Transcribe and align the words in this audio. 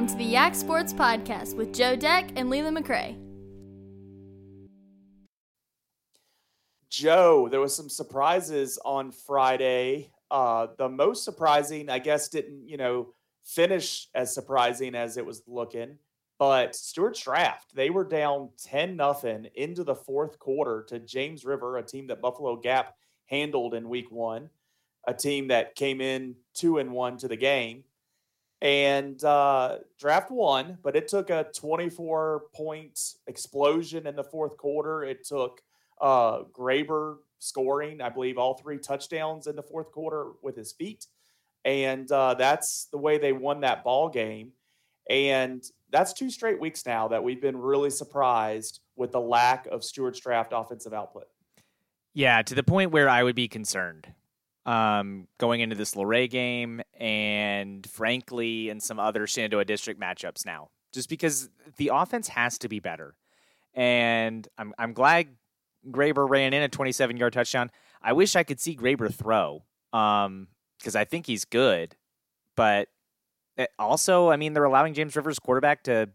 Welcome 0.00 0.18
to 0.18 0.24
the 0.24 0.30
Yak 0.30 0.54
Sports 0.54 0.94
Podcast 0.94 1.54
with 1.56 1.74
Joe 1.74 1.94
Deck 1.94 2.30
and 2.34 2.48
Leland 2.48 2.74
McRae. 2.74 3.18
Joe, 6.88 7.48
there 7.50 7.60
was 7.60 7.76
some 7.76 7.90
surprises 7.90 8.78
on 8.82 9.12
Friday. 9.12 10.10
Uh, 10.30 10.68
the 10.78 10.88
most 10.88 11.22
surprising, 11.22 11.90
I 11.90 11.98
guess, 11.98 12.30
didn't 12.30 12.66
you 12.66 12.78
know 12.78 13.12
finish 13.44 14.08
as 14.14 14.32
surprising 14.32 14.94
as 14.94 15.18
it 15.18 15.26
was 15.26 15.42
looking. 15.46 15.98
But 16.38 16.74
Stuarts 16.74 17.22
Draft, 17.22 17.74
they 17.74 17.90
were 17.90 18.06
down 18.08 18.48
10 18.64 18.96
nothing 18.96 19.48
into 19.54 19.84
the 19.84 19.94
fourth 19.94 20.38
quarter 20.38 20.82
to 20.88 20.98
James 20.98 21.44
River, 21.44 21.76
a 21.76 21.82
team 21.82 22.06
that 22.06 22.22
Buffalo 22.22 22.56
Gap 22.56 22.94
handled 23.26 23.74
in 23.74 23.86
week 23.86 24.10
one, 24.10 24.48
a 25.06 25.12
team 25.12 25.48
that 25.48 25.74
came 25.74 26.00
in 26.00 26.36
two 26.54 26.78
and 26.78 26.90
one 26.90 27.18
to 27.18 27.28
the 27.28 27.36
game. 27.36 27.84
And 28.62 29.22
uh, 29.24 29.78
draft 29.98 30.30
one, 30.30 30.78
but 30.82 30.94
it 30.94 31.08
took 31.08 31.30
a 31.30 31.46
24 31.54 32.44
point 32.54 32.98
explosion 33.26 34.06
in 34.06 34.16
the 34.16 34.24
fourth 34.24 34.56
quarter. 34.58 35.02
It 35.02 35.26
took 35.26 35.62
uh, 36.00 36.42
Graber 36.52 37.16
scoring, 37.38 38.02
I 38.02 38.10
believe, 38.10 38.36
all 38.36 38.54
three 38.54 38.78
touchdowns 38.78 39.46
in 39.46 39.56
the 39.56 39.62
fourth 39.62 39.90
quarter 39.92 40.32
with 40.42 40.56
his 40.56 40.72
feet 40.72 41.06
and 41.64 42.10
uh, 42.10 42.34
that's 42.34 42.88
the 42.90 42.98
way 42.98 43.18
they 43.18 43.32
won 43.32 43.60
that 43.60 43.84
ball 43.84 44.08
game. 44.08 44.52
And 45.08 45.62
that's 45.90 46.12
two 46.12 46.30
straight 46.30 46.60
weeks 46.60 46.86
now 46.86 47.08
that 47.08 47.22
we've 47.22 47.40
been 47.40 47.56
really 47.56 47.90
surprised 47.90 48.80
with 48.96 49.12
the 49.12 49.20
lack 49.20 49.66
of 49.66 49.82
Stuarts 49.82 50.20
Draft 50.20 50.52
offensive 50.54 50.92
output. 50.92 51.24
Yeah, 52.14 52.42
to 52.42 52.54
the 52.54 52.62
point 52.62 52.92
where 52.92 53.08
I 53.08 53.22
would 53.22 53.34
be 53.34 53.48
concerned 53.48 54.12
um, 54.66 55.26
going 55.38 55.60
into 55.60 55.76
this 55.76 55.94
Luray 55.96 56.28
game 56.28 56.82
and 56.98 57.88
frankly 57.88 58.68
in 58.68 58.80
some 58.80 58.98
other 58.98 59.26
Shenandoah 59.26 59.64
District 59.64 60.00
matchups 60.00 60.44
now, 60.44 60.68
just 60.92 61.08
because 61.08 61.48
the 61.76 61.90
offense 61.92 62.28
has 62.28 62.58
to 62.58 62.68
be 62.68 62.80
better. 62.80 63.16
And 63.74 64.46
I'm 64.58 64.74
I'm 64.78 64.92
glad 64.92 65.28
Graber 65.88 66.28
ran 66.28 66.52
in 66.52 66.62
a 66.62 66.68
27 66.68 67.16
yard 67.16 67.32
touchdown. 67.32 67.70
I 68.02 68.12
wish 68.12 68.36
I 68.36 68.42
could 68.42 68.60
see 68.60 68.76
Graber 68.76 69.12
throw. 69.12 69.64
Um, 69.92 70.48
because 70.80 70.96
I 70.96 71.04
think 71.04 71.26
he's 71.26 71.44
good. 71.44 71.94
But 72.56 72.88
eh, 73.56 73.66
also, 73.78 74.30
I 74.30 74.36
mean, 74.36 74.54
they're 74.54 74.64
allowing 74.64 74.94
James 74.94 75.14
Rivers 75.14 75.38
quarterback 75.38 75.84
to 75.84 76.08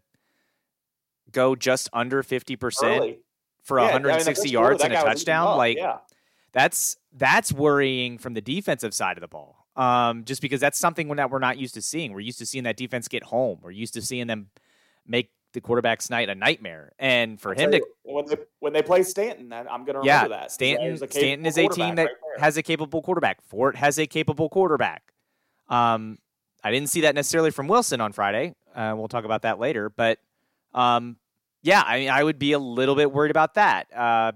go 1.32 1.56
just 1.56 1.88
under 1.92 2.22
50% 2.22 3.18
for 3.62 3.78
yeah, 3.78 3.84
160 3.84 4.40
I 4.40 4.44
mean, 4.44 4.52
yards 4.52 4.82
and 4.82 4.92
a 4.92 4.96
touchdown. 4.96 5.56
Like, 5.56 5.76
yeah. 5.76 5.98
That's 6.56 6.96
that's 7.12 7.52
worrying 7.52 8.16
from 8.16 8.32
the 8.32 8.40
defensive 8.40 8.94
side 8.94 9.18
of 9.18 9.20
the 9.20 9.28
ball. 9.28 9.66
Um, 9.76 10.24
just 10.24 10.40
because 10.40 10.58
that's 10.58 10.78
something 10.78 11.06
that 11.16 11.30
we're 11.30 11.38
not 11.38 11.58
used 11.58 11.74
to 11.74 11.82
seeing. 11.82 12.14
We're 12.14 12.20
used 12.20 12.38
to 12.38 12.46
seeing 12.46 12.64
that 12.64 12.78
defense 12.78 13.08
get 13.08 13.22
home. 13.22 13.58
We're 13.60 13.72
used 13.72 13.92
to 13.92 14.00
seeing 14.00 14.26
them 14.26 14.48
make 15.06 15.32
the 15.52 15.60
quarterback's 15.60 16.08
night 16.08 16.30
a 16.30 16.34
nightmare. 16.34 16.92
And 16.98 17.38
for 17.38 17.50
I'll 17.50 17.58
him 17.58 17.72
to 17.72 17.76
you, 17.76 17.86
when 18.04 18.24
they 18.24 18.36
when 18.60 18.72
they 18.72 18.80
play 18.80 19.02
Staunton, 19.02 19.52
I'm 19.52 19.66
going 19.66 19.68
to 19.68 19.98
remember 19.98 20.06
yeah, 20.06 20.28
that. 20.28 20.50
Staunton 20.50 20.96
Staunton 20.96 21.44
is 21.44 21.58
a 21.58 21.68
team 21.68 21.96
that 21.96 22.04
right 22.04 22.40
has 22.40 22.56
a 22.56 22.62
capable 22.62 23.02
quarterback. 23.02 23.42
Fort 23.42 23.76
has 23.76 23.98
a 23.98 24.06
capable 24.06 24.48
quarterback. 24.48 25.12
Um, 25.68 26.16
I 26.64 26.70
didn't 26.70 26.88
see 26.88 27.02
that 27.02 27.14
necessarily 27.14 27.50
from 27.50 27.68
Wilson 27.68 28.00
on 28.00 28.12
Friday. 28.12 28.54
Uh, 28.74 28.94
we'll 28.96 29.08
talk 29.08 29.26
about 29.26 29.42
that 29.42 29.58
later, 29.58 29.90
but 29.90 30.20
um, 30.72 31.18
yeah, 31.60 31.82
I 31.86 31.98
mean, 31.98 32.08
I 32.08 32.24
would 32.24 32.38
be 32.38 32.52
a 32.52 32.58
little 32.58 32.94
bit 32.94 33.12
worried 33.12 33.30
about 33.30 33.54
that. 33.54 33.94
Uh, 33.94 34.32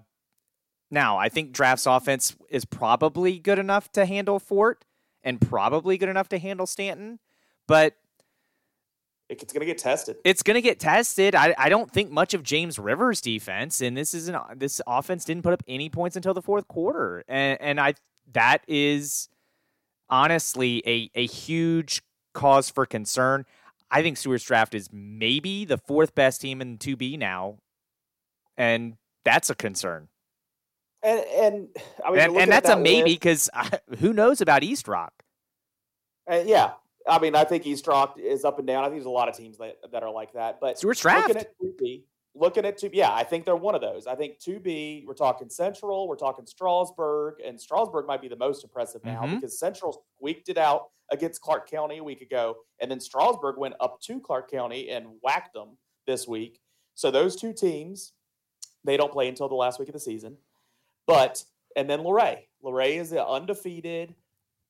now, 0.91 1.19
I 1.19 1.29
think 1.29 1.53
Draft's 1.53 1.87
offense 1.87 2.37
is 2.49 2.65
probably 2.65 3.39
good 3.39 3.59
enough 3.59 3.93
to 3.93 4.07
handle 4.07 4.39
Fort 4.39 4.85
and 5.23 5.41
probably 5.41 5.97
good 5.99 6.09
enough 6.09 6.29
to 6.31 6.39
handle 6.39 6.67
Staunton, 6.67 7.21
but 7.69 7.97
it's 9.29 9.53
going 9.53 9.61
to 9.61 9.67
get 9.67 9.79
tested. 9.79 10.17
It's 10.25 10.43
going 10.43 10.57
to 10.57 10.61
get 10.61 10.81
tested. 10.81 11.37
I, 11.37 11.55
I 11.57 11.69
don't 11.69 11.91
think 11.91 12.11
much 12.11 12.35
of 12.35 12.43
James 12.43 12.79
Rivers' 12.79 13.21
defense, 13.21 13.81
and 13.81 13.97
this 13.97 14.13
isn't 14.13 14.59
this 14.59 14.81
offense 14.87 15.25
didn't 15.25 15.45
put 15.45 15.53
up 15.53 15.63
any 15.69 15.89
points 15.89 16.17
until 16.17 16.35
the 16.35 16.43
fourth 16.43 16.67
quarter, 16.67 17.23
and 17.29 17.61
and 17.61 17.81
I 17.81 17.95
that 18.33 18.65
is 18.67 19.29
honestly 20.09 20.83
a 20.85 21.11
a 21.15 21.27
huge 21.27 22.03
cause 22.35 22.71
for 22.71 22.87
concern. 22.87 23.47
I 23.93 24.03
think 24.03 24.17
Stuarts 24.17 24.45
Draft 24.45 24.75
is 24.75 24.89
maybe 24.93 25.65
the 25.65 25.79
fourth 25.79 26.15
best 26.15 26.41
team 26.41 26.61
in 26.61 26.79
two 26.79 26.97
B 26.97 27.17
now, 27.17 27.59
and 28.57 28.97
that's 29.25 29.49
a 29.49 29.55
concern. 29.55 30.09
And 31.03 31.21
and 31.21 31.69
I 32.05 32.11
mean, 32.11 32.21
and, 32.21 32.37
and 32.37 32.53
that's 32.53 32.69
that 32.69 32.79
a 32.79 32.81
maybe 32.81 33.13
because 33.13 33.49
who 33.99 34.13
knows 34.13 34.41
about 34.41 34.63
East 34.63 34.89
Rock? 34.89 35.13
Uh, 36.31 36.43
yeah, 36.47 36.73
I 37.09 37.19
mean, 37.19 37.35
I 37.35 37.45
think 37.45 37.67
East 37.67 37.87
Rock 37.87 38.17
is 38.19 38.45
up 38.45 38.59
and 38.59 38.67
down. 38.67 38.85
I 38.85 38.87
think 38.87 38.97
there's 38.97 39.07
a 39.07 39.11
lot 39.11 39.29
of 39.29 39.37
teams 39.37 39.59
that, 39.59 39.77
that 39.91 40.03
are 40.03 40.13
like 40.13 40.33
that. 40.35 40.61
But 40.61 40.81
Draft. 40.81 41.29
Looking 41.29 41.37
at 41.37 41.55
2B, 41.61 42.03
looking 42.35 42.65
at 42.65 42.79
2 42.79 42.91
yeah, 42.93 43.13
I 43.13 43.25
think 43.25 43.45
they're 43.45 43.57
one 43.57 43.75
of 43.75 43.81
those. 43.81 44.07
I 44.07 44.15
think 44.15 44.39
2B, 44.39 45.07
we're 45.07 45.15
talking 45.15 45.49
Central, 45.49 46.07
we're 46.07 46.17
talking 46.17 46.47
Strasburg, 46.47 47.37
and 47.45 47.61
Strasburg 47.61 48.07
might 48.07 48.23
be 48.23 48.29
the 48.29 48.37
most 48.37 48.63
impressive 48.65 49.05
now 49.05 49.23
mm-hmm. 49.23 49.37
because 49.37 49.59
Central 49.59 50.05
squeaked 50.17 50.49
it 50.49 50.59
out 50.59 50.91
against 51.11 51.41
Clarke 51.41 51.69
County 51.69 51.99
a 51.99 52.05
week 52.05 52.21
ago. 52.21 52.57
And 52.81 52.91
then 52.91 53.01
Strasburg 53.01 53.57
went 53.57 53.75
up 53.81 54.01
to 54.03 54.21
Clarke 54.21 54.51
County 54.51 54.91
and 54.91 55.07
whacked 55.23 55.55
them 55.55 55.77
this 56.07 56.29
week. 56.29 56.61
So 56.95 57.11
those 57.11 57.35
two 57.35 57.53
teams, 57.53 58.13
they 58.85 58.97
don't 58.97 59.13
play 59.13 59.29
until 59.29 59.49
the 59.49 59.55
last 59.55 59.81
week 59.81 59.89
of 59.89 59.95
the 59.95 60.01
season. 60.01 60.37
But, 61.11 61.45
and 61.77 61.89
then 61.89 62.01
Luray. 62.01 62.47
Luray 62.63 62.97
is 62.97 63.11
the 63.11 63.27
undefeated 63.27 64.15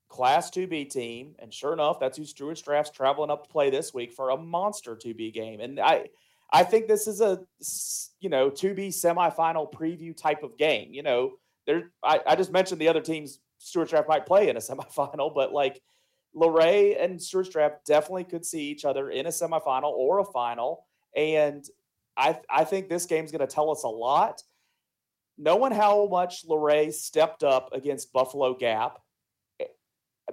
Class 0.08 0.50
2B 0.50 0.90
team. 0.90 1.34
And 1.38 1.54
sure 1.54 1.72
enough, 1.72 2.00
that's 2.00 2.18
who 2.18 2.24
Stuarts 2.24 2.62
Draft's 2.62 2.90
traveling 2.90 3.30
up 3.30 3.44
to 3.44 3.50
play 3.50 3.70
this 3.70 3.94
week 3.94 4.12
for 4.12 4.30
a 4.30 4.36
monster 4.36 4.96
2B 4.96 5.32
game. 5.32 5.60
And 5.60 5.80
I 5.80 6.08
I 6.52 6.64
think 6.64 6.88
this 6.88 7.06
is 7.06 7.20
a 7.20 7.40
you 8.20 8.28
know 8.28 8.50
2B 8.50 8.88
semifinal 8.88 9.72
preview 9.72 10.16
type 10.16 10.42
of 10.42 10.58
game. 10.58 10.92
You 10.92 11.04
know, 11.04 11.32
there 11.66 11.92
I, 12.02 12.20
I 12.26 12.34
just 12.34 12.52
mentioned 12.52 12.80
the 12.80 12.88
other 12.88 13.00
teams 13.00 13.38
Stuarts 13.58 13.90
Draft 13.90 14.08
might 14.08 14.26
play 14.26 14.48
in 14.48 14.56
a 14.56 14.60
semifinal, 14.68 15.32
but 15.32 15.52
like 15.52 15.80
Luray 16.34 16.96
and 16.96 17.22
Stuarts 17.22 17.48
Draft 17.48 17.86
definitely 17.86 18.24
could 18.24 18.44
see 18.44 18.68
each 18.68 18.84
other 18.84 19.10
in 19.10 19.26
a 19.26 19.30
semifinal 19.30 19.92
or 19.92 20.18
a 20.18 20.24
final. 20.24 20.86
And 21.16 21.64
I 22.16 22.40
I 22.50 22.64
think 22.64 22.88
this 22.88 23.06
game's 23.06 23.30
going 23.30 23.46
to 23.46 23.54
tell 23.54 23.70
us 23.70 23.84
a 23.84 23.88
lot. 23.88 24.42
Knowing 25.40 25.72
how 25.72 26.06
much 26.06 26.44
Luray 26.46 26.92
stepped 26.92 27.42
up 27.42 27.70
against 27.72 28.12
Buffalo 28.12 28.54
Gap 28.54 28.98
eh, 29.58 29.64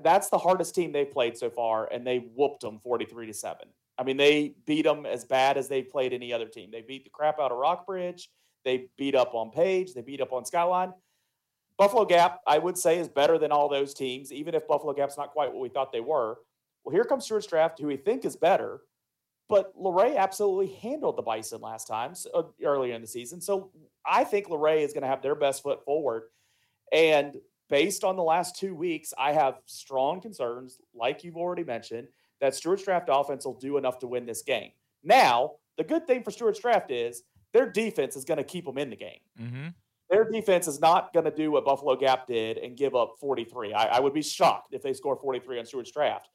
that's 0.04 0.30
the 0.30 0.38
hardest 0.38 0.76
team 0.76 0.92
they've 0.92 1.10
played 1.10 1.38
so 1.38 1.50
far, 1.50 1.88
and 1.92 2.06
they 2.06 2.18
whooped 2.36 2.60
them 2.60 2.78
43 2.80 3.28
to 3.28 3.34
7. 3.34 3.68
I 3.98 4.04
mean, 4.04 4.18
they 4.18 4.54
beat 4.66 4.84
them 4.84 5.06
as 5.06 5.24
bad 5.24 5.58
as 5.58 5.70
they 5.70 5.82
played 5.82 6.12
any 6.12 6.34
other 6.34 6.48
team. 6.48 6.72
They 6.72 6.82
beat 6.82 7.06
the 7.06 7.10
crap 7.10 7.40
out 7.40 7.54
of 7.54 7.58
Rockbridge. 7.58 8.30
They 8.66 8.90
beat 8.98 9.16
up 9.16 9.34
on 9.34 9.50
Page. 9.50 9.94
They 9.94 10.02
beat 10.02 10.20
up 10.20 10.34
on 10.34 10.44
Skyline. 10.44 10.92
Buffalo 11.78 12.04
Gap, 12.04 12.42
I 12.46 12.58
would 12.58 12.78
say, 12.78 13.00
is 13.00 13.08
better 13.08 13.38
than 13.38 13.54
all 13.54 13.70
those 13.70 13.94
teams, 13.94 14.34
even 14.34 14.56
if 14.56 14.68
Buffalo 14.68 14.92
Gap's 14.92 15.18
not 15.18 15.32
quite 15.32 15.54
what 15.54 15.62
we 15.62 15.70
thought 15.70 15.94
they 15.94 16.02
were. 16.02 16.38
Well, 16.84 16.94
here 16.94 17.06
comes 17.06 17.24
Stuarts 17.24 17.48
Draft, 17.48 17.80
who 17.80 17.88
we 17.88 17.96
think 17.96 18.26
is 18.26 18.36
better, 18.36 18.82
but 19.50 19.74
Luray 19.78 20.18
absolutely 20.18 20.76
handled 20.82 21.18
the 21.18 21.22
Bison 21.22 21.62
last 21.62 21.88
time, 21.88 22.16
so, 22.16 22.30
uh, 22.34 22.44
earlier 22.64 22.94
in 22.94 23.02
the 23.02 23.08
season. 23.08 23.40
So 23.40 23.72
I 24.06 24.24
think 24.24 24.50
Luray 24.50 24.84
is 24.84 24.94
going 24.94 25.04
to 25.04 25.08
have 25.08 25.22
their 25.22 25.36
best 25.36 25.64
foot 25.64 25.84
forward. 25.86 26.24
And 26.92 27.36
based 27.70 28.04
on 28.04 28.16
the 28.16 28.24
last 28.24 28.58
two 28.58 28.76
weeks, 28.76 29.14
I 29.18 29.34
have 29.34 29.60
strong 29.66 30.22
concerns, 30.22 30.80
like 30.94 31.24
you've 31.24 31.38
already 31.38 31.64
mentioned, 31.64 32.08
that 32.42 32.56
Stuarts 32.56 32.84
Draft 32.84 33.10
offense 33.12 33.46
will 33.46 33.58
do 33.58 33.78
enough 33.78 34.00
to 34.00 34.08
win 34.08 34.26
this 34.26 34.42
game. 34.42 34.72
Now, 35.04 35.54
the 35.78 35.84
good 35.84 36.08
thing 36.08 36.24
for 36.24 36.32
Stuarts 36.32 36.60
Draft 36.60 36.92
is 36.92 37.24
their 37.54 37.70
defense 37.70 38.16
is 38.16 38.26
going 38.26 38.38
to 38.38 38.44
keep 38.44 38.66
them 38.66 38.78
in 38.78 38.90
the 38.90 38.96
game. 38.96 39.20
Mm-hmm. 39.42 39.68
Their 40.10 40.30
defense 40.30 40.68
is 40.68 40.80
not 40.80 41.14
going 41.14 41.26
to 41.26 41.32
do 41.32 41.52
what 41.52 41.66
Buffalo 41.66 41.96
Gap 41.96 42.28
did 42.28 42.58
and 42.58 42.78
give 42.78 42.96
up 42.96 43.16
43. 43.20 43.74
I, 43.74 43.98
I 43.98 44.00
would 44.00 44.14
be 44.14 44.22
shocked 44.22 44.74
if 44.74 44.82
they 44.82 44.94
score 44.94 45.18
43 45.18 45.60
on 45.60 45.66
Stuarts 45.66 45.92
Draft. 45.92 46.30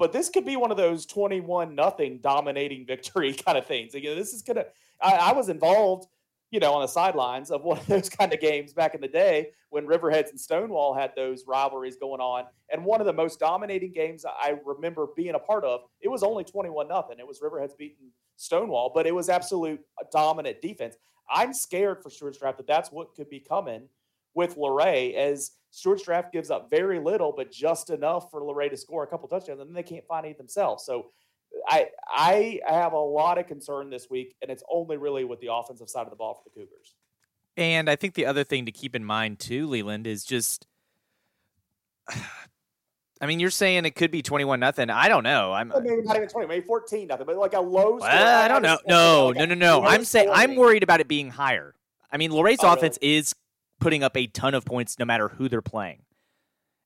But 0.00 0.12
this 0.12 0.28
could 0.28 0.44
be 0.44 0.56
one 0.56 0.72
of 0.72 0.76
those 0.76 1.06
21 1.06 1.76
nothing 1.76 2.18
dominating 2.20 2.86
victory 2.88 3.34
kind 3.34 3.56
of 3.56 3.66
things. 3.66 3.94
Again, 3.94 4.16
this 4.16 4.32
is 4.32 4.42
going 4.42 4.56
to, 4.56 4.66
I 5.00 5.32
was 5.32 5.48
involved– 5.48 6.08
you 6.50 6.58
know, 6.58 6.74
on 6.74 6.82
the 6.82 6.88
sidelines 6.88 7.50
of 7.50 7.62
one 7.62 7.78
of 7.78 7.86
those 7.86 8.08
kind 8.08 8.32
of 8.32 8.40
games 8.40 8.72
back 8.72 8.94
in 8.94 9.00
the 9.00 9.08
day 9.08 9.50
when 9.70 9.86
Riverheads 9.86 10.30
and 10.30 10.40
Stonewall 10.40 10.94
had 10.94 11.12
those 11.14 11.44
rivalries 11.46 11.96
going 11.96 12.20
on. 12.20 12.44
And 12.72 12.84
one 12.84 13.00
of 13.00 13.06
the 13.06 13.12
most 13.12 13.38
dominating 13.38 13.92
games 13.92 14.24
I 14.24 14.58
remember 14.64 15.08
being 15.16 15.34
a 15.34 15.38
part 15.38 15.64
of, 15.64 15.82
it 16.00 16.08
was 16.08 16.22
only 16.22 16.44
21 16.44 16.88
nothing. 16.88 17.18
It 17.18 17.26
was 17.26 17.40
Riverheads 17.40 17.76
beating 17.76 18.10
Stonewall, 18.36 18.90
but 18.92 19.06
it 19.06 19.14
was 19.14 19.28
absolute 19.28 19.80
dominant 20.12 20.60
defense. 20.60 20.96
I'm 21.32 21.54
scared 21.54 22.02
for 22.02 22.10
Stuarts 22.10 22.38
Draft 22.38 22.56
that 22.56 22.66
that's 22.66 22.90
what 22.90 23.14
could 23.14 23.30
be 23.30 23.38
coming 23.38 23.82
with 24.34 24.56
Luray 24.56 25.14
as 25.14 25.52
Stuarts 25.70 26.04
Draft 26.04 26.32
gives 26.32 26.50
up 26.50 26.68
very 26.68 26.98
little, 26.98 27.32
but 27.36 27.52
just 27.52 27.90
enough 27.90 28.30
for 28.30 28.42
Luray 28.42 28.68
to 28.68 28.76
score 28.76 29.04
a 29.04 29.06
couple 29.06 29.28
touchdowns, 29.28 29.60
and 29.60 29.68
then 29.68 29.74
they 29.74 29.82
can't 29.82 30.06
find 30.06 30.26
it 30.26 30.36
themselves. 30.36 30.84
So 30.84 31.10
I 31.66 31.88
I 32.12 32.60
have 32.66 32.92
a 32.92 32.98
lot 32.98 33.38
of 33.38 33.46
concern 33.46 33.90
this 33.90 34.08
week, 34.10 34.34
and 34.42 34.50
it's 34.50 34.64
only 34.70 34.96
really 34.96 35.24
with 35.24 35.40
the 35.40 35.52
offensive 35.52 35.88
side 35.88 36.04
of 36.04 36.10
the 36.10 36.16
ball 36.16 36.34
for 36.34 36.42
the 36.44 36.50
Cougars. 36.50 36.94
And 37.56 37.90
I 37.90 37.96
think 37.96 38.14
the 38.14 38.26
other 38.26 38.44
thing 38.44 38.66
to 38.66 38.72
keep 38.72 38.96
in 38.96 39.04
mind 39.04 39.38
too, 39.38 39.68
Leland, 39.68 40.06
is 40.06 40.24
just 40.24 40.66
I 43.22 43.26
mean, 43.26 43.38
you're 43.38 43.50
saying 43.50 43.84
it 43.84 43.94
could 43.94 44.10
be 44.10 44.22
21 44.22 44.60
nothing. 44.60 44.88
I 44.88 45.08
don't 45.08 45.24
know. 45.24 45.52
I'm 45.52 45.68
maybe 45.68 46.00
not 46.02 46.16
even 46.16 46.28
20, 46.28 46.48
maybe 46.48 46.64
14 46.64 47.06
nothing, 47.06 47.26
but 47.26 47.36
like 47.36 47.52
a 47.52 47.60
low. 47.60 47.98
Well, 48.00 48.44
I 48.44 48.48
don't 48.48 48.62
know. 48.62 48.78
No, 48.86 49.30
no, 49.32 49.44
no, 49.44 49.54
no. 49.54 49.84
I'm 49.84 50.04
saying 50.04 50.30
I'm 50.32 50.56
worried 50.56 50.82
about 50.82 51.00
it 51.00 51.08
being 51.08 51.28
higher. 51.28 51.74
I 52.10 52.16
mean, 52.16 52.30
Luray's 52.32 52.60
oh, 52.62 52.72
offense 52.72 52.98
is 53.02 53.34
putting 53.80 54.02
up 54.02 54.16
a 54.16 54.26
ton 54.26 54.54
of 54.54 54.64
points 54.64 54.98
no 54.98 55.04
matter 55.04 55.28
who 55.28 55.48
they're 55.48 55.62
playing, 55.62 56.02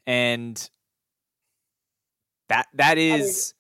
and 0.07 0.69
that 2.49 2.67
that 2.75 2.99
is 2.99 3.55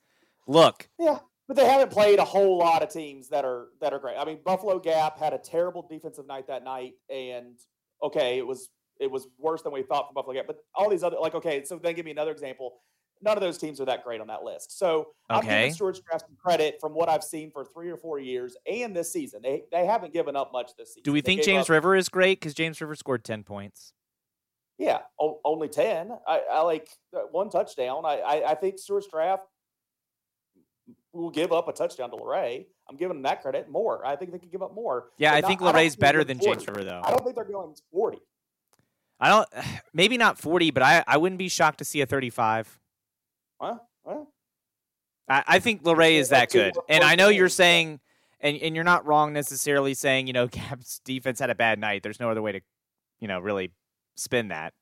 I 0.48 0.50
mean, 0.50 0.62
look. 0.62 0.88
Yeah, 0.98 1.18
but 1.46 1.56
they 1.56 1.66
haven't 1.66 1.90
played 1.90 2.18
a 2.18 2.24
whole 2.24 2.58
lot 2.58 2.82
of 2.82 2.88
teams 2.88 3.28
that 3.28 3.44
are 3.44 3.66
that 3.80 3.92
are 3.92 3.98
great. 3.98 4.16
I 4.16 4.24
mean, 4.24 4.38
Buffalo 4.44 4.78
Gap 4.78 5.18
had 5.18 5.32
a 5.32 5.38
terrible 5.38 5.86
defensive 5.88 6.26
night 6.26 6.46
that 6.48 6.64
night, 6.64 6.94
and 7.10 7.58
okay, 8.02 8.38
it 8.38 8.46
was 8.46 8.70
it 9.00 9.10
was 9.10 9.28
worse 9.38 9.62
than 9.62 9.72
we 9.72 9.82
thought 9.82 10.08
for 10.08 10.14
Buffalo 10.14 10.34
Gap. 10.34 10.46
But 10.46 10.58
all 10.74 10.88
these 10.88 11.02
other 11.02 11.16
like 11.20 11.34
okay, 11.34 11.64
so 11.64 11.78
then 11.78 11.94
give 11.94 12.04
me 12.04 12.12
another 12.12 12.30
example. 12.30 12.74
None 13.24 13.36
of 13.36 13.40
those 13.40 13.56
teams 13.56 13.80
are 13.80 13.86
that 13.86 14.04
great 14.04 14.20
on 14.20 14.26
that 14.26 14.44
list. 14.44 14.78
So 14.78 15.08
okay. 15.30 15.38
I'm 15.38 15.44
giving 15.44 15.72
Stuarts 15.72 16.00
Draft 16.00 16.26
some 16.26 16.36
credit 16.36 16.76
from 16.80 16.92
what 16.92 17.08
I've 17.08 17.24
seen 17.24 17.50
for 17.50 17.64
three 17.64 17.88
or 17.88 17.96
four 17.96 18.18
years 18.18 18.56
and 18.70 18.94
this 18.94 19.10
season. 19.10 19.40
They 19.42 19.64
they 19.72 19.86
haven't 19.86 20.12
given 20.12 20.36
up 20.36 20.52
much 20.52 20.72
this 20.76 20.90
season. 20.90 21.02
Do 21.04 21.12
we 21.12 21.20
they 21.20 21.26
think 21.26 21.42
James 21.42 21.64
up, 21.64 21.70
River 21.70 21.96
is 21.96 22.08
great? 22.08 22.38
Because 22.38 22.52
James 22.52 22.80
River 22.80 22.94
scored 22.94 23.24
ten 23.24 23.42
points. 23.42 23.94
Yeah, 24.78 24.98
o- 25.18 25.40
only 25.44 25.68
ten. 25.68 26.10
I, 26.26 26.42
I 26.52 26.60
like 26.60 26.88
uh, 27.16 27.20
one 27.30 27.48
touchdown. 27.48 28.04
I, 28.04 28.18
I, 28.18 28.50
I 28.50 28.54
think 28.54 28.78
Stuarts 28.78 29.06
Draft 29.10 29.44
will 31.12 31.30
give 31.30 31.52
up 31.52 31.68
a 31.68 31.72
touchdown 31.72 32.10
to 32.10 32.16
Luray. 32.16 32.66
I'm 32.88 32.96
giving 32.96 33.16
them 33.16 33.22
that 33.22 33.40
credit 33.40 33.70
more. 33.70 34.04
I 34.04 34.16
think 34.16 34.32
they 34.32 34.38
could 34.38 34.52
give 34.52 34.62
up 34.62 34.74
more. 34.74 35.06
Yeah, 35.16 35.32
I 35.32 35.40
think 35.40 35.60
Luray's 35.60 35.96
better 35.96 36.24
than 36.24 36.38
40. 36.38 36.50
James 36.50 36.68
River, 36.68 36.84
though. 36.84 37.00
I 37.02 37.10
don't 37.10 37.24
think 37.24 37.36
they're 37.36 37.44
going 37.44 37.74
40. 37.92 38.18
I 39.20 39.28
don't. 39.28 39.48
Maybe 39.94 40.18
not 40.18 40.38
40, 40.38 40.70
but 40.72 40.82
I, 40.82 41.04
I 41.06 41.16
wouldn't 41.16 41.38
be 41.38 41.48
shocked 41.48 41.78
to 41.78 41.84
see 41.84 42.00
a 42.00 42.06
35. 42.06 42.78
Huh? 43.64 43.78
Well, 44.04 44.32
I, 45.28 45.44
I 45.46 45.58
think 45.58 45.84
Luray 45.84 46.16
is 46.16 46.28
that 46.28 46.50
good, 46.50 46.74
and 46.88 47.02
I 47.02 47.14
know 47.14 47.28
you're 47.28 47.48
saying, 47.48 48.00
and 48.40 48.56
and 48.58 48.74
you're 48.74 48.84
not 48.84 49.06
wrong 49.06 49.32
necessarily 49.32 49.94
saying, 49.94 50.26
you 50.26 50.32
know, 50.32 50.46
Gap's 50.48 51.00
defense 51.04 51.38
had 51.38 51.50
a 51.50 51.54
bad 51.54 51.78
night. 51.78 52.02
There's 52.02 52.20
no 52.20 52.30
other 52.30 52.42
way 52.42 52.52
to, 52.52 52.60
you 53.20 53.28
know, 53.28 53.40
really 53.40 53.70
spin 54.16 54.48
that. 54.48 54.74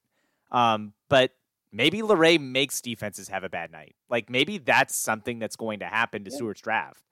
Um, 0.50 0.92
but 1.08 1.30
maybe 1.72 2.02
Luray 2.02 2.38
makes 2.38 2.80
defenses 2.80 3.28
have 3.28 3.44
a 3.44 3.48
bad 3.48 3.70
night. 3.70 3.94
Like 4.10 4.28
maybe 4.28 4.58
that's 4.58 4.96
something 4.96 5.38
that's 5.38 5.56
going 5.56 5.78
to 5.78 5.86
happen 5.86 6.24
to 6.24 6.30
yeah. 6.30 6.36
Stuarts 6.36 6.60
Draft. 6.60 7.02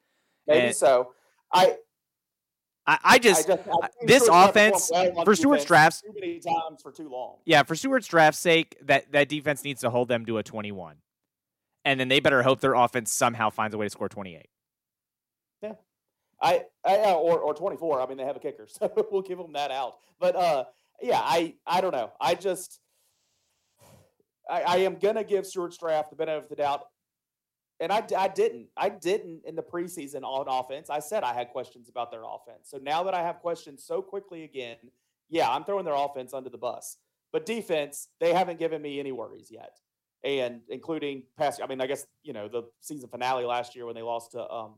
Maybe 0.46 0.67
and 0.67 0.76
so. 0.76 1.12
I 1.52 1.76
I, 2.87 2.99
I 3.05 3.19
just, 3.19 3.49
I 3.49 3.56
just 3.56 3.69
I 3.69 3.88
this 4.02 4.28
offense 4.31 4.90
for 5.25 5.34
Stewart's 5.37 5.64
drafts 5.64 6.00
too 6.00 6.12
many 6.14 6.40
times 6.40 6.82
for 6.82 6.90
too 6.90 7.08
long. 7.08 7.37
Yeah, 7.44 7.62
for 7.62 7.76
Stuarts 7.76 8.06
Draft's 8.06 8.40
sake, 8.40 8.76
that 8.82 9.12
that 9.12 9.28
defense 9.28 9.62
needs 9.62 9.82
to 9.82 9.90
hold 9.90 10.08
them 10.08 10.26
to 10.26 10.38
a 10.38 10.43
twenty-one, 10.43 10.96
and 11.85 11.99
then 11.99 12.09
they 12.09 12.21
better 12.21 12.43
hope 12.43 12.61
their 12.61 12.75
offense 12.75 13.12
somehow 13.12 13.50
finds 13.50 13.75
a 13.75 13.79
way 13.79 13.87
to 13.87 13.91
score 13.91 14.09
twenty-eight. 14.09 14.49
Yeah, 15.62 15.75
I, 16.41 16.65
I 16.85 17.12
or 17.12 17.38
or 17.38 17.55
twenty-four. 17.55 18.00
I 18.00 18.06
mean, 18.06 18.19
they 18.19 18.25
have 18.25 18.37
a 18.37 18.41
kicker, 18.41 18.67
so 18.69 18.93
we'll 19.11 19.23
give 19.23 19.38
them 19.38 19.53
that 19.55 19.71
out. 19.71 19.99
But 20.19 20.37
uh, 20.37 20.65
yeah, 21.00 21.21
I 21.23 21.55
I 21.67 21.81
don't 21.81 21.93
know. 21.93 22.12
I 22.21 22.35
just 22.35 22.81
I, 24.49 24.62
I 24.62 24.77
am 24.79 24.97
gonna 24.97 25.25
give 25.25 25.47
Stuarts 25.47 25.79
Draft 25.79 26.11
the 26.11 26.17
benefit 26.17 26.44
of 26.44 26.49
the 26.49 26.56
doubt, 26.56 26.85
and 27.79 27.93
I, 27.93 28.05
I 28.17 28.29
didn't. 28.29 28.69
I 28.77 28.88
didn't 28.88 29.43
in 29.47 29.56
the 29.56 29.62
preseason 29.62 30.23
on 30.23 30.47
offense. 30.49 30.91
I 30.91 30.99
said 30.99 31.23
I 31.23 31.32
had 31.32 31.50
questions 31.50 31.88
about 31.88 32.11
their 32.11 32.23
offense. 32.23 32.69
So 32.69 32.79
now 32.79 33.03
that 33.05 33.15
I 33.15 33.23
have 33.23 33.38
questions 33.38 33.85
so 33.85 34.03
quickly 34.03 34.44
again, 34.44 34.77
yeah, 35.31 35.49
I'm 35.49 35.65
throwing 35.65 35.85
their 35.85 35.94
offense 35.94 36.35
under 36.35 36.50
the 36.50 36.59
bus. 36.59 36.99
But 37.32 37.47
defense, 37.47 38.09
they 38.19 38.35
haven't 38.35 38.59
given 38.59 38.82
me 38.82 38.99
any 38.99 39.12
worries 39.12 39.50
yet, 39.50 39.79
and 40.25 40.61
including 40.69 41.22
past. 41.37 41.61
I 41.62 41.67
mean, 41.67 41.81
I 41.81 41.87
guess 41.87 42.06
you 42.22 42.32
know 42.32 42.49
the 42.49 42.64
season 42.81 43.08
finale 43.08 43.44
last 43.44 43.75
year 43.75 43.87
when 43.87 43.94
they 43.94 44.02
lost 44.02 44.32
to 44.32 44.49
um, 44.50 44.75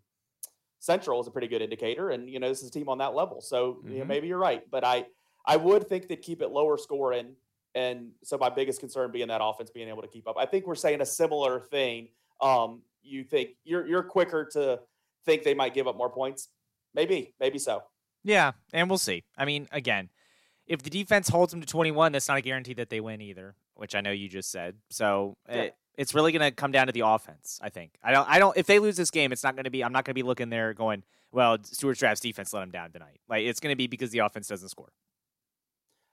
Central 0.78 1.20
is 1.20 1.26
a 1.26 1.30
pretty 1.30 1.48
good 1.48 1.62
indicator, 1.62 2.10
and 2.10 2.28
you 2.28 2.40
know 2.40 2.48
this 2.48 2.62
is 2.62 2.68
a 2.68 2.72
team 2.72 2.88
on 2.88 2.98
that 2.98 3.14
level. 3.14 3.40
So 3.40 3.74
mm-hmm. 3.74 3.92
you 3.92 3.98
know, 4.00 4.04
maybe 4.04 4.28
you're 4.28 4.38
right, 4.38 4.62
but 4.70 4.84
I 4.84 5.06
I 5.46 5.56
would 5.56 5.88
think 5.88 6.08
they'd 6.08 6.22
keep 6.22 6.42
it 6.42 6.50
lower 6.50 6.76
scoring 6.78 7.34
and 7.74 8.10
so 8.22 8.36
my 8.36 8.48
biggest 8.48 8.80
concern 8.80 9.10
being 9.10 9.28
that 9.28 9.40
offense 9.42 9.70
being 9.70 9.88
able 9.88 10.02
to 10.02 10.08
keep 10.08 10.28
up. 10.28 10.36
I 10.38 10.46
think 10.46 10.66
we're 10.66 10.74
saying 10.74 11.00
a 11.00 11.06
similar 11.06 11.60
thing. 11.60 12.08
Um, 12.40 12.82
you 13.02 13.24
think 13.24 13.50
you're 13.64 13.86
you're 13.86 14.02
quicker 14.02 14.44
to 14.52 14.80
think 15.24 15.42
they 15.42 15.54
might 15.54 15.74
give 15.74 15.86
up 15.86 15.96
more 15.96 16.10
points? 16.10 16.48
Maybe, 16.94 17.34
maybe 17.40 17.58
so. 17.58 17.82
Yeah, 18.24 18.52
and 18.72 18.88
we'll 18.88 18.98
see. 18.98 19.24
I 19.36 19.44
mean, 19.44 19.68
again, 19.72 20.10
if 20.66 20.82
the 20.82 20.90
defense 20.90 21.28
holds 21.28 21.50
them 21.50 21.60
to 21.60 21.66
21, 21.66 22.12
that's 22.12 22.28
not 22.28 22.38
a 22.38 22.40
guarantee 22.40 22.74
that 22.74 22.90
they 22.90 23.00
win 23.00 23.20
either, 23.20 23.56
which 23.74 23.94
I 23.94 24.00
know 24.00 24.10
you 24.10 24.28
just 24.28 24.50
said. 24.50 24.76
So 24.90 25.36
yeah. 25.48 25.54
it, 25.54 25.76
it's 25.96 26.14
really 26.14 26.32
going 26.32 26.42
to 26.42 26.50
come 26.50 26.72
down 26.72 26.86
to 26.86 26.92
the 26.92 27.06
offense. 27.06 27.60
I 27.62 27.68
think. 27.68 27.92
I 28.02 28.12
don't. 28.12 28.28
I 28.28 28.38
don't. 28.38 28.56
If 28.56 28.66
they 28.66 28.78
lose 28.78 28.96
this 28.96 29.10
game, 29.10 29.32
it's 29.32 29.44
not 29.44 29.54
going 29.54 29.64
to 29.64 29.70
be. 29.70 29.84
I'm 29.84 29.92
not 29.92 30.04
going 30.04 30.12
to 30.12 30.18
be 30.18 30.22
looking 30.22 30.50
there 30.50 30.74
going, 30.74 31.02
well, 31.30 31.58
Stuart 31.62 31.98
Draft's 31.98 32.20
defense 32.20 32.52
let 32.52 32.60
them 32.60 32.70
down 32.70 32.92
tonight. 32.92 33.20
Like 33.28 33.44
it's 33.44 33.60
going 33.60 33.72
to 33.72 33.76
be 33.76 33.86
because 33.86 34.10
the 34.10 34.20
offense 34.20 34.48
doesn't 34.48 34.68
score. 34.68 34.92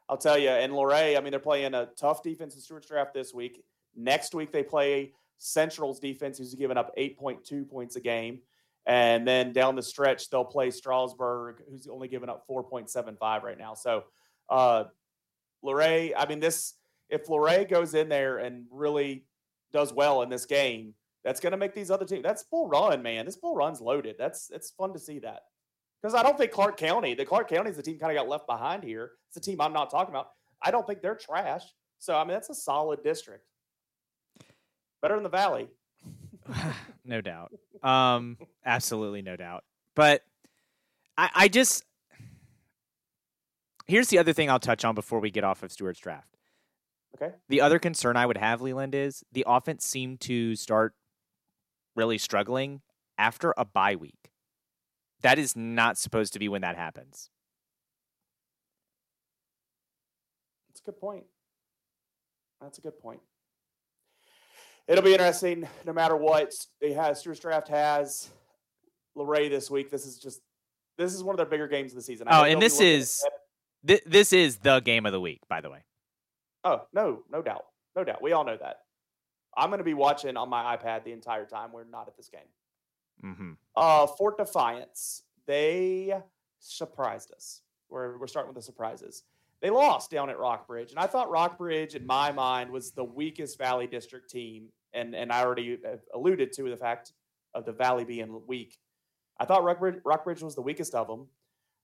I'll 0.10 0.18
tell 0.18 0.40
you, 0.40 0.50
and 0.50 0.74
Luray, 0.74 1.16
I 1.16 1.22
mean, 1.22 1.30
they're 1.30 1.40
playing 1.40 1.76
a 1.76 1.88
tough 1.96 2.24
defense 2.24 2.56
in 2.56 2.62
Stuarts 2.62 2.88
draft 2.88 3.14
this 3.14 3.32
week. 3.32 3.64
Next 3.96 4.34
week, 4.34 4.52
they 4.52 4.64
play 4.64 5.14
Central's 5.38 6.00
defense, 6.00 6.40
who's 6.40 6.56
given 6.56 6.78
up 6.78 6.96
8.2 6.98 7.70
points 7.70 7.96
a 7.96 8.00
game. 8.00 8.40
And 8.88 9.28
then 9.28 9.54
down 9.54 9.76
the 9.76 9.84
stretch, 9.84 10.32
they'll 10.32 10.44
play 10.44 10.72
Strasburg, 10.72 11.62
who's 11.70 11.88
only 11.88 12.08
given 12.08 12.28
up 12.28 12.48
4.75 12.48 13.44
right 13.44 13.58
now. 13.58 13.76
So, 13.76 14.06
uh, 14.50 14.86
Luray, 15.62 16.16
I 16.16 16.28
mean, 16.28 16.40
this, 16.40 16.74
if 17.10 17.28
Luray 17.28 17.66
goes 17.66 17.94
in 17.94 18.10
there 18.10 18.38
and 18.38 18.66
really 18.72 19.26
does 19.72 19.94
well 19.94 20.22
in 20.22 20.30
this 20.30 20.46
game, 20.46 20.94
that's 21.24 21.40
going 21.40 21.52
to 21.52 21.58
make 21.58 21.74
these 21.74 21.92
other 21.92 22.06
teams. 22.06 22.24
That's 22.24 22.44
Bull 22.44 22.68
Run, 22.68 23.02
man. 23.02 23.26
This 23.26 23.36
Bull 23.36 23.56
Run's 23.56 23.82
loaded. 23.82 24.16
That's 24.18 24.50
it's 24.52 24.72
fun 24.72 24.94
to 24.94 25.00
see 25.00 25.20
that. 25.20 25.42
Because 26.02 26.16
I 26.16 26.24
don't 26.24 26.38
think 26.38 26.52
Clarke 26.52 26.78
County, 26.78 27.14
the 27.14 27.26
Clarke 27.26 27.50
County 27.50 27.70
is 27.70 27.76
the 27.76 27.84
team 27.84 28.00
kind 28.00 28.12
of 28.12 28.22
got 28.22 28.30
left 28.30 28.48
behind 28.48 28.84
here. 28.84 29.12
It's 29.28 29.38
a 29.38 29.42
team 29.42 29.60
I'm 29.60 29.74
not 29.74 29.90
talking 29.90 30.14
about. 30.14 30.30
I 30.62 30.72
don't 30.72 30.88
think 30.88 31.02
they're 31.02 31.16
trash. 31.16 31.64
So, 32.00 32.16
I 32.16 32.24
mean, 32.24 32.34
that's 32.34 32.50
a 32.50 32.56
solid 32.56 33.04
district. 33.04 33.44
Better 35.02 35.16
than 35.16 35.24
the 35.24 35.30
Valley. 35.30 35.68
no 37.06 37.20
doubt. 37.20 37.54
Um, 37.84 38.38
absolutely 38.66 39.22
no 39.22 39.36
doubt. 39.36 39.66
But 39.96 40.24
I, 41.18 41.30
I 41.36 41.48
just 41.50 41.84
here's 43.88 44.08
the 44.08 44.20
other 44.20 44.34
thing 44.34 44.50
I'll 44.50 44.60
touch 44.60 44.86
on 44.86 44.96
before 44.96 45.20
we 45.20 45.32
get 45.32 45.44
off 45.44 45.64
of 45.64 45.72
Stuarts 45.72 46.00
Draft. 46.00 46.39
Okay. 47.16 47.34
The 47.50 47.62
other 47.62 47.80
concern 47.80 48.16
I 48.16 48.26
would 48.26 48.38
have, 48.38 48.62
Leland, 48.62 48.96
is 48.96 49.24
the 49.32 49.44
offense 49.48 49.86
seemed 49.86 50.22
to 50.22 50.56
start 50.56 50.94
really 51.96 52.18
struggling 52.18 52.82
after 53.18 53.54
a 53.58 53.66
bye 53.66 53.96
week. 53.96 54.32
That 55.22 55.38
is 55.38 55.56
not 55.56 55.98
supposed 55.98 56.34
to 56.34 56.40
be 56.40 56.48
when 56.48 56.62
that 56.62 56.78
happens. 56.78 57.30
That's 60.70 60.82
a 60.82 60.84
good 60.84 61.00
point. 61.00 61.26
That's 62.62 62.78
a 62.78 62.82
good 62.82 63.00
point. 63.00 63.20
It'll 64.88 65.04
be 65.04 65.12
interesting 65.12 65.68
no 65.86 65.94
matter 65.94 66.16
what 66.16 66.54
they 66.82 66.94
have. 66.94 67.18
Stuarts 67.18 67.40
Draft 67.40 67.68
has 67.68 68.30
Luray 69.16 69.50
this 69.50 69.70
week. 69.70 69.92
This 69.92 70.06
is 70.06 70.18
just 70.18 70.42
this 70.98 71.14
is 71.14 71.24
one 71.24 71.34
of 71.34 71.38
their 71.38 71.46
bigger 71.46 71.68
games 71.68 71.92
of 71.92 71.98
the 71.98 72.02
season. 72.02 72.28
I 72.28 72.40
oh, 72.40 72.44
and 72.44 72.62
this 72.62 72.82
is 72.82 73.24
th- 73.86 74.04
this 74.06 74.34
is 74.34 74.58
the 74.58 74.80
game 74.80 75.06
of 75.06 75.12
the 75.12 75.22
week, 75.22 75.42
by 75.48 75.62
the 75.62 75.70
way. 75.70 75.84
Oh 76.64 76.84
no, 76.94 77.24
no 77.32 77.42
doubt, 77.42 77.66
no 77.96 78.04
doubt. 78.04 78.22
We 78.22 78.32
all 78.34 78.44
know 78.44 78.58
that. 78.58 78.82
I'm 79.58 79.70
going 79.70 79.80
to 79.80 79.84
be 79.84 79.94
watching 79.94 80.38
on 80.38 80.50
my 80.50 80.76
iPad 80.78 81.04
the 81.04 81.12
entire 81.12 81.46
time. 81.46 81.72
We're 81.72 81.84
not 81.84 82.08
at 82.08 82.16
this 82.16 82.30
game. 82.30 82.42
Mm-hmm. 83.24 83.52
Uh, 83.76 84.08
Fort 84.08 84.38
Defiance, 84.38 85.24
they 85.48 86.14
surprised 86.60 87.34
us. 87.34 87.62
We're, 87.90 88.18
we're 88.18 88.28
starting 88.28 88.54
with 88.54 88.56
the 88.56 88.66
surprises. 88.66 89.24
They 89.62 89.70
lost 89.70 90.12
down 90.12 90.30
at 90.30 90.40
Rockbridge, 90.40 90.92
and 90.92 91.00
I 91.00 91.08
thought 91.08 91.30
Rockbridge, 91.30 91.96
in 91.96 92.06
my 92.06 92.32
mind, 92.32 92.72
was 92.72 92.92
the 92.92 93.04
weakest 93.04 93.58
Valley 93.58 93.88
District 93.88 94.30
team, 94.30 94.70
and 94.94 95.14
and 95.14 95.34
I 95.34 95.44
already 95.44 95.78
uh, 95.86 95.98
alluded 96.14 96.54
to 96.54 96.70
the 96.70 96.78
fact 96.78 97.12
of 97.54 97.66
the 97.66 97.74
Valley 97.74 98.06
being 98.06 98.42
weak. 98.48 98.78
I 99.38 99.46
thought 99.46 99.64
Rockbridge, 99.64 100.00
Rockbridge 100.06 100.42
was 100.42 100.56
the 100.56 100.62
weakest 100.62 100.96
of 100.96 101.08
them. 101.08 101.28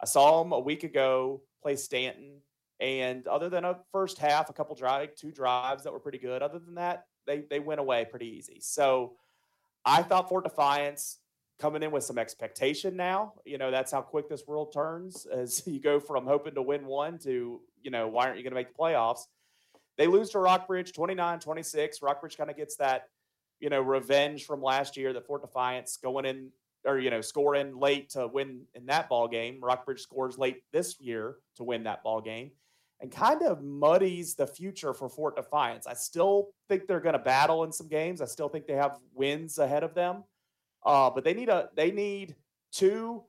I 0.02 0.06
saw 0.06 0.42
them 0.42 0.54
a 0.54 0.60
week 0.60 0.84
ago 0.84 1.42
play 1.62 1.76
Staunton, 1.76 2.38
and 2.80 3.28
other 3.28 3.50
than 3.50 3.66
a 3.66 3.78
first 3.92 4.18
half, 4.18 4.50
a 4.50 4.54
couple 4.54 4.76
drive, 4.76 5.16
two 5.16 5.32
drives 5.32 5.84
that 5.84 5.94
were 5.94 6.00
pretty 6.00 6.18
good. 6.18 6.42
Other 6.42 6.60
than 6.60 6.76
that, 6.76 7.06
they 7.26 7.44
they 7.50 7.60
went 7.60 7.80
away 7.80 8.06
pretty 8.06 8.28
easy. 8.28 8.60
So 8.60 9.14
I 9.86 10.02
thought 10.02 10.30
Fort 10.30 10.44
Defiance 10.44 11.20
coming 11.60 11.84
in 11.84 11.92
with 11.92 12.04
some 12.04 12.18
expectation 12.18 12.96
now. 12.96 13.34
You 13.46 13.58
know, 13.58 13.72
that's 13.72 13.92
how 13.92 14.02
quick 14.02 14.30
this 14.30 14.46
world 14.48 14.74
turns 14.74 15.26
as 15.32 15.66
you 15.66 15.80
go 15.80 16.00
from 16.00 16.26
hoping 16.26 16.56
to 16.56 16.62
win 16.62 16.86
one 16.86 17.18
to, 17.20 17.62
you 17.82 17.92
know, 17.92 18.08
why 18.08 18.26
aren't 18.26 18.38
you 18.38 18.44
going 18.44 18.52
to 18.52 18.56
make 18.56 18.70
the 18.70 18.78
playoffs? 18.78 19.22
They 19.98 20.08
lose 20.08 20.30
to 20.32 20.40
Rockbridge 20.40 20.92
29 20.94 21.40
26. 21.40 22.02
Rockbridge 22.02 22.38
kind 22.38 22.50
of 22.50 22.58
gets 22.58 22.76
that, 22.78 23.08
you 23.60 23.70
know, 23.70 23.82
revenge 23.82 24.46
from 24.46 24.62
last 24.62 24.98
year 24.98 25.14
that 25.14 25.26
Fort 25.26 25.42
Defiance 25.42 25.98
going 25.98 26.26
in 26.26 26.52
or, 26.84 27.00
you 27.00 27.10
know, 27.10 27.22
scoring 27.22 27.80
late 27.80 28.10
to 28.10 28.28
win 28.28 28.64
in 28.76 28.86
that 28.88 29.08
ball 29.10 29.28
game. 29.28 29.60
Rockbridge 29.62 30.02
scores 30.02 30.38
late 30.38 30.64
this 30.72 31.00
year 31.00 31.38
to 31.56 31.64
win 31.64 31.84
that 31.84 32.04
ball 32.04 32.22
game. 32.22 32.52
And 33.02 33.12
kind 33.12 33.42
of 33.44 33.62
muddies 33.62 34.36
the 34.36 34.48
future 34.48 34.94
for 34.94 35.10
Fort 35.10 35.36
Defiance. 35.36 35.86
I 35.86 35.94
still 35.94 36.52
think 36.70 36.88
they're 36.88 37.02
going 37.02 37.14
to 37.14 37.20
battle 37.20 37.64
in 37.66 37.72
some 37.72 37.90
games. 37.90 38.22
I 38.22 38.26
still 38.26 38.48
think 38.48 38.68
they 38.68 38.74
have 38.74 38.98
wins 39.14 39.58
ahead 39.58 39.84
of 39.84 39.94
them. 39.94 40.24
Uh, 40.86 41.10
but 41.10 41.24
they 41.24 41.34
need 41.34 41.50
a 41.50 41.70
they 41.76 41.92
need 41.92 42.36
two 42.72 43.24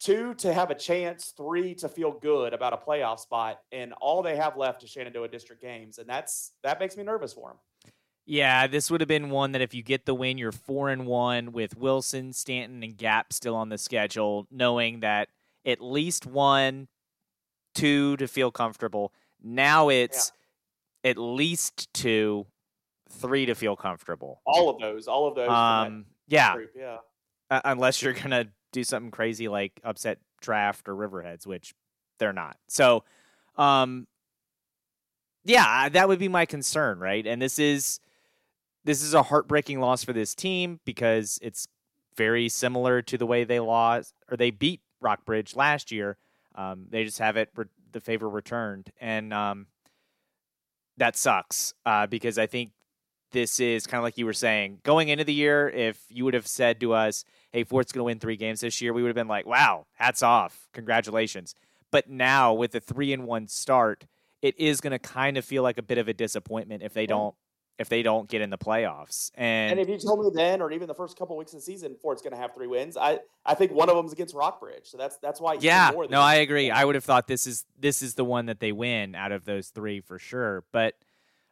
two 0.00 0.34
to 0.34 0.52
have 0.52 0.70
a 0.70 0.74
chance, 0.74 1.32
three 1.36 1.74
to 1.74 1.88
feel 1.88 2.12
good 2.12 2.52
about 2.52 2.72
a 2.72 2.76
playoff 2.76 3.20
spot, 3.20 3.60
and 3.72 3.92
all 3.94 4.22
they 4.22 4.36
have 4.36 4.56
left 4.56 4.82
is 4.82 4.90
Shenandoah 4.90 5.28
District 5.28 5.62
games, 5.62 5.98
and 5.98 6.08
that's 6.08 6.52
that 6.62 6.80
makes 6.80 6.96
me 6.96 7.04
nervous 7.04 7.32
for 7.32 7.50
them. 7.50 7.92
Yeah, 8.26 8.66
this 8.66 8.90
would 8.90 9.02
have 9.02 9.08
been 9.08 9.28
one 9.28 9.52
that 9.52 9.60
if 9.60 9.74
you 9.74 9.82
get 9.82 10.06
the 10.06 10.14
win, 10.14 10.38
you're 10.38 10.52
four 10.52 10.88
and 10.88 11.06
one 11.06 11.52
with 11.52 11.76
Wilson, 11.76 12.32
Staunton, 12.32 12.82
and 12.82 12.96
Gap 12.96 13.32
still 13.34 13.54
on 13.54 13.68
the 13.68 13.76
schedule, 13.76 14.46
knowing 14.50 15.00
that 15.00 15.28
at 15.66 15.82
least 15.82 16.24
one, 16.24 16.88
two 17.74 18.16
to 18.18 18.26
feel 18.26 18.50
comfortable. 18.50 19.12
Now 19.42 19.88
it's 19.88 20.32
yeah. 21.04 21.10
at 21.10 21.18
least 21.18 21.92
two, 21.92 22.46
three 23.10 23.46
to 23.46 23.54
feel 23.54 23.76
comfortable. 23.76 24.40
All 24.46 24.70
of 24.70 24.80
those, 24.80 25.08
all 25.08 25.26
of 25.28 25.34
those. 25.34 25.48
Um, 25.48 26.06
yeah, 26.26 26.54
group, 26.54 26.70
yeah. 26.76 26.98
Uh, 27.50 27.60
unless 27.64 28.02
you're 28.02 28.12
gonna 28.12 28.46
do 28.72 28.84
something 28.84 29.10
crazy 29.10 29.48
like 29.48 29.80
upset 29.84 30.18
draft 30.40 30.88
or 30.88 30.94
Riverheads, 30.94 31.46
which 31.46 31.74
they're 32.18 32.32
not. 32.32 32.56
So, 32.68 33.04
um, 33.56 34.06
yeah, 35.44 35.88
that 35.88 36.08
would 36.08 36.18
be 36.18 36.28
my 36.28 36.46
concern, 36.46 36.98
right? 36.98 37.26
And 37.26 37.40
this 37.40 37.58
is 37.58 38.00
this 38.84 39.02
is 39.02 39.14
a 39.14 39.22
heartbreaking 39.22 39.80
loss 39.80 40.04
for 40.04 40.12
this 40.12 40.34
team 40.34 40.80
because 40.84 41.38
it's 41.42 41.66
very 42.16 42.48
similar 42.48 43.02
to 43.02 43.18
the 43.18 43.26
way 43.26 43.44
they 43.44 43.60
lost 43.60 44.14
or 44.30 44.36
they 44.36 44.50
beat 44.50 44.80
Rockbridge 45.00 45.56
last 45.56 45.90
year. 45.90 46.16
Um, 46.54 46.86
they 46.90 47.04
just 47.04 47.18
have 47.18 47.36
it 47.36 47.50
re- 47.56 47.66
the 47.92 48.00
favor 48.00 48.28
returned, 48.28 48.90
and 49.00 49.32
um, 49.32 49.66
that 50.96 51.16
sucks 51.16 51.74
uh, 51.84 52.06
because 52.06 52.38
I 52.38 52.46
think 52.46 52.72
this 53.32 53.58
is 53.58 53.86
kind 53.86 53.98
of 53.98 54.04
like 54.04 54.16
you 54.16 54.26
were 54.26 54.32
saying 54.32 54.78
going 54.84 55.08
into 55.08 55.24
the 55.24 55.34
year. 55.34 55.68
If 55.68 56.00
you 56.08 56.24
would 56.24 56.34
have 56.34 56.46
said 56.46 56.80
to 56.80 56.92
us, 56.92 57.24
"Hey, 57.52 57.64
Fort's 57.64 57.92
going 57.92 58.00
to 58.00 58.04
win 58.04 58.18
three 58.20 58.36
games 58.36 58.60
this 58.60 58.80
year," 58.80 58.92
we 58.92 59.02
would 59.02 59.08
have 59.08 59.16
been 59.16 59.28
like, 59.28 59.46
"Wow, 59.46 59.86
hats 59.94 60.22
off, 60.22 60.68
congratulations." 60.72 61.54
But 61.90 62.08
now 62.08 62.52
with 62.52 62.74
a 62.74 62.80
three 62.80 63.12
and 63.12 63.24
one 63.24 63.48
start, 63.48 64.06
it 64.42 64.58
is 64.58 64.80
going 64.80 64.92
to 64.92 64.98
kind 64.98 65.36
of 65.36 65.44
feel 65.44 65.62
like 65.62 65.78
a 65.78 65.82
bit 65.82 65.98
of 65.98 66.08
a 66.08 66.14
disappointment 66.14 66.82
if 66.82 66.92
they 66.92 67.06
don't 67.06 67.34
if 67.78 67.88
they 67.88 68.02
don't 68.02 68.28
get 68.28 68.40
in 68.40 68.50
the 68.50 68.58
playoffs. 68.58 69.30
And, 69.34 69.72
and 69.72 69.80
if 69.80 69.88
you 69.88 69.98
told 69.98 70.24
me 70.24 70.30
then, 70.32 70.60
or 70.60 70.70
even 70.70 70.86
the 70.86 70.94
first 70.94 71.18
couple 71.18 71.34
of 71.34 71.38
weeks 71.38 71.52
of 71.52 71.58
the 71.58 71.64
season, 71.64 71.96
Fort's 72.00 72.22
going 72.22 72.32
to 72.32 72.38
have 72.38 72.54
three 72.54 72.66
wins, 72.66 72.96
I, 72.96 73.18
I 73.44 73.54
think 73.54 73.72
one 73.72 73.88
of 73.88 73.96
them 73.96 74.06
is 74.06 74.12
against 74.12 74.34
Rockbridge. 74.34 74.86
So 74.86 74.96
that's 74.96 75.16
that's 75.18 75.40
why. 75.40 75.54
Yeah, 75.60 75.90
no, 76.08 76.20
I 76.20 76.36
agree. 76.36 76.70
I 76.70 76.84
would 76.84 76.94
have 76.94 77.04
thought 77.04 77.26
this 77.26 77.46
is 77.46 77.64
this 77.78 78.02
is 78.02 78.14
the 78.14 78.24
one 78.24 78.46
that 78.46 78.60
they 78.60 78.72
win 78.72 79.14
out 79.14 79.32
of 79.32 79.44
those 79.44 79.68
three 79.68 80.00
for 80.00 80.18
sure. 80.18 80.64
But 80.72 80.94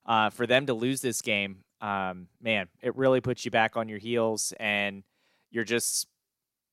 uh, 0.07 0.31
for 0.31 0.47
them 0.47 0.67
to 0.67 0.75
lose 0.75 1.01
this 1.01 1.23
game, 1.23 1.65
um, 1.81 2.29
man, 2.41 2.69
it 2.81 2.97
really 2.97 3.21
puts 3.21 3.45
you 3.45 3.51
back 3.51 3.77
on 3.77 3.89
your 3.89 3.99
heels, 3.99 4.53
and 4.61 5.03
you're 5.51 5.65
just 5.65 6.07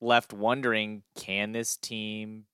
left 0.00 0.32
wondering: 0.32 1.02
Can 1.16 1.50
this 1.50 1.76
team 1.76 2.44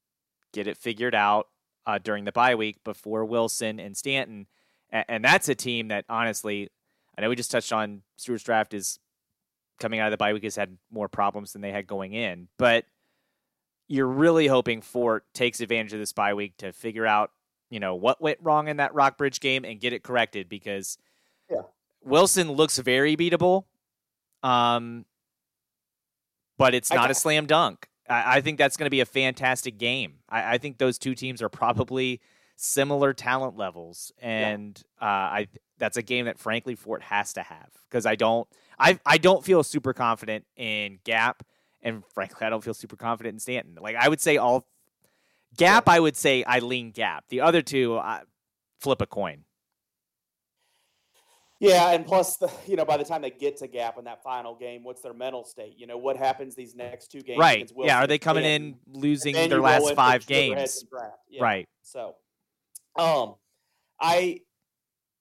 get 0.52 0.66
it 0.66 0.78
figured 0.78 1.14
out 1.14 1.48
uh, 1.86 1.98
during 1.98 2.24
the 2.24 2.32
bye 2.32 2.54
week 2.54 2.82
before 2.84 3.24
Wilson 3.26 3.78
and 3.78 3.96
Staunton? 3.96 4.46
and 4.92 5.24
that's 5.24 5.48
a 5.48 5.54
team 5.54 5.88
that 5.88 6.04
honestly 6.08 6.70
I 7.16 7.22
know 7.22 7.28
we 7.28 7.36
just 7.36 7.50
touched 7.50 7.72
on 7.72 8.02
Stuarts 8.16 8.44
Draft 8.44 8.74
is 8.74 8.98
coming 9.78 10.00
out 10.00 10.06
of 10.06 10.10
the 10.10 10.16
bye 10.16 10.32
week 10.32 10.44
has 10.44 10.56
had 10.56 10.76
more 10.90 11.08
problems 11.08 11.52
than 11.52 11.62
they 11.62 11.72
had 11.72 11.86
going 11.86 12.12
in, 12.12 12.48
but 12.58 12.84
you're 13.88 14.06
really 14.06 14.46
hoping 14.46 14.82
Fort 14.82 15.24
takes 15.32 15.60
advantage 15.60 15.92
of 15.92 15.98
this 15.98 16.12
bye 16.12 16.34
week 16.34 16.56
to 16.58 16.72
figure 16.72 17.06
out, 17.06 17.30
you 17.70 17.80
know, 17.80 17.94
what 17.94 18.20
went 18.20 18.38
wrong 18.42 18.68
in 18.68 18.78
that 18.78 18.94
Rockbridge 18.94 19.40
game 19.40 19.64
and 19.64 19.80
get 19.80 19.92
it 19.92 20.02
corrected 20.02 20.48
because 20.48 20.98
yeah. 21.50 21.62
Wilson 22.02 22.52
looks 22.52 22.78
very 22.78 23.16
beatable. 23.16 23.64
Um, 24.42 25.04
but 26.58 26.74
it's 26.74 26.92
not 26.92 27.10
a 27.10 27.14
slam 27.14 27.46
dunk. 27.46 27.88
I, 28.08 28.36
I 28.36 28.40
think 28.40 28.58
that's 28.58 28.76
going 28.76 28.86
to 28.86 28.90
be 28.90 29.00
a 29.00 29.06
fantastic 29.06 29.78
game. 29.78 30.14
I, 30.28 30.54
I, 30.54 30.58
think 30.58 30.78
those 30.78 30.98
two 30.98 31.14
teams 31.14 31.42
are 31.42 31.48
probably 31.48 32.20
similar 32.56 33.12
talent 33.12 33.56
levels, 33.56 34.12
and 34.20 34.82
yeah. 35.00 35.06
uh, 35.06 35.10
I 35.10 35.48
that's 35.78 35.96
a 35.96 36.02
game 36.02 36.26
that 36.26 36.38
frankly 36.38 36.74
Fort 36.74 37.02
has 37.02 37.32
to 37.34 37.42
have 37.42 37.68
because 37.88 38.06
I 38.06 38.16
don't 38.16 38.48
I 38.78 38.98
I 39.04 39.18
don't 39.18 39.44
feel 39.44 39.62
super 39.62 39.92
confident 39.92 40.44
in 40.56 40.98
Gap 41.04 41.42
and 41.82 42.02
frankly 42.14 42.46
I 42.46 42.50
don't 42.50 42.64
feel 42.64 42.74
super 42.74 42.96
confident 42.96 43.34
in 43.34 43.40
Staunton. 43.40 43.76
Like 43.80 43.96
I 43.96 44.08
would 44.08 44.20
say 44.20 44.36
all 44.36 44.66
Gap 45.56 45.84
yeah. 45.86 45.94
I 45.94 46.00
would 46.00 46.16
say 46.16 46.44
I 46.44 46.58
lean 46.58 46.90
Gap. 46.90 47.24
The 47.28 47.40
other 47.40 47.62
two 47.62 47.98
I 47.98 48.22
flip 48.80 49.00
a 49.00 49.06
coin. 49.06 49.44
Yeah, 51.58 51.92
and 51.92 52.04
plus 52.04 52.36
the 52.36 52.50
you 52.66 52.76
know 52.76 52.84
by 52.84 52.96
the 52.96 53.04
time 53.04 53.22
they 53.22 53.30
get 53.30 53.56
to 53.58 53.66
Gap 53.66 53.96
in 53.98 54.04
that 54.04 54.22
final 54.22 54.54
game, 54.54 54.84
what's 54.84 55.00
their 55.00 55.14
mental 55.14 55.44
state? 55.44 55.74
You 55.78 55.86
know 55.86 55.96
what 55.96 56.16
happens 56.16 56.54
these 56.54 56.74
next 56.74 57.10
two 57.10 57.22
games? 57.22 57.38
Right. 57.38 57.70
Yeah. 57.78 58.02
Are 58.02 58.06
they 58.06 58.18
coming 58.18 58.44
in 58.44 58.76
losing 58.86 59.34
their 59.34 59.60
last 59.60 59.94
five 59.94 60.26
games? 60.26 60.84
Yeah. 61.30 61.42
Right. 61.42 61.68
So, 61.82 62.16
um, 62.98 63.36
I 64.00 64.40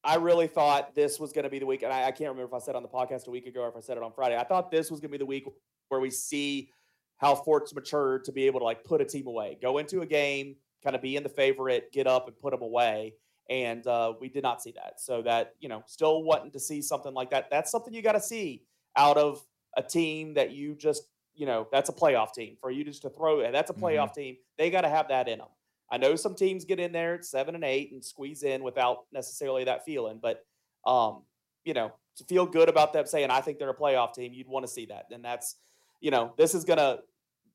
I 0.05 0.15
really 0.15 0.45
thought 0.45 0.93
this 0.93 1.19
was 1.19 1.33
going 1.33 1.45
to 1.45 1.50
be 1.50 1.57
the 1.57 1.65
week, 1.65 1.81
and 1.81 1.91
I, 1.91 2.03
I, 2.03 2.12
can't 2.12 2.29
remember 2.29 2.43
if 2.43 2.53
I 2.53 2.63
said 2.63 2.75
on 2.75 2.83
the 2.83 2.88
podcast 2.88 3.27
a 3.27 3.31
week 3.31 3.47
ago 3.47 3.62
or 3.62 3.69
if 3.69 3.75
I 3.75 3.79
said 3.79 3.97
it 3.97 4.03
on 4.03 4.12
Friday. 4.12 4.38
I 4.38 4.43
thought 4.43 4.69
this 4.69 4.91
was 4.91 5.00
going 5.00 5.09
to 5.09 5.17
be 5.17 5.17
the 5.17 5.25
week 5.25 5.47
where 5.89 6.00
we 6.00 6.12
see 6.12 6.69
how 7.17 7.33
Fort's 7.33 7.74
matured 7.74 8.24
to 8.25 8.31
be 8.31 8.45
able 8.45 8.59
to 8.59 8.65
like 8.65 8.83
put 8.83 9.01
a 9.01 9.05
team 9.05 9.25
away, 9.25 9.57
go 9.62 9.79
into 9.79 10.01
a 10.01 10.05
game, 10.05 10.57
kind 10.83 10.95
of 10.95 11.01
be 11.01 11.15
in 11.15 11.24
the 11.24 11.29
favorite, 11.29 11.91
get 11.91 12.05
up 12.05 12.27
and 12.27 12.38
put 12.38 12.51
them 12.51 12.62
away. 12.62 13.15
And 13.50 13.85
uh, 13.88 14.13
we 14.21 14.29
did 14.29 14.43
not 14.43 14.62
see 14.62 14.74
that. 14.74 15.00
So 15.00 15.24
that 15.24 15.55
you 15.59 15.69
know, 15.69 15.81
still 15.88 16.24
wanting 16.24 16.51
to 16.51 16.59
see 16.59 16.83
something 16.83 17.13
like 17.13 17.31
that. 17.31 17.50
That's 17.50 17.71
something 17.71 17.93
you 17.93 18.03
got 18.03 18.13
to 18.13 18.21
see 18.21 18.63
out 18.95 19.17
of 19.17 19.43
a 19.75 19.81
team 19.81 20.35
that 20.35 20.51
you 20.51 20.75
just 20.75 21.03
you 21.33 21.45
know 21.45 21.67
that's 21.71 21.89
a 21.89 21.93
playoff 21.93 22.33
team 22.33 22.57
for 22.62 22.69
you 22.69 22.83
just 22.83 23.01
to 23.03 23.09
throw. 23.09 23.41
And 23.41 23.53
that's 23.53 23.71
a 23.71 23.74
playoff 23.74 24.09
mm-hmm. 24.09 24.21
team. 24.21 24.38
They 24.57 24.69
got 24.69 24.81
to 24.81 24.89
have 24.89 25.07
that 25.07 25.27
in 25.27 25.39
them. 25.39 25.47
I 25.92 25.98
know 25.98 26.15
some 26.15 26.36
teams 26.36 26.65
get 26.65 26.80
in 26.80 26.92
there 26.92 27.15
at 27.15 27.25
seven 27.25 27.56
and 27.56 27.63
eight 27.63 27.92
and 27.92 28.04
squeeze 28.04 28.44
in 28.44 28.63
without 28.63 29.06
necessarily 29.13 29.65
that 29.65 29.86
feeling, 29.86 30.20
but 30.22 30.44
um, 30.86 31.24
you 31.63 31.74
know, 31.74 31.92
to 32.18 32.24
feel 32.24 32.46
good 32.46 32.70
about 32.70 32.94
them 32.94 33.06
saying 33.06 33.30
I 33.30 33.42
think 33.42 33.60
they're 33.60 33.70
a 33.70 33.75
playoff 33.75 34.13
team, 34.13 34.34
you'd 34.34 34.48
want 34.48 34.65
to 34.65 34.72
see 34.72 34.86
that. 34.86 35.06
And 35.12 35.24
that's, 35.24 35.56
you 36.00 36.12
know, 36.12 36.34
this 36.38 36.56
is 36.56 36.63
going 36.63 36.77
to 36.77 37.00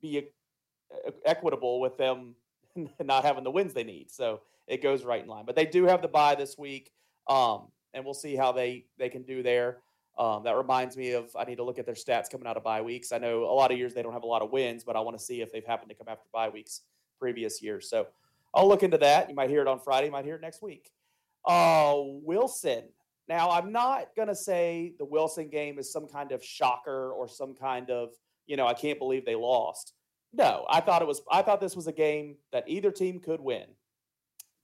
be 0.02 0.28
equitable 1.24 1.80
with 1.80 1.96
them 1.96 2.34
not 3.00 3.24
having 3.24 3.44
the 3.44 3.50
wins 3.50 3.72
they 3.72 3.84
need. 3.84 4.10
So 4.10 4.40
it 4.66 4.82
goes 4.82 5.04
right 5.04 5.22
in 5.22 5.28
line. 5.28 5.44
But 5.46 5.56
they 5.56 5.66
do 5.66 5.84
have 5.84 6.02
the 6.02 6.08
bye 6.08 6.34
this 6.34 6.58
week, 6.58 6.92
um, 7.28 7.68
and 7.94 8.04
we'll 8.04 8.14
see 8.14 8.36
how 8.36 8.52
they 8.52 8.84
they 8.98 9.08
can 9.08 9.22
do 9.22 9.42
there. 9.42 9.78
Um, 10.18 10.44
that 10.44 10.56
reminds 10.56 10.96
me 10.96 11.12
of 11.12 11.30
I 11.36 11.44
need 11.44 11.56
to 11.56 11.64
look 11.64 11.78
at 11.78 11.86
their 11.86 11.94
stats 11.94 12.28
coming 12.30 12.46
out 12.46 12.56
of 12.56 12.62
bye 12.62 12.82
weeks. 12.82 13.12
I 13.12 13.18
know 13.18 13.44
a 13.44 13.54
lot 13.54 13.72
of 13.72 13.78
years 13.78 13.94
they 13.94 14.02
don't 14.02 14.12
have 14.12 14.22
a 14.22 14.26
lot 14.26 14.42
of 14.42 14.50
wins, 14.50 14.84
but 14.84 14.96
I 14.96 15.00
want 15.00 15.18
to 15.18 15.24
see 15.24 15.40
if 15.40 15.50
they've 15.50 15.64
happened 15.64 15.90
to 15.90 15.96
come 15.96 16.08
after 16.08 16.26
bye 16.32 16.48
weeks 16.48 16.82
previous 17.18 17.62
years. 17.62 17.88
So 17.88 18.06
I'll 18.54 18.68
look 18.68 18.82
into 18.82 18.98
that. 18.98 19.28
You 19.28 19.34
might 19.34 19.50
hear 19.50 19.62
it 19.62 19.68
on 19.68 19.80
Friday. 19.80 20.06
You 20.06 20.12
might 20.12 20.24
hear 20.24 20.36
it 20.36 20.40
next 20.42 20.62
week. 20.62 20.90
Uh, 21.46 21.94
Wilson. 21.96 22.84
Now, 23.28 23.50
I'm 23.50 23.70
not 23.70 24.06
going 24.16 24.28
to 24.28 24.34
say 24.34 24.94
the 24.98 25.04
Wilson 25.04 25.48
game 25.48 25.78
is 25.78 25.92
some 25.92 26.08
kind 26.08 26.32
of 26.32 26.42
shocker 26.42 27.12
or 27.12 27.28
some 27.28 27.54
kind 27.54 27.88
of, 27.90 28.10
you 28.46 28.56
know, 28.56 28.66
I 28.66 28.74
can't 28.74 28.98
believe 28.98 29.24
they 29.24 29.36
lost. 29.36 29.92
No, 30.32 30.66
I 30.68 30.80
thought 30.80 31.02
it 31.02 31.08
was, 31.08 31.22
I 31.30 31.42
thought 31.42 31.60
this 31.60 31.76
was 31.76 31.86
a 31.86 31.92
game 31.92 32.36
that 32.52 32.64
either 32.66 32.90
team 32.90 33.20
could 33.20 33.40
win. 33.40 33.66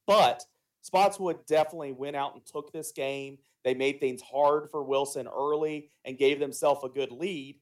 But 0.06 0.44
Spotswood 0.82 1.46
definitely 1.46 1.92
went 1.92 2.16
out 2.16 2.34
and 2.34 2.44
took 2.44 2.72
this 2.72 2.92
game. 2.92 3.38
They 3.64 3.74
made 3.74 4.00
things 4.00 4.22
hard 4.22 4.70
for 4.70 4.84
Wilson 4.84 5.26
early 5.28 5.90
and 6.04 6.18
gave 6.18 6.38
themselves 6.38 6.84
a 6.84 6.88
good 6.88 7.10
lead. 7.10 7.60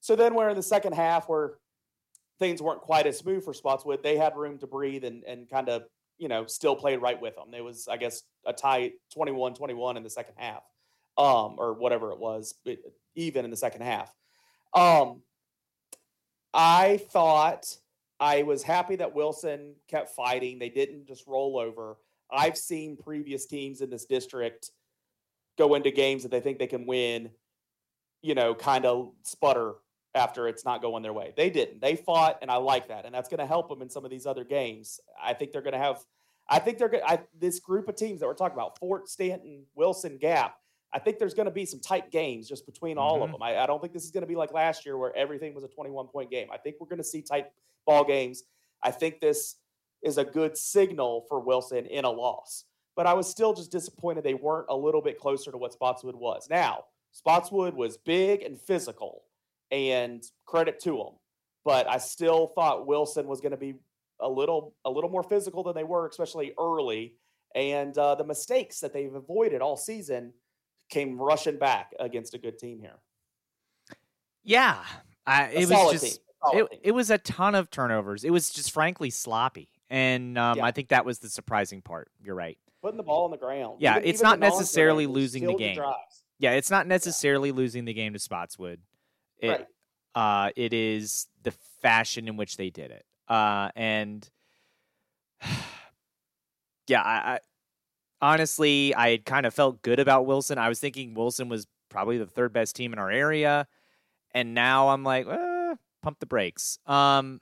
So 0.00 0.16
then 0.16 0.34
we're 0.34 0.48
in 0.48 0.56
the 0.56 0.62
second 0.62 0.94
half 0.94 1.28
where 1.28 1.54
things 2.42 2.60
weren't 2.60 2.80
quite 2.80 3.06
as 3.06 3.18
smooth 3.18 3.44
for 3.44 3.54
Spotswood, 3.54 4.02
they 4.02 4.16
had 4.16 4.36
room 4.36 4.58
to 4.58 4.66
breathe 4.66 5.04
and, 5.04 5.22
and 5.24 5.48
kind 5.48 5.68
of, 5.68 5.84
you 6.18 6.26
know, 6.26 6.44
still 6.44 6.74
played 6.74 7.00
right 7.00 7.20
with 7.20 7.36
them. 7.36 7.52
There 7.52 7.62
was, 7.62 7.86
I 7.86 7.96
guess, 7.96 8.22
a 8.44 8.52
tie 8.52 8.92
21 9.14 9.54
21 9.54 9.96
in 9.96 10.02
the 10.02 10.10
second 10.10 10.34
half, 10.36 10.62
um, 11.16 11.54
or 11.56 11.74
whatever 11.74 12.10
it 12.10 12.18
was, 12.18 12.54
even 13.14 13.44
in 13.44 13.50
the 13.52 13.56
second 13.56 13.82
half. 13.82 14.12
Um, 14.74 15.22
I 16.52 17.00
thought 17.10 17.76
I 18.18 18.42
was 18.42 18.64
happy 18.64 18.96
that 18.96 19.14
Wilson 19.14 19.74
kept 19.88 20.10
fighting. 20.10 20.58
They 20.58 20.68
didn't 20.68 21.06
just 21.06 21.26
roll 21.28 21.60
over. 21.60 21.96
I've 22.28 22.58
seen 22.58 22.96
previous 22.96 23.46
teams 23.46 23.82
in 23.82 23.88
this 23.88 24.06
district 24.06 24.70
go 25.56 25.74
into 25.74 25.92
games 25.92 26.24
that 26.24 26.32
they 26.32 26.40
think 26.40 26.58
they 26.58 26.66
can 26.66 26.86
win, 26.86 27.30
you 28.20 28.34
know, 28.34 28.52
kind 28.52 28.84
of 28.84 29.12
sputter 29.22 29.74
after 30.14 30.48
it's 30.48 30.64
not 30.64 30.82
going 30.82 31.02
their 31.02 31.12
way. 31.12 31.32
They 31.36 31.50
didn't. 31.50 31.80
They 31.80 31.96
fought, 31.96 32.38
and 32.42 32.50
I 32.50 32.56
like 32.56 32.88
that, 32.88 33.04
and 33.06 33.14
that's 33.14 33.28
going 33.28 33.40
to 33.40 33.46
help 33.46 33.68
them 33.68 33.82
in 33.82 33.88
some 33.88 34.04
of 34.04 34.10
these 34.10 34.26
other 34.26 34.44
games. 34.44 35.00
I 35.22 35.34
think 35.34 35.52
they're 35.52 35.62
going 35.62 35.72
to 35.72 35.78
have. 35.78 35.98
I 36.48 36.58
think 36.58 36.78
they're 36.78 36.88
going. 36.88 37.02
This 37.38 37.60
group 37.60 37.88
of 37.88 37.96
teams 37.96 38.20
that 38.20 38.26
we're 38.26 38.34
talking 38.34 38.56
about, 38.56 38.78
Fort, 38.78 39.08
Staunton, 39.08 39.64
Wilson, 39.74 40.18
Gap. 40.18 40.56
I 40.94 40.98
think 40.98 41.18
there's 41.18 41.32
going 41.32 41.46
to 41.46 41.52
be 41.52 41.64
some 41.64 41.80
tight 41.80 42.10
games 42.10 42.46
just 42.46 42.66
between 42.66 42.98
all 42.98 43.14
mm-hmm. 43.14 43.22
of 43.22 43.32
them. 43.32 43.42
I, 43.42 43.56
I 43.56 43.66
don't 43.66 43.80
think 43.80 43.94
this 43.94 44.04
is 44.04 44.10
going 44.10 44.22
to 44.22 44.26
be 44.26 44.36
like 44.36 44.52
last 44.52 44.84
year 44.84 44.98
where 44.98 45.16
everything 45.16 45.54
was 45.54 45.64
a 45.64 45.68
21 45.68 46.08
point 46.08 46.30
game. 46.30 46.48
I 46.52 46.58
think 46.58 46.76
we're 46.78 46.88
going 46.88 46.98
to 46.98 47.04
see 47.04 47.22
tight 47.22 47.46
ball 47.86 48.04
games. 48.04 48.42
I 48.82 48.90
think 48.90 49.20
this 49.20 49.56
is 50.02 50.18
a 50.18 50.24
good 50.24 50.56
signal 50.56 51.24
for 51.28 51.40
Wilson 51.40 51.86
in 51.86 52.04
a 52.04 52.10
loss. 52.10 52.64
But 52.94 53.06
I 53.06 53.14
was 53.14 53.28
still 53.28 53.54
just 53.54 53.72
disappointed 53.72 54.22
they 54.22 54.34
weren't 54.34 54.66
a 54.68 54.76
little 54.76 55.00
bit 55.00 55.18
closer 55.18 55.50
to 55.50 55.56
what 55.56 55.72
Spotswood 55.72 56.16
was. 56.16 56.48
Now, 56.50 56.84
Spotswood 57.12 57.74
was 57.74 57.96
big 57.96 58.42
and 58.42 58.60
physical, 58.60 59.22
and 59.72 60.22
credit 60.46 60.78
to 60.80 60.90
them. 60.90 61.14
But 61.64 61.88
I 61.88 61.98
still 61.98 62.52
thought 62.54 62.86
Wilson 62.86 63.26
was 63.26 63.40
going 63.40 63.52
to 63.52 63.56
be 63.56 63.74
a 64.20 64.28
little 64.28 64.74
a 64.84 64.90
little 64.90 65.10
more 65.10 65.22
physical 65.22 65.64
than 65.64 65.74
they 65.74 65.84
were, 65.84 66.06
especially 66.06 66.52
early. 66.58 67.14
And 67.54 67.96
uh, 67.98 68.14
the 68.14 68.24
mistakes 68.24 68.80
that 68.80 68.92
they've 68.92 69.14
avoided 69.14 69.60
all 69.60 69.76
season 69.76 70.32
came 70.90 71.18
rushing 71.18 71.58
back 71.58 71.92
against 71.98 72.34
a 72.34 72.38
good 72.38 72.58
team 72.58 72.80
here. 72.80 72.98
Yeah, 74.44 74.78
I, 75.26 75.44
it 75.48 75.68
was 75.68 75.92
just 75.92 76.20
it, 76.52 76.66
it, 76.82 76.92
was 76.92 77.10
a 77.10 77.18
ton 77.18 77.54
of 77.54 77.70
turnovers. 77.70 78.24
It 78.24 78.30
was 78.30 78.50
just 78.50 78.72
frankly 78.72 79.10
sloppy, 79.10 79.68
and 79.88 80.36
um, 80.36 80.58
yeah. 80.58 80.64
I 80.64 80.72
think 80.72 80.88
that 80.88 81.04
was 81.04 81.20
the 81.20 81.28
surprising 81.28 81.82
part. 81.82 82.10
You're 82.22 82.34
right. 82.34 82.58
Putting 82.82 82.96
the 82.96 83.04
ball 83.04 83.24
on 83.24 83.30
the 83.30 83.36
ground. 83.36 83.76
Yeah, 83.80 83.98
even, 83.98 84.08
it's 84.08 84.20
even 84.20 84.30
not 84.30 84.38
necessarily 84.40 85.06
losing 85.06 85.46
the 85.46 85.54
game. 85.54 85.78
Yeah, 86.40 86.52
it's 86.52 86.70
not 86.70 86.88
necessarily 86.88 87.50
yeah. 87.50 87.56
losing 87.56 87.84
the 87.84 87.94
game 87.94 88.14
to 88.14 88.18
Spotswood. 88.18 88.80
It, 89.42 89.48
right. 89.48 89.66
Uh, 90.14 90.50
it 90.56 90.72
is 90.72 91.26
the 91.42 91.52
fashion 91.82 92.28
in 92.28 92.36
which 92.36 92.56
they 92.56 92.70
did 92.70 92.90
it. 92.90 93.04
Uh, 93.28 93.70
and 93.76 94.28
yeah, 96.86 97.02
I, 97.02 97.34
I 97.34 97.40
honestly, 98.22 98.94
I 98.94 99.10
had 99.10 99.24
kind 99.26 99.44
of 99.44 99.52
felt 99.52 99.82
good 99.82 99.98
about 99.98 100.24
Wilson. 100.24 100.56
I 100.56 100.68
was 100.68 100.80
thinking 100.80 101.12
Wilson 101.12 101.48
was 101.48 101.66
probably 101.90 102.18
the 102.18 102.26
third 102.26 102.52
best 102.52 102.76
team 102.76 102.92
in 102.92 102.98
our 102.98 103.10
area, 103.10 103.66
and 104.32 104.54
now 104.54 104.88
I'm 104.90 105.02
like, 105.02 105.26
eh, 105.26 105.74
pump 106.02 106.20
the 106.20 106.26
brakes. 106.26 106.78
Um, 106.86 107.40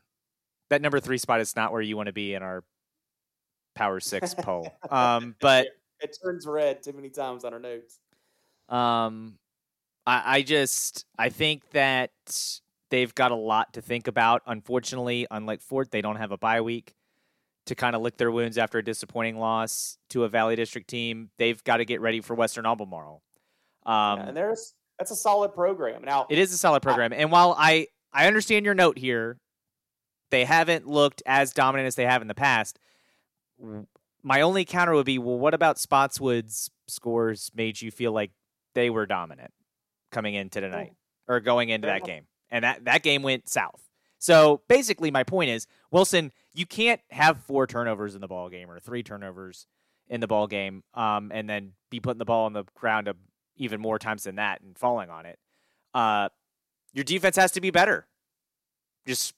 that 0.71 0.81
number 0.81 1.01
three 1.01 1.19
spot 1.19 1.41
is 1.41 1.55
not 1.55 1.73
where 1.73 1.83
you 1.83 1.97
want 1.97 2.07
to 2.07 2.13
be 2.13 2.35
in 2.35 2.43
our 2.43 2.65
Power 3.75 4.01
Six 4.01 4.35
poll. 4.39 4.73
Um, 4.91 5.37
but 5.41 5.67
it, 5.67 5.73
it 6.01 6.19
turns 6.25 6.47
red 6.47 6.83
too 6.83 6.93
many 6.93 7.11
times 7.11 7.45
on 7.45 7.53
our 7.53 7.61
notes. 7.61 7.99
Um, 8.69 9.40
I, 10.11 10.23
I 10.39 10.43
just 10.43 11.07
I 11.17 11.29
think 11.29 11.71
that 11.71 12.11
they've 12.91 13.15
got 13.15 13.31
a 13.31 13.37
lot 13.37 13.75
to 13.75 13.81
think 13.81 14.09
about. 14.09 14.43
Unfortunately, 14.45 15.27
unlike 15.31 15.63
Fort, 15.63 15.93
they 15.93 16.03
don't 16.03 16.17
have 16.17 16.33
a 16.33 16.39
bye 16.39 16.63
week 16.63 16.95
to 17.67 17.77
kind 17.77 17.95
of 17.95 18.03
lick 18.03 18.17
their 18.17 18.33
wounds 18.33 18.59
after 18.59 18.79
a 18.79 18.85
disappointing 18.85 19.39
loss 19.39 19.99
to 20.09 20.25
a 20.25 20.29
Valley 20.29 20.57
District 20.57 20.89
team. 20.89 21.31
They've 21.39 21.63
got 21.63 21.77
to 21.77 21.85
get 21.85 22.01
ready 22.01 22.21
for 22.21 22.35
Western 22.35 22.67
Albemarle. 22.67 23.23
Um, 23.87 24.19
yeah, 24.19 24.27
and 24.27 24.37
there's 24.37 24.75
that's 24.99 25.13
a 25.13 25.17
solid 25.17 25.55
program. 25.55 26.03
Now 26.03 26.27
it 26.29 26.39
is 26.39 26.53
a 26.53 26.59
solid 26.59 26.83
program, 26.83 27.13
I, 27.13 27.17
and 27.17 27.31
while 27.31 27.55
I 27.57 27.87
I 28.13 28.27
understand 28.27 28.65
your 28.65 28.75
note 28.75 28.99
here, 28.99 29.39
they 30.33 30.45
haven't 30.45 30.89
looked 30.89 31.23
as 31.25 31.53
dominant 31.53 31.87
as 31.87 31.95
they 31.95 32.05
have 32.07 32.21
in 32.21 32.27
the 32.27 32.35
past. 32.35 32.81
My 34.23 34.41
only 34.41 34.65
counter 34.65 34.95
would 34.95 35.07
be, 35.07 35.19
well, 35.19 35.39
what 35.39 35.55
about 35.55 35.79
Spotswood's 35.79 36.69
scores 36.89 37.53
made 37.55 37.81
you 37.81 37.93
feel 37.93 38.11
like 38.11 38.33
they 38.75 38.91
were 38.91 39.07
dominant 39.07 39.53
coming 40.11 40.35
into 40.35 40.61
tonight 40.61 40.93
or 41.29 41.41
going 41.41 41.69
into 41.69 41.87
that 41.87 42.05
game? 42.05 42.25
And 42.51 42.65
that 42.65 42.85
that 42.85 43.03
game 43.03 43.23
went 43.23 43.49
south. 43.49 43.83
So 44.19 44.61
basically, 44.69 45.11
my 45.11 45.25
point 45.25 45.51
is, 45.51 45.67
Wilson, 45.91 46.33
you 46.53 46.67
can't 46.67 47.01
have 47.11 47.39
four 47.45 47.67
turnovers 47.67 48.15
in 48.15 48.21
the 48.21 48.29
ball 48.29 48.51
game 48.51 48.71
or 48.71 48.79
three 48.79 49.03
turnovers 49.03 49.67
in 50.09 50.21
the 50.21 50.27
ball 50.27 50.47
game, 50.47 50.83
um, 50.95 51.31
and 51.33 51.49
then 51.49 51.73
be 51.91 52.01
putting 52.01 52.19
the 52.19 52.25
ball 52.25 52.47
on 52.47 52.53
the 52.53 52.65
ground 52.75 53.09
even 53.57 53.81
more 53.81 53.99
times 53.99 54.25
than 54.25 54.37
that 54.37 54.61
and 54.61 54.77
falling 54.77 55.09
on 55.09 55.25
it. 55.27 55.39
Uh, 55.95 56.29
your 56.93 57.05
defense 57.05 57.37
has 57.37 57.53
to 57.53 57.61
be 57.61 57.71
better. 57.71 58.07
Just 59.07 59.35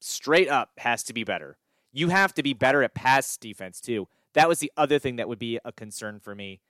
straight 0.00 0.48
up 0.48 0.70
has 0.78 1.02
to 1.04 1.12
be 1.12 1.24
better. 1.24 1.58
You 1.92 2.08
have 2.08 2.34
to 2.34 2.42
be 2.42 2.54
better 2.54 2.82
at 2.82 2.94
pass 2.94 3.36
defense 3.36 3.80
too. 3.80 4.08
That 4.34 4.48
was 4.48 4.58
the 4.58 4.72
other 4.76 4.98
thing 4.98 5.16
that 5.16 5.28
would 5.28 5.38
be 5.38 5.58
a 5.64 5.72
concern 5.72 6.20
for 6.20 6.34
me 6.34 6.60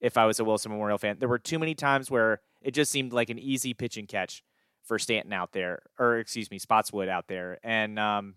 if 0.00 0.16
I 0.16 0.26
was 0.26 0.38
a 0.38 0.44
Wilson 0.44 0.72
Memorial 0.72 0.98
fan. 0.98 1.16
There 1.18 1.28
were 1.28 1.38
too 1.38 1.58
many 1.58 1.74
times 1.74 2.10
where 2.10 2.40
it 2.64 2.72
just 2.72 2.90
seemed 2.90 3.12
like 3.12 3.30
an 3.30 3.38
easy 3.38 3.74
pitch 3.74 3.96
and 3.96 4.08
catch 4.08 4.42
for 4.82 4.98
Staunton 4.98 5.32
out 5.32 5.52
there, 5.52 5.82
or 5.98 6.18
excuse 6.18 6.50
me, 6.50 6.58
Spotswood 6.58 7.08
out 7.08 7.26
there, 7.28 7.58
and 7.62 7.98
um, 7.98 8.34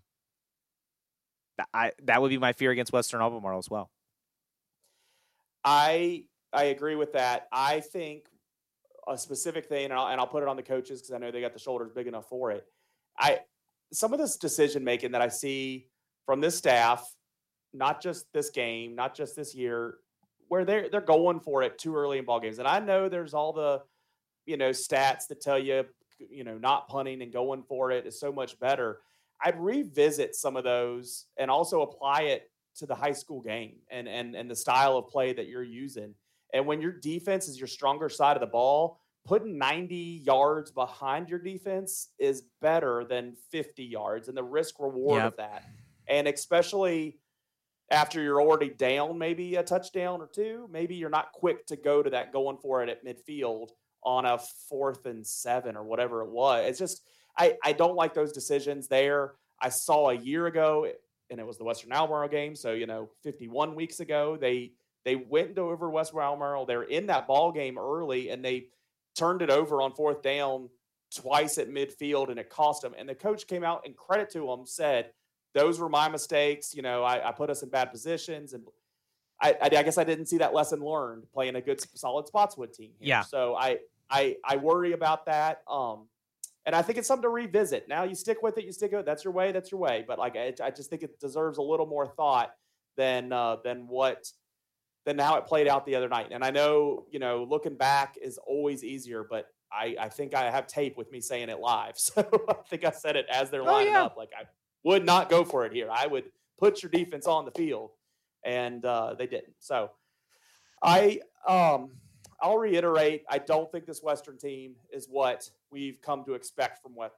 I 1.74 1.92
that 2.04 2.22
would 2.22 2.28
be 2.28 2.38
my 2.38 2.52
fear 2.52 2.70
against 2.70 2.92
Western 2.92 3.20
Albemarle 3.20 3.58
as 3.58 3.68
well. 3.68 3.90
I 5.64 6.24
I 6.52 6.64
agree 6.64 6.94
with 6.94 7.14
that. 7.14 7.48
I 7.52 7.80
think 7.80 8.26
a 9.06 9.16
specific 9.16 9.66
thing, 9.66 9.84
and 9.84 9.94
I'll, 9.94 10.08
and 10.08 10.20
I'll 10.20 10.26
put 10.26 10.42
it 10.42 10.48
on 10.48 10.56
the 10.56 10.62
coaches 10.62 11.00
because 11.00 11.14
I 11.14 11.18
know 11.18 11.30
they 11.30 11.40
got 11.40 11.52
the 11.54 11.58
shoulders 11.58 11.90
big 11.94 12.06
enough 12.06 12.28
for 12.28 12.50
it. 12.50 12.66
I 13.18 13.40
some 13.92 14.12
of 14.12 14.18
this 14.18 14.36
decision 14.36 14.84
making 14.84 15.12
that 15.12 15.22
I 15.22 15.28
see 15.28 15.88
from 16.26 16.40
this 16.40 16.56
staff, 16.56 17.10
not 17.72 18.02
just 18.02 18.26
this 18.32 18.50
game, 18.50 18.94
not 18.94 19.14
just 19.14 19.34
this 19.34 19.54
year, 19.54 19.96
where 20.48 20.64
they're 20.64 20.88
they're 20.88 21.00
going 21.00 21.40
for 21.40 21.62
it 21.62 21.78
too 21.78 21.96
early 21.96 22.18
in 22.18 22.24
ball 22.24 22.40
games. 22.40 22.58
And 22.58 22.68
I 22.68 22.80
know 22.80 23.08
there's 23.08 23.34
all 23.34 23.52
the 23.52 23.82
you 24.48 24.56
know 24.56 24.70
stats 24.70 25.28
that 25.28 25.40
tell 25.40 25.58
you 25.58 25.84
you 26.18 26.44
know, 26.44 26.58
not 26.58 26.88
punting 26.88 27.22
and 27.22 27.32
going 27.32 27.62
for 27.62 27.90
it 27.90 28.06
is 28.06 28.18
so 28.18 28.32
much 28.32 28.58
better. 28.58 29.00
I'd 29.44 29.58
revisit 29.58 30.34
some 30.34 30.56
of 30.56 30.64
those 30.64 31.26
and 31.36 31.50
also 31.50 31.82
apply 31.82 32.22
it 32.22 32.50
to 32.76 32.86
the 32.86 32.94
high 32.94 33.12
school 33.12 33.40
game 33.40 33.76
and 33.90 34.08
and 34.08 34.34
and 34.34 34.50
the 34.50 34.56
style 34.56 34.96
of 34.96 35.08
play 35.08 35.32
that 35.32 35.48
you're 35.48 35.62
using. 35.62 36.14
And 36.52 36.66
when 36.66 36.80
your 36.80 36.92
defense 36.92 37.48
is 37.48 37.58
your 37.58 37.66
stronger 37.68 38.08
side 38.08 38.36
of 38.36 38.40
the 38.40 38.46
ball, 38.46 39.00
putting 39.24 39.58
90 39.58 40.22
yards 40.24 40.70
behind 40.70 41.28
your 41.28 41.38
defense 41.38 42.08
is 42.18 42.44
better 42.60 43.04
than 43.04 43.36
50 43.50 43.84
yards 43.84 44.28
and 44.28 44.36
the 44.36 44.42
risk 44.42 44.80
reward 44.80 45.18
yep. 45.18 45.32
of 45.32 45.36
that. 45.36 45.64
And 46.08 46.26
especially 46.26 47.18
after 47.90 48.22
you're 48.22 48.40
already 48.40 48.70
down 48.70 49.18
maybe 49.18 49.56
a 49.56 49.62
touchdown 49.62 50.20
or 50.20 50.26
two, 50.26 50.68
maybe 50.70 50.94
you're 50.94 51.10
not 51.10 51.32
quick 51.32 51.66
to 51.66 51.76
go 51.76 52.02
to 52.02 52.10
that 52.10 52.32
going 52.32 52.56
for 52.58 52.82
it 52.82 52.88
at 52.88 53.04
midfield 53.04 53.70
on 54.08 54.24
a 54.24 54.38
fourth 54.38 55.04
and 55.04 55.24
seven 55.24 55.76
or 55.76 55.84
whatever 55.84 56.22
it 56.22 56.30
was. 56.30 56.64
It's 56.66 56.78
just 56.78 57.02
I 57.36 57.58
I 57.62 57.72
don't 57.72 57.94
like 57.94 58.14
those 58.14 58.32
decisions 58.32 58.88
there. 58.88 59.34
I 59.60 59.68
saw 59.68 60.08
a 60.08 60.14
year 60.14 60.46
ago, 60.46 60.90
and 61.28 61.38
it 61.38 61.46
was 61.46 61.58
the 61.58 61.64
Western 61.64 61.92
Albemarle 61.92 62.28
game. 62.28 62.56
So 62.56 62.72
you 62.72 62.86
know, 62.86 63.10
51 63.22 63.74
weeks 63.74 64.00
ago, 64.00 64.38
they 64.40 64.72
they 65.04 65.16
went 65.16 65.58
over 65.58 65.90
Western 65.90 66.20
Albemarle. 66.20 66.64
They're 66.64 66.84
in 66.84 67.06
that 67.08 67.26
ball 67.26 67.52
game 67.52 67.76
early, 67.76 68.30
and 68.30 68.42
they 68.42 68.68
turned 69.14 69.42
it 69.42 69.50
over 69.50 69.82
on 69.82 69.92
fourth 69.92 70.22
down 70.22 70.70
twice 71.14 71.58
at 71.58 71.68
midfield, 71.68 72.30
and 72.30 72.38
it 72.38 72.48
cost 72.48 72.80
them. 72.80 72.94
And 72.96 73.06
the 73.06 73.14
coach 73.14 73.46
came 73.46 73.62
out 73.62 73.82
and 73.84 73.94
credit 73.94 74.30
to 74.30 74.46
them 74.46 74.64
said, 74.64 75.10
"Those 75.52 75.78
were 75.78 75.90
my 75.90 76.08
mistakes. 76.08 76.74
You 76.74 76.80
know, 76.80 77.02
I, 77.02 77.28
I 77.28 77.32
put 77.32 77.50
us 77.50 77.62
in 77.62 77.68
bad 77.68 77.90
positions." 77.90 78.54
And 78.54 78.64
I, 79.38 79.54
I, 79.60 79.68
guess 79.68 79.98
I 79.98 80.04
didn't 80.04 80.26
see 80.26 80.38
that 80.38 80.54
lesson 80.54 80.80
learned 80.80 81.30
playing 81.32 81.56
a 81.56 81.60
good 81.60 81.80
solid 81.94 82.26
Spotswood 82.26 82.72
team. 82.72 82.92
Here. 82.98 83.08
Yeah. 83.08 83.22
So 83.22 83.54
I 83.54 83.78
I 84.10 84.36
I 84.44 84.56
worry 84.56 84.92
about 84.92 85.26
that. 85.26 85.62
Um, 85.68 86.08
and 86.66 86.76
I 86.76 86.82
think 86.82 86.98
it's 86.98 87.08
something 87.08 87.22
to 87.22 87.30
revisit. 87.30 87.88
Now 87.88 88.04
you 88.04 88.14
stick 88.14 88.42
with 88.42 88.58
it, 88.58 88.64
you 88.64 88.72
stick 88.72 88.92
with 88.92 89.00
it. 89.00 89.06
That's 89.06 89.24
your 89.24 89.32
way. 89.32 89.52
That's 89.52 89.70
your 89.70 89.80
way. 89.80 90.04
But 90.06 90.18
like 90.18 90.36
I, 90.36 90.52
I 90.62 90.70
just 90.70 90.90
think 90.90 91.02
it 91.02 91.18
deserves 91.18 91.58
a 91.58 91.62
little 91.62 91.86
more 91.86 92.06
thought 92.06 92.50
than 92.96 93.32
uh, 93.32 93.56
than 93.64 93.86
what 93.88 94.30
than 95.06 95.18
how 95.18 95.36
it 95.36 95.46
played 95.46 95.68
out 95.68 95.86
the 95.86 95.94
other 95.94 96.08
night. 96.08 96.28
And 96.30 96.44
I 96.44 96.50
know 96.50 97.06
you 97.10 97.18
know 97.18 97.46
looking 97.48 97.76
back 97.76 98.16
is 98.20 98.38
always 98.38 98.84
easier, 98.84 99.26
but 99.28 99.46
I 99.72 99.96
I 99.98 100.08
think 100.08 100.34
I 100.34 100.50
have 100.50 100.66
tape 100.66 100.96
with 100.96 101.10
me 101.10 101.20
saying 101.20 101.48
it 101.48 101.58
live, 101.58 101.94
so 101.98 102.22
I 102.48 102.54
think 102.68 102.84
I 102.84 102.90
said 102.90 103.16
it 103.16 103.26
as 103.32 103.50
they're 103.50 103.62
oh, 103.62 103.72
lining 103.72 103.92
yeah. 103.92 104.04
up. 104.04 104.16
Like 104.16 104.30
I 104.38 104.44
would 104.84 105.04
not 105.04 105.30
go 105.30 105.44
for 105.44 105.64
it 105.64 105.72
here. 105.72 105.88
I 105.90 106.06
would 106.06 106.24
put 106.58 106.82
your 106.82 106.90
defense 106.90 107.26
on 107.26 107.44
the 107.44 107.52
field 107.52 107.90
and 108.44 108.84
uh, 108.84 109.14
they 109.14 109.26
didn't. 109.26 109.54
So 109.58 109.90
I 110.82 111.20
um, 111.46 111.90
I'll 112.40 112.58
reiterate, 112.58 113.24
I 113.28 113.38
don't 113.38 113.70
think 113.70 113.86
this 113.86 114.02
Western 114.02 114.38
team 114.38 114.76
is 114.92 115.06
what 115.10 115.50
we've 115.70 116.00
come 116.00 116.24
to 116.24 116.34
expect 116.34 116.82
from 116.82 116.94
Western. 116.94 117.16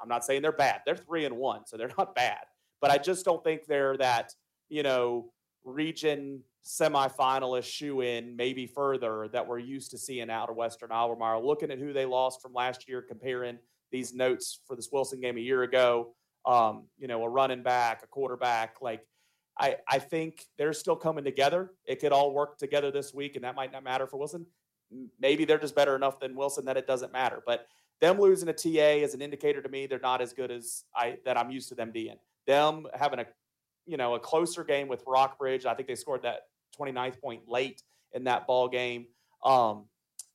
I'm 0.00 0.08
not 0.08 0.24
saying 0.24 0.42
they're 0.42 0.52
bad. 0.52 0.82
They're 0.86 0.96
three 0.96 1.24
and 1.24 1.36
one, 1.36 1.66
so 1.66 1.76
they're 1.76 1.90
not 1.98 2.14
bad. 2.14 2.44
But 2.80 2.90
I 2.90 2.98
just 2.98 3.24
don't 3.24 3.42
think 3.42 3.66
they're 3.66 3.96
that, 3.96 4.32
you 4.68 4.82
know, 4.82 5.32
region 5.64 6.42
semifinalist 6.64 7.64
shoe 7.64 8.00
in, 8.00 8.36
maybe 8.36 8.66
further 8.66 9.28
that 9.32 9.46
we're 9.46 9.58
used 9.58 9.90
to 9.90 9.98
seeing 9.98 10.30
out 10.30 10.48
of 10.50 10.56
Western 10.56 10.92
Albemarle. 10.92 11.46
Looking 11.46 11.70
at 11.70 11.78
who 11.78 11.92
they 11.92 12.04
lost 12.06 12.40
from 12.40 12.52
last 12.52 12.88
year, 12.88 13.02
comparing 13.02 13.58
these 13.90 14.14
notes 14.14 14.60
for 14.66 14.76
this 14.76 14.88
Wilson 14.92 15.20
game 15.20 15.36
a 15.36 15.40
year 15.40 15.62
ago, 15.62 16.14
um, 16.46 16.86
you 16.98 17.08
know, 17.08 17.22
a 17.22 17.28
running 17.28 17.62
back, 17.62 18.02
a 18.02 18.06
quarterback, 18.06 18.76
like 18.80 19.06
I, 19.58 19.76
I 19.88 19.98
think 19.98 20.46
they're 20.58 20.72
still 20.72 20.96
coming 20.96 21.24
together. 21.24 21.70
It 21.86 22.00
could 22.00 22.12
all 22.12 22.32
work 22.32 22.58
together 22.58 22.90
this 22.90 23.14
week, 23.14 23.36
and 23.36 23.44
that 23.44 23.54
might 23.54 23.72
not 23.72 23.84
matter 23.84 24.06
for 24.06 24.16
Wilson. 24.16 24.46
Maybe 25.20 25.44
they're 25.44 25.58
just 25.58 25.76
better 25.76 25.94
enough 25.96 26.20
than 26.20 26.34
Wilson 26.34 26.64
that 26.66 26.76
it 26.76 26.86
doesn't 26.86 27.12
matter. 27.12 27.42
But 27.46 27.66
them 28.00 28.20
losing 28.20 28.48
a 28.48 28.52
TA 28.52 29.02
is 29.04 29.14
an 29.14 29.22
indicator 29.22 29.62
to 29.62 29.68
me 29.68 29.86
they're 29.86 29.98
not 29.98 30.20
as 30.20 30.32
good 30.32 30.50
as 30.50 30.84
I 30.94 31.18
that 31.24 31.38
I'm 31.38 31.50
used 31.50 31.68
to 31.70 31.74
them 31.74 31.90
being. 31.90 32.16
Them 32.46 32.86
having 32.94 33.20
a 33.20 33.26
you 33.86 33.96
know 33.96 34.14
a 34.14 34.20
closer 34.20 34.64
game 34.64 34.88
with 34.88 35.02
Rockbridge. 35.06 35.66
I 35.66 35.74
think 35.74 35.88
they 35.88 35.94
scored 35.94 36.22
that 36.22 36.42
29th 36.78 37.20
point 37.20 37.48
late 37.48 37.82
in 38.12 38.24
that 38.24 38.46
ball 38.46 38.68
game. 38.68 39.06
Um, 39.44 39.86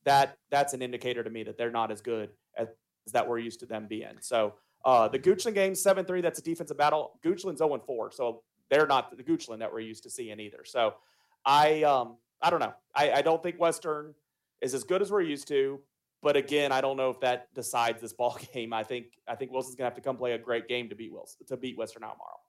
that 0.06 0.38
that's 0.50 0.74
an 0.74 0.82
indicator 0.82 1.24
to 1.24 1.30
me 1.30 1.44
that 1.44 1.58
they're 1.58 1.72
not 1.72 1.92
as 1.92 2.02
good 2.02 2.30
as, 2.58 2.68
as 3.06 3.14
that 3.14 3.28
we're 3.28 3.40
used 3.40 3.60
to 3.60 3.66
them 3.66 3.88
being. 3.88 4.16
So 4.22 4.56
uh, 4.86 5.08
the 5.10 5.20
Goochland 5.20 5.56
game, 5.56 5.76
7 5.76 6.06
3, 6.06 6.22
that's 6.22 6.40
a 6.40 6.42
defensive 6.42 6.78
battle. 6.78 7.20
Goochland's 7.24 7.60
0 7.60 7.82
4. 7.86 8.12
So 8.12 8.44
they're 8.70 8.88
not 8.88 9.16
the 9.16 9.24
Goochland 9.24 9.60
that 9.60 9.72
we're 9.72 9.80
used 9.80 10.04
to 10.04 10.10
seeing 10.10 10.40
either. 10.40 10.64
So 10.66 10.96
I 11.46 11.84
um 11.84 12.18
I 12.42 12.50
don't 12.50 12.60
know. 12.60 12.74
I, 12.96 13.12
I 13.12 13.22
don't 13.22 13.44
think 13.44 13.60
Western 13.60 14.14
is 14.62 14.74
as 14.74 14.84
good 14.84 15.02
as 15.02 15.12
we're 15.12 15.22
used 15.22 15.48
to. 15.50 15.80
But 16.22 16.36
again, 16.36 16.72
I 16.72 16.82
don't 16.82 16.98
know 16.98 17.10
if 17.10 17.20
that 17.22 17.54
decides 17.54 18.02
this 18.02 18.14
ball 18.20 18.38
game. 18.54 18.74
I 18.74 18.84
think 18.84 19.08
I 19.28 19.36
think 19.36 19.52
Wilson's 19.52 19.76
gonna 19.76 19.90
have 19.90 19.96
to 19.96 20.02
come 20.02 20.18
play 20.18 20.34
a 20.34 20.38
great 20.38 20.68
game 20.68 20.90
to 20.90 20.96
beat 20.96 21.12
Wilson 21.12 21.46
to 21.48 21.58
beat 21.58 21.78
Western 21.78 22.04
Albemarle. 22.04 22.42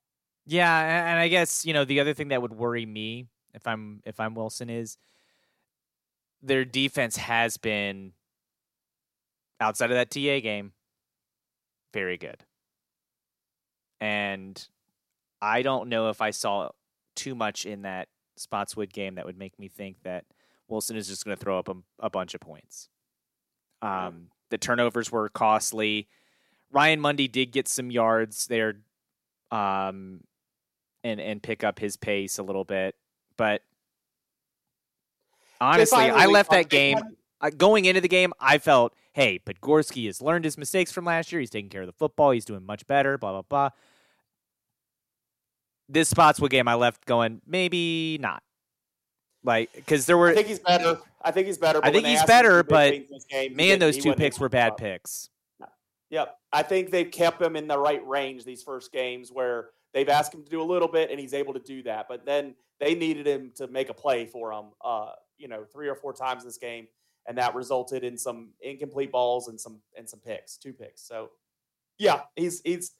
Yeah, 0.46 1.10
and 1.10 1.18
I 1.18 1.28
guess 1.28 1.64
you 1.64 1.72
know 1.72 1.84
the 1.84 2.00
other 2.00 2.14
thing 2.14 2.28
that 2.28 2.42
would 2.42 2.52
worry 2.52 2.86
me 2.86 3.28
if 3.54 3.66
I'm 3.66 4.00
if 4.04 4.18
I'm 4.18 4.34
Wilson 4.34 4.70
is 4.70 4.98
their 6.42 6.64
defense 6.64 7.16
has 7.16 7.56
been 7.58 8.12
outside 9.60 9.90
of 9.90 9.96
that 9.96 10.10
TA 10.10 10.40
game 10.40 10.72
very 11.92 12.16
good, 12.16 12.44
and 14.00 14.66
I 15.42 15.62
don't 15.62 15.88
know 15.88 16.10
if 16.10 16.20
I 16.20 16.30
saw 16.30 16.70
too 17.14 17.34
much 17.34 17.64
in 17.64 17.82
that 17.82 18.08
Spotswood 18.36 18.92
game 18.92 19.16
that 19.16 19.26
would 19.26 19.38
make 19.38 19.58
me 19.58 19.68
think 19.68 20.02
that 20.04 20.24
Wilson 20.68 20.96
is 20.96 21.08
just 21.08 21.24
going 21.24 21.36
to 21.36 21.42
throw 21.42 21.58
up 21.58 21.68
a, 21.68 21.74
a, 21.98 22.10
bunch 22.10 22.34
of 22.34 22.40
points. 22.40 22.88
Um, 23.82 24.28
the 24.50 24.58
turnovers 24.58 25.10
were 25.10 25.28
costly. 25.28 26.08
Ryan 26.72 27.00
Mundy 27.00 27.28
did 27.28 27.52
get 27.52 27.68
some 27.68 27.90
yards 27.90 28.46
there, 28.46 28.76
um, 29.50 30.20
and 31.02 31.20
and 31.20 31.42
pick 31.42 31.64
up 31.64 31.78
his 31.78 31.96
pace 31.96 32.38
a 32.38 32.42
little 32.42 32.64
bit, 32.64 32.94
but 33.36 33.62
honestly, 35.60 36.10
I 36.10 36.26
left 36.26 36.50
that 36.50 36.68
game. 36.68 36.98
going 37.56 37.86
into 37.86 38.00
the 38.00 38.08
game, 38.08 38.32
I 38.38 38.58
felt, 38.58 38.94
hey, 39.14 39.40
Podgorski 39.44 40.06
has 40.06 40.20
learned 40.20 40.44
his 40.44 40.58
mistakes 40.58 40.92
from 40.92 41.06
last 41.06 41.32
year. 41.32 41.40
He's 41.40 41.50
taking 41.50 41.70
care 41.70 41.80
of 41.80 41.86
the 41.86 41.92
football. 41.92 42.30
He's 42.30 42.44
doing 42.44 42.64
much 42.64 42.86
better. 42.86 43.18
Blah 43.18 43.32
blah 43.32 43.42
blah 43.42 43.70
this 45.92 46.08
Spotswood 46.08 46.50
game, 46.50 46.68
I 46.68 46.74
left 46.74 47.04
going 47.04 47.40
maybe 47.46 48.18
not. 48.20 48.42
Like 49.42 49.72
because 49.74 50.06
there 50.06 50.18
were. 50.18 50.28
I 50.28 50.34
think 50.34 50.48
he's 50.48 50.58
better. 50.58 50.98
I 51.22 51.30
think 51.30 51.46
he's 51.46 51.58
better. 51.58 51.80
I 51.82 51.90
think 51.90 52.06
he's 52.06 52.24
better, 52.24 52.62
but 52.62 52.94
game, 53.28 53.56
man, 53.56 53.78
those 53.78 53.96
two 53.96 54.14
picks 54.14 54.38
were 54.38 54.48
bad 54.48 54.76
picks. 54.76 55.30
Yep, 56.10 56.36
I 56.52 56.62
think 56.62 56.90
they've 56.90 57.10
kept 57.10 57.40
him 57.40 57.54
in 57.54 57.68
the 57.68 57.78
right 57.78 58.04
range 58.06 58.44
these 58.44 58.62
first 58.62 58.92
games 58.92 59.30
where 59.30 59.70
they've 59.94 60.08
asked 60.08 60.34
him 60.34 60.42
to 60.42 60.50
do 60.50 60.60
a 60.60 60.64
little 60.64 60.88
bit, 60.88 61.10
and 61.10 61.20
he's 61.20 61.34
able 61.34 61.54
to 61.54 61.60
do 61.60 61.82
that. 61.84 62.06
But 62.08 62.26
then 62.26 62.54
they 62.80 62.94
needed 62.94 63.26
him 63.26 63.52
to 63.56 63.68
make 63.68 63.90
a 63.90 63.94
play 63.94 64.26
for 64.26 64.52
him. 64.52 64.66
Uh, 64.84 65.12
you 65.38 65.46
know, 65.46 65.64
three 65.64 65.88
or 65.88 65.94
four 65.94 66.12
times 66.12 66.44
this 66.44 66.58
game, 66.58 66.88
and 67.26 67.38
that 67.38 67.54
resulted 67.54 68.02
in 68.02 68.18
some 68.18 68.50
incomplete 68.60 69.12
balls 69.12 69.48
and 69.48 69.58
some 69.58 69.80
and 69.96 70.08
some 70.08 70.20
picks, 70.20 70.56
two 70.56 70.72
picks. 70.72 71.02
So, 71.02 71.30
yeah, 71.98 72.22
he's 72.34 72.60
he's 72.62 72.92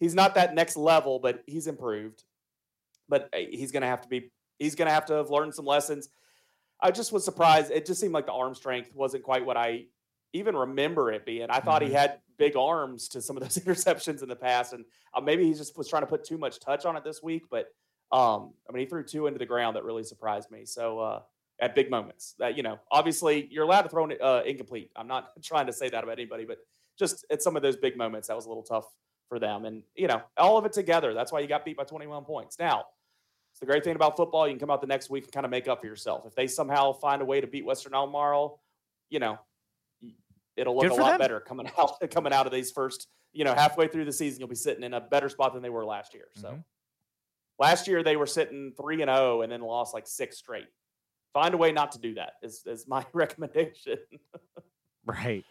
he's 0.00 0.14
not 0.14 0.34
that 0.34 0.54
next 0.54 0.76
level, 0.76 1.18
but 1.18 1.44
he's 1.46 1.66
improved 1.66 2.24
but 3.08 3.28
uh, 3.32 3.38
he's 3.50 3.72
going 3.72 3.82
to 3.82 3.86
have 3.88 4.02
to 4.02 4.08
be 4.08 4.30
he's 4.58 4.74
going 4.74 4.86
to 4.86 4.94
have 4.94 5.06
to 5.06 5.14
have 5.14 5.30
learned 5.30 5.54
some 5.54 5.64
lessons. 5.64 6.08
I 6.80 6.90
just 6.90 7.12
was 7.12 7.24
surprised. 7.24 7.70
It 7.70 7.86
just 7.86 8.00
seemed 8.00 8.14
like 8.14 8.26
the 8.26 8.32
arm 8.32 8.54
strength 8.54 8.90
wasn't 8.94 9.22
quite 9.22 9.44
what 9.44 9.56
I 9.56 9.86
even 10.32 10.56
remember 10.56 11.12
it 11.12 11.24
being. 11.24 11.48
I 11.48 11.60
thought 11.60 11.82
mm-hmm. 11.82 11.90
he 11.90 11.96
had 11.96 12.18
big 12.36 12.56
arms 12.56 13.08
to 13.08 13.22
some 13.22 13.36
of 13.36 13.42
those 13.42 13.58
interceptions 13.64 14.22
in 14.22 14.28
the 14.28 14.36
past, 14.36 14.72
and 14.72 14.84
uh, 15.14 15.20
maybe 15.20 15.44
he 15.44 15.54
just 15.54 15.76
was 15.78 15.88
trying 15.88 16.02
to 16.02 16.06
put 16.06 16.24
too 16.24 16.38
much 16.38 16.60
touch 16.60 16.84
on 16.84 16.96
it 16.96 17.04
this 17.04 17.22
week. 17.22 17.44
But 17.50 17.68
um, 18.12 18.52
I 18.68 18.72
mean, 18.72 18.80
he 18.80 18.86
threw 18.86 19.04
two 19.04 19.26
into 19.26 19.38
the 19.38 19.46
ground 19.46 19.76
that 19.76 19.84
really 19.84 20.04
surprised 20.04 20.50
me. 20.50 20.64
So 20.64 20.98
uh, 20.98 21.20
at 21.60 21.74
big 21.74 21.90
moments, 21.90 22.34
that 22.38 22.56
you 22.56 22.62
know, 22.62 22.78
obviously 22.90 23.48
you're 23.50 23.64
allowed 23.64 23.82
to 23.82 23.88
throw 23.88 24.06
it 24.06 24.20
uh, 24.20 24.42
incomplete. 24.44 24.90
I'm 24.96 25.08
not 25.08 25.30
trying 25.42 25.66
to 25.66 25.72
say 25.72 25.88
that 25.88 26.04
about 26.04 26.18
anybody, 26.18 26.44
but 26.44 26.58
just 26.98 27.24
at 27.30 27.42
some 27.42 27.56
of 27.56 27.62
those 27.62 27.76
big 27.76 27.96
moments, 27.96 28.28
that 28.28 28.36
was 28.36 28.46
a 28.46 28.48
little 28.48 28.62
tough 28.62 28.86
for 29.28 29.38
them. 29.38 29.64
And, 29.64 29.82
you 29.94 30.06
know, 30.06 30.22
all 30.36 30.58
of 30.58 30.64
it 30.64 30.72
together. 30.72 31.14
That's 31.14 31.32
why 31.32 31.40
you 31.40 31.48
got 31.48 31.64
beat 31.64 31.76
by 31.76 31.84
21 31.84 32.24
points. 32.24 32.58
Now, 32.58 32.84
it's 33.54 33.60
the 33.60 33.66
great 33.66 33.84
thing 33.84 33.94
about 33.94 34.16
football. 34.16 34.48
You 34.48 34.52
can 34.52 34.58
come 34.58 34.72
out 34.72 34.80
the 34.80 34.88
next 34.88 35.10
week 35.10 35.22
and 35.22 35.32
kind 35.32 35.46
of 35.46 35.50
make 35.50 35.68
up 35.68 35.80
for 35.80 35.86
yourself. 35.86 36.26
If 36.26 36.34
they 36.34 36.48
somehow 36.48 36.92
find 36.92 37.22
a 37.22 37.24
way 37.24 37.40
to 37.40 37.46
beat 37.46 37.64
Western 37.64 37.94
Albemarle, 37.94 38.60
you 39.10 39.20
know, 39.20 39.38
it'll 40.56 40.76
look 40.76 40.90
a 40.90 40.94
lot 40.94 41.10
them. 41.10 41.18
better 41.20 41.38
coming 41.38 41.70
out 41.78 42.00
coming 42.10 42.32
out 42.32 42.46
of 42.46 42.52
these 42.52 42.72
first, 42.72 43.06
you 43.32 43.44
know, 43.44 43.54
halfway 43.54 43.86
through 43.86 44.06
the 44.06 44.12
season, 44.12 44.40
you'll 44.40 44.48
be 44.48 44.56
sitting 44.56 44.82
in 44.82 44.92
a 44.92 45.00
better 45.00 45.28
spot 45.28 45.54
than 45.54 45.62
they 45.62 45.70
were 45.70 45.84
last 45.84 46.14
year. 46.14 46.24
So 46.34 46.48
mm-hmm. 46.48 46.60
last 47.60 47.86
year 47.86 48.02
they 48.02 48.16
were 48.16 48.26
sitting 48.26 48.72
three 48.76 49.00
and 49.02 49.08
zero 49.08 49.38
oh 49.38 49.42
and 49.42 49.52
then 49.52 49.60
lost 49.60 49.94
like 49.94 50.08
six 50.08 50.36
straight. 50.36 50.66
Find 51.32 51.54
a 51.54 51.56
way 51.56 51.70
not 51.70 51.92
to 51.92 52.00
do 52.00 52.14
that 52.14 52.32
is 52.42 52.64
is 52.66 52.88
my 52.88 53.06
recommendation. 53.12 53.98
right. 55.06 55.44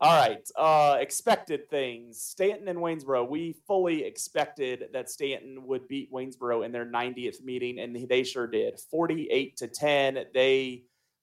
All 0.00 0.20
right. 0.20 0.46
Uh, 0.56 0.98
expected 1.00 1.70
things. 1.70 2.20
Staunton 2.20 2.68
and 2.68 2.78
Waynesboro. 2.78 3.24
We 3.24 3.56
fully 3.66 4.04
expected 4.04 4.88
that 4.92 5.10
Staunton 5.10 5.66
would 5.66 5.88
beat 5.88 6.12
Waynesboro 6.12 6.62
in 6.62 6.72
their 6.72 6.84
90th 6.84 7.42
meeting, 7.42 7.78
and 7.78 7.96
they 8.08 8.22
sure 8.22 8.46
did. 8.46 8.78
48 8.90 9.56
to 9.58 9.68
10. 9.68 10.24
They 10.34 10.82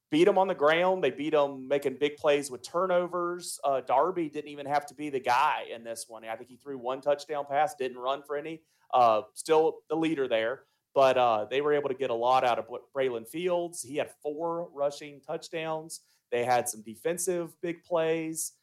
beat 0.10 0.26
them 0.26 0.38
on 0.38 0.47
the 0.47 0.56
ground. 0.56 1.04
They 1.04 1.12
beat 1.12 1.34
them 1.34 1.67
making 1.67 1.97
big 1.99 2.17
plays 2.17 2.49
with 2.49 2.62
turnovers. 2.62 3.60
Uh, 3.63 3.82
Darby 3.82 4.30
didn't 4.30 4.49
even 4.49 4.65
have 4.65 4.86
to 4.88 4.95
be 4.95 5.10
the 5.10 5.19
guy 5.19 5.65
in 5.73 5.84
this 5.84 6.06
one. 6.08 6.23
I 6.26 6.36
think 6.36 6.49
he 6.49 6.56
threw 6.56 6.78
one 6.78 7.02
touchdown 7.02 7.45
pass, 7.49 7.76
didn't 7.76 7.97
run 7.97 8.21
for 8.21 8.38
any. 8.38 8.62
Uh, 8.93 9.21
still 9.34 9.80
the 9.89 9.95
leader 9.95 10.28
there, 10.28 10.62
but 10.93 11.17
uh, 11.17 11.45
they 11.49 11.62
were 11.62 11.73
able 11.73 11.89
to 11.89 11.95
get 11.95 12.12
a 12.12 12.15
lot 12.15 12.43
out 12.43 12.60
of 12.60 12.67
Braylon 12.95 13.28
Fields. 13.28 13.82
He 13.82 13.97
had 13.97 14.12
four 14.21 14.69
rushing 14.71 15.19
touchdowns. 15.19 16.02
They 16.33 16.43
had 16.43 16.67
some 16.67 16.81
defensive 16.81 17.55
big 17.61 17.83
plays. 17.83 18.53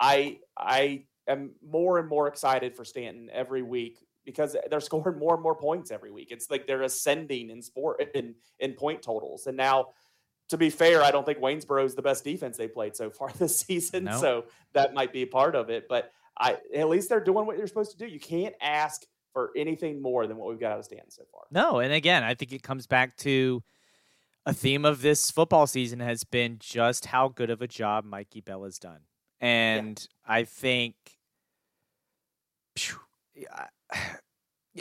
I 0.00 0.40
I 0.58 1.04
am 1.28 1.52
more 1.64 2.00
and 2.00 2.08
more 2.08 2.26
excited 2.26 2.74
for 2.74 2.84
Staunton 2.84 3.30
every 3.32 3.62
week 3.62 4.04
because 4.24 4.56
they're 4.68 4.80
scoring 4.90 5.20
more 5.20 5.34
and 5.34 5.42
more 5.42 5.54
points 5.54 5.92
every 5.92 6.10
week. 6.10 6.32
It's 6.32 6.50
like 6.50 6.66
they're 6.66 6.82
ascending 6.82 7.50
in 7.50 7.62
sport 7.62 8.02
in 8.14 8.34
in 8.58 8.72
point 8.72 9.02
totals. 9.02 9.46
And 9.46 9.56
now, 9.56 9.90
to 10.48 10.58
be 10.58 10.68
fair, 10.68 11.00
I 11.00 11.12
don't 11.12 11.24
think 11.24 11.38
Waynesboro 11.38 11.84
is 11.84 11.94
the 11.94 12.02
best 12.02 12.24
defense 12.24 12.56
they 12.56 12.66
played 12.66 12.96
so 12.96 13.08
far 13.18 13.30
this 13.38 13.60
season. 13.60 14.04
No. 14.04 14.20
So 14.20 14.44
that 14.72 14.92
might 14.92 15.12
be 15.12 15.22
a 15.22 15.26
part 15.26 15.54
of 15.54 15.70
it. 15.70 15.86
But 15.88 16.10
I 16.36 16.56
at 16.74 16.88
least 16.88 17.08
they're 17.08 17.22
doing 17.22 17.46
what 17.46 17.56
they're 17.56 17.68
supposed 17.68 17.92
to 17.92 17.98
do. 17.98 18.06
You 18.06 18.18
can't 18.18 18.56
ask 18.60 19.02
for 19.32 19.52
anything 19.56 20.02
more 20.02 20.26
than 20.26 20.38
what 20.38 20.48
we've 20.48 20.58
got 20.58 20.72
out 20.72 20.80
of 20.80 20.86
Staunton 20.86 21.12
so 21.12 21.22
far. 21.30 21.42
No, 21.52 21.78
and 21.78 21.92
again, 21.92 22.24
I 22.24 22.34
think 22.34 22.52
it 22.52 22.64
comes 22.64 22.88
back 22.88 23.16
to 23.18 23.62
a 24.44 24.52
theme 24.52 24.84
of 24.84 25.02
this 25.02 25.30
football 25.30 25.66
season 25.66 26.00
has 26.00 26.24
been 26.24 26.56
just 26.58 27.06
how 27.06 27.28
good 27.28 27.50
of 27.50 27.62
a 27.62 27.68
job 27.68 28.04
Mikey 28.04 28.40
Bell 28.40 28.64
has 28.64 28.78
done. 28.78 29.00
And 29.40 30.00
yeah. 30.00 30.34
I 30.34 30.44
think, 30.44 30.94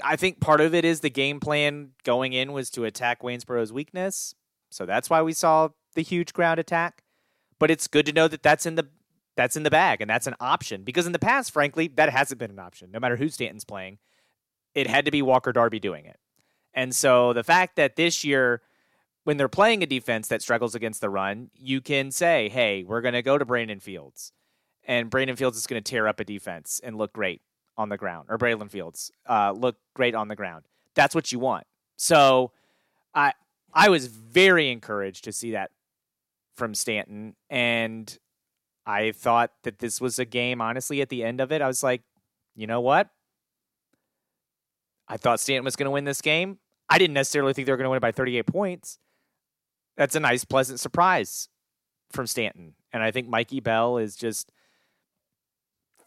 I 0.03 0.15
think 0.15 0.39
part 0.39 0.61
of 0.61 0.73
it 0.73 0.85
is 0.85 1.01
the 1.01 1.09
game 1.09 1.39
plan 1.39 1.91
going 2.03 2.33
in 2.33 2.53
was 2.53 2.69
to 2.71 2.85
attack 2.85 3.21
Waynesboro's 3.21 3.73
weakness. 3.73 4.35
So 4.69 4.85
that's 4.85 5.09
why 5.09 5.21
we 5.21 5.33
saw 5.33 5.69
the 5.95 6.01
huge 6.01 6.33
ground 6.33 6.59
attack. 6.59 7.03
But 7.59 7.69
it's 7.69 7.87
good 7.87 8.05
to 8.07 8.13
know 8.13 8.27
that 8.27 8.41
that's 8.41 8.65
in 8.65 8.75
the 8.75 8.87
that's 9.37 9.55
in 9.55 9.63
the 9.63 9.69
bag 9.69 10.01
and 10.01 10.09
that's 10.09 10.27
an 10.27 10.35
option 10.39 10.83
because 10.83 11.05
in 11.05 11.13
the 11.13 11.19
past, 11.19 11.51
frankly, 11.51 11.87
that 11.95 12.09
hasn't 12.09 12.39
been 12.39 12.51
an 12.51 12.59
option. 12.59 12.91
No 12.91 12.99
matter 12.99 13.15
who 13.15 13.29
Staunton's 13.29 13.63
playing, 13.63 13.97
it 14.75 14.87
had 14.87 15.05
to 15.05 15.11
be 15.11 15.21
Walker 15.21 15.53
Darby 15.53 15.79
doing 15.79 16.05
it. 16.05 16.19
And 16.73 16.93
so 16.95 17.33
the 17.33 17.43
fact 17.43 17.75
that 17.75 17.95
this 17.95 18.23
year 18.23 18.61
when 19.23 19.37
they're 19.37 19.47
playing 19.47 19.83
a 19.83 19.85
defense 19.85 20.27
that 20.29 20.41
struggles 20.41 20.75
against 20.75 21.01
the 21.01 21.09
run, 21.09 21.51
you 21.55 21.81
can 21.81 22.11
say, 22.11 22.49
hey, 22.49 22.83
we're 22.83 23.01
going 23.01 23.13
to 23.13 23.21
go 23.21 23.37
to 23.37 23.45
Brandon 23.45 23.79
Fields. 23.79 24.31
And 24.87 25.09
Brandon 25.09 25.35
Fields 25.35 25.57
is 25.57 25.67
going 25.67 25.81
to 25.81 25.89
tear 25.89 26.07
up 26.07 26.19
a 26.19 26.23
defense 26.23 26.81
and 26.83 26.97
look 26.97 27.13
great 27.13 27.41
on 27.77 27.89
the 27.89 27.97
ground, 27.97 28.27
or 28.29 28.37
Braylon 28.37 28.69
Fields 28.69 29.11
uh, 29.29 29.51
look 29.51 29.77
great 29.93 30.15
on 30.15 30.27
the 30.27 30.35
ground. 30.35 30.65
That's 30.95 31.15
what 31.15 31.31
you 31.31 31.39
want. 31.39 31.65
So 31.97 32.51
I 33.13 33.33
I 33.73 33.89
was 33.89 34.07
very 34.07 34.69
encouraged 34.69 35.23
to 35.25 35.31
see 35.31 35.51
that 35.51 35.71
from 36.55 36.75
Staunton. 36.75 37.35
And 37.49 38.17
I 38.85 39.11
thought 39.11 39.51
that 39.63 39.79
this 39.79 40.01
was 40.01 40.19
a 40.19 40.25
game, 40.25 40.61
honestly, 40.61 41.01
at 41.01 41.09
the 41.09 41.23
end 41.23 41.39
of 41.39 41.51
it, 41.51 41.61
I 41.61 41.67
was 41.67 41.83
like, 41.83 42.01
you 42.55 42.67
know 42.67 42.81
what? 42.81 43.09
I 45.07 45.17
thought 45.17 45.39
Staunton 45.39 45.63
was 45.63 45.75
going 45.75 45.85
to 45.85 45.91
win 45.91 46.03
this 46.03 46.21
game. 46.21 46.57
I 46.89 46.97
didn't 46.97 47.13
necessarily 47.13 47.53
think 47.53 47.65
they 47.65 47.71
were 47.71 47.77
going 47.77 47.85
to 47.85 47.89
win 47.91 47.97
it 47.97 48.01
by 48.01 48.11
38 48.11 48.45
points 48.47 48.99
that's 49.97 50.15
a 50.15 50.19
nice, 50.19 50.43
pleasant 50.43 50.79
surprise 50.79 51.49
from 52.11 52.27
Staunton. 52.27 52.73
And 52.93 53.01
I 53.03 53.11
think 53.11 53.27
Mikey 53.27 53.59
Bell 53.59 53.97
is 53.97 54.15
just 54.15 54.51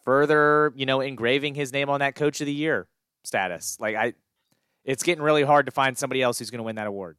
further, 0.03 0.71
you 0.75 0.85
know, 0.85 1.01
engraving 1.01 1.55
his 1.55 1.73
name 1.73 1.89
on 1.89 1.99
that 1.99 2.15
coach 2.15 2.41
of 2.41 2.45
the 2.45 2.53
year 2.53 2.87
status. 3.23 3.77
Like 3.79 3.95
I 3.95 4.13
it's 4.83 5.03
getting 5.03 5.23
really 5.23 5.43
hard 5.43 5.65
to 5.65 5.71
find 5.71 5.97
somebody 5.97 6.21
else 6.21 6.37
who's 6.39 6.51
going 6.51 6.59
to 6.59 6.63
win 6.63 6.75
that 6.75 6.87
award. 6.87 7.17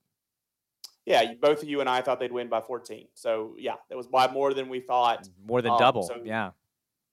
Yeah, 1.04 1.34
both 1.40 1.62
of 1.62 1.68
you 1.68 1.80
and 1.80 1.88
I 1.88 2.00
thought 2.00 2.18
they'd 2.18 2.32
win 2.32 2.48
by 2.48 2.60
14. 2.60 3.06
So, 3.14 3.54
yeah, 3.58 3.74
that 3.88 3.96
was 3.96 4.08
by 4.08 4.28
more 4.28 4.54
than 4.54 4.68
we 4.68 4.80
thought. 4.80 5.28
More 5.46 5.62
than 5.62 5.72
um, 5.72 5.78
double. 5.78 6.02
So, 6.02 6.20
yeah. 6.24 6.50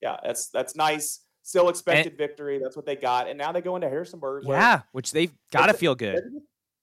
Yeah, 0.01 0.17
that's 0.23 0.49
that's 0.49 0.75
nice. 0.75 1.21
Still 1.43 1.69
expected 1.69 2.13
and, 2.13 2.17
victory. 2.17 2.59
That's 2.61 2.75
what 2.75 2.85
they 2.85 2.95
got. 2.95 3.27
And 3.27 3.37
now 3.37 3.51
they 3.51 3.61
go 3.61 3.75
into 3.75 3.89
Harrisonburg. 3.89 4.45
Yeah, 4.47 4.81
which 4.91 5.11
they've 5.11 5.31
got 5.51 5.67
to 5.67 5.73
feel 5.73 5.95
good 5.95 6.23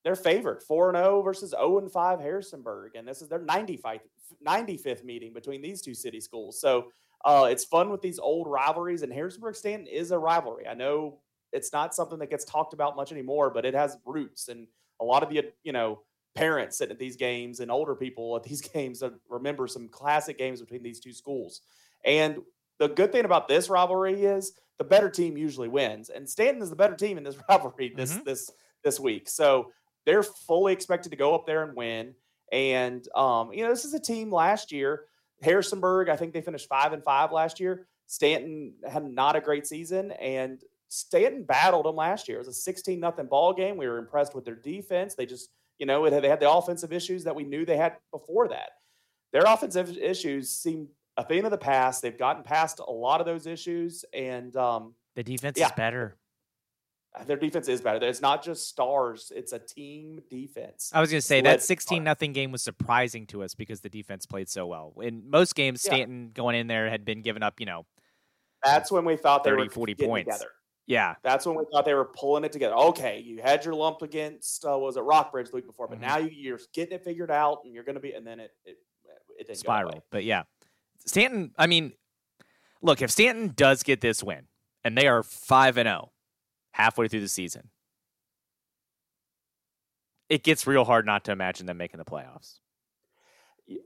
they're 0.04 0.16
favored 0.16 0.62
4 0.62 0.94
0 0.94 1.22
versus 1.22 1.50
0 1.50 1.78
and 1.78 1.92
5 1.92 2.20
Harrisonburg. 2.20 2.92
And 2.94 3.06
this 3.06 3.22
is 3.22 3.28
their 3.28 3.40
95th, 3.40 4.00
95th 4.46 5.04
meeting 5.04 5.32
between 5.32 5.62
these 5.62 5.82
two 5.82 5.94
city 5.94 6.20
schools. 6.20 6.60
So 6.60 6.90
uh, 7.24 7.48
it's 7.50 7.64
fun 7.64 7.90
with 7.90 8.00
these 8.00 8.18
old 8.18 8.46
rivalries. 8.46 9.02
And 9.02 9.12
Harrisonburg 9.12 9.54
Staunton 9.54 9.86
is 9.86 10.10
a 10.10 10.18
rivalry. 10.18 10.66
I 10.66 10.74
know 10.74 11.18
it's 11.52 11.72
not 11.72 11.94
something 11.94 12.18
that 12.20 12.30
gets 12.30 12.44
talked 12.44 12.72
about 12.72 12.96
much 12.96 13.12
anymore, 13.12 13.50
but 13.50 13.64
it 13.64 13.74
has 13.74 13.98
roots 14.04 14.48
and 14.48 14.66
a 15.00 15.04
lot 15.04 15.22
of 15.22 15.30
the 15.30 15.52
you 15.62 15.72
know 15.72 16.00
parents 16.34 16.78
sitting 16.78 16.92
at 16.92 16.98
these 16.98 17.16
games 17.16 17.60
and 17.60 17.70
older 17.70 17.94
people 17.94 18.36
at 18.36 18.42
these 18.42 18.60
games 18.72 19.02
remember 19.28 19.66
some 19.66 19.88
classic 19.88 20.38
games 20.38 20.60
between 20.60 20.82
these 20.82 21.00
two 21.00 21.12
schools. 21.12 21.62
And 22.04 22.38
the 22.78 22.88
good 22.88 23.12
thing 23.12 23.24
about 23.24 23.48
this 23.48 23.68
rivalry 23.68 24.24
is 24.24 24.52
the 24.78 24.84
better 24.84 25.10
team 25.10 25.36
usually 25.36 25.68
wins, 25.68 26.08
and 26.08 26.28
Staunton 26.28 26.62
is 26.62 26.70
the 26.70 26.76
better 26.76 26.96
team 26.96 27.18
in 27.18 27.24
this 27.24 27.36
rivalry 27.48 27.92
this 27.94 28.14
mm-hmm. 28.14 28.24
this 28.24 28.50
this 28.82 28.98
week. 28.98 29.28
So 29.28 29.72
they're 30.10 30.24
fully 30.24 30.72
expected 30.72 31.10
to 31.10 31.16
go 31.16 31.36
up 31.36 31.46
there 31.46 31.62
and 31.62 31.76
win. 31.76 32.14
And 32.50 33.06
um, 33.14 33.52
you 33.52 33.62
know, 33.62 33.70
this 33.70 33.84
is 33.84 33.94
a 33.94 34.00
team 34.00 34.32
last 34.32 34.72
year. 34.72 35.04
Harrisonburg, 35.40 36.08
I 36.08 36.16
think 36.16 36.32
they 36.32 36.40
finished 36.40 36.68
five 36.68 36.92
and 36.92 37.02
five 37.04 37.30
last 37.30 37.60
year. 37.60 37.86
Staunton 38.06 38.74
had 38.90 39.04
not 39.04 39.36
a 39.36 39.40
great 39.40 39.68
season, 39.68 40.10
and 40.10 40.60
Staunton 40.88 41.44
battled 41.44 41.86
them 41.86 41.94
last 41.94 42.28
year. 42.28 42.38
It 42.38 42.40
was 42.40 42.48
a 42.48 42.52
16 42.52 42.98
nothing 42.98 43.26
ball 43.26 43.52
game. 43.54 43.76
We 43.76 43.86
were 43.86 43.98
impressed 43.98 44.34
with 44.34 44.44
their 44.44 44.56
defense. 44.56 45.14
They 45.14 45.26
just, 45.26 45.50
you 45.78 45.86
know, 45.86 46.04
had, 46.04 46.24
they 46.24 46.28
had 46.28 46.40
the 46.40 46.50
offensive 46.50 46.92
issues 46.92 47.22
that 47.22 47.36
we 47.36 47.44
knew 47.44 47.64
they 47.64 47.76
had 47.76 47.94
before 48.10 48.48
that. 48.48 48.70
Their 49.32 49.44
offensive 49.46 49.96
issues 49.96 50.50
seem 50.50 50.88
a 51.16 51.24
thing 51.24 51.44
of 51.44 51.52
the 51.52 51.58
past. 51.58 52.02
They've 52.02 52.18
gotten 52.18 52.42
past 52.42 52.80
a 52.80 52.90
lot 52.90 53.20
of 53.20 53.26
those 53.26 53.46
issues, 53.46 54.04
and 54.12 54.54
um, 54.56 54.94
the 55.14 55.22
defense 55.22 55.56
yeah, 55.56 55.66
is 55.66 55.72
better. 55.76 56.16
Their 57.26 57.36
defense 57.36 57.68
is 57.68 57.80
better. 57.80 58.06
It's 58.06 58.20
not 58.20 58.42
just 58.42 58.68
stars; 58.68 59.32
it's 59.34 59.52
a 59.52 59.58
team 59.58 60.20
defense. 60.30 60.92
I 60.94 61.00
was 61.00 61.10
going 61.10 61.20
to 61.20 61.26
say 61.26 61.40
that 61.40 61.62
sixteen 61.62 62.04
nothing 62.04 62.32
game 62.32 62.52
was 62.52 62.62
surprising 62.62 63.26
to 63.28 63.42
us 63.42 63.54
because 63.54 63.80
the 63.80 63.88
defense 63.88 64.26
played 64.26 64.48
so 64.48 64.66
well. 64.68 64.94
In 65.00 65.28
most 65.28 65.56
games, 65.56 65.82
Staunton 65.82 66.26
yeah. 66.26 66.32
going 66.34 66.54
in 66.54 66.68
there 66.68 66.88
had 66.88 67.04
been 67.04 67.22
giving 67.22 67.42
up, 67.42 67.58
you 67.58 67.66
know, 67.66 67.84
that's 68.64 68.92
when 68.92 69.04
we 69.04 69.16
thought 69.16 69.44
30, 69.44 69.56
they 69.56 69.62
were 69.64 69.70
40 69.70 69.94
points. 69.96 70.26
Together. 70.28 70.50
Yeah, 70.86 71.14
that's 71.22 71.46
when 71.46 71.56
we 71.56 71.64
thought 71.72 71.84
they 71.84 71.94
were 71.94 72.10
pulling 72.16 72.44
it 72.44 72.52
together. 72.52 72.74
Okay, 72.74 73.20
you 73.20 73.40
had 73.42 73.64
your 73.64 73.74
lump 73.74 74.02
against 74.02 74.64
uh, 74.64 74.78
was 74.78 74.96
it 74.96 75.02
Rockbridge 75.02 75.50
the 75.50 75.56
week 75.56 75.66
before, 75.66 75.88
but 75.88 75.98
mm-hmm. 75.98 76.06
now 76.06 76.18
you, 76.18 76.54
are 76.54 76.60
getting 76.74 76.94
it 76.94 77.04
figured 77.04 77.30
out, 77.30 77.60
and 77.64 77.74
you're 77.74 77.84
going 77.84 77.94
to 77.94 78.00
be, 78.00 78.12
and 78.12 78.26
then 78.26 78.40
it 78.40 78.50
it, 78.64 78.76
it 79.38 79.46
didn't 79.46 79.58
spiral. 79.58 80.04
But 80.10 80.24
yeah, 80.24 80.44
Staunton. 81.06 81.52
I 81.56 81.66
mean, 81.66 81.92
look, 82.82 83.02
if 83.02 83.10
Staunton 83.10 83.52
does 83.54 83.82
get 83.82 84.00
this 84.00 84.22
win, 84.22 84.46
and 84.82 84.96
they 84.98 85.06
are 85.06 85.22
five 85.22 85.76
and 85.76 85.86
zero 85.86 86.06
oh 86.06 86.12
halfway 86.80 87.08
through 87.08 87.20
the 87.20 87.28
season, 87.28 87.68
it 90.28 90.42
gets 90.42 90.66
real 90.66 90.84
hard 90.84 91.04
not 91.04 91.24
to 91.24 91.32
imagine 91.32 91.66
them 91.66 91.76
making 91.76 91.98
the 91.98 92.04
playoffs. 92.04 92.58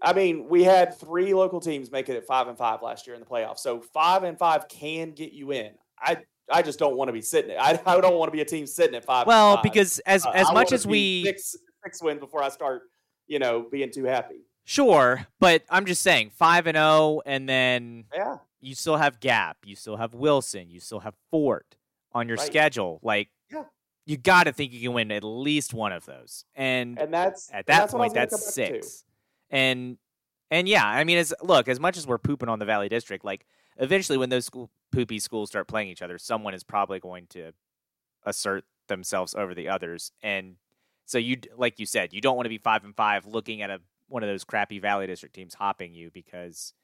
I 0.00 0.12
mean, 0.12 0.48
we 0.48 0.62
had 0.62 0.98
three 0.98 1.34
local 1.34 1.60
teams 1.60 1.90
make 1.90 2.08
it 2.08 2.16
at 2.16 2.26
five 2.26 2.48
and 2.48 2.56
five 2.56 2.82
last 2.82 3.06
year 3.06 3.14
in 3.14 3.20
the 3.20 3.26
playoffs, 3.26 3.58
so 3.58 3.80
five 3.80 4.22
and 4.22 4.38
five 4.38 4.68
can 4.68 5.10
get 5.10 5.32
you 5.32 5.52
in. 5.52 5.72
I 5.98 6.18
I 6.50 6.62
just 6.62 6.78
don't 6.78 6.96
want 6.96 7.08
to 7.08 7.12
be 7.12 7.20
sitting. 7.20 7.56
I, 7.58 7.80
I 7.86 8.00
don't 8.00 8.14
want 8.14 8.28
to 8.28 8.32
be 8.32 8.40
a 8.40 8.46
team 8.46 8.66
sitting 8.66 8.94
at 8.94 9.04
five. 9.04 9.26
Well, 9.26 9.60
because 9.62 9.98
as 10.00 10.24
uh, 10.24 10.30
as 10.30 10.50
much 10.52 10.72
as 10.72 10.86
we 10.86 11.24
six 11.24 11.56
six 11.82 12.02
wins 12.02 12.20
before 12.20 12.42
I 12.42 12.48
start, 12.48 12.82
you 13.26 13.38
know, 13.38 13.66
being 13.70 13.90
too 13.90 14.04
happy. 14.04 14.36
Sure, 14.64 15.26
but 15.40 15.64
I'm 15.68 15.84
just 15.84 16.00
saying 16.00 16.30
five 16.30 16.66
and 16.66 16.76
zero, 16.76 16.86
oh, 16.86 17.22
and 17.26 17.46
then 17.46 18.04
yeah, 18.14 18.36
you 18.60 18.74
still 18.74 18.96
have 18.96 19.20
Gap, 19.20 19.58
you 19.64 19.76
still 19.76 19.96
have 19.96 20.14
Wilson, 20.14 20.70
you 20.70 20.80
still 20.80 21.00
have 21.00 21.14
Fort 21.30 21.76
on 22.14 22.28
your 22.28 22.36
right. 22.36 22.46
schedule. 22.46 23.00
Like, 23.02 23.28
yeah. 23.50 23.64
you 24.06 24.16
got 24.16 24.44
to 24.44 24.52
think 24.52 24.72
you 24.72 24.80
can 24.80 24.92
win 24.92 25.10
at 25.10 25.24
least 25.24 25.74
one 25.74 25.92
of 25.92 26.06
those, 26.06 26.44
and 26.54 26.98
and 26.98 27.12
that's 27.12 27.50
at 27.52 27.66
that 27.66 27.80
that's 27.80 27.92
point 27.92 28.14
that's 28.14 28.54
six, 28.54 29.04
and 29.50 29.98
and 30.50 30.68
yeah, 30.68 30.86
I 30.86 31.04
mean, 31.04 31.18
as 31.18 31.34
look 31.42 31.68
as 31.68 31.80
much 31.80 31.96
as 31.96 32.06
we're 32.06 32.18
pooping 32.18 32.48
on 32.48 32.58
the 32.58 32.64
Valley 32.64 32.88
District, 32.88 33.24
like 33.24 33.46
eventually 33.76 34.18
when 34.18 34.30
those 34.30 34.46
school, 34.46 34.70
poopy 34.92 35.18
schools 35.18 35.50
start 35.50 35.68
playing 35.68 35.88
each 35.88 36.02
other, 36.02 36.18
someone 36.18 36.54
is 36.54 36.64
probably 36.64 37.00
going 37.00 37.26
to 37.30 37.52
assert 38.24 38.64
themselves 38.88 39.34
over 39.34 39.54
the 39.54 39.68
others. 39.68 40.12
And 40.22 40.56
so 41.06 41.18
you, 41.18 41.38
like 41.56 41.78
you 41.78 41.86
said, 41.86 42.12
you 42.12 42.20
don't 42.20 42.36
want 42.36 42.46
to 42.46 42.50
be 42.50 42.58
five 42.58 42.84
and 42.84 42.94
five 42.94 43.26
looking 43.26 43.62
at 43.62 43.70
a 43.70 43.80
one 44.08 44.22
of 44.22 44.28
those 44.28 44.44
crappy 44.44 44.78
Valley 44.78 45.06
District 45.06 45.34
teams 45.34 45.54
hopping 45.54 45.94
you 45.94 46.10
because 46.12 46.74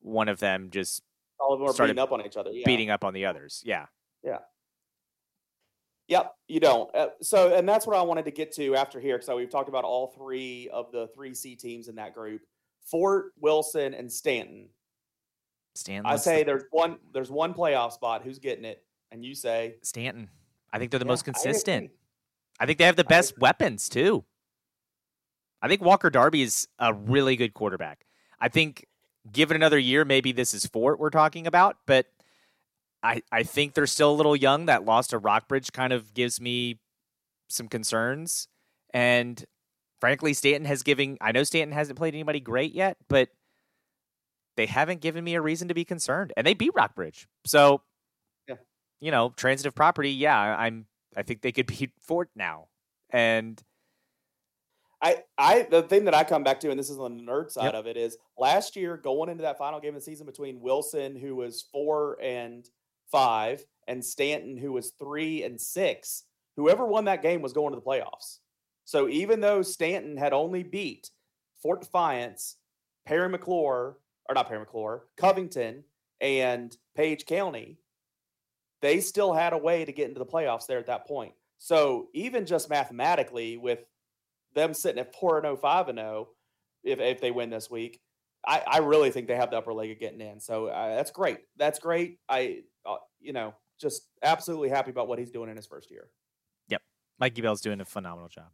one 0.00 0.28
of 0.28 0.38
them 0.40 0.70
just 0.70 1.02
all 1.40 1.52
of 1.52 1.60
them 1.60 1.68
are 1.68 1.72
started 1.72 1.94
beating 1.94 2.02
up 2.02 2.12
on 2.12 2.26
each 2.26 2.36
other, 2.36 2.50
yeah. 2.50 2.62
beating 2.66 2.90
up 2.90 3.04
on 3.04 3.14
the 3.14 3.26
others. 3.26 3.62
Yeah, 3.64 3.86
yeah. 4.22 4.38
Yep, 6.08 6.34
you 6.46 6.60
don't. 6.60 6.94
Uh, 6.94 7.08
so, 7.20 7.54
and 7.54 7.68
that's 7.68 7.86
what 7.86 7.96
I 7.96 8.02
wanted 8.02 8.26
to 8.26 8.30
get 8.30 8.52
to 8.52 8.76
after 8.76 9.00
here. 9.00 9.20
So 9.20 9.36
we've 9.36 9.50
talked 9.50 9.68
about 9.68 9.84
all 9.84 10.08
three 10.16 10.68
of 10.72 10.92
the 10.92 11.08
three 11.14 11.34
C 11.34 11.56
teams 11.56 11.88
in 11.88 11.96
that 11.96 12.14
group: 12.14 12.42
Fort, 12.84 13.32
Wilson, 13.40 13.92
and 13.92 14.10
Staunton. 14.10 14.68
Staunton. 15.74 16.06
I 16.06 16.16
say 16.16 16.38
the... 16.38 16.44
there's 16.44 16.62
one 16.70 16.98
there's 17.12 17.30
one 17.30 17.54
playoff 17.54 17.92
spot. 17.92 18.22
Who's 18.22 18.38
getting 18.38 18.64
it? 18.64 18.84
And 19.10 19.24
you 19.24 19.34
say 19.34 19.76
Staunton. 19.82 20.28
I 20.72 20.78
think 20.78 20.90
they're 20.90 21.00
the 21.00 21.06
yeah, 21.06 21.12
most 21.12 21.24
consistent. 21.24 21.90
I, 22.60 22.64
I, 22.64 22.66
think 22.66 22.78
they 22.78 22.84
have 22.84 22.96
the 22.96 23.04
best 23.04 23.38
weapons 23.38 23.88
too. 23.88 24.24
I 25.62 25.68
think 25.68 25.80
Walker 25.80 26.10
Darby 26.10 26.42
is 26.42 26.68
a 26.78 26.92
really 26.92 27.36
good 27.36 27.54
quarterback. 27.54 28.04
I 28.40 28.48
think 28.48 28.86
given 29.32 29.56
another 29.56 29.78
year, 29.78 30.04
maybe 30.04 30.32
this 30.32 30.54
is 30.54 30.66
Fort 30.66 30.98
we're 30.98 31.10
talking 31.10 31.46
about, 31.46 31.78
but 31.86 32.06
I, 33.02 33.22
I 33.30 33.42
think 33.42 33.74
they're 33.74 33.86
still 33.86 34.10
a 34.10 34.16
little 34.16 34.36
young. 34.36 34.66
That 34.66 34.84
loss 34.84 35.08
to 35.08 35.18
Rockbridge 35.18 35.72
kind 35.72 35.92
of 35.92 36.14
gives 36.14 36.40
me 36.40 36.80
some 37.48 37.68
concerns. 37.68 38.48
And 38.92 39.44
frankly, 40.00 40.34
Staunton 40.34 40.64
has 40.64 40.82
given 40.82 41.16
I 41.20 41.32
know 41.32 41.44
Staunton 41.44 41.72
hasn't 41.72 41.98
played 41.98 42.14
anybody 42.14 42.40
great 42.40 42.72
yet, 42.72 42.96
but 43.08 43.28
they 44.56 44.66
haven't 44.66 45.00
given 45.00 45.22
me 45.22 45.34
a 45.34 45.40
reason 45.40 45.68
to 45.68 45.74
be 45.74 45.84
concerned. 45.84 46.32
And 46.36 46.46
they 46.46 46.54
beat 46.54 46.72
Rockbridge. 46.74 47.28
So, 47.44 47.82
yeah. 48.48 48.56
you 49.00 49.10
know, 49.10 49.32
transitive 49.36 49.74
property, 49.74 50.10
yeah, 50.10 50.38
I'm 50.38 50.86
I 51.16 51.22
think 51.22 51.42
they 51.42 51.52
could 51.52 51.66
beat 51.78 51.92
Fort 52.02 52.30
now. 52.34 52.68
And 53.10 53.62
I 55.02 55.22
I 55.36 55.66
the 55.70 55.82
thing 55.82 56.06
that 56.06 56.14
I 56.14 56.24
come 56.24 56.42
back 56.42 56.60
to, 56.60 56.70
and 56.70 56.78
this 56.78 56.90
is 56.90 56.98
on 56.98 57.16
the 57.16 57.22
nerd 57.22 57.50
side 57.50 57.66
yep. 57.66 57.74
of 57.74 57.86
it, 57.86 57.96
is 57.96 58.16
last 58.38 58.76
year 58.76 58.96
going 58.96 59.28
into 59.28 59.42
that 59.42 59.58
final 59.58 59.80
game 59.80 59.90
of 59.90 59.96
the 59.96 60.00
season 60.00 60.26
between 60.26 60.60
Wilson, 60.60 61.16
who 61.16 61.36
was 61.36 61.66
four 61.70 62.18
and 62.22 62.68
five, 63.10 63.64
and 63.86 64.04
Staunton, 64.04 64.56
who 64.56 64.72
was 64.72 64.90
three 64.90 65.42
and 65.44 65.60
six, 65.60 66.24
whoever 66.56 66.86
won 66.86 67.04
that 67.04 67.22
game 67.22 67.42
was 67.42 67.52
going 67.52 67.72
to 67.72 67.76
the 67.76 67.86
playoffs. 67.86 68.38
So 68.84 69.08
even 69.08 69.40
though 69.40 69.62
Staunton 69.62 70.16
had 70.16 70.32
only 70.32 70.62
beat 70.62 71.10
Fort 71.62 71.80
Defiance, 71.80 72.56
Parry 73.04 73.28
McCluer, 73.28 73.94
or 74.28 74.34
not 74.34 74.48
Parry 74.48 74.64
McCluer, 74.64 75.00
Covington 75.16 75.84
and 76.20 76.76
Page 76.96 77.26
County, 77.26 77.78
they 78.82 79.00
still 79.00 79.32
had 79.32 79.52
a 79.52 79.58
way 79.58 79.84
to 79.84 79.92
get 79.92 80.08
into 80.08 80.18
the 80.18 80.26
playoffs 80.26 80.66
there 80.66 80.78
at 80.78 80.86
that 80.86 81.06
point. 81.06 81.32
So 81.58 82.08
even 82.12 82.46
just 82.46 82.68
mathematically, 82.68 83.56
with 83.56 83.80
them 84.54 84.74
sitting 84.74 85.00
at 85.00 85.14
4 85.14 85.42
0, 85.42 85.56
5 85.56 85.86
0, 85.86 86.28
if, 86.84 87.00
if 87.00 87.20
they 87.20 87.30
win 87.30 87.50
this 87.50 87.70
week, 87.70 88.00
I, 88.46 88.62
I 88.66 88.78
really 88.78 89.10
think 89.10 89.26
they 89.26 89.36
have 89.36 89.50
the 89.50 89.58
upper 89.58 89.72
leg 89.72 89.90
of 89.90 89.98
getting 89.98 90.20
in. 90.20 90.38
So 90.40 90.66
uh, 90.66 90.94
that's 90.94 91.10
great. 91.10 91.38
That's 91.56 91.78
great. 91.78 92.18
I, 92.28 92.62
you 93.20 93.32
know, 93.32 93.54
just 93.78 94.08
absolutely 94.22 94.68
happy 94.68 94.90
about 94.90 95.08
what 95.08 95.18
he's 95.18 95.30
doing 95.30 95.50
in 95.50 95.56
his 95.56 95.66
first 95.66 95.90
year. 95.90 96.08
Yep. 96.68 96.82
Mikey 97.18 97.42
Bell's 97.42 97.60
doing 97.60 97.80
a 97.80 97.84
phenomenal 97.84 98.28
job. 98.28 98.50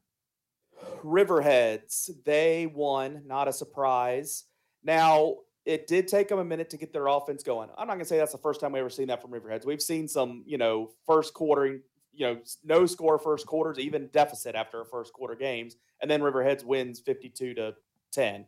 Riverheads, 1.05 2.11
they 2.25 2.66
won, 2.66 3.23
not 3.27 3.49
a 3.49 3.53
surprise. 3.53 4.45
Now, 4.83 5.37
it 5.64 5.87
did 5.87 6.09
take 6.09 6.29
them 6.29 6.38
a 6.38 6.45
minute 6.45 6.71
to 6.71 6.77
get 6.77 6.92
their 6.92 7.07
offense 7.07 7.42
going. 7.42 7.68
I'm 7.79 7.87
not 7.87 7.95
going 7.95 8.01
to 8.01 8.09
say 8.09 8.18
that's 8.18 8.33
the 8.33 8.38
first 8.38 8.61
time 8.61 8.73
we 8.73 8.81
ever 8.81 8.90
seen 8.90 9.07
that 9.09 9.23
from 9.23 9.31
Riverheads. 9.31 9.64
We've 9.64 9.83
seen 9.83 10.09
some, 10.09 10.42
you 10.45 10.59
know, 10.59 10.90
first 11.07 11.35
quarter, 11.35 11.79
you 12.12 12.27
know, 12.27 12.38
no 12.64 12.87
score 12.87 13.18
first 13.18 13.47
quarters, 13.47 13.79
even 13.79 14.09
deficit 14.09 14.55
after 14.55 14.81
a 14.81 14.85
first 14.85 15.12
quarter 15.12 15.37
games, 15.37 15.77
and 16.01 16.11
then 16.11 16.21
Riverheads 16.21 16.64
wins 16.64 16.99
52 16.99 17.55
to 17.55 17.75
10. 18.12 18.45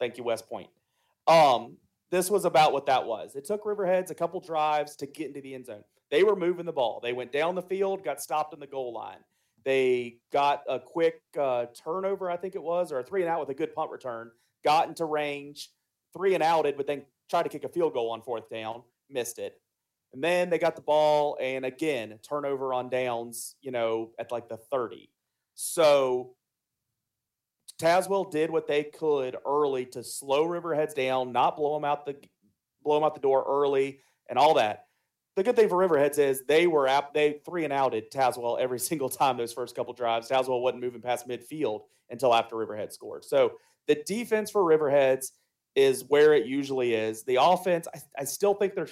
Thank 0.00 0.16
you, 0.16 0.24
West 0.24 0.48
Point. 0.48 0.68
Um, 1.26 1.76
this 2.14 2.30
was 2.30 2.44
about 2.44 2.72
what 2.72 2.86
that 2.86 3.04
was. 3.04 3.34
It 3.34 3.44
took 3.44 3.64
Riverheads 3.64 4.10
a 4.10 4.14
couple 4.14 4.38
drives 4.38 4.94
to 4.96 5.06
get 5.06 5.26
into 5.26 5.40
the 5.40 5.52
end 5.52 5.66
zone. 5.66 5.82
They 6.12 6.22
were 6.22 6.36
moving 6.36 6.64
the 6.64 6.72
ball. 6.72 7.00
They 7.02 7.12
went 7.12 7.32
down 7.32 7.56
the 7.56 7.62
field, 7.62 8.04
got 8.04 8.22
stopped 8.22 8.54
in 8.54 8.60
the 8.60 8.68
goal 8.68 8.92
line. 8.92 9.18
They 9.64 10.18
got 10.32 10.62
a 10.68 10.78
quick 10.78 11.20
uh, 11.36 11.66
turnover, 11.84 12.30
I 12.30 12.36
think 12.36 12.54
it 12.54 12.62
was, 12.62 12.92
or 12.92 13.00
a 13.00 13.02
three 13.02 13.22
and 13.22 13.28
out 13.28 13.40
with 13.40 13.48
a 13.48 13.54
good 13.54 13.74
punt 13.74 13.90
return. 13.90 14.30
Got 14.62 14.86
into 14.86 15.04
range 15.06 15.70
three 16.16 16.34
and 16.34 16.42
outed, 16.42 16.76
but 16.76 16.86
then 16.86 17.02
tried 17.28 17.44
to 17.44 17.48
kick 17.48 17.64
a 17.64 17.68
field 17.68 17.94
goal 17.94 18.12
on 18.12 18.22
fourth 18.22 18.48
down, 18.48 18.82
missed 19.10 19.40
it. 19.40 19.60
And 20.12 20.22
then 20.22 20.50
they 20.50 20.58
got 20.58 20.76
the 20.76 20.82
ball, 20.82 21.36
and 21.40 21.64
again, 21.64 22.16
turnover 22.22 22.72
on 22.72 22.90
downs, 22.90 23.56
you 23.60 23.72
know, 23.72 24.12
at 24.20 24.30
like 24.30 24.48
the 24.48 24.58
30. 24.70 25.10
So 25.56 26.36
Tazewell 27.80 28.30
did 28.30 28.50
what 28.50 28.66
they 28.66 28.84
could 28.84 29.36
early 29.44 29.86
to 29.86 30.04
slow 30.04 30.46
Riverheads 30.46 30.94
down, 30.94 31.32
not 31.32 31.56
blow 31.56 31.74
them 31.74 31.84
out 31.84 32.06
the 32.06 32.16
blow 32.82 32.96
them 32.96 33.04
out 33.04 33.14
the 33.14 33.20
door 33.20 33.44
early, 33.46 34.00
and 34.28 34.38
all 34.38 34.54
that. 34.54 34.86
The 35.36 35.42
good 35.42 35.56
thing 35.56 35.68
for 35.68 35.76
Riverheads 35.76 36.18
is 36.18 36.42
they 36.46 36.66
were 36.66 36.86
at 36.86 37.12
they 37.12 37.40
three 37.44 37.64
and 37.64 37.72
outed 37.72 38.10
Tazewell 38.10 38.60
every 38.60 38.78
single 38.90 39.08
time 39.08 39.36
those 39.36 39.52
first 39.52 39.74
couple 39.74 39.92
drives. 39.92 40.28
Tazewell 40.28 40.60
wasn't 40.60 40.82
moving 40.82 41.00
past 41.00 41.26
midfield 41.26 41.82
until 42.10 42.34
after 42.34 42.56
Riverhead 42.56 42.92
scored. 42.92 43.24
So 43.24 43.54
the 43.86 43.96
defense 44.06 44.50
for 44.50 44.62
Riverheads 44.62 45.32
is 45.74 46.04
where 46.04 46.34
it 46.34 46.46
usually 46.46 46.94
is. 46.94 47.24
The 47.24 47.38
offense, 47.40 47.88
I, 47.92 47.98
I 48.20 48.24
still 48.24 48.54
think 48.54 48.74
they're 48.74 48.88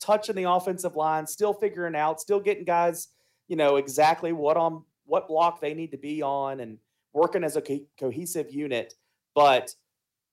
touching 0.00 0.36
the 0.36 0.50
offensive 0.50 0.96
line, 0.96 1.26
still 1.26 1.54
figuring 1.54 1.96
out, 1.96 2.20
still 2.20 2.40
getting 2.40 2.64
guys, 2.64 3.08
you 3.48 3.56
know, 3.56 3.76
exactly 3.76 4.32
what 4.32 4.56
on 4.58 4.84
what 5.06 5.28
block 5.28 5.60
they 5.60 5.72
need 5.72 5.92
to 5.92 5.96
be 5.96 6.20
on 6.20 6.60
and 6.60 6.78
working 7.16 7.42
as 7.42 7.56
a 7.56 7.62
co- 7.62 7.86
cohesive 7.98 8.52
unit. 8.52 8.94
But 9.34 9.74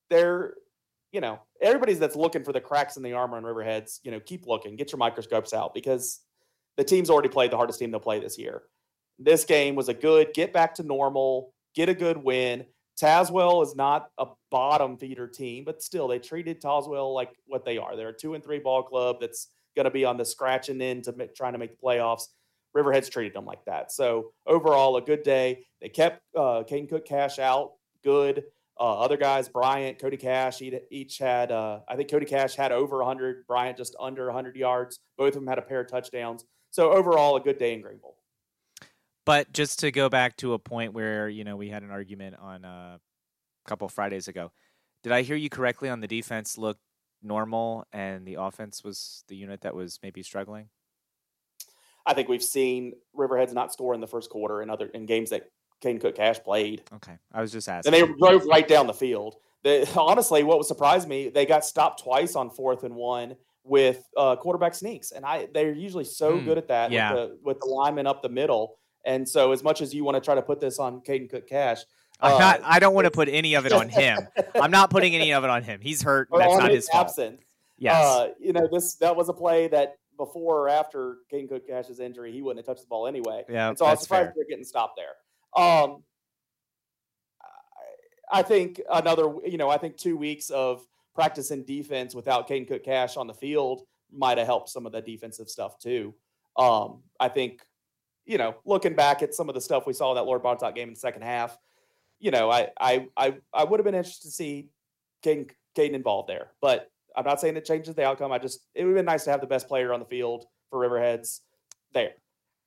they're, 0.10 0.56
you 1.12 1.22
know, 1.22 1.40
everybody's 1.62 2.00
that's 2.00 2.16
looking 2.16 2.44
for 2.44 2.52
the 2.52 2.62
cracks 2.62 2.98
in 2.98 3.04
the 3.04 3.14
armor 3.14 3.38
on 3.38 3.44
Riverheads, 3.44 4.00
you 4.04 4.12
know, 4.12 4.20
keep 4.20 4.46
looking, 4.46 4.76
get 4.76 4.92
your 4.92 5.00
microscopes 5.00 5.54
out 5.54 5.74
because 5.74 6.20
the 6.78 6.84
team's 6.84 7.10
already 7.10 7.30
played 7.30 7.52
the 7.52 7.58
hardest 7.58 7.80
team 7.80 7.90
they'll 7.90 8.00
play 8.00 8.20
this 8.20 8.38
year. 8.38 8.64
This 9.18 9.46
game 9.46 9.76
was 9.76 9.90
a 9.90 9.94
good 9.94 10.34
get 10.34 10.54
back 10.54 10.76
to 10.76 10.84
normal, 10.84 11.54
get 11.74 11.90
a 11.90 11.94
good 11.94 12.18
win. 12.18 12.66
Tazewell 13.02 13.64
is 13.64 13.76
not 13.76 14.10
a 14.18 14.28
bottom 14.52 14.98
feeder 14.98 15.28
team, 15.28 15.64
but 15.64 15.82
still 15.82 16.08
they 16.08 16.20
treated 16.20 16.62
Tazewell 16.62 17.14
like 17.14 17.32
what 17.48 17.66
they 17.66 17.78
are. 17.78 17.96
They're 17.96 18.10
a 18.10 18.14
two 18.14 18.34
and 18.34 18.44
three 18.44 18.60
ball 18.60 18.84
club 18.84 19.18
that's 19.20 19.48
going 19.76 19.86
to 19.86 19.92
be 19.92 20.06
on 20.06 20.18
the 20.18 20.26
scratching 20.26 20.82
end 20.82 21.06
to 21.06 21.30
trying 21.36 21.54
to 21.54 21.60
make 21.60 21.72
the 21.72 21.84
playoffs. 21.84 22.28
Riverheads 22.76 23.10
treated 23.10 23.34
them 23.34 23.46
like 23.46 23.64
that. 23.66 23.92
So 23.92 24.32
overall, 24.46 24.98
a 24.98 25.02
good 25.02 25.24
day. 25.24 25.66
They 25.82 25.90
kept 25.90 26.22
uh, 26.36 26.64
Caden 26.64 26.90
Cook 26.90 27.06
Cash 27.06 27.40
out. 27.40 27.74
Good. 28.04 28.44
Uh, 28.80 29.00
other 29.00 29.18
guys, 29.18 29.48
Bryant, 29.48 30.00
Cody 30.00 30.18
Cash, 30.18 30.62
each 30.90 31.20
had, 31.20 31.52
uh, 31.52 31.82
I 31.88 31.96
think 31.96 32.10
Cody 32.10 32.26
Cash 32.26 32.56
had 32.56 32.72
over 32.72 32.98
100, 32.98 33.46
Bryant 33.46 33.78
just 33.78 33.96
under 34.00 34.26
100 34.26 34.56
yards. 34.56 34.98
Both 35.16 35.30
of 35.30 35.34
them 35.36 35.48
had 35.48 35.60
a 35.60 35.62
pair 35.62 35.82
of 35.82 35.88
touchdowns. 35.88 36.44
So 36.72 36.92
overall, 36.92 37.36
a 37.36 37.40
good 37.40 37.60
day 37.60 37.74
in 37.74 37.82
Greenville. 37.82 38.16
But 39.26 39.54
just 39.54 39.80
to 39.80 39.92
go 39.92 40.10
back 40.10 40.36
to 40.38 40.54
a 40.54 40.60
point 40.60 40.94
where 40.94 41.30
you 41.30 41.44
know 41.44 41.56
we 41.56 41.70
had 41.70 41.84
an 41.84 41.92
argument 41.92 42.36
on 42.40 42.66
uh, 42.66 42.98
a 42.98 43.70
couple 43.70 43.88
Fridays 43.88 44.28
ago, 44.28 44.52
did 45.04 45.12
I 45.12 45.22
hear 45.22 45.36
you 45.36 45.50
correctly 45.50 45.90
on 45.90 46.02
the 46.02 46.08
defense 46.08 46.58
looked 46.58 46.82
normal 47.22 47.86
and 47.94 48.26
the 48.26 48.36
offense 48.36 48.84
was 48.84 49.24
the 49.28 49.36
unit 49.36 49.62
that 49.62 49.76
was 49.76 50.00
maybe 50.04 50.24
struggling? 50.24 50.70
I 52.06 52.14
think 52.14 52.28
we've 52.28 52.44
seen 52.44 52.94
Riverheads 53.18 53.54
not 53.54 53.72
score 53.72 53.94
in 53.94 54.02
the 54.02 54.08
first 54.08 54.30
quarter 54.30 54.62
in 54.62 54.70
other 54.70 54.88
in 54.88 55.06
games 55.06 55.30
that 55.30 55.50
Caden 55.84 56.02
Cook 56.02 56.16
Cash 56.16 56.44
played. 56.44 56.84
Okay, 56.96 57.18
I 57.34 57.42
was 57.42 57.52
just 57.52 57.68
asking. 57.68 57.94
And 57.94 58.04
they 58.04 58.14
drove 58.18 58.46
right 58.46 58.68
down 58.68 58.88
the 58.88 58.94
field. 58.94 59.36
The, 59.64 59.90
honestly, 59.98 60.44
what 60.44 60.58
would 60.58 60.68
surprise 60.68 61.08
me, 61.08 61.30
they 61.30 61.46
got 61.46 61.66
stopped 61.66 62.04
twice 62.04 62.36
on 62.36 62.50
fourth 62.50 62.84
and 62.84 62.96
one 62.96 63.36
with 63.64 64.04
uh, 64.18 64.36
quarterback 64.36 64.76
sneaks, 64.76 65.12
and 65.12 65.26
I 65.26 65.48
they're 65.54 65.74
usually 65.74 66.06
so 66.06 66.38
hmm. 66.38 66.46
good 66.46 66.58
at 66.58 66.68
that 66.68 66.92
yeah. 66.92 67.14
with, 67.14 67.30
the, 67.30 67.38
with 67.44 67.60
the 67.60 67.68
lineman 67.68 68.08
up 68.08 68.22
the 68.22 68.30
middle. 68.30 68.78
And 69.06 69.28
so, 69.28 69.52
as 69.52 69.64
much 69.64 69.82
as 69.82 69.94
you 69.94 70.04
want 70.04 70.16
to 70.16 70.22
try 70.22 70.36
to 70.36 70.42
put 70.42 70.60
this 70.62 70.80
on 70.80 71.02
Caden 71.02 71.30
Cook 71.30 71.48
Cash, 71.48 71.84
I'm 72.20 72.40
not. 72.40 72.62
Uh, 72.62 72.66
I 72.66 72.80
don't 72.80 72.94
want 72.94 73.06
to 73.06 73.12
put 73.12 73.28
any 73.30 73.56
of 73.56 73.66
it 73.66 73.74
on 73.74 73.90
him. 73.90 74.20
I'm 74.56 74.72
not 74.72 74.90
putting 74.90 75.14
any 75.16 75.34
of 75.34 75.44
it 75.44 75.50
on 75.50 75.64
him. 75.64 75.80
He's 75.82 76.02
hurt. 76.02 76.30
That's 76.32 76.58
not 76.58 76.70
his, 76.70 76.88
his 76.88 76.90
absence. 76.94 77.36
fault. 77.36 77.48
Yes. 77.78 78.06
Uh, 78.06 78.28
you 78.40 78.54
know 78.54 78.68
this. 78.72 78.96
That 78.96 79.16
was 79.16 79.30
a 79.30 79.34
play 79.34 79.68
that 79.70 79.98
before 80.18 80.62
or 80.62 80.70
after 80.70 81.18
Caden 81.32 81.50
Cook 81.50 81.68
Cash's 81.68 82.00
injury, 82.00 82.32
he 82.32 82.42
wouldn't 82.42 82.66
have 82.66 82.74
touched 82.74 82.86
the 82.86 82.90
ball 82.90 83.08
anyway. 83.08 83.44
Yeah. 83.50 83.70
And 83.70 83.78
so 83.78 83.86
I 83.86 83.92
was 83.92 84.02
surprised 84.02 84.28
fair. 84.28 84.34
they're 84.36 84.46
getting 84.50 84.66
stopped 84.66 84.98
there. 84.98 85.64
Um, 85.64 86.04
I 88.32 88.42
think 88.42 88.82
another. 88.92 89.32
You 89.46 89.58
know, 89.58 89.70
I 89.70 89.78
think 89.78 89.98
two 89.98 90.18
weeks 90.18 90.50
of 90.50 90.86
practice 91.14 91.48
practicing 91.50 91.64
defense 91.64 92.16
without 92.16 92.48
Caden 92.48 92.68
Cook 92.68 92.84
Cash 92.84 93.18
on 93.18 93.28
the 93.28 93.34
field 93.34 93.84
might 94.12 94.38
have 94.38 94.48
helped 94.48 94.70
some 94.70 94.86
of 94.86 94.92
the 94.92 95.02
defensive 95.02 95.50
stuff 95.50 95.78
too. 95.78 96.14
Um, 96.58 97.04
I 97.20 97.30
think 97.30 97.62
you 98.26 98.38
know, 98.38 98.56
looking 98.66 98.96
back 98.96 99.22
at 99.22 99.34
some 99.34 99.50
of 99.50 99.56
the 99.56 99.62
stuff 99.62 99.86
we 99.86 99.94
saw 99.94 100.12
in 100.12 100.16
that 100.16 100.24
Lord 100.24 100.42
Botetourt 100.44 100.76
game 100.76 100.88
in 100.88 100.94
the 100.94 101.00
second 101.00 101.24
half, 101.24 101.58
you 102.20 102.32
know, 102.32 102.50
I 102.50 102.70
I 102.80 103.08
I, 103.18 103.36
I 103.54 103.64
would 103.64 103.80
have 103.80 103.86
been 103.86 103.96
interested 103.96 104.28
to 104.28 104.32
see 104.32 104.70
Caden, 105.24 105.50
Caden 105.78 105.94
involved 105.94 106.30
there. 106.30 106.52
But 106.62 106.90
I'm 107.16 107.26
not 107.26 107.40
saying 107.40 107.58
it 107.58 107.66
changes 107.66 107.96
the 107.96 108.06
outcome. 108.06 108.32
I 108.32 108.38
just 108.38 108.60
it 108.76 108.84
would 108.84 108.90
have 108.90 108.98
been 108.98 109.06
nice 109.06 109.24
to 109.26 109.32
have 109.32 109.42
the 109.42 109.48
best 109.48 109.68
player 109.68 109.94
on 109.94 110.00
the 110.00 110.06
field 110.06 110.46
for 110.70 110.80
Riverheads 110.80 111.42
there. 111.94 112.14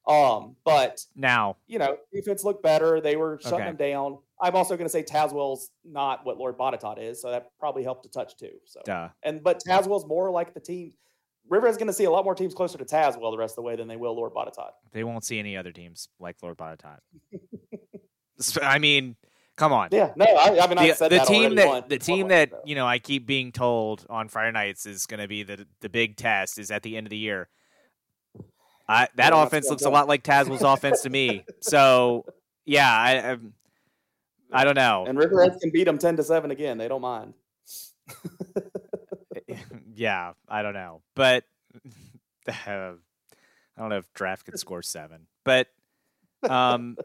Um, 0.07 0.55
but 0.65 1.05
now, 1.17 1.57
you 1.67 1.81
know, 1.81 1.97
defense 2.13 2.45
looked 2.45 2.63
better. 2.63 3.01
They 3.01 3.17
were 3.17 3.41
shutting 3.43 3.61
okay. 3.61 3.67
them 3.67 3.77
down. 3.77 4.19
I'm 4.41 4.55
also 4.55 4.77
going 4.77 4.87
to 4.87 4.93
say 4.93 5.03
Tazewell's 5.03 5.71
not 5.85 6.25
what 6.25 6.37
Lord 6.37 6.57
Botetourt 6.57 7.03
is, 7.03 7.21
so 7.21 7.31
that 7.31 7.51
probably 7.59 7.83
helped 7.83 8.07
a 8.07 8.09
touch 8.09 8.37
too. 8.37 8.53
So, 8.67 8.83
Duh. 8.85 9.09
and 9.23 9.43
but 9.43 9.63
Tazewell's 9.67 10.07
more 10.07 10.31
like 10.31 10.55
the 10.55 10.61
team 10.61 10.93
Riverhead's 11.49 11.77
going 11.77 11.87
to 11.87 11.93
see 11.93 12.05
a 12.05 12.11
lot 12.11 12.25
more 12.25 12.35
teams 12.35 12.55
closer 12.55 12.79
to 12.79 12.85
Tazewell 12.85 13.31
the 13.31 13.39
rest 13.39 13.53
of 13.53 13.57
the 13.57 13.63
way 13.63 13.77
than 13.77 13.89
they 13.89 13.97
will 13.97 14.15
Lord 14.15 14.33
Botetourt. 14.33 14.73
They 14.93 15.05
won't 15.05 15.25
see 15.25 15.39
any 15.39 15.57
other 15.57 15.73
teams 15.73 16.09
like 16.19 16.37
Lord 16.43 16.57
Botetourt. 16.57 16.99
I 18.63 18.79
mean, 18.79 19.17
come 19.57 19.73
on. 19.73 19.89
Yeah, 19.91 20.13
no, 20.17 20.25
I, 20.25 20.61
I 20.61 20.67
mean, 20.67 20.77
the, 20.77 20.95
said 20.95 21.11
the 21.11 21.19
that 21.19 21.27
team 21.27 21.55
that 21.57 21.67
one, 21.67 21.85
the 21.89 21.99
team 21.99 22.29
that 22.29 22.53
you 22.65 22.75
know 22.75 22.87
I 22.87 22.99
keep 22.99 23.27
being 23.27 23.53
told 23.53 24.07
on 24.09 24.29
Friday 24.29 24.53
nights 24.53 24.87
is 24.87 25.07
going 25.07 25.21
to 25.21 25.29
be 25.29 25.43
the 25.43 25.67
the 25.81 25.89
big 25.89 26.17
test 26.17 26.59
is 26.59 26.71
at 26.71 26.83
the 26.83 26.97
end 26.97 27.07
of 27.07 27.11
the 27.11 27.17
year. 27.17 27.49
I, 28.89 29.09
that 29.17 29.33
yeah, 29.33 29.43
offense 29.43 29.69
looks 29.69 29.85
a 29.85 29.91
lot 29.91 30.07
like 30.07 30.23
Tazewell's 30.23 30.63
offense 30.63 31.03
to 31.03 31.11
me. 31.11 31.45
So 31.61 32.25
yeah, 32.65 32.89
I, 32.89 33.33
I 33.33 33.39
I 34.53 34.65
don't 34.65 34.77
know. 34.77 35.05
And 35.07 35.19
Riverheads 35.19 35.61
can 35.61 35.71
beat 35.71 35.85
them 35.85 35.99
ten 35.99 36.17
to 36.17 36.23
seven 36.23 36.51
again. 36.51 36.79
They 36.79 36.87
don't 36.87 37.01
mind. 37.01 37.35
yeah, 39.95 40.33
I 40.49 40.63
don't 40.63 40.75
know, 40.75 41.03
but 41.15 41.45
uh, 42.49 42.51
I 42.69 42.97
don't 43.79 43.89
know 43.89 43.99
if 43.99 44.13
draft 44.15 44.45
could 44.45 44.59
score 44.59 44.83
seven, 44.83 45.27
but 45.45 45.69
um, 46.49 46.97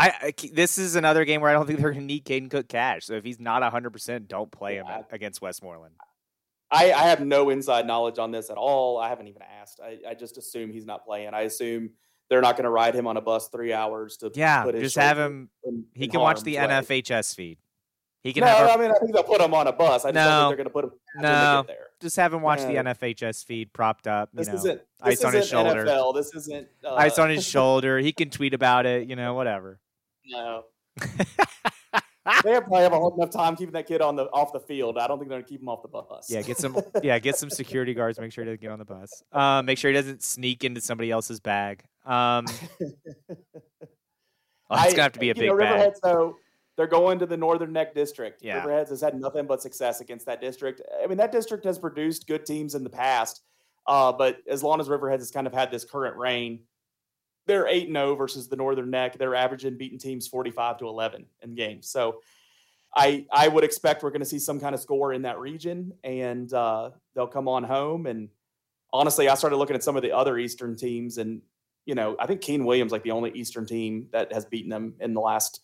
I, 0.00 0.12
I, 0.22 0.34
this 0.54 0.78
is 0.78 0.96
another 0.96 1.26
game 1.26 1.42
where 1.42 1.50
I 1.50 1.52
don't 1.52 1.66
think 1.66 1.78
they're 1.78 1.90
going 1.90 2.00
to 2.00 2.06
need 2.06 2.24
Caden 2.24 2.50
Cook 2.50 2.68
Cash. 2.68 3.04
So 3.04 3.14
if 3.14 3.24
he's 3.24 3.38
not 3.38 3.62
hundred 3.70 3.90
percent, 3.90 4.28
don't 4.28 4.50
play 4.50 4.76
him 4.76 4.86
yeah. 4.88 5.02
against 5.12 5.42
Westmoreland. 5.42 5.94
I, 6.70 6.92
I, 6.92 7.02
have 7.08 7.20
no 7.20 7.50
inside 7.50 7.86
knowledge 7.86 8.18
on 8.18 8.30
this 8.30 8.48
at 8.48 8.56
all. 8.56 8.96
I 8.96 9.08
haven't 9.08 9.28
even 9.28 9.42
asked. 9.60 9.80
I, 9.84 9.98
I 10.08 10.14
just 10.14 10.38
assume 10.38 10.72
he's 10.72 10.86
not 10.86 11.04
playing. 11.04 11.34
I 11.34 11.42
assume 11.42 11.90
they're 12.30 12.40
not 12.40 12.56
going 12.56 12.64
to 12.64 12.70
ride 12.70 12.94
him 12.94 13.06
on 13.06 13.16
a 13.16 13.20
bus 13.20 13.48
three 13.48 13.72
hours 13.72 14.16
to 14.18 14.30
yeah. 14.34 14.70
just 14.72 14.96
have 14.96 15.18
him. 15.18 15.50
In, 15.64 15.84
he 15.94 16.04
in 16.04 16.10
can 16.12 16.20
watch 16.20 16.40
the 16.42 16.56
way. 16.56 16.62
NFHS 16.62 17.34
feed. 17.34 17.58
He 18.22 18.32
can. 18.32 18.42
No, 18.42 18.46
have 18.46 18.68
I 18.70 18.82
mean 18.82 18.90
I 18.90 18.98
think 18.98 19.12
they'll 19.12 19.22
put 19.22 19.40
him 19.40 19.52
on 19.52 19.66
a 19.66 19.72
bus. 19.72 20.04
I 20.04 20.12
just 20.12 20.14
no, 20.14 20.24
don't 20.24 20.40
think 20.40 20.48
they're 20.48 20.56
going 20.56 20.64
to 20.64 20.70
put 20.70 20.84
him. 20.84 21.22
No, 21.22 21.64
there. 21.66 21.88
just 22.00 22.16
have 22.16 22.32
him 22.32 22.42
watch 22.42 22.60
yeah. 22.60 22.82
the 22.82 22.94
NFHS 22.94 23.44
feed 23.44 23.72
propped 23.72 24.06
up. 24.06 24.30
You 24.32 24.38
this 24.38 24.48
know, 24.48 24.54
isn't 24.54 24.76
this 24.76 24.84
ice 25.02 25.12
isn't 25.18 25.26
on 25.26 25.34
his 25.34 25.48
shoulder. 25.48 25.84
NFL. 25.84 26.14
This 26.14 26.34
isn't 26.34 26.68
uh... 26.84 26.94
ice 26.94 27.18
on 27.18 27.30
his 27.30 27.44
shoulder. 27.46 27.98
He 27.98 28.12
can 28.12 28.30
tweet 28.30 28.54
about 28.54 28.86
it. 28.86 29.08
You 29.08 29.16
know, 29.16 29.34
whatever. 29.34 29.80
No. 30.30 30.64
they 32.44 32.52
probably 32.52 32.82
have 32.82 32.92
a 32.92 32.98
hard 32.98 33.14
enough 33.14 33.30
time 33.30 33.56
keeping 33.56 33.72
that 33.72 33.86
kid 33.86 34.00
on 34.02 34.16
the 34.16 34.24
off 34.26 34.52
the 34.52 34.60
field. 34.60 34.98
I 34.98 35.06
don't 35.06 35.18
think 35.18 35.28
they're 35.28 35.38
gonna 35.38 35.48
keep 35.48 35.60
him 35.60 35.68
off 35.68 35.82
the 35.82 35.88
bus. 35.88 36.28
Yeah, 36.28 36.42
get 36.42 36.58
some. 36.58 36.78
yeah, 37.02 37.18
get 37.18 37.36
some 37.36 37.50
security 37.50 37.94
guards. 37.94 38.20
Make 38.20 38.32
sure 38.32 38.44
he 38.44 38.50
doesn't 38.50 38.60
get 38.60 38.70
on 38.70 38.78
the 38.78 38.84
bus. 38.84 39.22
Um, 39.32 39.66
make 39.66 39.78
sure 39.78 39.90
he 39.90 39.96
doesn't 39.96 40.22
sneak 40.22 40.64
into 40.64 40.80
somebody 40.80 41.10
else's 41.10 41.40
bag. 41.40 41.82
Um, 42.04 42.46
oh, 42.80 43.36
it's 44.70 44.92
gonna 44.92 45.02
have 45.02 45.12
to 45.12 45.20
be 45.20 45.30
a 45.30 45.34
big 45.34 45.46
know, 45.46 45.56
bag. 45.56 45.92
Riverheads, 45.92 46.00
though, 46.02 46.36
they're 46.76 46.86
going 46.86 47.18
to 47.18 47.26
the 47.26 47.36
Northern 47.36 47.72
Neck 47.72 47.94
District. 47.94 48.40
Yeah. 48.42 48.62
Riverheads 48.62 48.90
has 48.90 49.00
had 49.00 49.18
nothing 49.18 49.46
but 49.46 49.62
success 49.62 50.00
against 50.00 50.26
that 50.26 50.40
district. 50.40 50.82
I 51.02 51.06
mean, 51.06 51.18
that 51.18 51.32
district 51.32 51.64
has 51.64 51.78
produced 51.78 52.26
good 52.26 52.44
teams 52.46 52.74
in 52.74 52.84
the 52.84 52.90
past, 52.90 53.42
uh, 53.86 54.12
but 54.12 54.38
as 54.48 54.62
long 54.62 54.80
as 54.80 54.88
Riverheads 54.88 55.18
has 55.18 55.30
kind 55.30 55.46
of 55.46 55.52
had 55.52 55.70
this 55.70 55.84
current 55.84 56.16
reign, 56.16 56.60
they're 57.50 57.66
8 57.66 57.88
0 57.88 58.14
versus 58.14 58.46
the 58.46 58.54
Northern 58.54 58.90
Neck. 58.90 59.18
They're 59.18 59.34
averaging 59.34 59.76
beating 59.76 59.98
teams 59.98 60.28
45 60.28 60.78
to 60.78 60.86
11 60.86 61.26
in 61.42 61.54
games. 61.56 61.88
So 61.88 62.20
I, 62.94 63.26
I 63.32 63.48
would 63.48 63.64
expect 63.64 64.04
we're 64.04 64.10
going 64.10 64.20
to 64.20 64.26
see 64.26 64.38
some 64.38 64.60
kind 64.60 64.72
of 64.72 64.80
score 64.80 65.12
in 65.12 65.22
that 65.22 65.40
region, 65.40 65.92
and 66.04 66.52
uh, 66.52 66.90
they'll 67.14 67.26
come 67.26 67.48
on 67.48 67.64
home. 67.64 68.06
And 68.06 68.28
honestly, 68.92 69.28
I 69.28 69.34
started 69.34 69.56
looking 69.56 69.74
at 69.74 69.82
some 69.82 69.96
of 69.96 70.02
the 70.02 70.12
other 70.12 70.38
Eastern 70.38 70.76
teams, 70.76 71.18
and 71.18 71.42
you 71.86 71.96
know, 71.96 72.14
I 72.20 72.28
think 72.28 72.40
King 72.40 72.64
William's 72.64 72.92
like 72.92 73.02
the 73.02 73.10
only 73.10 73.32
Eastern 73.32 73.66
team 73.66 74.06
that 74.12 74.32
has 74.32 74.44
beaten 74.44 74.70
them 74.70 74.94
in 75.00 75.12
the 75.12 75.20
last 75.20 75.60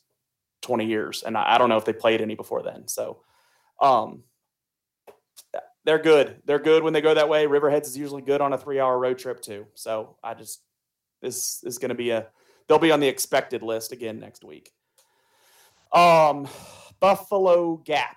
20 0.62 0.86
years. 0.86 1.22
And 1.22 1.36
I, 1.36 1.54
I 1.54 1.58
don't 1.58 1.68
know 1.68 1.76
if 1.76 1.84
they 1.84 1.92
played 1.92 2.20
any 2.20 2.34
before 2.34 2.64
then. 2.64 2.88
So 2.88 3.18
um, 3.80 4.24
they're 5.84 6.00
good. 6.00 6.42
They're 6.46 6.58
good 6.58 6.82
when 6.82 6.94
they 6.94 7.00
go 7.00 7.14
that 7.14 7.28
way. 7.28 7.46
Riverheads 7.46 7.86
is 7.86 7.96
usually 7.96 8.22
good 8.22 8.40
on 8.40 8.52
a 8.52 8.58
three 8.58 8.80
hour 8.80 8.98
road 8.98 9.18
trip 9.18 9.40
too. 9.40 9.66
So 9.74 10.16
I 10.24 10.34
just, 10.34 10.62
this 11.22 11.62
is 11.64 11.78
going 11.78 11.88
to 11.90 11.94
be 11.94 12.10
a, 12.10 12.26
they'll 12.68 12.78
be 12.78 12.92
on 12.92 13.00
the 13.00 13.08
expected 13.08 13.62
list 13.62 13.92
again 13.92 14.18
next 14.18 14.44
week. 14.44 14.70
Um, 15.92 16.48
Buffalo 17.00 17.76
Gap. 17.76 18.16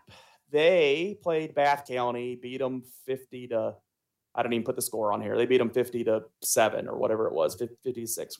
They 0.51 1.17
played 1.21 1.53
Bath 1.53 1.85
County, 1.87 2.35
beat 2.35 2.57
them 2.57 2.83
50 3.05 3.49
to, 3.49 3.75
I 4.33 4.43
don't 4.43 4.53
even 4.53 4.65
put 4.65 4.75
the 4.75 4.81
score 4.81 5.13
on 5.13 5.21
here. 5.21 5.37
They 5.37 5.45
beat 5.45 5.59
them 5.59 5.69
50 5.69 6.03
to 6.05 6.23
7 6.41 6.87
or 6.87 6.97
whatever 6.97 7.27
it 7.27 7.33
was, 7.33 7.55
56. 7.83 8.37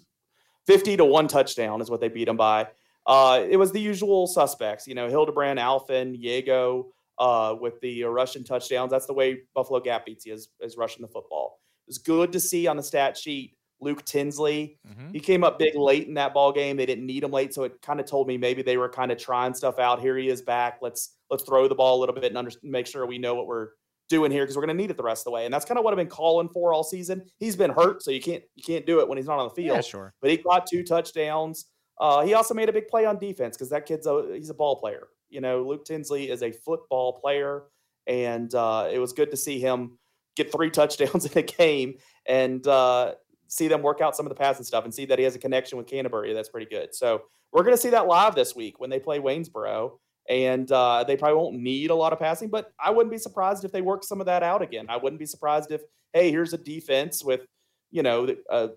50 0.66 0.98
to 0.98 1.06
one 1.06 1.28
touchdown 1.28 1.82
is 1.82 1.90
what 1.90 2.02
they 2.02 2.10
beat 2.10 2.26
them 2.26 2.38
by. 2.38 2.68
Uh, 3.06 3.44
it 3.48 3.58
was 3.58 3.72
the 3.72 3.80
usual 3.80 4.28
suspects, 4.28 4.88
you 4.88 4.96
know, 4.96 5.08
Hildebrand, 5.08 5.60
Alphen, 5.60 6.20
Yago, 6.20 6.86
uh, 7.18 7.56
with 7.60 7.80
the 7.82 8.04
Russian 8.04 8.44
touchdowns. 8.44 8.92
That's 8.92 9.06
the 9.06 9.14
way 9.14 9.42
Buffalo 9.54 9.80
Gap 9.80 10.06
beats 10.06 10.26
you 10.26 10.34
is, 10.34 10.50
is 10.62 10.78
rushing 10.78 11.02
the 11.02 11.08
football. 11.08 11.60
It 11.88 11.90
was 11.90 11.98
good 11.98 12.32
to 12.34 12.40
see 12.40 12.68
on 12.68 12.78
the 12.78 12.84
stat 12.84 13.18
sheet 13.18 13.56
Luke 13.82 14.04
Tinsley. 14.06 14.78
Mm-hmm. 14.88 15.12
He 15.14 15.20
came 15.20 15.44
up 15.44 15.60
big 15.60 15.76
late 15.76 16.08
in 16.08 16.14
that 16.16 16.34
ball 16.34 16.52
game. 16.52 16.78
They 16.78 16.86
didn't 16.86 17.06
need 17.06 17.24
him 17.24 17.32
late, 17.32 17.54
so 17.54 17.64
it 17.64 17.82
kind 17.82 18.00
of 18.00 18.06
told 18.06 18.28
me 18.28 18.38
maybe 18.38 18.62
they 18.62 18.78
were 18.78 18.90
kind 18.90 19.12
of 19.12 19.18
trying 19.18 19.54
stuff 19.54 19.80
out. 19.80 20.02
Here 20.02 20.18
he 20.18 20.30
is 20.30 20.42
back. 20.42 20.80
Let's 20.82 21.16
let's 21.30 21.44
throw 21.44 21.68
the 21.68 21.76
ball 21.76 21.98
a 21.98 22.00
little 22.00 22.16
bit 22.16 22.26
and 22.26 22.38
under, 22.38 22.52
make 22.64 22.88
sure 22.88 23.06
we 23.06 23.18
know 23.18 23.36
what 23.36 23.48
we're 23.48 23.70
doing 24.10 24.32
here 24.32 24.44
because 24.44 24.56
we're 24.56 24.66
going 24.66 24.76
to 24.76 24.82
need 24.82 24.90
it 24.90 24.98
the 24.98 25.04
rest 25.04 25.22
of 25.22 25.26
the 25.26 25.32
way. 25.32 25.46
And 25.46 25.54
that's 25.54 25.66
kind 25.66 25.78
of 25.78 25.84
what 25.84 25.94
I've 25.94 25.98
been 25.98 26.08
calling 26.08 26.50
for 26.50 26.74
all 26.74 26.84
season. 26.84 27.24
He's 27.38 27.56
been 27.56 27.72
hurt, 27.72 28.04
so 28.04 28.12
you 28.12 28.22
can't 28.22 28.44
you 28.56 28.64
can't 28.64 28.86
do 28.86 29.00
it 29.00 29.08
when 29.08 29.18
he's 29.18 29.28
not 29.28 29.40
on 29.40 29.48
the 29.48 29.56
field. 29.56 29.76
Yeah, 29.78 29.82
sure. 29.82 30.14
But 30.22 30.32
he 30.32 30.38
caught 30.38 30.68
two 30.68 30.84
touchdowns. 30.84 31.68
Uh, 32.00 32.26
he 32.26 32.34
also 32.34 32.54
made 32.54 32.70
a 32.70 32.74
big 32.74 32.88
play 32.88 33.06
on 33.06 33.20
defense 33.20 33.56
because 33.56 33.70
that 33.70 33.86
kid's 33.86 34.08
a 34.08 34.32
he's 34.34 34.50
a 34.50 34.54
ball 34.54 34.78
player. 34.78 35.08
You 35.30 35.42
know, 35.42 35.64
Luke 35.64 35.86
Tinsley 35.86 36.30
is 36.30 36.42
a 36.42 36.52
football 36.52 37.14
player, 37.14 37.64
and 38.08 38.54
uh, 38.56 38.90
it 38.92 39.00
was 39.00 39.14
good 39.14 39.32
to 39.32 39.38
see 39.38 39.60
him 39.60 39.98
get 40.36 40.52
three 40.52 40.70
touchdowns 40.72 41.26
in 41.26 41.38
a 41.38 41.44
game 41.44 41.96
and 42.26 42.66
uh, 42.68 43.14
see 43.50 43.68
them 43.68 43.82
work 43.82 44.00
out 44.00 44.16
some 44.16 44.26
of 44.26 44.30
the 44.30 44.36
passing 44.36 44.64
stuff 44.64 44.86
and 44.86 44.94
see 44.94 45.06
that 45.06 45.18
he 45.18 45.26
has 45.26 45.36
a 45.36 45.40
connection 45.40 45.78
with 45.78 45.88
Canterbury. 45.88 46.34
That's 46.34 46.50
pretty 46.50 46.68
good. 46.68 46.96
So 46.96 47.24
we're 47.52 47.64
going 47.64 47.76
to 47.76 47.82
see 47.82 47.90
that 47.90 48.08
live 48.08 48.36
this 48.36 48.56
week 48.56 48.80
when 48.80 48.90
they 48.90 49.00
play 49.00 49.20
Waynesboro 49.20 49.94
and 50.30 50.72
uh, 50.72 51.04
they 51.04 51.18
probably 51.18 51.36
won't 51.36 51.58
need 51.58 51.90
a 51.90 51.96
lot 51.96 52.14
of 52.14 52.20
passing. 52.20 52.50
But 52.50 52.72
I 52.80 52.92
wouldn't 52.92 53.12
be 53.12 53.18
surprised 53.18 53.66
if 53.66 53.72
they 53.72 53.82
work 53.82 54.04
some 54.04 54.20
of 54.20 54.28
that 54.28 54.44
out 54.44 54.62
again. 54.62 54.86
I 54.88 54.98
wouldn't 54.98 55.20
be 55.20 55.26
surprised 55.26 55.72
if, 55.72 55.82
hey, 56.14 56.30
here's 56.30 56.54
a 56.54 56.58
defense 56.58 57.24
with, 57.24 57.42
you 57.90 58.04
know, 58.04 58.36
uh, 58.50 58.68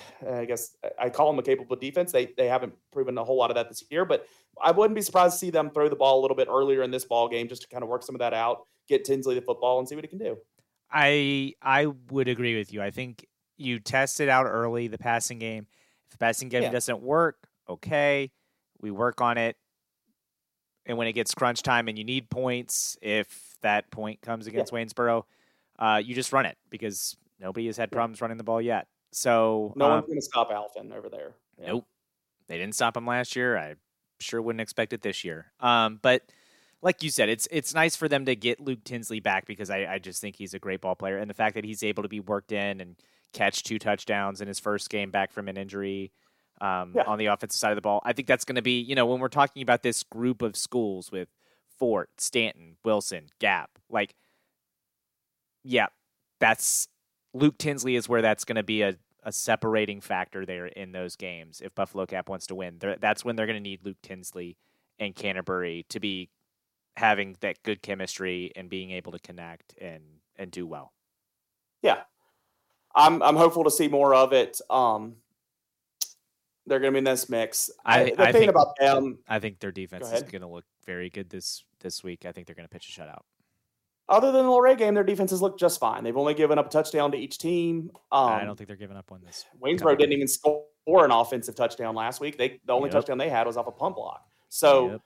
I 0.30 0.44
guess 0.44 0.76
I 0.98 1.08
call 1.08 1.30
them 1.32 1.38
a 1.38 1.42
capable 1.42 1.76
defense. 1.76 2.12
They 2.12 2.32
they 2.36 2.48
haven't 2.48 2.74
proven 2.92 3.16
a 3.16 3.24
whole 3.24 3.38
lot 3.38 3.50
of 3.50 3.54
that 3.54 3.70
this 3.70 3.82
year, 3.90 4.04
but 4.04 4.26
I 4.62 4.70
wouldn't 4.70 4.94
be 4.94 5.02
surprised 5.02 5.34
to 5.34 5.38
see 5.38 5.50
them 5.50 5.70
throw 5.70 5.88
the 5.88 5.96
ball 5.96 6.20
a 6.20 6.22
little 6.22 6.36
bit 6.36 6.48
earlier 6.50 6.82
in 6.82 6.90
this 6.90 7.06
ball 7.06 7.28
game 7.28 7.48
just 7.48 7.62
to 7.62 7.68
kind 7.68 7.82
of 7.82 7.88
work 7.88 8.02
some 8.02 8.14
of 8.14 8.18
that 8.18 8.34
out, 8.34 8.66
get 8.88 9.04
Tinsley 9.06 9.34
the 9.34 9.40
football, 9.40 9.78
and 9.78 9.88
see 9.88 9.94
what 9.94 10.04
he 10.04 10.08
can 10.08 10.18
do. 10.18 10.36
I 10.90 11.54
I 11.62 11.86
would 12.10 12.28
agree 12.28 12.56
with 12.58 12.72
you. 12.72 12.82
I 12.82 12.90
think 12.90 13.26
you 13.62 13.80
test 13.80 14.20
it 14.20 14.28
out 14.28 14.46
early, 14.46 14.88
the 14.88 14.98
passing 14.98 15.38
game. 15.38 15.66
If 16.06 16.12
the 16.12 16.18
passing 16.18 16.48
game 16.48 16.64
yeah. 16.64 16.70
doesn't 16.70 17.00
work, 17.00 17.48
okay, 17.68 18.30
we 18.80 18.90
work 18.90 19.20
on 19.20 19.38
it 19.38 19.56
and 20.86 20.98
when 20.98 21.06
it 21.06 21.12
gets 21.12 21.34
crunch 21.34 21.62
time 21.62 21.88
and 21.88 21.96
you 21.96 22.04
need 22.04 22.28
points, 22.28 22.96
if 23.00 23.56
that 23.62 23.90
point 23.90 24.20
comes 24.20 24.46
against 24.46 24.72
yeah. 24.72 24.78
Waynesboro, 24.80 25.24
uh, 25.78 26.00
you 26.04 26.14
just 26.14 26.32
run 26.32 26.46
it 26.46 26.56
because 26.70 27.16
nobody 27.40 27.66
has 27.66 27.76
had 27.76 27.90
problems 27.92 28.20
running 28.20 28.36
the 28.36 28.44
ball 28.44 28.60
yet. 28.60 28.88
So 29.12 29.72
no 29.76 29.86
um, 29.86 29.90
one's 29.92 30.06
going 30.06 30.18
to 30.18 30.22
stop 30.22 30.50
Alfin 30.50 30.92
over 30.96 31.08
there. 31.08 31.34
Yeah. 31.60 31.68
Nope, 31.68 31.86
they 32.48 32.58
didn't 32.58 32.74
stop 32.74 32.96
him 32.96 33.06
last 33.06 33.36
year. 33.36 33.56
I 33.56 33.74
sure 34.18 34.42
wouldn't 34.42 34.60
expect 34.60 34.92
it 34.92 35.02
this 35.02 35.22
year. 35.22 35.52
Um, 35.60 36.00
but 36.02 36.22
like 36.80 37.02
you 37.02 37.10
said, 37.10 37.28
it's 37.28 37.46
it's 37.50 37.74
nice 37.74 37.94
for 37.94 38.08
them 38.08 38.24
to 38.24 38.34
get 38.34 38.60
Luke 38.60 38.82
Tinsley 38.84 39.20
back 39.20 39.46
because 39.46 39.70
I, 39.70 39.86
I 39.86 39.98
just 39.98 40.20
think 40.20 40.36
he's 40.36 40.54
a 40.54 40.58
great 40.58 40.80
ball 40.80 40.96
player, 40.96 41.18
and 41.18 41.30
the 41.30 41.34
fact 41.34 41.54
that 41.54 41.64
he's 41.64 41.82
able 41.82 42.02
to 42.02 42.08
be 42.08 42.20
worked 42.20 42.50
in 42.50 42.80
and 42.80 42.96
catch 43.32 43.62
two 43.62 43.78
touchdowns 43.78 44.40
in 44.40 44.48
his 44.48 44.60
first 44.60 44.90
game 44.90 45.10
back 45.10 45.32
from 45.32 45.48
an 45.48 45.56
injury 45.56 46.12
um, 46.60 46.92
yeah. 46.94 47.02
on 47.06 47.18
the 47.18 47.26
offensive 47.26 47.58
side 47.58 47.72
of 47.72 47.76
the 47.76 47.82
ball. 47.82 48.00
I 48.04 48.12
think 48.12 48.28
that's 48.28 48.44
going 48.44 48.56
to 48.56 48.62
be, 48.62 48.80
you 48.80 48.94
know, 48.94 49.06
when 49.06 49.20
we're 49.20 49.28
talking 49.28 49.62
about 49.62 49.82
this 49.82 50.02
group 50.02 50.42
of 50.42 50.56
schools 50.56 51.10
with 51.10 51.28
Fort, 51.78 52.10
Staunton, 52.18 52.76
Wilson, 52.84 53.26
Gap, 53.40 53.70
like, 53.90 54.14
yeah, 55.64 55.86
that's 56.40 56.88
Luke 57.34 57.58
Tinsley 57.58 57.96
is 57.96 58.08
where 58.08 58.22
that's 58.22 58.44
going 58.44 58.56
to 58.56 58.62
be 58.62 58.82
a, 58.82 58.96
a 59.22 59.32
separating 59.32 60.00
factor 60.00 60.44
there 60.44 60.66
in 60.66 60.92
those 60.92 61.16
games. 61.16 61.60
If 61.64 61.74
Buffalo 61.74 62.06
Gap 62.06 62.28
wants 62.28 62.46
to 62.48 62.54
win, 62.54 62.78
that's 63.00 63.24
when 63.24 63.36
they're 63.36 63.46
going 63.46 63.56
to 63.56 63.62
need 63.62 63.84
Luke 63.84 63.98
Tinsley 64.02 64.56
and 64.98 65.14
Canterbury 65.14 65.86
to 65.88 66.00
be 66.00 66.30
having 66.96 67.36
that 67.40 67.62
good 67.62 67.82
chemistry 67.82 68.52
and 68.54 68.68
being 68.68 68.90
able 68.90 69.12
to 69.12 69.18
connect 69.18 69.74
and 69.80 70.02
and 70.36 70.50
do 70.50 70.66
well. 70.66 70.92
Yeah, 71.82 72.02
I'm 72.94 73.22
I'm 73.22 73.36
hopeful 73.36 73.64
to 73.64 73.70
see 73.70 73.88
more 73.88 74.14
of 74.14 74.32
it. 74.32 74.60
Um, 74.70 75.16
they're 76.66 76.78
going 76.78 76.92
to 76.92 76.94
be 76.94 76.98
in 76.98 77.04
this 77.04 77.28
mix. 77.28 77.70
I, 77.84 78.04
the 78.04 78.22
I 78.22 78.32
think, 78.32 78.50
about 78.50 78.76
them, 78.78 79.18
I 79.28 79.38
think 79.38 79.58
their 79.58 79.72
defense 79.72 80.08
go 80.08 80.14
is 80.14 80.22
going 80.22 80.42
to 80.42 80.48
look 80.48 80.64
very 80.86 81.10
good 81.10 81.28
this 81.28 81.64
this 81.80 82.04
week. 82.04 82.24
I 82.24 82.32
think 82.32 82.46
they're 82.46 82.56
going 82.56 82.68
to 82.68 82.72
pitch 82.72 82.96
a 82.96 83.00
shutout. 83.00 83.22
Other 84.08 84.30
than 84.32 84.44
the 84.44 84.50
Luray 84.50 84.76
game, 84.76 84.94
their 84.94 85.04
defenses 85.04 85.40
look 85.40 85.58
just 85.58 85.80
fine. 85.80 86.04
They've 86.04 86.16
only 86.16 86.34
given 86.34 86.58
up 86.58 86.66
a 86.66 86.68
touchdown 86.68 87.12
to 87.12 87.18
each 87.18 87.38
team. 87.38 87.90
Um, 88.10 88.28
I 88.28 88.44
don't 88.44 88.56
think 88.56 88.68
they're 88.68 88.76
giving 88.76 88.96
up 88.96 89.10
one 89.10 89.22
this. 89.24 89.44
Waynesboro 89.60 89.96
didn't 89.96 90.12
even 90.12 90.28
score 90.28 90.64
an 90.86 91.10
offensive 91.10 91.54
touchdown 91.54 91.94
last 91.94 92.20
week. 92.20 92.36
They 92.36 92.60
the 92.64 92.72
only 92.72 92.88
yep. 92.88 92.94
touchdown 92.94 93.18
they 93.18 93.30
had 93.30 93.46
was 93.46 93.56
off 93.56 93.66
a 93.66 93.72
punt 93.72 93.96
block. 93.96 94.26
So. 94.48 94.92
Yep. 94.92 95.00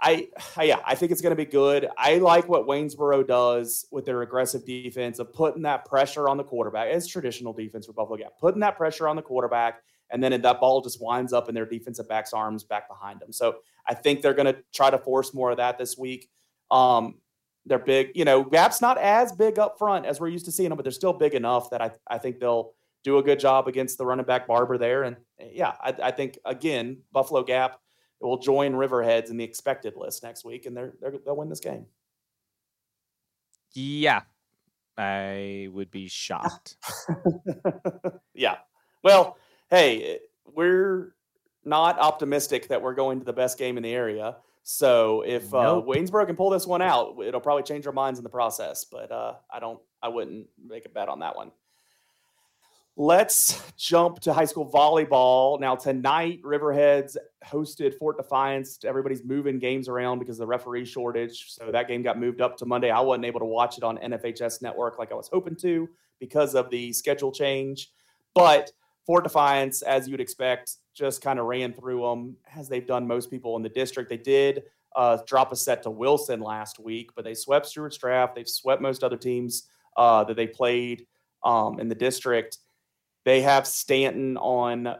I, 0.00 0.28
yeah, 0.62 0.80
I 0.86 0.94
think 0.94 1.10
it's 1.12 1.20
going 1.20 1.36
to 1.36 1.36
be 1.36 1.50
good. 1.50 1.88
I 1.98 2.18
like 2.18 2.48
what 2.48 2.66
Waynesboro 2.66 3.26
does 3.26 3.86
with 3.90 4.06
their 4.06 4.22
aggressive 4.22 4.64
defense 4.64 5.18
of 5.18 5.32
putting 5.32 5.62
that 5.62 5.84
pressure 5.84 6.28
on 6.28 6.36
the 6.36 6.44
quarterback. 6.44 6.88
It's 6.88 7.06
traditional 7.06 7.52
defense 7.52 7.86
for 7.86 7.92
Buffalo 7.92 8.16
Gap, 8.16 8.32
putting 8.38 8.60
that 8.60 8.76
pressure 8.76 9.08
on 9.08 9.16
the 9.16 9.22
quarterback 9.22 9.82
and 10.10 10.22
then 10.22 10.40
that 10.40 10.60
ball 10.60 10.80
just 10.80 11.00
winds 11.00 11.32
up 11.32 11.48
in 11.48 11.54
their 11.54 11.66
defensive 11.66 12.08
back's 12.08 12.32
arms 12.32 12.64
back 12.64 12.88
behind 12.88 13.20
them. 13.20 13.32
So 13.32 13.56
I 13.86 13.94
think 13.94 14.22
they're 14.22 14.34
going 14.34 14.52
to 14.52 14.58
try 14.74 14.90
to 14.90 14.98
force 14.98 15.34
more 15.34 15.50
of 15.50 15.58
that 15.58 15.78
this 15.78 15.98
week. 15.98 16.28
Um, 16.70 17.16
they're 17.66 17.78
big, 17.78 18.12
you 18.14 18.24
know, 18.24 18.42
Gap's 18.42 18.80
not 18.80 18.96
as 18.98 19.32
big 19.32 19.58
up 19.58 19.78
front 19.78 20.06
as 20.06 20.20
we're 20.20 20.28
used 20.28 20.46
to 20.46 20.52
seeing 20.52 20.70
them, 20.70 20.76
but 20.76 20.84
they're 20.84 20.92
still 20.92 21.12
big 21.12 21.34
enough 21.34 21.70
that 21.70 21.82
I, 21.82 21.90
I 22.06 22.18
think 22.18 22.40
they'll 22.40 22.72
do 23.04 23.18
a 23.18 23.22
good 23.22 23.38
job 23.38 23.68
against 23.68 23.98
the 23.98 24.06
running 24.06 24.24
back 24.24 24.46
Barber 24.46 24.78
there. 24.78 25.02
And 25.02 25.16
yeah, 25.52 25.74
I, 25.80 25.94
I 26.04 26.10
think 26.10 26.38
again, 26.44 26.98
Buffalo 27.12 27.42
Gap 27.42 27.78
will 28.20 28.38
join 28.38 28.72
Riverheads 28.72 29.30
in 29.30 29.36
the 29.36 29.44
expected 29.44 29.96
list 29.96 30.22
next 30.22 30.44
week, 30.44 30.66
and 30.66 30.76
they're, 30.76 30.94
they're 31.00 31.14
they'll 31.24 31.36
win 31.36 31.48
this 31.48 31.60
game. 31.60 31.86
Yeah, 33.74 34.22
I 34.96 35.68
would 35.72 35.90
be 35.90 36.08
shocked. 36.08 36.76
yeah. 38.34 38.56
Well, 39.04 39.36
hey, 39.70 40.18
we're 40.44 41.14
not 41.64 41.98
optimistic 41.98 42.68
that 42.68 42.82
we're 42.82 42.94
going 42.94 43.20
to 43.20 43.24
the 43.24 43.32
best 43.32 43.58
game 43.58 43.76
in 43.76 43.82
the 43.82 43.92
area. 43.92 44.36
So 44.64 45.22
if 45.22 45.54
uh. 45.54 45.80
Waynesboro 45.86 46.26
can 46.26 46.36
pull 46.36 46.50
this 46.50 46.66
one 46.66 46.82
out, 46.82 47.16
it'll 47.24 47.40
probably 47.40 47.62
change 47.62 47.86
our 47.86 47.92
minds 47.92 48.18
in 48.18 48.22
the 48.22 48.30
process. 48.30 48.84
But 48.84 49.12
uh, 49.12 49.34
I 49.50 49.60
don't, 49.60 49.80
I 50.02 50.08
wouldn't 50.08 50.46
make 50.62 50.84
a 50.84 50.88
bet 50.88 51.08
on 51.08 51.20
that 51.20 51.36
one. 51.36 51.52
Let's 53.00 53.62
jump 53.76 54.18
to 54.22 54.32
high 54.32 54.44
school 54.44 54.68
volleyball. 54.68 55.60
Now, 55.60 55.76
tonight, 55.76 56.42
Riverheads 56.42 57.16
hosted 57.46 57.94
Fort 57.94 58.16
Defiance. 58.16 58.80
Everybody's 58.84 59.22
moving 59.22 59.60
games 59.60 59.88
around 59.88 60.18
because 60.18 60.34
of 60.34 60.40
the 60.40 60.46
referee 60.48 60.84
shortage. 60.84 61.44
So 61.52 61.70
that 61.70 61.86
game 61.86 62.02
got 62.02 62.18
moved 62.18 62.40
up 62.40 62.56
to 62.56 62.66
Monday. 62.66 62.90
I 62.90 62.98
wasn't 62.98 63.26
able 63.26 63.38
to 63.38 63.46
watch 63.46 63.78
it 63.78 63.84
on 63.84 63.98
NFHS 63.98 64.62
Network 64.62 64.98
like 64.98 65.12
I 65.12 65.14
was 65.14 65.28
hoping 65.28 65.54
to 65.58 65.88
because 66.18 66.56
of 66.56 66.70
the 66.70 66.92
schedule 66.92 67.30
change. 67.30 67.92
But 68.34 68.72
Fort 69.06 69.22
Defiance, 69.22 69.82
as 69.82 70.08
you'd 70.08 70.20
expect, 70.20 70.78
just 70.92 71.22
kind 71.22 71.38
of 71.38 71.46
ran 71.46 71.74
through 71.74 72.00
them 72.00 72.36
as 72.56 72.68
they've 72.68 72.84
done 72.84 73.06
most 73.06 73.30
people 73.30 73.54
in 73.54 73.62
the 73.62 73.68
district. 73.68 74.10
They 74.10 74.16
did 74.16 74.64
uh, 74.96 75.18
drop 75.24 75.52
a 75.52 75.56
set 75.56 75.84
to 75.84 75.90
Wilson 75.90 76.40
last 76.40 76.80
week, 76.80 77.10
but 77.14 77.24
they 77.24 77.34
swept 77.34 77.66
Stuarts 77.66 77.96
Draft. 77.96 78.34
They've 78.34 78.48
swept 78.48 78.82
most 78.82 79.04
other 79.04 79.16
teams 79.16 79.68
uh, 79.96 80.24
that 80.24 80.34
they 80.34 80.48
played 80.48 81.06
um, 81.44 81.78
in 81.78 81.88
the 81.88 81.94
district. 81.94 82.58
They 83.28 83.42
have 83.42 83.66
Staunton 83.66 84.38
on 84.38 84.96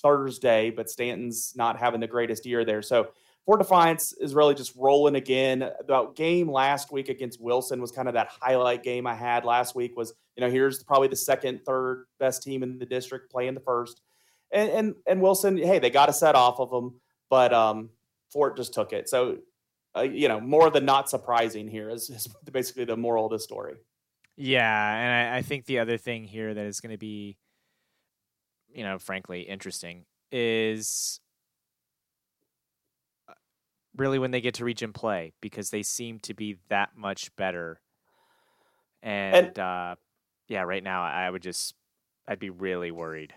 Thursday, 0.00 0.70
but 0.70 0.88
Staunton's 0.88 1.54
not 1.56 1.76
having 1.76 1.98
the 1.98 2.06
greatest 2.06 2.46
year 2.46 2.64
there. 2.64 2.82
So 2.82 3.08
Fort 3.44 3.58
Defiance 3.58 4.12
is 4.12 4.32
really 4.32 4.54
just 4.54 4.76
rolling 4.76 5.16
again. 5.16 5.68
The 5.88 6.12
game 6.14 6.48
last 6.48 6.92
week 6.92 7.08
against 7.08 7.40
Wilson 7.40 7.80
was 7.80 7.90
kind 7.90 8.06
of 8.06 8.14
that 8.14 8.28
highlight 8.40 8.84
game 8.84 9.08
I 9.08 9.16
had 9.16 9.44
last 9.44 9.74
week. 9.74 9.96
Was 9.96 10.14
you 10.36 10.40
know 10.40 10.52
here's 10.52 10.84
probably 10.84 11.08
the 11.08 11.16
second, 11.16 11.64
third 11.66 12.04
best 12.20 12.44
team 12.44 12.62
in 12.62 12.78
the 12.78 12.86
district 12.86 13.32
playing 13.32 13.54
the 13.54 13.60
first, 13.60 14.02
and 14.52 14.70
and 14.70 14.94
and 15.08 15.20
Wilson, 15.20 15.58
hey, 15.58 15.80
they 15.80 15.90
got 15.90 16.08
a 16.08 16.12
set 16.12 16.36
off 16.36 16.60
of 16.60 16.70
them, 16.70 17.00
but 17.28 17.52
um, 17.52 17.90
Fort 18.30 18.56
just 18.56 18.72
took 18.72 18.92
it. 18.92 19.08
So 19.08 19.38
uh, 19.96 20.02
you 20.02 20.28
know 20.28 20.38
more 20.38 20.70
than 20.70 20.84
not 20.84 21.10
surprising 21.10 21.66
here 21.66 21.90
is, 21.90 22.08
is 22.08 22.28
basically 22.52 22.84
the 22.84 22.96
moral 22.96 23.26
of 23.26 23.32
the 23.32 23.40
story. 23.40 23.74
Yeah, 24.36 24.94
and 24.96 25.34
I, 25.34 25.38
I 25.38 25.42
think 25.42 25.66
the 25.66 25.78
other 25.78 25.98
thing 25.98 26.24
here 26.24 26.54
that 26.54 26.64
is 26.64 26.80
going 26.80 26.92
to 26.92 26.98
be, 26.98 27.36
you 28.72 28.82
know, 28.82 28.98
frankly 28.98 29.42
interesting 29.42 30.04
is 30.30 31.20
really 33.96 34.18
when 34.18 34.30
they 34.30 34.40
get 34.40 34.54
to 34.54 34.64
reach 34.64 34.82
and 34.82 34.94
play 34.94 35.32
because 35.40 35.70
they 35.70 35.82
seem 35.82 36.18
to 36.20 36.34
be 36.34 36.56
that 36.68 36.90
much 36.96 37.34
better. 37.36 37.80
And, 39.02 39.46
and 39.48 39.58
uh, 39.58 39.94
yeah, 40.48 40.62
right 40.62 40.82
now 40.82 41.02
I 41.02 41.28
would 41.28 41.42
just 41.42 41.74
I'd 42.26 42.38
be 42.38 42.50
really 42.50 42.90
worried. 42.90 43.34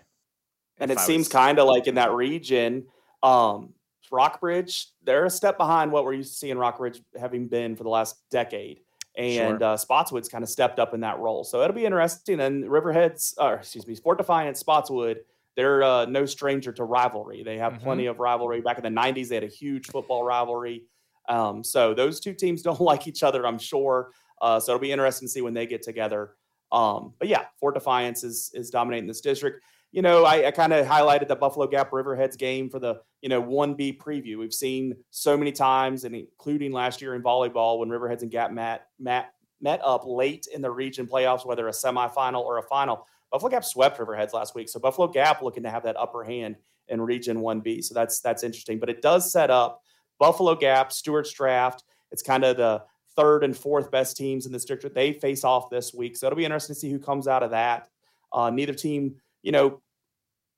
And 0.78 0.90
it 0.90 0.98
I 0.98 1.02
seems 1.02 1.26
was... 1.26 1.32
kind 1.32 1.58
of 1.58 1.66
like 1.66 1.86
in 1.86 1.96
that 1.96 2.12
region, 2.12 2.86
um, 3.22 3.74
Rockbridge, 4.10 4.86
they're 5.02 5.24
a 5.24 5.30
step 5.30 5.58
behind 5.58 5.90
what 5.90 6.04
we're 6.04 6.12
used 6.14 6.32
to 6.32 6.38
seeing 6.38 6.56
Rockbridge 6.56 7.00
having 7.18 7.48
been 7.48 7.76
for 7.76 7.82
the 7.82 7.90
last 7.90 8.16
decade. 8.30 8.80
And 9.16 9.60
sure. 9.60 9.64
uh, 9.64 9.76
Spotswood's 9.76 10.28
kind 10.28 10.44
of 10.44 10.50
stepped 10.50 10.78
up 10.78 10.92
in 10.92 11.00
that 11.00 11.18
role. 11.18 11.42
So 11.42 11.62
it'll 11.62 11.74
be 11.74 11.86
interesting. 11.86 12.40
And 12.40 12.64
Riverheads, 12.64 13.34
or 13.38 13.54
excuse 13.54 13.86
me, 13.86 13.94
Fort 13.94 14.18
Defiance, 14.18 14.60
Spotswood 14.60 15.20
they're 15.56 15.82
uh, 15.82 16.04
no 16.04 16.26
stranger 16.26 16.70
to 16.72 16.84
rivalry. 16.84 17.42
They 17.42 17.58
have 17.58 17.74
mm-hmm. 17.74 17.82
plenty 17.82 18.06
of 18.06 18.20
rivalry. 18.20 18.60
Back 18.60 18.78
in 18.78 18.84
the 18.84 19.00
90s, 19.00 19.28
they 19.28 19.36
had 19.36 19.44
a 19.44 19.48
huge 19.48 19.86
football 19.86 20.22
rivalry. 20.22 20.84
Um, 21.28 21.64
so 21.64 21.94
those 21.94 22.20
two 22.20 22.34
teams 22.34 22.62
don't 22.62 22.80
like 22.80 23.06
each 23.06 23.22
other, 23.22 23.46
I'm 23.46 23.58
sure. 23.58 24.10
Uh, 24.40 24.60
so 24.60 24.72
it'll 24.72 24.82
be 24.82 24.92
interesting 24.92 25.26
to 25.26 25.32
see 25.32 25.40
when 25.40 25.54
they 25.54 25.66
get 25.66 25.82
together. 25.82 26.34
Um, 26.70 27.14
but 27.18 27.28
yeah, 27.28 27.46
Fort 27.58 27.74
Defiance 27.74 28.22
is 28.22 28.50
is 28.52 28.70
dominating 28.70 29.06
this 29.06 29.20
district. 29.20 29.62
You 29.96 30.02
know, 30.02 30.26
I, 30.26 30.48
I 30.48 30.50
kind 30.50 30.74
of 30.74 30.84
highlighted 30.84 31.26
the 31.26 31.36
Buffalo 31.36 31.66
Gap 31.66 31.90
Riverheads 31.90 32.36
game 32.36 32.68
for 32.68 32.78
the 32.78 33.00
you 33.22 33.30
know 33.30 33.40
one 33.40 33.72
B 33.72 33.98
preview. 33.98 34.36
We've 34.36 34.52
seen 34.52 34.94
so 35.08 35.38
many 35.38 35.52
times, 35.52 36.04
and 36.04 36.14
including 36.14 36.70
last 36.70 37.00
year 37.00 37.14
in 37.14 37.22
volleyball 37.22 37.78
when 37.78 37.88
Riverheads 37.88 38.20
and 38.20 38.30
Gap 38.30 38.52
met, 38.52 38.88
met 38.98 39.32
met 39.62 39.80
up 39.82 40.02
late 40.04 40.48
in 40.52 40.60
the 40.60 40.70
region 40.70 41.06
playoffs, 41.06 41.46
whether 41.46 41.66
a 41.68 41.70
semifinal 41.70 42.42
or 42.42 42.58
a 42.58 42.62
final. 42.64 43.06
Buffalo 43.32 43.50
Gap 43.50 43.64
swept 43.64 43.98
Riverheads 43.98 44.34
last 44.34 44.54
week, 44.54 44.68
so 44.68 44.78
Buffalo 44.78 45.08
Gap 45.08 45.40
looking 45.40 45.62
to 45.62 45.70
have 45.70 45.84
that 45.84 45.96
upper 45.96 46.22
hand 46.22 46.56
in 46.88 47.00
Region 47.00 47.38
1B. 47.38 47.82
So 47.82 47.94
that's 47.94 48.20
that's 48.20 48.42
interesting. 48.42 48.78
But 48.78 48.90
it 48.90 49.00
does 49.00 49.32
set 49.32 49.50
up 49.50 49.80
Buffalo 50.18 50.54
Gap, 50.54 50.92
Stuarts 50.92 51.32
Draft. 51.32 51.84
It's 52.12 52.22
kind 52.22 52.44
of 52.44 52.58
the 52.58 52.82
third 53.16 53.44
and 53.44 53.56
fourth 53.56 53.90
best 53.90 54.18
teams 54.18 54.44
in 54.44 54.52
this 54.52 54.66
district. 54.66 54.94
They 54.94 55.14
face 55.14 55.42
off 55.42 55.70
this 55.70 55.94
week, 55.94 56.18
so 56.18 56.26
it'll 56.26 56.36
be 56.36 56.44
interesting 56.44 56.74
to 56.74 56.80
see 56.80 56.90
who 56.90 56.98
comes 56.98 57.26
out 57.26 57.42
of 57.42 57.52
that. 57.52 57.88
Uh, 58.30 58.50
neither 58.50 58.74
team, 58.74 59.14
you 59.42 59.52
know, 59.52 59.80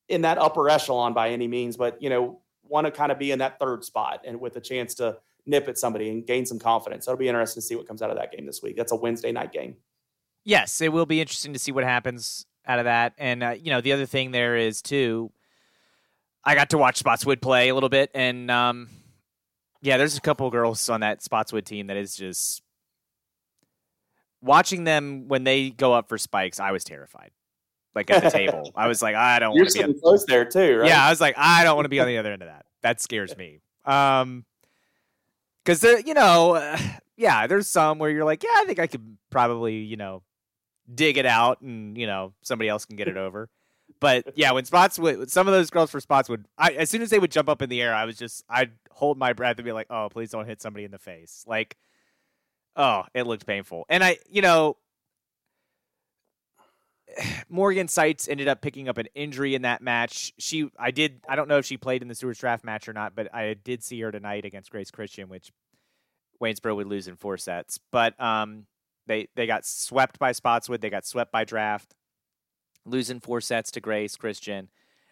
in 0.09 0.23
that 0.23 0.39
upper 0.39 0.69
echelon 0.69 1.13
by 1.13 1.31
any 1.31 1.47
means, 1.47 1.77
but 1.77 2.01
you 2.03 2.11
know, 2.11 2.41
want 2.63 2.87
to 2.87 2.91
kind 2.91 3.13
of 3.13 3.19
be 3.19 3.31
in 3.31 3.39
that 3.39 3.59
third 3.59 3.85
spot 3.85 4.23
and 4.27 4.41
with 4.41 4.57
a 4.57 4.61
chance 4.61 4.95
to 4.95 5.19
nip 5.47 5.69
at 5.69 5.79
somebody 5.79 6.11
and 6.11 6.27
gain 6.27 6.45
some 6.45 6.59
confidence. 6.59 7.07
So 7.07 7.13
it'll 7.13 7.19
be 7.19 7.29
interesting 7.29 7.61
to 7.61 7.67
see 7.67 7.77
what 7.77 7.87
comes 7.87 8.03
out 8.03 8.11
of 8.11 8.17
that 8.17 8.33
game 8.33 8.47
this 8.47 8.63
week. 8.63 8.77
That's 8.77 8.93
a 8.93 8.97
Wednesday 8.97 9.33
night 9.33 9.53
game. 9.53 9.77
Yes, 10.45 10.81
it 10.81 10.93
will 10.93 11.07
be 11.07 11.21
interesting 11.21 11.53
to 11.53 11.59
see 11.59 11.73
what 11.73 11.85
happens 11.85 12.47
out 12.67 12.79
of 12.79 12.85
that. 12.85 13.15
And 13.19 13.43
uh, 13.43 13.55
you 13.61 13.71
know, 13.71 13.81
the 13.81 13.93
other 13.93 14.07
thing 14.07 14.31
there 14.31 14.57
is 14.57 14.83
too. 14.83 15.33
I 16.45 16.55
got 16.55 16.71
to 16.71 16.79
watch 16.79 16.97
Spotswood 16.99 17.43
play 17.43 17.69
a 17.69 17.75
little 17.75 17.89
bit, 17.91 18.11
and 18.15 18.51
um, 18.51 18.89
yeah, 19.83 19.97
there's 19.97 20.17
a 20.17 20.21
couple 20.21 20.49
girls 20.51 20.89
on 20.89 21.01
that 21.01 21.23
Spotswood 21.23 21.67
team 21.67 21.89
that 21.89 21.97
is 21.97 22.17
just 22.17 22.63
watching 24.41 24.85
them 24.85 25.29
when 25.29 25.45
they 25.45 25.71
go 25.71 25.93
up 25.93 26.09
for 26.09 26.17
spikes. 26.17 26.61
I 26.61 26.73
was 26.73 26.85
terrified. 26.85 27.33
Like 27.99 28.13
at 28.13 28.23
the 28.23 28.31
table, 28.31 28.71
I 28.77 28.87
was 28.87 29.03
like, 29.03 29.17
I 29.17 29.41
don't. 29.41 29.49
want 29.49 29.57
You're 29.57 29.69
sitting 29.69 29.99
close 29.99 30.25
there 30.25 30.45
too, 30.45 30.79
right? 30.79 30.89
Yeah, 30.89 31.05
I 31.05 31.11
was 31.11 31.21
like, 31.21 31.35
I 31.37 31.65
don't 31.65 31.75
want 31.75 31.87
to 31.87 31.89
be 31.89 31.99
on 31.99 32.07
the 32.07 32.19
other 32.19 32.33
end 32.33 32.43
of 32.43 32.49
that. 32.49 32.65
That 32.83 33.01
scares 33.01 33.37
me. 33.37 33.59
Um, 33.85 34.45
because 35.65 35.81
there, 35.81 35.99
you 35.99 36.15
know, 36.15 36.55
uh, 36.55 36.79
yeah, 37.17 37.49
there's 37.49 37.67
some 37.67 37.99
where 37.99 38.09
you're 38.09 38.25
like, 38.25 38.45
yeah, 38.45 38.55
I 38.55 38.67
think 38.67 38.79
I 38.79 38.87
could 38.87 39.19
probably, 39.31 39.79
you 39.79 39.97
know, 39.97 40.23
dig 40.95 41.19
it 41.19 41.27
out, 41.27 41.61
and 41.61 41.99
you 41.99 42.07
know, 42.07 42.35
somebody 42.43 42.69
else 42.69 42.85
can 42.85 42.95
get 42.95 43.09
it 43.09 43.17
over. 43.17 43.51
But 43.99 44.35
yeah, 44.37 44.53
when 44.53 44.65
Spotswood 44.65 45.29
some 45.29 45.49
of 45.49 45.55
those 45.55 45.71
girls 45.71 45.91
for 45.91 45.99
Spotswood 45.99 46.45
I 46.57 46.71
as 46.71 46.89
soon 46.89 47.03
as 47.03 47.11
they 47.11 47.19
would 47.19 47.33
jump 47.33 47.49
up 47.49 47.63
in 47.63 47.69
the 47.69 47.83
air, 47.83 47.93
I 47.93 48.05
was 48.05 48.17
just 48.17 48.45
I'd 48.49 48.71
hold 48.93 49.19
my 49.19 49.33
breath 49.33 49.57
and 49.59 49.65
be 49.65 49.73
like, 49.73 49.89
oh, 49.91 50.09
please 50.09 50.31
don't 50.31 50.47
hit 50.47 50.63
somebody 50.63 50.85
in 50.85 50.93
the 50.93 51.01
face. 51.01 51.43
Like, 51.49 51.77
oh, 52.77 53.03
it 53.13 53.27
looked 53.27 53.45
painful. 53.45 53.87
And 53.89 54.05
I, 54.05 54.19
you 54.31 54.41
know, 54.41 54.77
Morgan 57.49 57.89
Seitz 57.89 58.29
ended 58.29 58.49
up 58.49 58.61
picking 58.61 58.89
up 58.89 58.99
an 58.99 59.09
injury 59.15 59.55
in 59.55 59.63
that 59.63 59.83
match. 59.83 60.33
She, 60.39 60.71
I 60.79 60.91
did, 60.91 61.21
I 61.29 61.37
don't 61.37 61.49
know 61.49 61.59
if 61.59 61.67
she 61.67 61.77
played 61.77 62.03
in 62.03 62.09
the 62.09 62.15
Stuarts 62.15 62.41
draft 62.41 62.65
match 62.65 62.89
or 62.89 62.93
not, 62.93 63.15
but 63.15 63.35
I 63.35 63.55
did 63.55 63.83
see 63.83 64.01
her 64.01 64.13
tonight 64.13 64.45
against 64.45 64.71
Grace 64.71 64.91
Christian, 64.91 65.29
which 65.29 65.51
Waynesboro 66.41 66.75
would 66.77 66.87
lose 66.87 67.09
in 67.09 67.17
four 67.17 67.37
sets. 67.37 67.79
But 67.91 68.21
um, 68.21 68.67
they 69.07 69.29
they 69.35 69.47
got 69.47 69.67
swept 69.67 70.19
by 70.19 70.33
Spotswood. 70.33 70.81
They 70.81 70.91
got 70.91 71.07
swept 71.07 71.33
by 71.33 71.45
draft 71.45 71.95
losing 72.85 73.21
four 73.21 73.41
sets 73.41 73.71
to 73.73 73.81
Grace 73.81 74.17
Christian, 74.17 74.69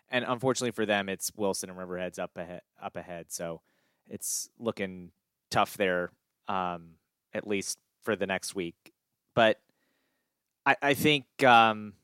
and 0.09 0.24
unfortunately 0.26 0.70
for 0.70 0.86
them, 0.86 1.09
it's 1.09 1.30
Wilson 1.36 1.70
and 1.70 1.78
Riverheads 1.78 2.18
up 2.18 2.36
ahead. 2.36 2.62
Up 2.82 2.97
ahead, 2.97 3.26
so 3.28 3.61
it's 4.09 4.49
looking 4.59 5.11
tough 5.51 5.76
there, 5.76 6.11
um, 6.49 6.90
at 7.32 7.47
least 7.47 7.78
for 8.03 8.16
the 8.16 8.26
next 8.26 8.55
week. 8.55 8.92
But 9.34 9.61
I, 10.67 10.77
I 10.83 10.95
think 10.95 11.25
um, 11.45 11.95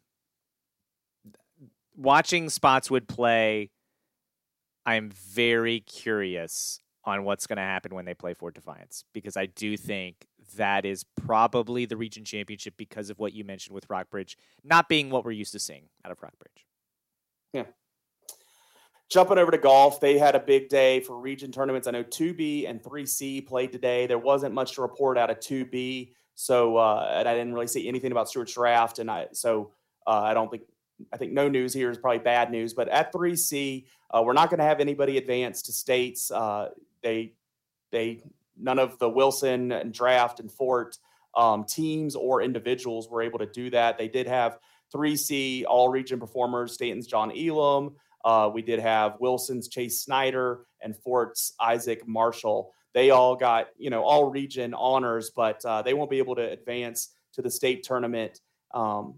watching 1.97 2.49
Spotswood 2.49 3.09
play, 3.09 3.71
I'm 4.87 5.11
very 5.11 5.81
curious 5.81 6.81
on 7.05 7.25
what's 7.25 7.47
going 7.47 7.57
to 7.57 7.63
happen 7.63 7.95
when 7.95 8.05
they 8.05 8.15
play 8.15 8.33
Fort 8.33 8.55
Defiance 8.55 9.05
because 9.13 9.37
I 9.37 9.47
do 9.47 9.77
think 9.77 10.27
that 10.57 10.85
is 10.85 11.05
probably 11.17 11.85
the 11.85 11.97
region 11.97 12.25
championship 12.25 12.75
because 12.77 13.11
of 13.11 13.19
what 13.19 13.33
you 13.33 13.45
mentioned 13.45 13.75
with 13.75 13.89
Rockbridge 13.91 14.37
not 14.63 14.89
being 14.89 15.11
what 15.11 15.25
we're 15.25 15.33
used 15.33 15.53
to 15.53 15.59
seeing 15.59 15.85
out 16.05 16.13
of 16.13 16.23
Rockbridge. 16.23 16.67
Yeah. 17.53 17.65
Jumping 19.11 19.39
over 19.39 19.51
to 19.51 19.59
golf, 19.59 20.01
they 20.01 20.17
had 20.17 20.35
a 20.35 20.41
big 20.41 20.69
day 20.69 21.01
for 21.01 21.19
region 21.19 21.53
tournaments. 21.53 21.87
I 21.87 21.91
know 21.91 22.05
2B 22.05 22.69
and 22.69 22.83
3C 22.83 23.47
played 23.47 23.73
today. 23.73 24.07
There 24.07 24.19
wasn't 24.19 24.55
much 24.55 24.73
to 24.75 24.83
report 24.83 25.19
out 25.19 25.29
of 25.29 25.39
2B, 25.41 26.13
so 26.35 26.77
uh, 26.77 27.15
and 27.15 27.29
I 27.29 27.35
didn't 27.35 27.55
really 27.55 27.67
see 27.67 27.89
anything 27.89 28.13
about 28.13 28.29
Stuarts 28.29 28.55
draft, 28.55 28.99
and 28.99 29.11
I 29.11 29.29
so 29.33 29.73
uh, 30.07 30.23
I 30.23 30.35
don't 30.35 30.51
think 30.51 30.63
I 31.13 31.17
think 31.17 31.33
no 31.33 31.49
news 31.49 31.73
here 31.73 31.91
is 31.91 31.99
probably 31.99 32.19
bad 32.19 32.51
news. 32.51 32.75
But 32.75 32.89
at 32.89 33.13
3C, 33.13 33.87
uh, 34.11 34.23
we're 34.25 34.33
not 34.33 34.51
going 34.51 34.59
to 34.59 34.65
have 34.65 34.81
anybody 34.81 35.19
advance 35.19 35.63
to 35.63 35.73
states. 35.73 36.31
Uh, 36.31 36.71
they 37.03 37.33
they 37.91 38.23
none 38.59 38.79
of 38.79 38.99
the 38.99 39.09
Wilson 39.09 39.73
and 39.73 39.93
Draft 39.93 40.41
and 40.41 40.51
Fort 40.51 40.99
um, 41.35 41.65
teams 41.65 42.15
or 42.15 42.43
individuals 42.43 43.09
were 43.09 43.23
able 43.23 43.39
to 43.39 43.47
do 43.47 43.71
that. 43.71 43.99
They 43.99 44.09
did 44.09 44.27
have 44.27 44.59
3C 44.95 45.65
all 45.67 45.89
region 45.89 46.21
performers, 46.21 46.75
Staunton's 46.75 47.07
John 47.07 47.33
Elam. 47.37 47.95
Uh, 48.25 48.51
we 48.53 48.63
did 48.63 48.79
have 48.79 49.17
Wilson's 49.21 49.69
Chase 49.69 50.01
Snyder 50.01 50.67
and 50.81 50.97
Fort's 50.97 51.55
Isaac 51.61 52.07
Marshall. 52.07 52.73
They 52.95 53.11
all 53.11 53.37
got, 53.37 53.69
you 53.79 53.91
know, 53.91 54.03
all 54.03 54.31
region 54.31 54.75
honors, 54.75 55.31
but 55.31 55.65
uh, 55.65 55.83
they 55.83 55.95
won't 55.95 56.11
be 56.11 56.19
able 56.19 56.35
to 56.37 56.51
advance 56.51 57.15
to 57.35 57.43
the 57.43 57.51
state 57.51 57.83
tournament 57.83 58.41
um, 58.75 59.15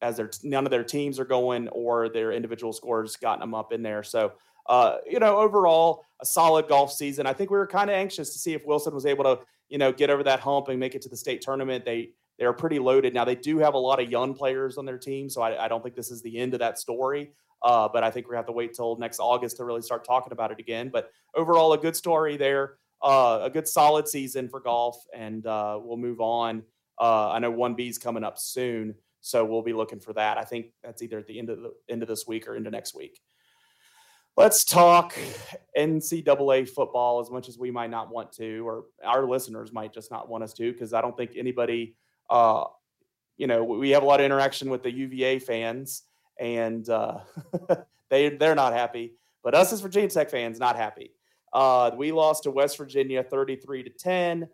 as 0.00 0.16
their 0.16 0.30
none 0.42 0.64
of 0.64 0.70
their 0.70 0.84
teams 0.84 1.18
are 1.18 1.24
going 1.24 1.68
or 1.68 2.08
their 2.08 2.32
individual 2.32 2.72
scores 2.72 3.16
gotten 3.16 3.40
them 3.40 3.54
up 3.54 3.72
in 3.72 3.82
there. 3.82 4.02
So 4.02 4.32
uh, 4.68 4.98
you 5.06 5.18
know, 5.18 5.38
overall, 5.38 6.04
a 6.20 6.26
solid 6.26 6.68
golf 6.68 6.92
season. 6.92 7.26
I 7.26 7.32
think 7.32 7.50
we 7.50 7.56
were 7.56 7.66
kind 7.66 7.88
of 7.88 7.96
anxious 7.96 8.32
to 8.32 8.38
see 8.38 8.52
if 8.52 8.66
Wilson 8.66 8.94
was 8.94 9.06
able 9.06 9.24
to, 9.24 9.40
you 9.68 9.78
know, 9.78 9.92
get 9.92 10.10
over 10.10 10.22
that 10.24 10.40
hump 10.40 10.68
and 10.68 10.78
make 10.78 10.94
it 10.94 11.02
to 11.02 11.08
the 11.08 11.16
state 11.16 11.40
tournament. 11.40 11.84
They 11.84 12.10
they 12.38 12.44
are 12.44 12.52
pretty 12.52 12.78
loaded 12.78 13.14
now. 13.14 13.24
They 13.24 13.34
do 13.34 13.58
have 13.58 13.74
a 13.74 13.78
lot 13.78 14.00
of 14.00 14.10
young 14.10 14.34
players 14.34 14.78
on 14.78 14.84
their 14.84 14.98
team, 14.98 15.28
so 15.28 15.42
I, 15.42 15.64
I 15.64 15.68
don't 15.68 15.82
think 15.82 15.96
this 15.96 16.10
is 16.10 16.22
the 16.22 16.38
end 16.38 16.54
of 16.54 16.60
that 16.60 16.78
story. 16.78 17.32
Uh, 17.62 17.88
but 17.92 18.04
I 18.04 18.10
think 18.10 18.28
we 18.28 18.36
have 18.36 18.46
to 18.46 18.52
wait 18.52 18.74
till 18.74 18.96
next 18.98 19.18
August 19.18 19.56
to 19.56 19.64
really 19.64 19.82
start 19.82 20.04
talking 20.04 20.32
about 20.32 20.52
it 20.52 20.60
again. 20.60 20.90
But 20.92 21.10
overall, 21.34 21.72
a 21.72 21.78
good 21.78 21.96
story 21.96 22.36
there. 22.36 22.74
Uh, 23.02 23.40
a 23.42 23.50
good 23.50 23.68
solid 23.68 24.08
season 24.08 24.48
for 24.48 24.60
golf, 24.60 24.96
and 25.14 25.46
uh, 25.46 25.78
we'll 25.80 25.96
move 25.96 26.20
on. 26.20 26.62
Uh, 27.00 27.30
I 27.30 27.38
know 27.38 27.50
one 27.50 27.74
B 27.74 27.88
is 27.88 27.98
coming 27.98 28.24
up 28.24 28.38
soon, 28.38 28.94
so 29.20 29.44
we'll 29.44 29.62
be 29.62 29.72
looking 29.72 30.00
for 30.00 30.12
that. 30.14 30.36
I 30.36 30.42
think 30.42 30.72
that's 30.82 31.02
either 31.02 31.18
at 31.18 31.26
the 31.26 31.38
end 31.38 31.50
of 31.50 31.60
the 31.60 31.72
end 31.88 32.02
of 32.02 32.08
this 32.08 32.26
week 32.26 32.48
or 32.48 32.56
into 32.56 32.70
next 32.70 32.94
week 32.94 33.20
let's 34.38 34.64
talk 34.64 35.18
NCAA 35.76 36.68
football 36.68 37.18
as 37.20 37.28
much 37.28 37.48
as 37.48 37.58
we 37.58 37.72
might 37.72 37.90
not 37.90 38.08
want 38.08 38.30
to, 38.32 38.66
or 38.66 38.84
our 39.04 39.26
listeners 39.26 39.72
might 39.72 39.92
just 39.92 40.12
not 40.12 40.28
want 40.28 40.44
us 40.44 40.54
to, 40.54 40.72
because 40.72 40.94
I 40.94 41.00
don't 41.00 41.16
think 41.16 41.32
anybody, 41.36 41.96
uh, 42.30 42.64
you 43.36 43.48
know, 43.48 43.64
we 43.64 43.90
have 43.90 44.04
a 44.04 44.06
lot 44.06 44.20
of 44.20 44.26
interaction 44.26 44.70
with 44.70 44.84
the 44.84 44.92
UVA 44.92 45.40
fans, 45.40 46.04
and 46.38 46.88
uh, 46.88 47.18
they 48.10 48.30
they're 48.30 48.54
not 48.54 48.72
happy. 48.72 49.14
But 49.42 49.56
us 49.56 49.72
as 49.72 49.80
Virginia 49.80 50.08
Tech 50.08 50.30
fans, 50.30 50.60
not 50.60 50.76
happy. 50.76 51.12
Uh, 51.52 51.90
we 51.96 52.12
lost 52.12 52.44
to 52.44 52.50
West 52.50 52.76
Virginia 52.76 53.22
33 53.22 53.84
to 53.84 53.90
10. 53.90 54.48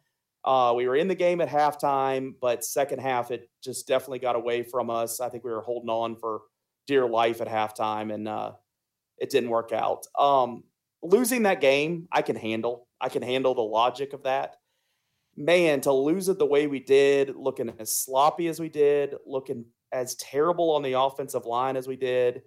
Uh, 0.44 0.74
we 0.76 0.86
were 0.86 0.96
in 0.96 1.08
the 1.08 1.14
game 1.14 1.40
at 1.40 1.48
halftime, 1.48 2.34
but 2.40 2.64
second 2.64 3.00
half 3.00 3.30
it 3.30 3.48
just 3.62 3.88
definitely 3.88 4.18
got 4.18 4.36
away 4.36 4.62
from 4.62 4.90
us. 4.90 5.20
I 5.20 5.28
think 5.28 5.42
we 5.42 5.50
were 5.50 5.62
holding 5.62 5.88
on 5.88 6.16
for 6.16 6.42
dear 6.86 7.08
life 7.08 7.40
at 7.40 7.48
halftime, 7.48 8.12
and 8.12 8.28
uh, 8.28 8.52
it 9.18 9.30
didn't 9.30 9.48
work 9.48 9.72
out. 9.72 10.06
Um, 10.18 10.64
losing 11.02 11.44
that 11.44 11.60
game, 11.62 12.08
I 12.12 12.20
can 12.22 12.36
handle. 12.36 12.88
I 13.00 13.08
can 13.08 13.22
handle 13.22 13.54
the 13.54 13.62
logic 13.62 14.12
of 14.12 14.24
that. 14.24 14.56
Man, 15.36 15.80
to 15.82 15.92
lose 15.92 16.28
it 16.28 16.38
the 16.38 16.46
way 16.46 16.66
we 16.66 16.78
did, 16.78 17.34
looking 17.34 17.72
as 17.78 17.96
sloppy 17.96 18.48
as 18.48 18.60
we 18.60 18.68
did, 18.68 19.14
looking 19.26 19.64
as 19.92 20.14
terrible 20.16 20.70
on 20.72 20.82
the 20.82 20.92
offensive 20.92 21.46
line 21.46 21.76
as 21.76 21.88
we 21.88 21.96
did, 21.96 22.42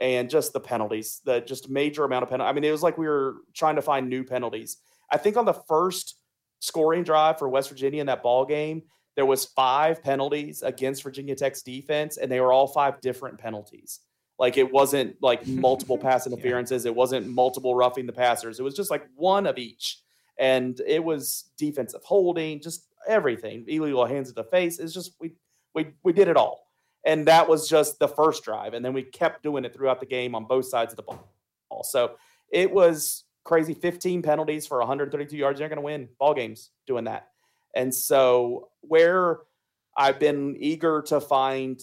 and 0.00 0.30
just 0.30 0.52
the 0.52 0.60
penalties, 0.60 1.20
the 1.24 1.40
just 1.40 1.68
major 1.68 2.04
amount 2.04 2.22
of 2.22 2.30
penalties. 2.30 2.50
I 2.50 2.52
mean, 2.52 2.64
it 2.64 2.70
was 2.70 2.82
like 2.82 2.98
we 2.98 3.08
were 3.08 3.36
trying 3.54 3.76
to 3.76 3.82
find 3.82 4.08
new 4.08 4.24
penalties. 4.24 4.78
I 5.10 5.16
think 5.16 5.36
on 5.36 5.44
the 5.44 5.54
first 5.54 6.16
scoring 6.60 7.02
drive 7.02 7.38
for 7.38 7.48
West 7.48 7.68
Virginia 7.68 8.00
in 8.00 8.06
that 8.06 8.22
ball 8.22 8.44
game, 8.44 8.82
there 9.16 9.26
was 9.26 9.46
five 9.46 10.02
penalties 10.02 10.62
against 10.62 11.02
Virginia 11.02 11.34
Tech's 11.34 11.62
defense, 11.62 12.18
and 12.18 12.30
they 12.30 12.40
were 12.40 12.52
all 12.52 12.68
five 12.68 13.00
different 13.00 13.38
penalties. 13.38 14.00
Like 14.38 14.56
it 14.56 14.70
wasn't 14.70 15.16
like 15.20 15.46
multiple 15.48 15.98
pass 15.98 16.26
interferences. 16.26 16.84
Yeah. 16.84 16.90
It 16.90 16.94
wasn't 16.94 17.26
multiple 17.26 17.74
roughing 17.74 18.06
the 18.06 18.12
passers. 18.12 18.60
It 18.60 18.62
was 18.62 18.74
just 18.74 18.90
like 18.90 19.06
one 19.16 19.46
of 19.46 19.58
each. 19.58 20.00
And 20.38 20.80
it 20.86 21.02
was 21.02 21.50
defensive 21.56 22.04
holding, 22.04 22.60
just 22.60 22.86
everything. 23.08 23.64
Illegal 23.66 24.06
hands 24.06 24.28
to 24.28 24.34
the 24.34 24.44
face. 24.44 24.78
It's 24.78 24.94
just 24.94 25.16
we 25.18 25.32
we 25.74 25.88
we 26.04 26.12
did 26.12 26.28
it 26.28 26.36
all. 26.36 26.67
And 27.08 27.26
that 27.26 27.48
was 27.48 27.66
just 27.66 27.98
the 27.98 28.06
first 28.06 28.44
drive. 28.44 28.74
And 28.74 28.84
then 28.84 28.92
we 28.92 29.02
kept 29.02 29.42
doing 29.42 29.64
it 29.64 29.72
throughout 29.72 29.98
the 29.98 30.06
game 30.06 30.34
on 30.34 30.44
both 30.44 30.66
sides 30.66 30.92
of 30.92 30.98
the 30.98 31.02
ball. 31.04 31.82
So 31.82 32.16
it 32.52 32.70
was 32.70 33.24
crazy 33.44 33.72
15 33.72 34.20
penalties 34.20 34.66
for 34.66 34.78
132 34.78 35.34
yards. 35.34 35.58
You're 35.58 35.70
going 35.70 35.78
to 35.78 35.82
win 35.82 36.10
ball 36.18 36.34
games 36.34 36.68
doing 36.86 37.04
that. 37.04 37.28
And 37.74 37.94
so 37.94 38.68
where 38.82 39.38
I've 39.96 40.20
been 40.20 40.54
eager 40.58 41.00
to 41.06 41.18
find 41.18 41.80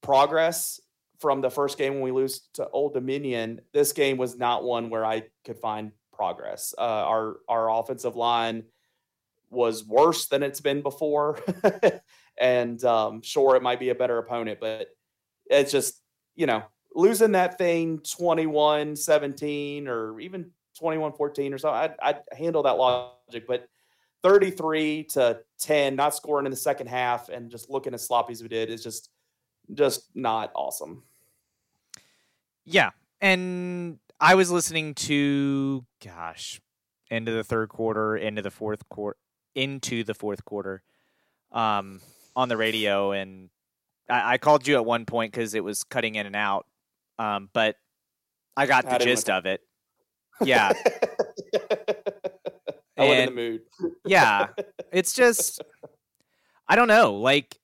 progress 0.00 0.80
from 1.18 1.42
the 1.42 1.50
first 1.50 1.76
game 1.76 1.94
when 1.94 2.02
we 2.02 2.10
lose 2.10 2.48
to 2.54 2.66
Old 2.70 2.94
Dominion, 2.94 3.60
this 3.74 3.92
game 3.92 4.16
was 4.16 4.38
not 4.38 4.64
one 4.64 4.88
where 4.88 5.04
I 5.04 5.24
could 5.44 5.58
find 5.58 5.92
progress. 6.14 6.74
Uh, 6.78 6.80
our 6.80 7.36
our 7.46 7.70
offensive 7.70 8.16
line 8.16 8.64
was 9.50 9.84
worse 9.86 10.28
than 10.28 10.42
it's 10.42 10.60
been 10.60 10.80
before. 10.80 11.38
and 12.38 12.82
um, 12.84 13.22
sure, 13.22 13.56
it 13.56 13.62
might 13.62 13.80
be 13.80 13.90
a 13.90 13.94
better 13.94 14.18
opponent, 14.18 14.58
but 14.60 14.88
it's 15.46 15.72
just, 15.72 16.00
you 16.34 16.46
know, 16.46 16.62
losing 16.94 17.32
that 17.32 17.58
thing 17.58 17.98
21 17.98 18.96
17 18.96 19.88
or 19.88 20.20
even 20.20 20.50
21 20.78 21.12
14 21.12 21.54
or 21.54 21.58
so, 21.58 21.70
I'd, 21.70 21.94
I'd 22.02 22.20
handle 22.36 22.62
that 22.64 22.76
logic. 22.76 23.46
But 23.46 23.68
33 24.22 25.04
to 25.04 25.40
10, 25.60 25.96
not 25.96 26.14
scoring 26.14 26.46
in 26.46 26.50
the 26.50 26.56
second 26.56 26.88
half 26.88 27.28
and 27.28 27.50
just 27.50 27.70
looking 27.70 27.94
as 27.94 28.04
sloppy 28.04 28.32
as 28.32 28.42
we 28.42 28.48
did 28.48 28.70
is 28.70 28.82
just, 28.82 29.10
just 29.74 30.08
not 30.14 30.50
awesome. 30.54 31.02
Yeah. 32.64 32.90
And 33.20 33.98
I 34.20 34.34
was 34.34 34.50
listening 34.50 34.94
to, 34.94 35.84
gosh, 36.02 36.60
end 37.10 37.28
of 37.28 37.34
the 37.34 37.44
third 37.44 37.68
quarter, 37.68 38.16
into 38.16 38.42
the 38.42 38.50
fourth 38.50 38.88
quarter, 38.88 39.18
into 39.54 40.04
the 40.04 40.14
fourth 40.14 40.44
quarter, 40.44 40.82
um, 41.52 42.00
on 42.36 42.48
the 42.48 42.56
radio, 42.56 43.12
and 43.12 43.50
I, 44.08 44.34
I 44.34 44.38
called 44.38 44.66
you 44.66 44.76
at 44.76 44.84
one 44.84 45.06
point 45.06 45.32
because 45.32 45.54
it 45.54 45.64
was 45.64 45.84
cutting 45.84 46.14
in 46.14 46.26
and 46.26 46.36
out, 46.36 46.66
um, 47.18 47.48
but 47.52 47.76
I 48.56 48.66
got 48.66 48.88
the 48.88 48.98
gist 48.98 49.30
of 49.30 49.46
it. 49.46 49.60
Yeah. 50.44 50.72
I 52.98 53.04
was 53.04 53.18
in 53.18 53.26
the 53.26 53.30
mood. 53.30 53.60
yeah, 54.04 54.48
it's 54.92 55.12
just 55.12 55.62
I 56.66 56.74
don't 56.74 56.88
know. 56.88 57.14
Like 57.14 57.60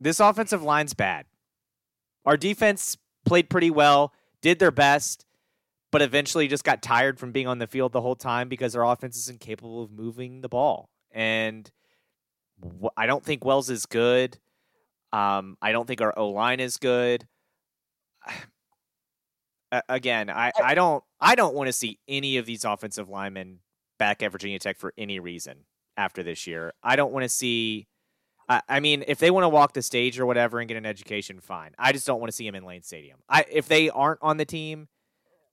this 0.00 0.18
offensive 0.18 0.64
line's 0.64 0.94
bad. 0.94 1.26
Our 2.24 2.36
defense 2.36 2.96
played 3.24 3.48
pretty 3.48 3.70
well, 3.70 4.12
did 4.42 4.58
their 4.58 4.72
best, 4.72 5.24
but 5.92 6.02
eventually 6.02 6.48
just 6.48 6.64
got 6.64 6.82
tired 6.82 7.18
from 7.18 7.32
being 7.32 7.46
on 7.46 7.58
the 7.58 7.66
field 7.66 7.92
the 7.92 8.00
whole 8.00 8.16
time 8.16 8.48
because 8.48 8.74
our 8.74 8.84
offense 8.84 9.16
is 9.16 9.28
incapable 9.28 9.82
of 9.82 9.90
moving 9.90 10.40
the 10.40 10.48
ball. 10.48 10.90
And 11.12 11.70
I 12.96 13.06
don't 13.06 13.24
think 13.24 13.44
Wells 13.44 13.70
is 13.70 13.86
good. 13.86 14.38
Um, 15.12 15.56
I 15.62 15.72
don't 15.72 15.86
think 15.86 16.00
our 16.00 16.16
O 16.18 16.30
line 16.30 16.60
is 16.60 16.76
good. 16.76 17.26
Again, 19.88 20.30
I, 20.30 20.52
I 20.62 20.74
don't 20.74 21.02
I 21.20 21.34
don't 21.34 21.54
want 21.54 21.66
to 21.66 21.72
see 21.72 21.98
any 22.06 22.36
of 22.36 22.46
these 22.46 22.64
offensive 22.64 23.08
linemen 23.08 23.58
back 23.98 24.22
at 24.22 24.32
Virginia 24.32 24.58
Tech 24.58 24.78
for 24.78 24.94
any 24.96 25.18
reason 25.18 25.64
after 25.96 26.22
this 26.22 26.46
year. 26.46 26.72
I 26.82 26.96
don't 26.96 27.12
want 27.12 27.24
to 27.24 27.28
see. 27.28 27.88
I, 28.48 28.62
I 28.68 28.80
mean, 28.80 29.04
if 29.08 29.18
they 29.18 29.30
want 29.30 29.44
to 29.44 29.48
walk 29.48 29.72
the 29.72 29.82
stage 29.82 30.20
or 30.20 30.26
whatever 30.26 30.60
and 30.60 30.68
get 30.68 30.76
an 30.76 30.86
education, 30.86 31.40
fine. 31.40 31.72
I 31.78 31.92
just 31.92 32.06
don't 32.06 32.20
want 32.20 32.28
to 32.28 32.36
see 32.36 32.46
them 32.46 32.54
in 32.54 32.64
Lane 32.64 32.82
Stadium. 32.82 33.18
I 33.28 33.44
if 33.50 33.66
they 33.66 33.90
aren't 33.90 34.20
on 34.22 34.36
the 34.36 34.44
team, 34.44 34.88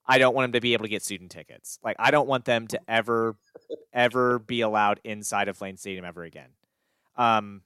I 0.06 0.20
don't 0.20 0.36
want 0.36 0.46
them 0.46 0.54
to 0.54 0.62
be 0.62 0.74
able 0.74 0.84
to 0.84 0.90
get 0.90 1.02
student 1.02 1.32
tickets. 1.32 1.80
Like 1.84 1.96
I 2.00 2.12
don't 2.12 2.28
want 2.28 2.46
them 2.46 2.68
to 2.68 2.80
ever, 2.88 3.36
ever 3.94 4.40
be 4.40 4.62
allowed 4.62 5.00
inside 5.04 5.48
of 5.48 5.60
Lane 5.60 5.78
Stadium 5.78 6.06
ever 6.06 6.24
again. 6.24 6.50
Um, 7.16 7.62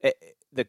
it, 0.00 0.16
the 0.52 0.66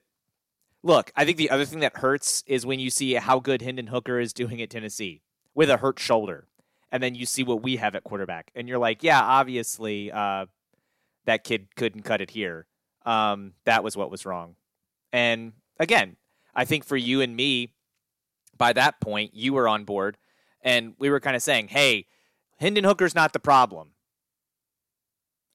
look, 0.84 1.12
I 1.16 1.26
think 1.26 1.38
the 1.38 1.50
other 1.50 1.66
thing 1.66 1.80
that 1.80 1.98
hurts 1.98 2.44
is 2.48 2.66
when 2.66 2.80
you 2.80 2.90
see 2.90 3.14
how 3.14 3.40
good 3.40 3.62
Hendon 3.62 3.88
Hooker 3.88 4.20
is 4.20 4.34
doing 4.34 4.62
at 4.62 4.70
Tennessee 4.70 5.22
with 5.54 5.70
a 5.70 5.78
hurt 5.78 6.00
shoulder 6.00 6.48
and 6.96 7.04
then 7.04 7.14
you 7.14 7.26
see 7.26 7.44
what 7.44 7.62
we 7.62 7.76
have 7.76 7.94
at 7.96 8.06
quarterback, 8.06 8.52
and 8.56 8.70
you're 8.70 8.78
like, 8.78 9.04
yeah, 9.04 9.22
obviously 9.22 10.14
uh, 10.14 10.46
that 11.26 11.44
kid 11.44 11.68
couldn't 11.76 12.04
cut 12.04 12.22
it 12.22 12.30
here. 12.30 12.68
Um, 13.06 13.52
that 13.66 13.84
was 13.84 13.98
what 13.98 14.10
was 14.10 14.26
wrong. 14.26 14.56
And 15.12 15.52
again, 15.78 16.16
I 16.56 16.64
think 16.64 16.86
for 16.86 16.96
you 16.96 17.20
and 17.20 17.36
me, 17.36 17.74
by 18.58 18.72
that 18.72 19.02
point, 19.02 19.34
you 19.34 19.52
were 19.52 19.68
on 19.68 19.84
board, 19.84 20.18
and 20.62 20.94
we 20.98 21.10
were 21.10 21.20
kind 21.20 21.36
of 21.36 21.42
saying, 21.42 21.68
hey, 21.68 22.06
Hendon 22.60 22.86
Hooker's 22.86 23.14
not 23.14 23.34
the 23.34 23.40
problem. 23.40 23.90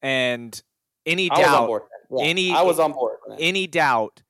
And 0.02 0.60
any 1.06 1.30
doubt, 1.30 1.82
yeah, 2.10 2.24
any 2.24 2.52
I 2.52 2.62
was 2.62 2.78
on 2.78 2.92
board. 2.92 3.18
Man. 3.28 3.38
Any 3.40 3.66
doubt 3.66 4.22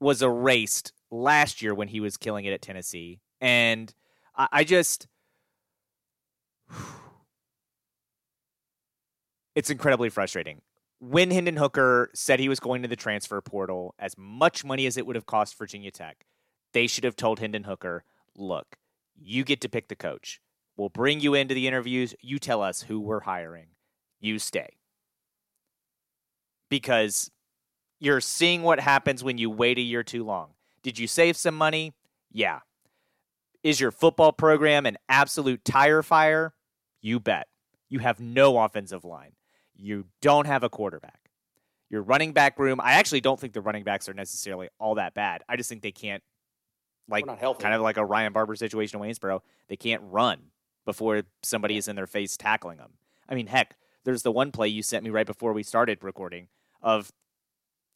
was 0.00 0.22
erased 0.22 0.92
last 1.10 1.62
year 1.62 1.74
when 1.74 1.88
he 1.88 2.00
was 2.00 2.16
killing 2.16 2.44
it 2.44 2.52
at 2.52 2.62
Tennessee, 2.62 3.20
and 3.40 3.92
I, 4.36 4.48
I 4.52 4.64
just 4.64 5.06
it's 9.54 9.70
incredibly 9.70 10.08
frustrating. 10.10 10.60
When 11.00 11.30
Hendon 11.30 11.56
Hooker 11.56 12.10
said 12.14 12.40
he 12.40 12.48
was 12.48 12.60
going 12.60 12.82
to 12.82 12.88
the 12.88 12.96
transfer 12.96 13.40
portal, 13.40 13.94
as 13.98 14.16
much 14.16 14.64
money 14.64 14.86
as 14.86 14.96
it 14.96 15.06
would 15.06 15.16
have 15.16 15.26
cost 15.26 15.58
Virginia 15.58 15.90
Tech, 15.90 16.24
they 16.72 16.86
should 16.86 17.04
have 17.04 17.16
told 17.16 17.40
Hendon 17.40 17.64
Hooker, 17.64 18.04
look, 18.34 18.76
you 19.14 19.44
get 19.44 19.60
to 19.60 19.68
pick 19.68 19.88
the 19.88 19.96
coach. 19.96 20.40
We'll 20.76 20.88
bring 20.88 21.20
you 21.20 21.34
into 21.34 21.54
the 21.54 21.68
interviews. 21.68 22.14
You 22.20 22.38
tell 22.38 22.62
us 22.62 22.82
who 22.82 23.00
we're 23.00 23.20
hiring. 23.20 23.68
You 24.18 24.38
stay. 24.38 24.78
Because 26.68 27.30
you're 28.00 28.20
seeing 28.20 28.62
what 28.62 28.80
happens 28.80 29.22
when 29.22 29.38
you 29.38 29.50
wait 29.50 29.78
a 29.78 29.82
year 29.82 30.02
too 30.02 30.24
long. 30.24 30.50
Did 30.82 30.98
you 30.98 31.06
save 31.06 31.36
some 31.36 31.54
money? 31.54 31.92
Yeah. 32.32 32.60
Is 33.62 33.80
your 33.80 33.90
football 33.90 34.32
program 34.32 34.84
an 34.84 34.98
absolute 35.08 35.64
tire 35.64 36.02
fire? 36.02 36.52
You 37.00 37.20
bet. 37.20 37.48
You 37.88 38.00
have 38.00 38.20
no 38.20 38.58
offensive 38.58 39.04
line. 39.04 39.32
You 39.76 40.06
don't 40.20 40.46
have 40.46 40.62
a 40.62 40.68
quarterback. 40.68 41.30
Your 41.90 42.02
running 42.02 42.32
back 42.32 42.58
room, 42.58 42.80
I 42.80 42.94
actually 42.94 43.20
don't 43.20 43.38
think 43.38 43.52
the 43.52 43.60
running 43.60 43.84
backs 43.84 44.08
are 44.08 44.14
necessarily 44.14 44.68
all 44.78 44.96
that 44.96 45.14
bad. 45.14 45.42
I 45.48 45.56
just 45.56 45.68
think 45.68 45.82
they 45.82 45.92
can't, 45.92 46.22
like, 47.08 47.26
kind 47.26 47.74
of 47.74 47.82
like 47.82 47.96
a 47.96 48.04
Ryan 48.04 48.32
Barber 48.32 48.56
situation 48.56 49.00
in 49.00 49.08
Waynesboro, 49.08 49.40
they 49.68 49.76
can't 49.76 50.02
run 50.04 50.40
before 50.84 51.22
somebody 51.42 51.76
is 51.76 51.88
in 51.88 51.96
their 51.96 52.06
face 52.06 52.36
tackling 52.36 52.78
them. 52.78 52.92
I 53.28 53.34
mean, 53.34 53.46
heck, 53.46 53.76
there's 54.04 54.22
the 54.22 54.32
one 54.32 54.52
play 54.52 54.68
you 54.68 54.82
sent 54.82 55.04
me 55.04 55.10
right 55.10 55.26
before 55.26 55.52
we 55.52 55.62
started 55.62 56.02
recording 56.02 56.48
of 56.82 57.12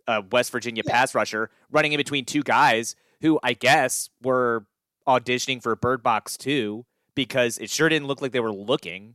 a 0.07 0.23
West 0.23 0.51
Virginia 0.51 0.83
yeah. 0.85 0.93
pass 0.93 1.15
rusher 1.15 1.51
running 1.71 1.93
in 1.93 1.99
between 1.99 2.25
two 2.25 2.43
guys 2.43 2.97
who 3.21 3.39
I 3.43 3.53
guess 3.53 4.11
were 4.23 4.67
auditioning 5.07 5.63
for 5.63 5.75
Bird 5.77 6.03
Box 6.03 6.37
2 6.37 6.85
because 7.15 7.59
it 7.59 7.71
sure 7.71 7.89
didn't 7.89 8.07
look 8.07 8.23
like 8.23 8.33
they 8.33 8.41
were 8.41 8.53
looking 8.53 9.15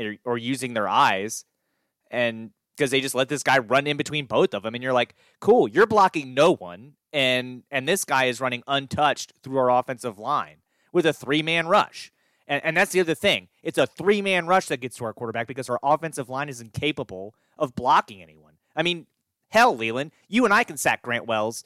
or, 0.00 0.16
or 0.24 0.38
using 0.38 0.74
their 0.74 0.88
eyes. 0.88 1.44
And 2.10 2.50
because 2.76 2.90
they 2.90 3.00
just 3.00 3.14
let 3.14 3.28
this 3.28 3.42
guy 3.42 3.58
run 3.58 3.86
in 3.86 3.96
between 3.96 4.26
both 4.26 4.54
of 4.54 4.62
them. 4.62 4.74
And 4.74 4.82
you're 4.82 4.92
like, 4.92 5.14
cool, 5.40 5.68
you're 5.68 5.86
blocking 5.86 6.34
no 6.34 6.54
one. 6.54 6.94
And, 7.12 7.62
and 7.70 7.88
this 7.88 8.04
guy 8.04 8.24
is 8.24 8.40
running 8.40 8.62
untouched 8.66 9.34
through 9.42 9.58
our 9.58 9.70
offensive 9.70 10.18
line 10.18 10.56
with 10.92 11.06
a 11.06 11.12
three 11.12 11.42
man 11.42 11.66
rush. 11.66 12.10
And, 12.46 12.64
and 12.64 12.76
that's 12.76 12.92
the 12.92 13.00
other 13.00 13.14
thing. 13.14 13.48
It's 13.62 13.78
a 13.78 13.86
three 13.86 14.22
man 14.22 14.46
rush 14.46 14.66
that 14.66 14.78
gets 14.78 14.96
to 14.96 15.04
our 15.04 15.12
quarterback 15.12 15.46
because 15.46 15.68
our 15.68 15.78
offensive 15.82 16.28
line 16.28 16.48
is 16.48 16.60
incapable 16.60 17.34
of 17.58 17.74
blocking 17.74 18.22
anyone. 18.22 18.54
I 18.76 18.82
mean, 18.82 19.06
hell, 19.48 19.76
Leland, 19.76 20.12
you 20.28 20.44
and 20.44 20.52
I 20.52 20.64
can 20.64 20.76
sack 20.76 21.02
Grant 21.02 21.26
Wells 21.26 21.64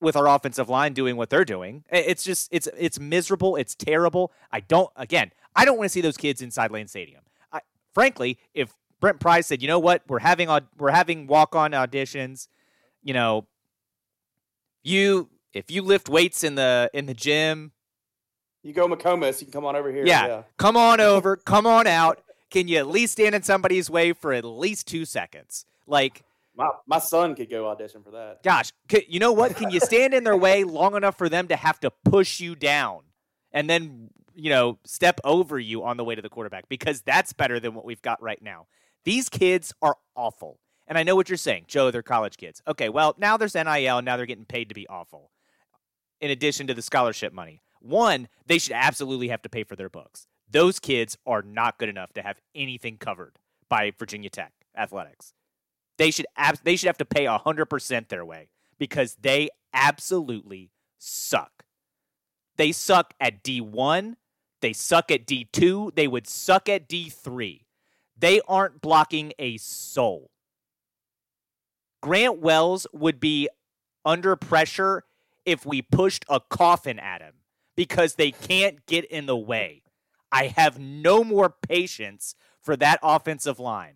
with 0.00 0.16
our 0.16 0.26
offensive 0.26 0.68
line 0.68 0.94
doing 0.94 1.16
what 1.16 1.30
they're 1.30 1.44
doing. 1.44 1.84
It's 1.90 2.24
just 2.24 2.48
it's 2.50 2.68
it's 2.76 2.98
miserable. 2.98 3.56
It's 3.56 3.74
terrible. 3.74 4.32
I 4.50 4.60
don't 4.60 4.90
again. 4.96 5.32
I 5.54 5.64
don't 5.64 5.76
want 5.76 5.86
to 5.86 5.92
see 5.92 6.00
those 6.00 6.16
kids 6.16 6.42
inside 6.42 6.70
Lane 6.70 6.88
Stadium. 6.88 7.22
I, 7.52 7.60
frankly, 7.92 8.38
if 8.54 8.72
Brent 9.00 9.20
Pry 9.20 9.40
said, 9.40 9.62
you 9.62 9.68
know 9.68 9.78
what, 9.78 10.02
we're 10.08 10.20
having 10.20 10.48
we're 10.78 10.90
having 10.90 11.26
walk 11.26 11.54
on 11.54 11.72
auditions. 11.72 12.48
You 13.02 13.14
know, 13.14 13.46
you 14.82 15.28
if 15.52 15.70
you 15.70 15.82
lift 15.82 16.08
weights 16.08 16.44
in 16.44 16.54
the 16.54 16.90
in 16.94 17.06
the 17.06 17.14
gym, 17.14 17.72
you 18.62 18.72
go 18.72 18.88
McComas. 18.88 19.40
You 19.40 19.46
can 19.46 19.52
come 19.52 19.64
on 19.64 19.76
over 19.76 19.90
here. 19.90 20.06
Yeah, 20.06 20.26
yeah. 20.26 20.42
come 20.56 20.76
on 20.76 21.00
over. 21.00 21.36
come 21.36 21.66
on 21.66 21.86
out. 21.86 22.20
Can 22.50 22.68
you 22.68 22.78
at 22.78 22.88
least 22.88 23.12
stand 23.12 23.34
in 23.34 23.42
somebody's 23.42 23.88
way 23.88 24.12
for 24.12 24.32
at 24.32 24.44
least 24.44 24.88
two 24.88 25.04
seconds? 25.04 25.64
Like 25.86 26.24
my, 26.56 26.68
my 26.86 26.98
son 26.98 27.34
could 27.34 27.48
go 27.48 27.68
audition 27.68 28.02
for 28.02 28.10
that. 28.10 28.42
Gosh, 28.42 28.72
you 29.08 29.20
know 29.20 29.32
what? 29.32 29.56
Can 29.56 29.70
you 29.70 29.80
stand 29.80 30.14
in 30.14 30.24
their 30.24 30.36
way 30.36 30.64
long 30.64 30.96
enough 30.96 31.16
for 31.16 31.28
them 31.28 31.48
to 31.48 31.56
have 31.56 31.80
to 31.80 31.90
push 32.04 32.40
you 32.40 32.54
down 32.54 33.02
and 33.52 33.70
then, 33.70 34.10
you 34.34 34.50
know, 34.50 34.78
step 34.84 35.20
over 35.24 35.58
you 35.58 35.84
on 35.84 35.96
the 35.96 36.04
way 36.04 36.14
to 36.14 36.22
the 36.22 36.28
quarterback? 36.28 36.68
Because 36.68 37.02
that's 37.02 37.32
better 37.32 37.60
than 37.60 37.74
what 37.74 37.84
we've 37.84 38.02
got 38.02 38.20
right 38.20 38.42
now. 38.42 38.66
These 39.04 39.28
kids 39.28 39.72
are 39.80 39.96
awful. 40.14 40.58
And 40.86 40.98
I 40.98 41.04
know 41.04 41.14
what 41.14 41.28
you're 41.28 41.38
saying, 41.38 41.66
Joe, 41.68 41.92
they're 41.92 42.02
college 42.02 42.36
kids. 42.36 42.60
Okay, 42.66 42.88
well, 42.88 43.14
now 43.16 43.36
there's 43.36 43.54
NIL, 43.54 43.98
and 43.98 44.04
now 44.04 44.16
they're 44.16 44.26
getting 44.26 44.44
paid 44.44 44.68
to 44.70 44.74
be 44.74 44.88
awful, 44.88 45.30
in 46.20 46.32
addition 46.32 46.66
to 46.66 46.74
the 46.74 46.82
scholarship 46.82 47.32
money. 47.32 47.62
One, 47.80 48.28
they 48.46 48.58
should 48.58 48.74
absolutely 48.74 49.28
have 49.28 49.42
to 49.42 49.48
pay 49.48 49.64
for 49.64 49.74
their 49.74 49.88
books. 49.88 50.26
Those 50.50 50.78
kids 50.78 51.16
are 51.26 51.42
not 51.42 51.78
good 51.78 51.88
enough 51.88 52.12
to 52.14 52.22
have 52.22 52.40
anything 52.54 52.98
covered 52.98 53.36
by 53.68 53.92
Virginia 53.98 54.30
Tech 54.30 54.52
athletics. 54.76 55.32
They 55.96 56.10
should 56.10 56.26
ab- 56.36 56.60
they 56.62 56.76
should 56.76 56.86
have 56.88 56.98
to 56.98 57.04
pay 57.04 57.24
100% 57.24 58.08
their 58.08 58.24
way 58.24 58.48
because 58.78 59.16
they 59.20 59.48
absolutely 59.72 60.70
suck. 60.98 61.64
They 62.56 62.72
suck 62.72 63.14
at 63.20 63.42
D1, 63.42 64.16
they 64.60 64.72
suck 64.72 65.10
at 65.10 65.26
D2, 65.26 65.94
they 65.94 66.08
would 66.08 66.26
suck 66.26 66.68
at 66.68 66.88
D3. 66.88 67.64
They 68.18 68.40
aren't 68.46 68.82
blocking 68.82 69.32
a 69.38 69.56
soul. 69.56 70.30
Grant 72.02 72.38
Wells 72.38 72.86
would 72.92 73.20
be 73.20 73.48
under 74.04 74.36
pressure 74.36 75.04
if 75.46 75.64
we 75.64 75.80
pushed 75.80 76.24
a 76.28 76.40
coffin 76.40 76.98
at 76.98 77.22
him 77.22 77.34
because 77.80 78.16
they 78.16 78.30
can't 78.30 78.84
get 78.84 79.06
in 79.06 79.24
the 79.24 79.34
way. 79.34 79.80
I 80.30 80.48
have 80.48 80.78
no 80.78 81.24
more 81.24 81.48
patience 81.48 82.34
for 82.60 82.76
that 82.76 83.00
offensive 83.02 83.58
line. 83.58 83.94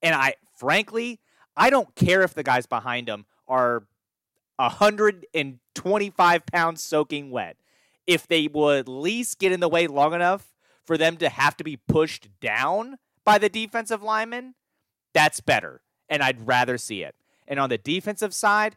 And 0.00 0.14
I 0.14 0.34
frankly, 0.56 1.18
I 1.56 1.68
don't 1.68 1.92
care 1.96 2.22
if 2.22 2.32
the 2.32 2.44
guys 2.44 2.66
behind 2.66 3.08
him 3.08 3.26
are 3.48 3.88
125 4.58 6.46
pounds 6.46 6.84
soaking 6.84 7.32
wet. 7.32 7.56
If 8.06 8.28
they 8.28 8.46
would 8.46 8.78
at 8.78 8.88
least 8.88 9.40
get 9.40 9.50
in 9.50 9.58
the 9.58 9.68
way 9.68 9.88
long 9.88 10.14
enough 10.14 10.54
for 10.84 10.96
them 10.96 11.16
to 11.16 11.28
have 11.28 11.56
to 11.56 11.64
be 11.64 11.76
pushed 11.76 12.28
down 12.40 12.98
by 13.24 13.38
the 13.38 13.48
defensive 13.48 14.00
lineman, 14.00 14.54
that's 15.12 15.40
better. 15.40 15.80
And 16.08 16.22
I'd 16.22 16.46
rather 16.46 16.78
see 16.78 17.02
it. 17.02 17.16
And 17.48 17.58
on 17.58 17.68
the 17.68 17.78
defensive 17.78 18.32
side, 18.32 18.76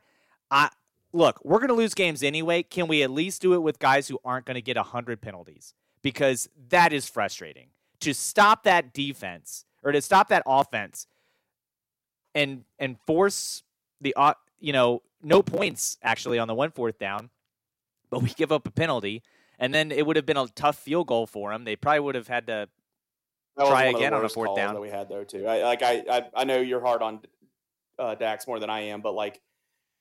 I 0.50 0.70
look, 1.18 1.44
we're 1.44 1.58
going 1.58 1.70
to 1.70 1.74
lose 1.74 1.94
games 1.94 2.24
anyway. 2.24 2.64
Can 2.64 2.88
we 2.88 3.04
at 3.04 3.12
least 3.12 3.42
do 3.42 3.54
it 3.54 3.62
with 3.62 3.80
guys 3.80 4.08
who 4.08 4.20
aren't 4.24 4.46
going 4.46 4.56
to 4.56 4.62
get 4.62 4.78
100 4.78 5.22
penalties? 5.22 5.74
Because 6.02 6.48
that 6.70 6.94
is 6.94 7.10
frustrating. 7.10 7.68
To 8.02 8.14
stop 8.14 8.64
that 8.64 8.94
defense 8.94 9.66
or 9.84 9.92
to 9.92 10.02
stop 10.02 10.30
that 10.30 10.44
offense 10.46 11.08
and 12.36 12.64
and 12.78 12.98
force 13.08 13.64
the 14.00 14.14
you 14.60 14.72
know 14.72 15.02
no 15.24 15.42
points 15.42 15.98
actually 16.04 16.38
on 16.38 16.48
the 16.48 16.54
one 16.54 16.70
fourth 16.70 17.00
down, 17.00 17.32
but 18.12 18.22
we 18.22 18.30
give 18.30 18.52
up 18.52 18.68
a 18.68 18.72
penalty, 18.72 19.24
and 19.58 19.74
then 19.74 19.92
it 19.92 20.06
would 20.06 20.16
have 20.16 20.28
been 20.28 20.38
a 20.38 20.48
tough 20.50 20.78
field 20.78 21.08
goal 21.08 21.26
for 21.26 21.52
them. 21.52 21.64
They 21.64 21.76
probably 21.76 22.02
would 22.02 22.16
have 22.16 22.28
had 22.28 22.46
to 22.48 22.70
try 23.58 23.86
again 23.86 24.14
on 24.14 24.24
a 24.24 24.30
fourth 24.30 24.56
down 24.56 24.76
that 24.76 24.82
we 24.82 24.90
had 24.90 25.10
there 25.10 25.26
too. 25.26 25.48
I, 25.48 25.64
like 25.64 25.82
I, 25.82 26.04
I 26.08 26.30
I 26.36 26.44
know 26.44 26.60
you're 26.60 26.82
hard 26.82 27.02
on 27.02 27.22
uh, 27.98 28.14
Dax 28.14 28.46
more 28.48 28.60
than 28.60 28.70
I 28.70 28.82
am, 28.82 29.02
but 29.02 29.16
like 29.16 29.42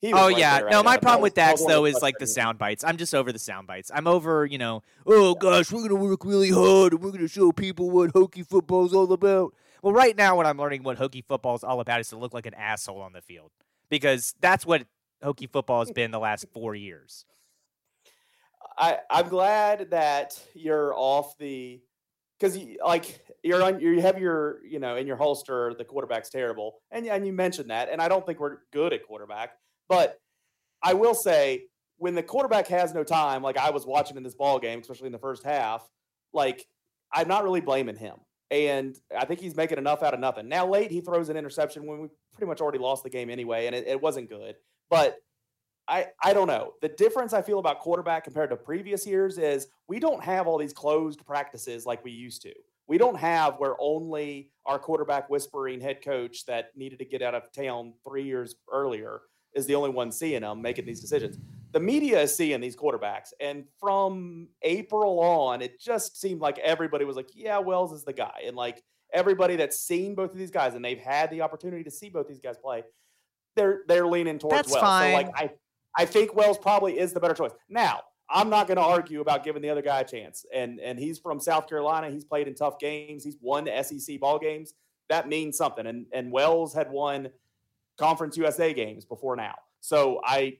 oh 0.04 0.28
right 0.28 0.38
yeah, 0.38 0.60
no. 0.70 0.82
My 0.82 0.96
problem 0.96 1.22
with 1.22 1.34
Dax 1.34 1.64
though 1.64 1.84
is 1.84 2.00
like 2.02 2.18
the 2.18 2.26
sound 2.26 2.58
bites. 2.58 2.84
I'm 2.84 2.96
just 2.96 3.14
over 3.14 3.32
the 3.32 3.38
sound 3.38 3.66
bites. 3.66 3.90
I'm 3.94 4.06
over, 4.06 4.44
you 4.44 4.58
know. 4.58 4.82
Oh 5.06 5.34
gosh, 5.34 5.72
we're 5.72 5.82
gonna 5.82 6.00
work 6.00 6.24
really 6.24 6.50
hard 6.50 6.92
and 6.92 7.02
we're 7.02 7.12
gonna 7.12 7.28
show 7.28 7.52
people 7.52 7.90
what 7.90 8.12
Hokie 8.12 8.46
football 8.46 8.86
is 8.86 8.92
all 8.92 9.12
about. 9.12 9.54
Well, 9.82 9.92
right 9.92 10.16
now, 10.16 10.36
what 10.36 10.46
I'm 10.46 10.58
learning 10.58 10.82
what 10.82 10.98
Hokie 10.98 11.24
football 11.24 11.54
is 11.54 11.64
all 11.64 11.80
about 11.80 12.00
is 12.00 12.08
to 12.10 12.16
look 12.16 12.34
like 12.34 12.46
an 12.46 12.54
asshole 12.54 13.00
on 13.00 13.12
the 13.12 13.22
field 13.22 13.50
because 13.88 14.34
that's 14.40 14.66
what 14.66 14.86
Hokie 15.22 15.50
football 15.50 15.80
has 15.80 15.90
been 15.90 16.10
the 16.10 16.18
last 16.18 16.46
four 16.52 16.74
years. 16.74 17.24
I 18.78 18.98
I'm 19.10 19.28
glad 19.28 19.90
that 19.90 20.38
you're 20.54 20.92
off 20.94 21.38
the 21.38 21.80
because 22.38 22.58
you, 22.58 22.78
like 22.84 23.24
you're 23.42 23.62
on 23.62 23.80
you 23.80 24.00
have 24.00 24.18
your 24.18 24.58
you 24.64 24.78
know 24.78 24.96
in 24.96 25.06
your 25.06 25.16
holster 25.16 25.74
the 25.78 25.84
quarterback's 25.84 26.28
terrible 26.28 26.76
and 26.90 27.06
and 27.06 27.26
you 27.26 27.32
mentioned 27.32 27.70
that 27.70 27.88
and 27.88 28.02
I 28.02 28.08
don't 28.08 28.26
think 28.26 28.40
we're 28.40 28.58
good 28.72 28.92
at 28.92 29.06
quarterback 29.06 29.52
but 29.88 30.20
I 30.82 30.94
will 30.94 31.14
say 31.14 31.64
when 31.98 32.14
the 32.14 32.22
quarterback 32.22 32.68
has 32.68 32.94
no 32.94 33.04
time, 33.04 33.42
like 33.42 33.56
I 33.56 33.70
was 33.70 33.86
watching 33.86 34.16
in 34.16 34.22
this 34.22 34.34
ball 34.34 34.58
game, 34.58 34.80
especially 34.80 35.06
in 35.06 35.12
the 35.12 35.18
first 35.18 35.44
half, 35.44 35.88
like 36.32 36.66
I'm 37.12 37.28
not 37.28 37.44
really 37.44 37.60
blaming 37.60 37.96
him. 37.96 38.16
And 38.50 38.96
I 39.16 39.24
think 39.24 39.40
he's 39.40 39.56
making 39.56 39.78
enough 39.78 40.02
out 40.02 40.14
of 40.14 40.20
nothing. 40.20 40.48
Now, 40.48 40.68
late, 40.68 40.92
he 40.92 41.00
throws 41.00 41.28
an 41.30 41.36
interception 41.36 41.84
when 41.84 42.00
we 42.00 42.08
pretty 42.32 42.48
much 42.48 42.60
already 42.60 42.78
lost 42.78 43.02
the 43.02 43.10
game 43.10 43.28
anyway, 43.28 43.66
and 43.66 43.74
it, 43.74 43.88
it 43.88 44.00
wasn't 44.00 44.28
good. 44.28 44.54
But 44.88 45.16
I, 45.88 46.08
I 46.22 46.32
don't 46.32 46.46
know. 46.46 46.74
The 46.80 46.88
difference 46.88 47.32
I 47.32 47.42
feel 47.42 47.58
about 47.58 47.80
quarterback 47.80 48.24
compared 48.24 48.50
to 48.50 48.56
previous 48.56 49.06
years 49.06 49.38
is 49.38 49.66
we 49.88 49.98
don't 49.98 50.22
have 50.22 50.46
all 50.46 50.58
these 50.58 50.72
closed 50.72 51.24
practices 51.26 51.86
like 51.86 52.04
we 52.04 52.12
used 52.12 52.42
to. 52.42 52.52
We 52.88 52.98
don't 52.98 53.16
have 53.16 53.56
where 53.56 53.74
only 53.80 54.50
our 54.64 54.78
quarterback 54.78 55.28
whispering 55.28 55.80
head 55.80 56.02
coach 56.02 56.46
that 56.46 56.70
needed 56.76 57.00
to 57.00 57.04
get 57.04 57.22
out 57.22 57.34
of 57.34 57.50
town 57.52 57.94
three 58.06 58.24
years 58.24 58.54
earlier 58.72 59.22
is 59.56 59.66
the 59.66 59.74
only 59.74 59.90
one 59.90 60.12
seeing 60.12 60.42
them 60.42 60.62
making 60.62 60.86
these 60.86 61.00
decisions. 61.00 61.38
The 61.72 61.80
media 61.80 62.22
is 62.22 62.34
seeing 62.34 62.60
these 62.60 62.76
quarterbacks, 62.76 63.32
and 63.40 63.64
from 63.80 64.48
April 64.62 65.18
on, 65.20 65.62
it 65.62 65.80
just 65.80 66.20
seemed 66.20 66.40
like 66.40 66.58
everybody 66.58 67.04
was 67.04 67.16
like, 67.16 67.30
"Yeah, 67.34 67.58
Wells 67.58 67.92
is 67.92 68.04
the 68.04 68.12
guy," 68.12 68.42
and 68.46 68.56
like 68.56 68.84
everybody 69.12 69.56
that's 69.56 69.78
seen 69.78 70.14
both 70.14 70.32
of 70.32 70.38
these 70.38 70.50
guys 70.50 70.74
and 70.74 70.84
they've 70.84 70.98
had 70.98 71.30
the 71.30 71.40
opportunity 71.40 71.82
to 71.84 71.90
see 71.90 72.08
both 72.08 72.28
these 72.28 72.40
guys 72.40 72.56
play, 72.58 72.84
they're 73.56 73.82
they're 73.88 74.06
leaning 74.06 74.38
towards 74.38 74.54
that's 74.54 74.70
Wells. 74.70 74.82
Fine. 74.82 75.10
So 75.10 75.16
like 75.16 75.30
I 75.36 75.50
I 75.96 76.04
think 76.04 76.34
Wells 76.34 76.58
probably 76.58 76.98
is 76.98 77.12
the 77.12 77.20
better 77.20 77.34
choice. 77.34 77.52
Now, 77.68 78.02
I'm 78.28 78.50
not 78.50 78.66
going 78.66 78.76
to 78.76 78.82
argue 78.82 79.20
about 79.20 79.44
giving 79.44 79.62
the 79.62 79.70
other 79.70 79.82
guy 79.82 80.00
a 80.00 80.04
chance. 80.04 80.44
And 80.52 80.78
and 80.80 80.98
he's 80.98 81.18
from 81.18 81.40
South 81.40 81.68
Carolina. 81.68 82.10
He's 82.10 82.24
played 82.24 82.48
in 82.48 82.54
tough 82.54 82.78
games. 82.78 83.24
He's 83.24 83.38
won 83.40 83.64
the 83.64 83.82
SEC 83.82 84.20
ball 84.20 84.38
games. 84.38 84.74
That 85.08 85.28
means 85.28 85.56
something. 85.56 85.86
And 85.86 86.06
and 86.12 86.30
Wells 86.30 86.74
had 86.74 86.90
won 86.90 87.30
Conference 87.98 88.36
USA 88.36 88.72
games 88.74 89.04
before 89.04 89.36
now. 89.36 89.54
So 89.80 90.20
I, 90.24 90.58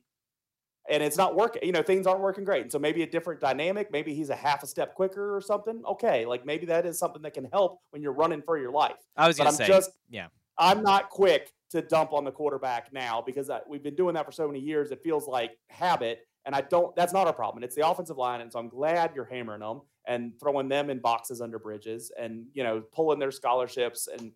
and 0.89 1.03
it's 1.03 1.17
not 1.17 1.35
working. 1.35 1.63
You 1.65 1.73
know, 1.73 1.83
things 1.83 2.07
aren't 2.07 2.21
working 2.21 2.45
great. 2.45 2.63
And 2.63 2.73
so 2.73 2.79
maybe 2.79 3.03
a 3.03 3.07
different 3.07 3.41
dynamic. 3.41 3.91
Maybe 3.91 4.15
he's 4.15 4.31
a 4.31 4.37
half 4.37 4.63
a 4.63 4.67
step 4.67 4.95
quicker 4.95 5.37
or 5.37 5.41
something. 5.41 5.83
Okay, 5.87 6.25
like 6.25 6.47
maybe 6.47 6.67
that 6.67 6.87
is 6.87 6.99
something 6.99 7.23
that 7.23 7.35
can 7.35 7.45
help 7.45 7.81
when 7.91 8.03
you're 8.03 8.13
running 8.13 8.43
for 8.43 8.59
your 8.59 8.71
life. 8.71 8.97
I 9.17 9.27
was 9.27 9.37
going 9.37 9.51
to 9.51 9.57
say, 9.57 9.67
just, 9.67 9.91
yeah, 10.09 10.29
I'm 10.59 10.83
not 10.83 11.11
quick 11.11 11.53
to 11.71 11.83
dump 11.83 12.13
on 12.13 12.25
the 12.25 12.31
quarterback 12.31 12.93
now 12.93 13.23
because 13.25 13.51
I, 13.51 13.61
we've 13.69 13.83
been 13.83 13.97
doing 13.97 14.15
that 14.15 14.25
for 14.25 14.33
so 14.33 14.47
many 14.47 14.61
years. 14.61 14.91
It 14.91 15.03
feels 15.03 15.27
like 15.27 15.59
habit, 15.71 16.27
and 16.45 16.55
I 16.55 16.61
don't. 16.61 16.95
That's 16.95 17.13
not 17.13 17.27
a 17.27 17.33
problem. 17.33 17.65
It's 17.65 17.75
the 17.75 17.89
offensive 17.89 18.17
line, 18.17 18.41
and 18.41 18.53
so 18.53 18.59
I'm 18.59 18.69
glad 18.69 19.13
you're 19.15 19.25
hammering 19.25 19.61
them 19.61 19.83
and 20.07 20.39
throwing 20.39 20.69
them 20.69 20.89
in 20.89 21.01
boxes 21.01 21.41
under 21.41 21.59
bridges, 21.59 22.13
and 22.19 22.47
you 22.55 22.63
know, 22.63 22.81
pulling 22.93 23.19
their 23.19 23.33
scholarships 23.33 24.07
and 24.07 24.31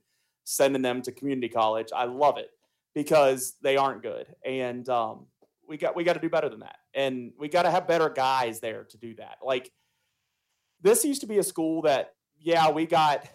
sending 0.45 0.83
them 0.83 1.01
to 1.03 1.13
community 1.13 1.49
college. 1.49 1.89
I 1.95 2.05
love 2.05 2.39
it 2.39 2.51
because 2.95 3.55
they 3.63 3.77
aren't 3.77 4.03
good. 4.03 4.27
And 4.45 4.89
um, 4.89 5.27
we 5.69 5.77
got 5.77 5.95
we 5.97 6.05
got 6.05 6.15
to 6.15 6.21
do 6.21 6.29
better 6.29 6.49
than 6.49 6.61
that. 6.61 6.77
And 6.95 7.33
we 7.39 7.49
got 7.49 7.63
to 7.63 7.71
have 7.71 7.87
better 7.87 8.09
guys 8.09 8.61
there 8.61 8.85
to 8.85 8.99
do 8.99 9.15
that. 9.17 9.39
Like 9.45 9.71
this 10.83 11.05
used 11.05 11.21
to 11.21 11.27
be 11.27 11.39
a 11.39 11.43
school 11.43 11.83
that 11.83 12.15
yeah, 12.39 12.71
we 12.71 12.87
got 12.87 13.29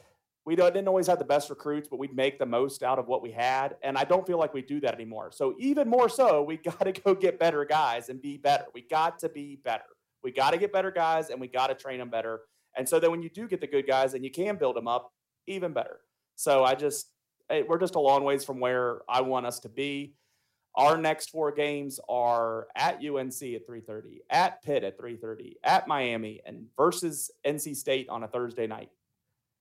we 0.46 0.56
didn't 0.56 0.88
always 0.88 1.08
have 1.08 1.18
the 1.18 1.26
best 1.26 1.50
recruits, 1.50 1.88
but 1.90 1.98
we'd 1.98 2.16
make 2.16 2.38
the 2.38 2.46
most 2.46 2.84
out 2.84 3.00
of 3.00 3.08
what 3.08 3.24
we 3.24 3.32
had. 3.32 3.78
And 3.82 3.98
I 3.98 4.04
don't 4.04 4.28
feel 4.28 4.38
like 4.38 4.54
we 4.54 4.62
do 4.62 4.80
that 4.82 4.94
anymore. 4.94 5.32
So 5.32 5.56
even 5.58 5.90
more 5.90 6.08
so, 6.08 6.44
we 6.48 6.58
got 6.58 6.82
to 6.82 6.92
go 6.92 7.16
get 7.16 7.40
better 7.40 7.66
guys 7.66 8.10
and 8.10 8.22
be 8.22 8.38
better. 8.38 8.66
We 8.74 8.82
got 8.82 9.20
to 9.20 9.30
be 9.30 9.60
better. 9.64 9.84
We 10.24 10.32
got 10.32 10.52
to 10.52 10.58
get 10.58 10.72
better 10.72 10.92
guys 10.92 11.30
and 11.30 11.42
we 11.42 11.48
got 11.48 11.68
to 11.68 11.76
train 11.76 12.00
them 12.00 12.10
better. 12.10 12.42
And 12.78 12.88
so 12.88 13.00
that 13.00 13.10
when 13.10 13.24
you 13.24 13.30
do 13.30 13.48
get 13.48 13.62
the 13.62 13.68
good 13.68 13.88
guys 13.88 14.14
and 14.14 14.24
you 14.24 14.32
can 14.32 14.58
build 14.58 14.76
them 14.76 14.88
up, 14.88 15.12
even 15.48 15.74
better. 15.74 16.00
So 16.36 16.64
I 16.64 16.76
just 16.76 17.10
Eh, 17.50 17.64
we're 17.68 17.80
just 17.80 17.96
a 17.96 18.00
long 18.00 18.24
ways 18.24 18.44
from 18.44 18.60
where 18.60 19.02
I 19.08 19.22
want 19.22 19.46
us 19.46 19.60
to 19.62 19.70
be. 19.70 20.14
Our 20.76 20.98
next 20.98 21.30
four 21.30 21.52
games 21.52 22.00
are 22.10 22.68
at 22.76 23.02
UNC 23.04 23.56
at 23.56 23.66
3:30, 23.66 24.22
at 24.30 24.62
Pitt 24.62 24.84
at 24.84 24.98
3:30, 24.98 25.56
at 25.64 25.88
Miami, 25.88 26.42
and 26.46 26.68
versus 26.76 27.32
NC 27.46 27.76
State 27.76 28.10
on 28.10 28.24
a 28.24 28.28
Thursday 28.28 28.68
night. 28.68 28.90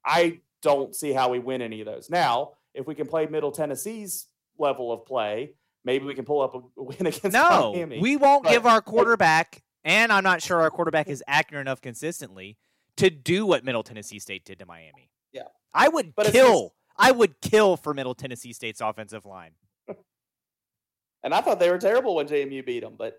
I 0.05 0.41
don't 0.61 0.95
see 0.95 1.12
how 1.12 1.30
we 1.30 1.39
win 1.39 1.62
any 1.62 1.80
of 1.80 1.87
those. 1.87 2.11
Now, 2.11 2.53
if 2.72 2.87
we 2.87 2.95
can 2.95 3.07
play 3.07 3.26
Middle 3.26 3.53
Tennessee's 3.53 4.26
level 4.59 4.91
of 4.91 5.07
play, 5.07 5.53
maybe 5.85 6.05
we 6.05 6.14
can 6.14 6.24
pull 6.24 6.41
up 6.41 6.55
a 6.55 6.62
win 6.82 7.07
against 7.07 7.32
no, 7.32 7.72
Miami. 7.72 8.01
we 8.01 8.16
won't 8.16 8.43
but, 8.43 8.51
give 8.51 8.66
our 8.66 8.80
quarterback, 8.80 9.62
and 9.85 10.11
I'm 10.11 10.24
not 10.24 10.43
sure 10.43 10.61
our 10.62 10.70
quarterback 10.70 11.09
is 11.09 11.22
accurate 11.28 11.61
enough 11.66 11.80
consistently 11.80 12.57
to 12.97 13.11
do 13.11 13.47
what 13.47 13.64
Middle 13.64 13.82
Tennessee 13.85 14.18
State 14.18 14.45
did 14.45 14.59
to 14.59 14.66
Miami. 14.66 15.11
Yeah, 15.32 15.43
I 15.72 15.89
would 15.89 16.14
but 16.16 16.32
kill 16.32 16.74
I 16.97 17.11
would 17.11 17.40
kill 17.40 17.76
for 17.76 17.95
Middle 17.95 18.14
Tennessee 18.14 18.53
State's 18.53 18.80
offensive 18.80 19.24
line. 19.26 19.53
and 21.22 21.34
I 21.34 21.40
thought 21.40 21.59
they 21.59 21.70
were 21.70 21.78
terrible 21.78 22.14
when 22.14 22.28
JMU 22.28 22.64
beat 22.64 22.80
them, 22.80 22.95
but 22.97 23.16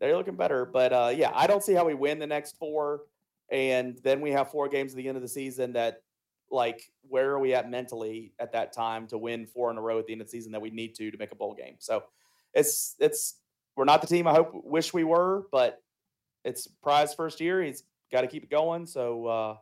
they're 0.00 0.16
looking 0.16 0.36
better. 0.36 0.64
But 0.64 0.92
uh, 0.92 1.12
yeah, 1.14 1.30
I 1.34 1.46
don't 1.46 1.62
see 1.62 1.74
how 1.74 1.84
we 1.84 1.94
win 1.94 2.18
the 2.18 2.26
next 2.26 2.56
four, 2.58 3.02
and 3.50 3.98
then 4.02 4.20
we 4.20 4.30
have 4.32 4.50
four 4.50 4.68
games 4.68 4.92
at 4.92 4.96
the 4.96 5.08
end 5.08 5.16
of 5.16 5.22
the 5.22 5.28
season. 5.28 5.72
That 5.74 6.02
like, 6.50 6.90
where 7.08 7.30
are 7.30 7.38
we 7.38 7.54
at 7.54 7.70
mentally 7.70 8.32
at 8.38 8.52
that 8.52 8.72
time 8.72 9.06
to 9.08 9.18
win 9.18 9.46
four 9.46 9.70
in 9.70 9.78
a 9.78 9.80
row 9.80 9.98
at 9.98 10.06
the 10.06 10.12
end 10.12 10.20
of 10.20 10.26
the 10.26 10.30
season 10.30 10.52
that 10.52 10.60
we 10.60 10.70
need 10.70 10.94
to 10.96 11.10
to 11.10 11.18
make 11.18 11.32
a 11.32 11.36
bowl 11.36 11.54
game? 11.54 11.76
So 11.78 12.04
it's 12.54 12.96
it's 12.98 13.36
we're 13.76 13.84
not 13.84 14.00
the 14.00 14.06
team 14.06 14.26
I 14.26 14.34
hope 14.34 14.50
wish 14.64 14.92
we 14.92 15.04
were, 15.04 15.46
but 15.52 15.82
it's 16.44 16.66
Pry's 16.66 17.14
first 17.14 17.40
year. 17.40 17.62
He's 17.62 17.84
got 18.10 18.22
to 18.22 18.26
keep 18.26 18.42
it 18.42 18.50
going. 18.50 18.86
So 18.86 19.26
uh, 19.26 19.56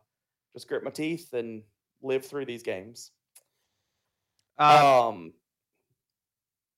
just 0.53 0.67
grit 0.67 0.83
my 0.83 0.91
teeth 0.91 1.33
and 1.33 1.63
live 2.01 2.25
through 2.25 2.45
these 2.45 2.63
games. 2.63 3.11
Um, 4.59 4.85
um 4.85 5.33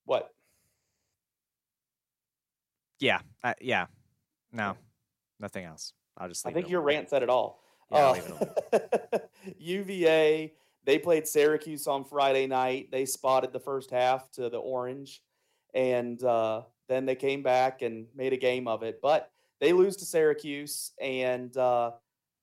what? 0.05 0.33
Yeah, 2.99 3.19
uh, 3.43 3.53
yeah. 3.59 3.87
No, 4.51 4.77
nothing 5.39 5.65
else. 5.65 5.93
I'll 6.17 6.27
just. 6.27 6.45
I 6.45 6.51
think 6.51 6.69
your 6.69 6.81
rant 6.81 7.09
said 7.09 7.23
it 7.23 7.29
all. 7.29 7.63
Yeah, 7.91 8.15
uh, 8.73 9.17
UVA. 9.57 10.53
They 10.83 10.97
played 10.97 11.27
Syracuse 11.27 11.85
on 11.85 12.05
Friday 12.05 12.47
night. 12.47 12.89
They 12.91 13.05
spotted 13.05 13.53
the 13.53 13.59
first 13.59 13.91
half 13.91 14.31
to 14.31 14.49
the 14.49 14.57
Orange, 14.57 15.21
and 15.75 16.21
uh, 16.23 16.63
then 16.89 17.05
they 17.05 17.13
came 17.13 17.43
back 17.43 17.83
and 17.83 18.07
made 18.15 18.33
a 18.33 18.37
game 18.37 18.67
of 18.67 18.81
it. 18.81 18.99
But 18.99 19.29
they 19.59 19.73
lose 19.73 19.95
to 19.97 20.05
Syracuse, 20.05 20.91
and 20.99 21.55
uh, 21.55 21.91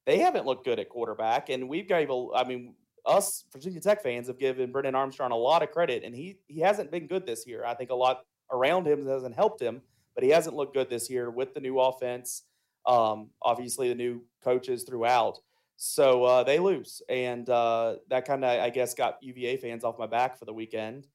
they 0.07 0.19
haven't 0.19 0.47
looked 0.47 0.65
good 0.65 0.79
at 0.79 0.89
quarterback. 0.89 1.49
And 1.49 1.69
we've 1.69 1.89
got. 1.89 2.07
I 2.37 2.45
mean, 2.45 2.75
us 3.09 3.45
Virginia 3.53 3.81
Tech 3.81 4.03
fans 4.03 4.29
have 4.29 4.39
given 4.39 4.71
Brennan 4.71 4.95
Armstrong 4.95 5.33
a 5.33 5.37
lot 5.37 5.63
of 5.63 5.71
credit, 5.71 6.05
and 6.05 6.15
he 6.15 6.39
he 6.47 6.61
hasn't 6.61 6.91
been 6.91 7.07
good 7.07 7.27
this 7.27 7.47
year. 7.47 7.65
I 7.65 7.75
think 7.75 7.91
a 7.91 7.95
lot 7.95 8.25
around 8.53 8.87
him 8.87 9.07
hasn't 9.07 9.35
helped 9.35 9.61
him, 9.61 9.81
but 10.15 10.23
he 10.23 10.31
hasn't 10.31 10.55
looked 10.55 10.75
good 10.75 10.91
this 10.91 11.11
year 11.11 11.31
with 11.31 11.55
the 11.55 11.61
new 11.61 11.81
offense. 11.81 12.45
Um, 12.87 13.31
obviously, 13.43 13.89
the 13.89 13.95
new 13.95 14.23
coaches 14.43 14.85
throughout. 14.85 15.39
So 15.77 16.25
uh, 16.25 16.45
they 16.45 16.59
lose, 16.59 17.03
and 17.09 17.49
uh, 17.49 17.97
that 18.11 18.27
kind 18.27 18.45
of 18.45 18.61
I 18.61 18.71
guess 18.71 18.95
got 18.95 19.19
UVA 19.23 19.57
fans 19.57 19.85
off 19.85 19.99
my 19.99 20.07
back 20.07 20.39
for 20.39 20.45
the 20.45 20.53
weekend. 20.53 21.07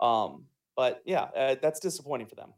Um, 0.00 0.44
but 0.76 1.02
yeah, 1.04 1.22
uh, 1.36 1.56
that's 1.60 1.80
disappointing 1.80 2.28
for 2.28 2.36
them. 2.36 2.52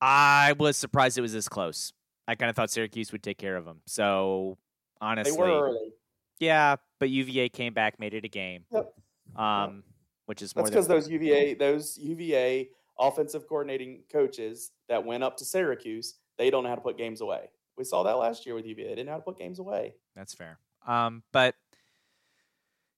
I 0.00 0.54
was 0.58 0.76
surprised 0.76 1.18
it 1.18 1.22
was 1.22 1.32
this 1.32 1.48
close. 1.48 1.92
I 2.26 2.34
kind 2.34 2.48
of 2.48 2.56
thought 2.56 2.70
Syracuse 2.70 3.12
would 3.12 3.22
take 3.22 3.38
care 3.38 3.56
of 3.56 3.64
them. 3.64 3.80
So 3.86 4.56
honestly, 5.00 5.32
they 5.32 5.38
were 5.38 5.68
early. 5.68 5.92
Yeah, 6.40 6.76
but 6.98 7.10
UVA 7.10 7.50
came 7.50 7.74
back, 7.74 8.00
made 8.00 8.14
it 8.14 8.24
a 8.24 8.28
game. 8.28 8.64
Yep. 8.72 8.92
Um, 9.36 9.74
yep. 9.74 9.84
which 10.26 10.42
is 10.42 10.56
more 10.56 10.64
that's 10.64 10.70
because 10.70 10.88
those 10.88 11.08
UVA 11.08 11.54
those 11.54 11.96
UVA 11.98 12.70
offensive 12.98 13.46
coordinating 13.46 14.02
coaches 14.10 14.72
that 14.88 15.04
went 15.04 15.22
up 15.22 15.36
to 15.36 15.44
Syracuse, 15.44 16.14
they 16.38 16.50
don't 16.50 16.64
know 16.64 16.70
how 16.70 16.74
to 16.74 16.80
put 16.80 16.98
games 16.98 17.20
away. 17.20 17.50
We 17.78 17.84
saw 17.84 18.02
that 18.02 18.18
last 18.18 18.44
year 18.44 18.54
with 18.54 18.66
UVA. 18.66 18.82
They 18.82 18.88
didn't 18.90 19.06
know 19.06 19.12
how 19.12 19.18
to 19.18 19.24
put 19.24 19.38
games 19.38 19.58
away. 19.58 19.94
That's 20.16 20.34
fair. 20.34 20.58
Um, 20.86 21.22
but 21.32 21.54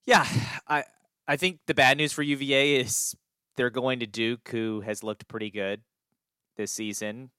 yeah, 0.05 0.25
I 0.67 0.83
I 1.27 1.37
think 1.37 1.59
the 1.67 1.73
bad 1.73 1.97
news 1.97 2.11
for 2.11 2.23
UVA 2.23 2.77
is 2.77 3.15
they're 3.55 3.69
going 3.69 3.99
to 3.99 4.07
Duke, 4.07 4.49
who 4.49 4.81
has 4.81 5.03
looked 5.03 5.27
pretty 5.27 5.51
good 5.51 5.81
this 6.57 6.71
season. 6.71 7.29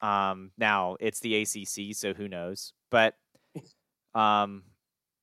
Um, 0.00 0.52
now 0.56 0.96
it's 1.00 1.20
the 1.20 1.42
ACC, 1.42 1.96
so 1.96 2.14
who 2.14 2.28
knows? 2.28 2.72
But 2.90 3.14
um, 4.14 4.64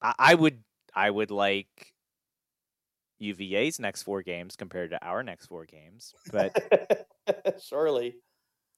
I, 0.02 0.14
I 0.18 0.36
would 0.36 0.64
I 0.94 1.10
would 1.10 1.32
like 1.32 1.94
UVA's 3.20 3.80
next 3.80 4.04
four 4.04 4.22
games 4.22 4.56
compared 4.56 4.92
to 4.92 5.06
our 5.06 5.24
next 5.24 5.48
four 5.48 5.66
games, 5.66 6.14
but 6.32 6.56
surely 7.62 8.16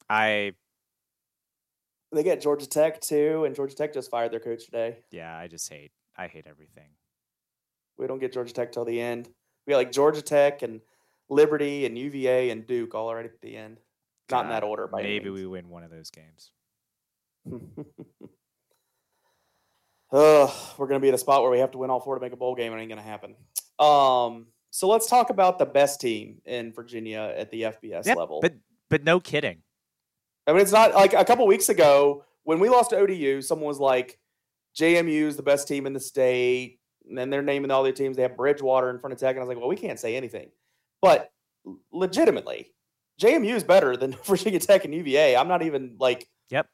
I 0.10 0.54
they 2.12 2.24
get 2.24 2.42
Georgia 2.42 2.68
Tech 2.68 3.02
too, 3.02 3.44
and 3.46 3.56
Georgia 3.56 3.76
Tech 3.76 3.94
just 3.94 4.10
fired 4.10 4.32
their 4.32 4.40
coach 4.40 4.66
today. 4.66 4.98
Yeah, 5.12 5.38
I 5.38 5.48
just 5.48 5.70
hate 5.70 5.92
I 6.16 6.28
hate 6.28 6.46
everything. 6.48 6.90
We 7.98 8.08
don't 8.08 8.20
get 8.20 8.34
Georgia 8.34 8.54
Tech 8.54 8.72
till 8.72 8.86
the 8.86 9.00
end. 9.00 9.30
We 9.66 9.72
got 9.72 9.78
like 9.78 9.92
Georgia 9.92 10.22
Tech 10.22 10.62
and 10.62 10.82
Liberty 11.30 11.86
and 11.86 11.98
UVA 11.98 12.52
and 12.52 12.66
Duke 12.66 12.96
all 12.96 13.14
right 13.14 13.26
at 13.26 13.42
the 13.42 13.58
end. 13.58 13.80
Not 14.30 14.46
in 14.46 14.52
that 14.52 14.64
order. 14.64 14.88
By 14.88 15.04
maybe 15.04 15.30
we 15.30 15.46
win 15.46 15.70
one 15.70 15.84
of 15.84 15.92
those 15.92 16.12
games. 16.12 16.52
Ugh, 20.12 20.50
we're 20.78 20.88
going 20.88 21.00
to 21.00 21.04
be 21.04 21.10
at 21.10 21.14
a 21.14 21.18
spot 21.18 21.42
where 21.42 21.52
we 21.52 21.60
have 21.60 21.72
to 21.72 21.78
win 21.78 21.90
all 21.90 22.00
four 22.00 22.16
to 22.16 22.22
make 22.22 22.32
a 22.32 22.38
bowl 22.38 22.56
game. 22.56 22.72
It 22.74 22.80
ain't 22.80 22.90
going 22.90 23.02
to 23.02 23.04
happen. 23.04 23.36
Um, 23.78 24.48
so 24.72 24.88
let's 24.88 25.10
talk 25.10 25.30
about 25.30 25.60
the 25.60 25.66
best 25.66 26.00
team 26.00 26.42
in 26.46 26.72
Virginia 26.72 27.34
at 27.36 27.52
the 27.52 27.64
FBS 27.64 28.06
yep, 28.06 28.18
level. 28.18 28.40
But 28.42 28.54
but 28.90 29.04
no 29.04 29.20
kidding. 29.20 29.64
I 30.46 30.54
mean, 30.54 30.62
it's 30.62 30.72
not 30.72 30.94
like 30.94 31.14
a 31.14 31.26
couple 31.26 31.46
weeks 31.46 31.68
ago 31.70 32.24
when 32.44 32.60
we 32.60 32.70
lost 32.70 32.92
to 32.92 32.98
ODU. 32.98 33.42
Someone 33.42 33.68
was 33.68 33.80
like, 33.80 34.18
"JMU 34.80 35.24
is 35.24 35.36
the 35.36 35.44
best 35.44 35.68
team 35.68 35.86
in 35.86 35.94
the 35.94 36.00
state," 36.00 36.80
and 37.08 37.18
then 37.18 37.30
they're 37.30 37.42
naming 37.42 37.70
all 37.70 37.84
their 37.84 37.92
teams. 37.92 38.16
They 38.16 38.24
have 38.24 38.38
Bridgewater 38.38 38.90
in 38.90 39.00
front 39.00 39.14
of 39.14 39.20
Tech, 39.20 39.32
and 39.32 39.40
I 39.40 39.42
was 39.44 39.50
like, 39.50 39.58
"Well, 39.58 39.68
we 39.68 39.76
can't 39.76 40.00
say 40.00 40.16
anything." 40.16 40.52
But 41.02 41.32
legitimately, 41.92 42.72
JMU 43.22 43.56
is 43.56 43.64
better 43.64 43.98
than 43.98 44.14
Virginia 44.24 44.60
Tech 44.60 44.86
and 44.86 44.94
UVA. 44.94 45.36
I'm 45.36 45.50
not 45.50 45.64
even 45.64 45.98
like 46.00 46.30
yep 46.50 46.68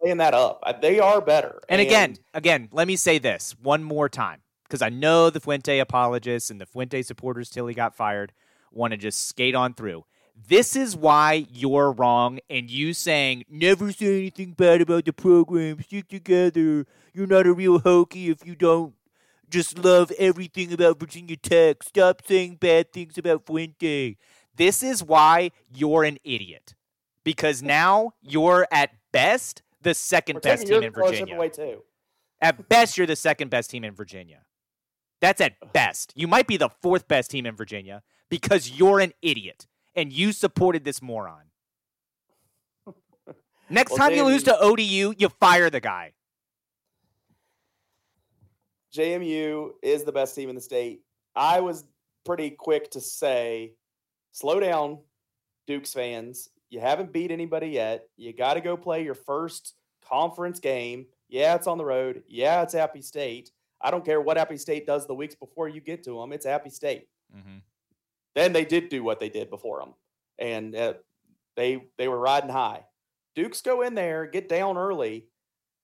playing 0.00 0.18
that 0.18 0.34
up. 0.34 0.62
They 0.80 0.98
are 0.98 1.20
better. 1.20 1.60
And, 1.68 1.80
and 1.80 1.88
again, 1.88 2.16
again, 2.34 2.68
let 2.72 2.86
me 2.86 2.96
say 2.96 3.18
this 3.18 3.54
one 3.62 3.82
more 3.82 4.08
time 4.08 4.40
because 4.64 4.82
I 4.82 4.88
know 4.88 5.30
the 5.30 5.40
Fuente 5.40 5.78
apologists 5.78 6.50
and 6.50 6.60
the 6.60 6.66
Fuente 6.66 7.02
supporters 7.02 7.50
till 7.50 7.66
he 7.66 7.74
got 7.74 7.94
fired 7.94 8.32
want 8.72 8.92
to 8.92 8.96
just 8.96 9.26
skate 9.26 9.54
on 9.54 9.74
through. 9.74 10.04
This 10.48 10.74
is 10.74 10.96
why 10.96 11.46
you're 11.50 11.92
wrong, 11.92 12.38
and 12.48 12.70
you 12.70 12.94
saying 12.94 13.44
never 13.50 13.92
say 13.92 14.18
anything 14.18 14.52
bad 14.52 14.80
about 14.80 15.04
the 15.04 15.12
program. 15.12 15.82
Stick 15.82 16.08
together. 16.08 16.86
You're 17.12 17.26
not 17.26 17.46
a 17.46 17.52
real 17.52 17.80
Hokie 17.80 18.30
if 18.30 18.46
you 18.46 18.54
don't 18.54 18.94
just 19.50 19.78
love 19.78 20.12
everything 20.18 20.72
about 20.72 20.98
Virginia 20.98 21.36
Tech. 21.36 21.82
Stop 21.82 22.22
saying 22.26 22.56
bad 22.56 22.92
things 22.92 23.18
about 23.18 23.44
Fuente. 23.44 24.16
This 24.56 24.82
is 24.82 25.02
why 25.02 25.50
you're 25.74 26.04
an 26.04 26.18
idiot. 26.24 26.74
Because 27.22 27.62
now 27.62 28.12
you're 28.22 28.66
at 28.70 28.92
best 29.12 29.62
the 29.82 29.90
2nd 29.90 30.42
best 30.42 30.66
team 30.66 30.82
in 30.82 30.92
Virginia. 30.92 31.34
Away 31.34 31.48
too. 31.48 31.82
At 32.40 32.68
best, 32.68 32.96
you're 32.96 33.06
the 33.06 33.16
second 33.16 33.50
best 33.50 33.70
team 33.70 33.84
in 33.84 33.94
Virginia. 33.94 34.42
That's 35.20 35.40
at 35.40 35.72
best. 35.72 36.12
You 36.16 36.26
might 36.26 36.46
be 36.46 36.56
the 36.56 36.70
fourth 36.70 37.06
best 37.06 37.30
team 37.30 37.44
in 37.44 37.54
Virginia 37.54 38.02
because 38.30 38.70
you're 38.70 39.00
an 39.00 39.12
idiot 39.20 39.66
and 39.94 40.12
you 40.12 40.32
supported 40.32 40.84
this 40.84 41.02
moron. 41.02 41.44
Next 43.70 43.90
well, 43.90 43.98
time 43.98 44.14
you 44.14 44.24
lose 44.24 44.42
to 44.44 44.58
ODU, 44.58 45.14
you 45.18 45.28
fire 45.38 45.68
the 45.68 45.80
guy. 45.80 46.12
JMU 48.94 49.70
is 49.82 50.04
the 50.04 50.12
best 50.12 50.34
team 50.34 50.48
in 50.48 50.54
the 50.54 50.60
state. 50.60 51.02
I 51.36 51.60
was 51.60 51.84
pretty 52.24 52.50
quick 52.50 52.90
to 52.92 53.00
say, 53.00 53.74
slow 54.32 54.58
down, 54.58 54.98
Dukes 55.66 55.92
fans. 55.92 56.48
You 56.70 56.80
haven't 56.80 57.12
beat 57.12 57.32
anybody 57.32 57.68
yet. 57.68 58.08
You 58.16 58.32
got 58.32 58.54
to 58.54 58.60
go 58.60 58.76
play 58.76 59.04
your 59.04 59.14
first 59.14 59.74
conference 60.08 60.60
game. 60.60 61.06
Yeah, 61.28 61.54
it's 61.56 61.66
on 61.66 61.78
the 61.78 61.84
road. 61.84 62.22
Yeah, 62.28 62.62
it's 62.62 62.74
Appy 62.74 63.02
State. 63.02 63.50
I 63.80 63.90
don't 63.90 64.04
care 64.04 64.20
what 64.20 64.38
Appy 64.38 64.56
State 64.56 64.86
does 64.86 65.06
the 65.06 65.14
weeks 65.14 65.34
before 65.34 65.68
you 65.68 65.80
get 65.80 66.04
to 66.04 66.18
them. 66.18 66.32
It's 66.32 66.46
Appy 66.46 66.70
State. 66.70 67.08
Mm-hmm. 67.36 67.58
Then 68.34 68.52
they 68.52 68.64
did 68.64 68.88
do 68.88 69.02
what 69.02 69.18
they 69.18 69.28
did 69.28 69.50
before 69.50 69.80
them, 69.80 69.94
and 70.38 70.74
uh, 70.76 70.94
they 71.56 71.82
they 71.98 72.06
were 72.06 72.18
riding 72.18 72.50
high. 72.50 72.84
Dukes 73.34 73.62
go 73.62 73.82
in 73.82 73.94
there, 73.94 74.26
get 74.26 74.48
down 74.48 74.76
early, 74.76 75.26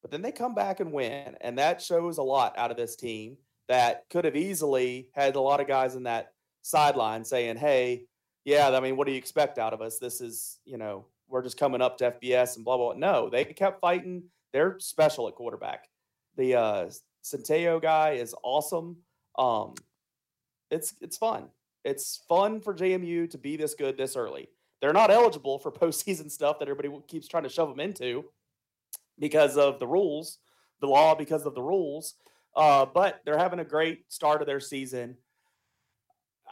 but 0.02 0.10
then 0.10 0.22
they 0.22 0.32
come 0.32 0.54
back 0.54 0.78
and 0.78 0.92
win, 0.92 1.36
and 1.40 1.58
that 1.58 1.82
shows 1.82 2.18
a 2.18 2.22
lot 2.22 2.56
out 2.56 2.70
of 2.70 2.76
this 2.76 2.94
team 2.94 3.36
that 3.68 4.04
could 4.10 4.24
have 4.24 4.36
easily 4.36 5.08
had 5.12 5.34
a 5.34 5.40
lot 5.40 5.60
of 5.60 5.66
guys 5.66 5.96
in 5.96 6.04
that 6.04 6.32
sideline 6.62 7.24
saying, 7.24 7.56
"Hey, 7.56 8.06
yeah, 8.46 8.70
I 8.70 8.78
mean, 8.78 8.96
what 8.96 9.08
do 9.08 9.12
you 9.12 9.18
expect 9.18 9.58
out 9.58 9.74
of 9.74 9.82
us? 9.82 9.98
This 9.98 10.20
is, 10.20 10.60
you 10.64 10.78
know, 10.78 11.04
we're 11.28 11.42
just 11.42 11.58
coming 11.58 11.82
up 11.82 11.98
to 11.98 12.12
FBS 12.12 12.54
and 12.54 12.64
blah 12.64 12.76
blah." 12.76 12.94
blah. 12.94 12.98
No, 12.98 13.28
they 13.28 13.44
kept 13.44 13.80
fighting. 13.80 14.22
They're 14.52 14.78
special 14.78 15.26
at 15.26 15.34
quarterback. 15.34 15.88
The 16.36 16.54
uh, 16.54 16.90
Centeio 17.24 17.82
guy 17.82 18.12
is 18.12 18.36
awesome. 18.44 18.98
Um, 19.36 19.74
it's 20.70 20.94
it's 21.00 21.16
fun. 21.16 21.48
It's 21.84 22.22
fun 22.28 22.60
for 22.60 22.72
JMU 22.72 23.28
to 23.30 23.38
be 23.38 23.56
this 23.56 23.74
good 23.74 23.98
this 23.98 24.14
early. 24.14 24.48
They're 24.80 24.92
not 24.92 25.10
eligible 25.10 25.58
for 25.58 25.72
postseason 25.72 26.30
stuff 26.30 26.60
that 26.60 26.68
everybody 26.68 27.02
keeps 27.08 27.26
trying 27.26 27.42
to 27.42 27.48
shove 27.48 27.68
them 27.68 27.80
into 27.80 28.26
because 29.18 29.56
of 29.56 29.80
the 29.80 29.88
rules, 29.88 30.38
the 30.80 30.86
law 30.86 31.16
because 31.16 31.44
of 31.46 31.56
the 31.56 31.62
rules. 31.62 32.14
Uh, 32.54 32.86
but 32.86 33.22
they're 33.24 33.38
having 33.38 33.58
a 33.58 33.64
great 33.64 34.04
start 34.10 34.40
of 34.40 34.46
their 34.46 34.60
season. 34.60 35.16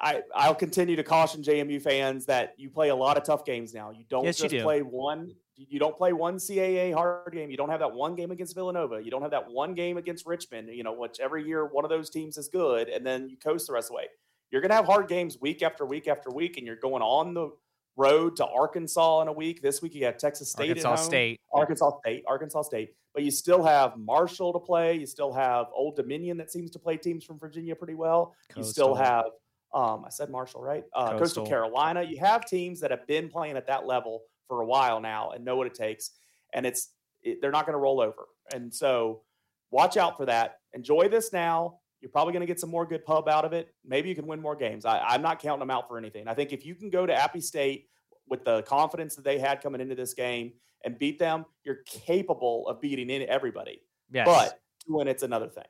I, 0.05 0.23
I'll 0.35 0.55
continue 0.55 0.97
to 0.97 1.03
caution 1.03 1.43
JMU 1.43 1.81
fans 1.81 2.27
that 2.27 2.53
you 2.59 2.69
play 2.69 2.91
a 2.91 2.95
lot 2.95 3.17
of 3.17 3.25
tough 3.25 3.45
games 3.45 3.73
now. 3.73 3.91
You 3.91 4.05
don't 4.11 4.25
yes, 4.25 4.37
just 4.37 4.51
do. 4.51 4.63
play 4.63 4.83
one 4.83 5.33
you 5.57 5.79
don't 5.79 5.97
play 5.97 6.13
one 6.13 6.37
CAA 6.37 6.93
hard 6.93 7.33
game. 7.33 7.51
You 7.51 7.57
don't 7.57 7.71
have 7.71 7.81
that 7.81 7.93
one 7.93 8.17
game 8.17 8.31
against 8.33 8.55
Villanova. 8.55 9.03
You 9.03 9.11
don't 9.11 9.23
have 9.23 9.31
that 9.31 9.51
one 9.51 9.73
game 9.73 9.97
against 9.97 10.27
Richmond, 10.27 10.69
you 10.69 10.83
know, 10.83 10.93
which 10.93 11.21
every 11.21 11.47
year 11.47 11.65
one 11.65 11.85
of 11.85 11.91
those 11.91 12.11
teams 12.11 12.37
is 12.37 12.49
good, 12.49 12.89
and 12.89 13.07
then 13.07 13.29
you 13.29 13.37
coast 13.37 13.69
the 13.69 13.73
rest 13.73 13.87
of 13.87 13.91
the 13.91 13.97
way. 13.99 14.07
You're 14.51 14.61
going 14.61 14.71
to 14.71 14.75
have 14.75 14.87
hard 14.87 15.09
games 15.09 15.41
week 15.41 15.63
after 15.63 15.87
week 15.87 16.09
after 16.09 16.31
week, 16.31 16.59
and 16.59 16.67
you're 16.67 16.77
going 16.77 17.03
on 17.03 17.35
the 17.35 17.51
road 17.97 18.37
to 18.37 18.47
Arkansas 18.47 19.23
in 19.23 19.29
a 19.29 19.33
week. 19.33 19.63
This 19.63 19.81
week 19.81 19.95
you 19.95 20.05
have 20.07 20.19
Texas 20.19 20.51
State 20.51 20.71
Arkansas 20.71 20.97
State. 20.97 21.41
Arkansas 21.53 21.99
State. 22.01 22.25
Arkansas 22.27 22.63
State. 22.63 22.95
But 23.15 23.23
you 23.23 23.31
still 23.31 23.63
have 23.63 23.97
Marshall 23.97 24.53
to 24.53 24.59
play. 24.59 24.97
You 24.97 25.07
still 25.07 25.33
have 25.33 25.67
Old 25.73 25.95
Dominion 25.95 26.37
that 26.39 26.51
seems 26.51 26.73
to 26.73 26.81
play 26.81 26.97
teams 26.97 27.25
from 27.25 27.39
Virginia 27.39 27.77
pretty 27.77 27.95
well. 27.95 28.35
Coastal. 28.49 28.63
You 28.63 28.71
still 28.71 28.95
have 28.97 29.27
um, 29.75 30.05
I 30.07 30.11
said 30.11 30.31
Marshall, 30.31 30.63
right? 30.63 30.85
Uh, 30.95 31.11
Coastal. 31.11 31.19
Coastal 31.19 31.47
Carolina. 31.47 32.03
You 32.03 32.19
have 32.21 32.47
teams 32.47 32.81
that 32.81 32.91
have 32.91 33.07
been 33.07 33.29
playing 33.29 33.57
at 33.57 33.67
that 33.67 33.87
level 33.87 34.23
for 34.49 34.63
a 34.63 34.67
while 34.67 35.01
now 35.01 35.31
and 35.31 35.45
know 35.45 35.57
what 35.57 35.67
it 35.67 35.75
takes 35.75 36.13
and 36.55 36.65
it's 36.65 36.91
it, 37.23 37.41
they're 37.43 37.51
not 37.51 37.67
going 37.67 37.75
to 37.75 37.79
roll 37.79 38.01
over. 38.01 38.29
And 38.55 38.73
so 38.73 39.23
watch 39.71 39.97
out 39.97 40.17
for 40.17 40.25
that. 40.27 40.61
Enjoy 40.73 41.09
this 41.09 41.33
now. 41.33 41.81
You're 42.01 42.11
probably 42.11 42.33
going 42.33 42.43
to 42.43 42.47
get 42.47 42.61
some 42.61 42.71
more 42.71 42.87
good 42.87 43.05
pub 43.05 43.29
out 43.29 43.45
of 43.45 43.53
it. 43.53 43.75
Maybe 43.85 44.09
you 44.09 44.15
can 44.15 44.27
win 44.27 44.41
more 44.41 44.57
games. 44.57 44.85
I, 44.85 45.15
am 45.15 45.23
not 45.23 45.41
counting 45.41 45.61
them 45.61 45.71
out 45.71 45.89
for 45.89 45.99
anything. 45.99 46.29
I 46.29 46.35
think 46.35 46.53
if 46.53 46.65
you 46.65 46.75
can 46.75 46.91
go 46.91 47.07
to 47.07 47.15
Appy 47.15 47.41
State 47.41 47.89
with 48.29 48.45
the 48.45 48.63
confidence 48.63 49.17
that 49.17 49.25
they 49.25 49.39
had 49.39 49.63
coming 49.63 49.81
into 49.81 49.95
this 49.95 50.13
game 50.13 50.53
and 50.85 50.99
beat 50.99 51.19
them, 51.19 51.47
you're 51.65 51.81
capable 51.87 52.69
of 52.69 52.81
beating 52.81 53.09
in 53.09 53.27
everybody. 53.29 53.81
Yes. 54.13 54.27
But 54.27 54.61
when 54.87 55.09
it's 55.09 55.23
another 55.23 55.49
thing. 55.49 55.65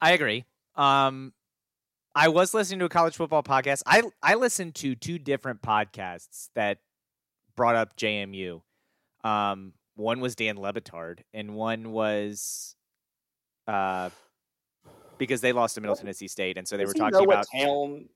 I 0.00 0.12
agree. 0.12 0.44
Um, 0.74 1.32
I 2.14 2.28
was 2.28 2.54
listening 2.54 2.78
to 2.80 2.84
a 2.84 2.88
college 2.88 3.16
football 3.16 3.42
podcast. 3.42 3.82
I 3.86 4.02
I 4.22 4.34
listened 4.34 4.74
to 4.76 4.94
two 4.94 5.18
different 5.18 5.62
podcasts 5.62 6.48
that 6.54 6.78
brought 7.56 7.76
up 7.76 7.96
JMU. 7.96 8.62
Um, 9.24 9.72
one 9.96 10.20
was 10.20 10.34
Dan 10.34 10.56
Le 10.56 10.72
Batard, 10.72 11.20
and 11.32 11.54
one 11.54 11.90
was 11.92 12.76
uh, 13.66 14.10
because 15.18 15.40
they 15.40 15.52
lost 15.52 15.74
to 15.76 15.80
Middle 15.80 15.96
Tennessee 15.96 16.28
State, 16.28 16.58
and 16.58 16.66
so 16.68 16.76
they 16.76 16.84
Does 16.84 16.94
were 16.94 17.10
talking 17.10 17.24
about 17.24 17.46
town 17.52 18.08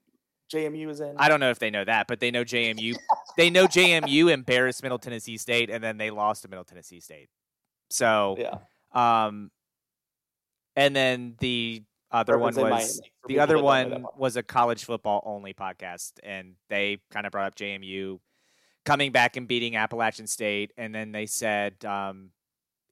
JMU 0.52 0.88
is 0.88 1.00
in. 1.00 1.14
I 1.16 1.28
don't 1.28 1.40
know 1.40 1.50
if 1.50 1.58
they 1.58 1.70
know 1.70 1.84
that, 1.84 2.06
but 2.06 2.20
they 2.20 2.30
know 2.30 2.44
JMU. 2.44 2.96
they 3.36 3.50
know 3.50 3.66
JMU 3.66 4.30
embarrassed 4.30 4.82
Middle 4.82 4.98
Tennessee 4.98 5.36
State, 5.36 5.70
and 5.70 5.82
then 5.82 5.98
they 5.98 6.10
lost 6.10 6.42
to 6.42 6.48
Middle 6.48 6.64
Tennessee 6.64 7.00
State. 7.00 7.28
So 7.90 8.36
yeah. 8.38 8.58
Um, 8.92 9.50
and 10.76 10.94
then 10.94 11.34
the 11.40 11.82
other 12.10 12.38
one 12.38 12.54
was 12.54 13.00
the 13.26 13.38
other 13.40 13.60
one 13.60 14.04
was 14.16 14.36
a 14.36 14.42
college 14.42 14.84
football 14.84 15.22
only 15.26 15.52
podcast, 15.54 16.12
and 16.22 16.54
they 16.68 16.98
kind 17.10 17.26
of 17.26 17.32
brought 17.32 17.46
up 17.46 17.54
JMU 17.54 18.18
coming 18.84 19.12
back 19.12 19.36
and 19.36 19.46
beating 19.46 19.76
Appalachian 19.76 20.26
State, 20.26 20.72
and 20.76 20.94
then 20.94 21.12
they 21.12 21.26
said 21.26 21.84
um, 21.84 22.30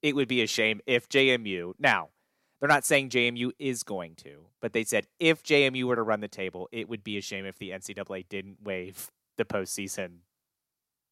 it 0.02 0.14
would 0.14 0.28
be 0.28 0.42
a 0.42 0.46
shame 0.46 0.80
if 0.86 1.08
JMU 1.08 1.72
now. 1.78 2.10
They're 2.58 2.68
not 2.68 2.86
saying 2.86 3.10
JMU 3.10 3.50
is 3.58 3.82
going 3.82 4.14
to, 4.16 4.46
but 4.62 4.72
they 4.72 4.82
said 4.82 5.06
if 5.20 5.42
JMU 5.42 5.84
were 5.84 5.96
to 5.96 6.02
run 6.02 6.20
the 6.20 6.28
table, 6.28 6.68
it 6.72 6.88
would 6.88 7.04
be 7.04 7.18
a 7.18 7.20
shame 7.20 7.44
if 7.44 7.58
the 7.58 7.70
NCAA 7.70 8.26
didn't 8.30 8.62
waive 8.62 9.10
the 9.36 9.44
postseason 9.44 10.20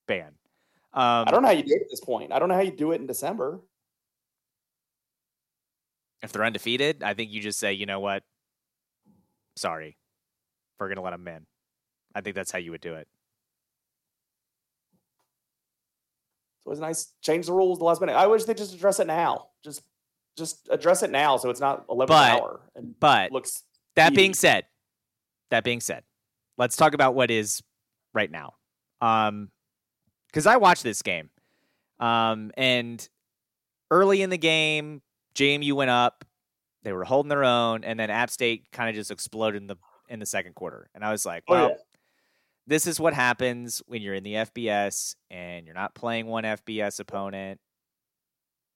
ban. 0.07 0.33
Um, 0.95 1.25
I 1.27 1.31
don't 1.31 1.43
know 1.43 1.49
how 1.49 1.55
you 1.55 1.65
do 1.65 1.75
it 1.75 1.83
at 1.83 1.91
this 1.91 2.01
point. 2.01 2.33
I 2.33 2.39
don't 2.39 2.49
know 2.49 2.55
how 2.55 2.63
you 2.63 2.71
do 2.71 2.93
it 2.93 3.01
in 3.01 3.07
December. 3.07 3.61
If 6.25 6.33
they're 6.33 6.45
undefeated, 6.45 7.03
I 7.03 7.15
think 7.15 7.31
you 7.31 7.41
just 7.41 7.59
say, 7.59 7.75
you 7.75 7.87
know 7.87 8.01
what? 8.01 8.23
Sorry, 9.57 9.97
we're 10.81 10.89
gonna 10.89 11.03
let 11.03 11.11
them 11.11 11.29
in. 11.29 11.47
I 12.15 12.21
think 12.21 12.35
that's 12.35 12.51
how 12.51 12.59
you 12.59 12.71
would 12.71 12.81
do 12.81 12.95
it. 12.95 13.07
So 16.63 16.69
it 16.69 16.71
was 16.71 16.81
nice. 16.81 17.13
Change 17.21 17.47
the 17.47 17.53
rules 17.53 17.79
the 17.79 17.85
last 17.85 18.01
minute. 18.01 18.15
I 18.15 18.27
wish 18.27 18.45
they 18.45 18.55
just 18.55 18.75
address 18.75 18.99
it 19.01 19.07
now. 19.07 19.49
Just 19.63 19.83
just 20.37 20.69
address 20.71 21.03
it 21.03 21.11
now 21.11 21.37
so 21.37 21.51
it's 21.51 21.61
not 21.61 21.85
11 21.89 22.13
but, 22.13 22.33
hour 22.33 22.61
and 22.75 22.99
but 22.99 23.31
looks 23.33 23.63
that 23.97 24.13
easy. 24.13 24.17
being 24.17 24.35
said 24.35 24.65
that 25.51 25.65
being 25.65 25.81
said 25.81 26.03
let's 26.59 26.77
talk 26.77 26.95
about 26.95 27.15
what 27.15 27.31
is 27.31 27.63
right 28.13 28.31
now 28.31 28.55
um 29.01 29.49
because 30.29 30.47
i 30.47 30.57
watched 30.57 30.83
this 30.83 31.03
game 31.03 31.31
um 32.01 32.51
and 32.57 33.09
early 33.91 34.23
in 34.23 34.31
the 34.31 34.39
game 34.39 35.03
jmu 35.35 35.73
went 35.73 35.91
up 35.91 36.25
they 36.83 36.93
were 36.93 37.05
holding 37.05 37.29
their 37.31 37.45
own 37.45 37.85
and 37.85 37.99
then 37.99 38.11
app 38.11 38.31
state 38.31 38.67
kind 38.73 38.89
of 38.89 38.95
just 38.95 39.11
exploded 39.11 39.61
in 39.61 39.67
the 39.67 39.77
in 40.09 40.19
the 40.21 40.27
second 40.27 40.55
quarter 40.55 40.89
and 40.95 41.05
i 41.05 41.11
was 41.11 41.25
like 41.25 41.43
well 41.49 41.67
oh, 41.67 41.69
yeah. 41.71 41.77
this 42.67 42.87
is 42.87 43.01
what 43.01 43.15
happens 43.15 43.83
when 43.87 44.03
you're 44.03 44.15
in 44.15 44.25
the 44.25 44.35
fbs 44.35 45.17
and 45.31 45.67
you're 45.67 45.75
not 45.75 45.95
playing 45.95 46.27
one 46.27 46.45
fbs 46.45 47.01
opponent 47.01 47.59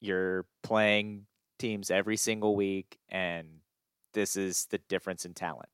you're 0.01 0.47
playing 0.63 1.27
teams 1.59 1.91
every 1.91 2.17
single 2.17 2.57
week, 2.57 2.99
and 3.09 3.49
this 4.15 4.37
is 4.37 4.67
the 4.71 4.79
difference 4.89 5.25
in 5.25 5.35
talent. 5.35 5.69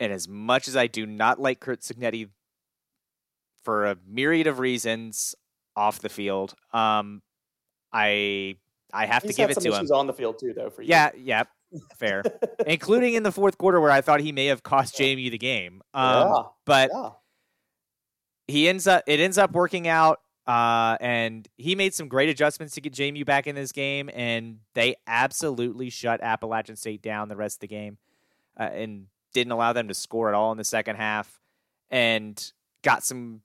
And 0.00 0.12
as 0.12 0.28
much 0.28 0.68
as 0.68 0.76
I 0.76 0.86
do 0.86 1.06
not 1.06 1.40
like 1.40 1.60
Curt 1.60 1.80
Cignetti 1.80 2.28
for 3.62 3.86
a 3.86 3.96
myriad 4.06 4.46
of 4.46 4.58
reasons 4.58 5.34
off 5.76 6.00
the 6.00 6.08
field, 6.08 6.54
um, 6.72 7.22
I 7.94 8.56
I 8.92 9.06
have 9.06 9.22
He's 9.22 9.32
to 9.32 9.36
give 9.36 9.50
it 9.50 9.60
to 9.60 9.74
him. 9.74 9.86
on 9.92 10.06
the 10.06 10.12
field 10.12 10.38
too, 10.38 10.52
though. 10.52 10.68
For 10.68 10.82
you, 10.82 10.88
yeah, 10.90 11.10
yeah, 11.16 11.44
fair, 11.96 12.22
including 12.66 13.14
in 13.14 13.22
the 13.22 13.32
fourth 13.32 13.56
quarter 13.56 13.80
where 13.80 13.90
I 13.90 14.00
thought 14.00 14.20
he 14.20 14.32
may 14.32 14.46
have 14.46 14.62
cost 14.62 14.96
JMU 14.96 15.30
the 15.30 15.38
game. 15.38 15.80
Um, 15.94 16.28
yeah, 16.28 16.42
but 16.66 16.90
yeah. 16.92 17.10
he 18.48 18.68
ends 18.68 18.86
up 18.86 19.04
it 19.06 19.20
ends 19.20 19.38
up 19.38 19.52
working 19.52 19.88
out. 19.88 20.20
Uh, 20.46 20.98
and 21.00 21.48
he 21.56 21.74
made 21.74 21.94
some 21.94 22.06
great 22.06 22.28
adjustments 22.28 22.74
to 22.74 22.82
get 22.82 22.92
JMU 22.92 23.24
back 23.24 23.46
in 23.46 23.54
this 23.54 23.72
game, 23.72 24.10
and 24.12 24.58
they 24.74 24.94
absolutely 25.06 25.88
shut 25.88 26.20
Appalachian 26.20 26.76
State 26.76 27.00
down 27.00 27.30
the 27.30 27.36
rest 27.36 27.56
of 27.56 27.60
the 27.60 27.68
game, 27.68 27.96
uh, 28.60 28.64
and 28.64 29.06
didn't 29.32 29.52
allow 29.52 29.72
them 29.72 29.88
to 29.88 29.94
score 29.94 30.28
at 30.28 30.34
all 30.34 30.52
in 30.52 30.58
the 30.58 30.64
second 30.64 30.96
half, 30.96 31.40
and 31.90 32.52
got 32.82 33.02
some 33.02 33.40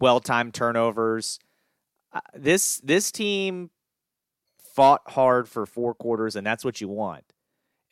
well-timed 0.00 0.52
turnovers. 0.52 1.38
This 2.34 2.78
this 2.78 3.10
team 3.10 3.70
fought 4.74 5.02
hard 5.06 5.48
for 5.48 5.66
four 5.66 5.94
quarters, 5.94 6.36
and 6.36 6.46
that's 6.46 6.64
what 6.64 6.80
you 6.80 6.88
want. 6.88 7.24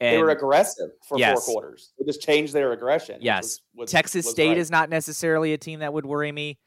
And 0.00 0.16
they 0.16 0.22
were 0.22 0.30
aggressive 0.30 0.90
for 1.08 1.18
yes. 1.18 1.44
four 1.44 1.54
quarters. 1.54 1.92
They 1.98 2.04
just 2.04 2.20
changed 2.20 2.52
their 2.52 2.72
aggression. 2.72 3.18
Yes, 3.20 3.42
was, 3.42 3.60
was, 3.74 3.90
Texas 3.90 4.26
was 4.26 4.32
State 4.32 4.48
right. 4.48 4.58
is 4.58 4.70
not 4.70 4.90
necessarily 4.90 5.52
a 5.52 5.58
team 5.58 5.80
that 5.80 5.92
would 5.92 6.04
worry 6.04 6.30
me. 6.30 6.58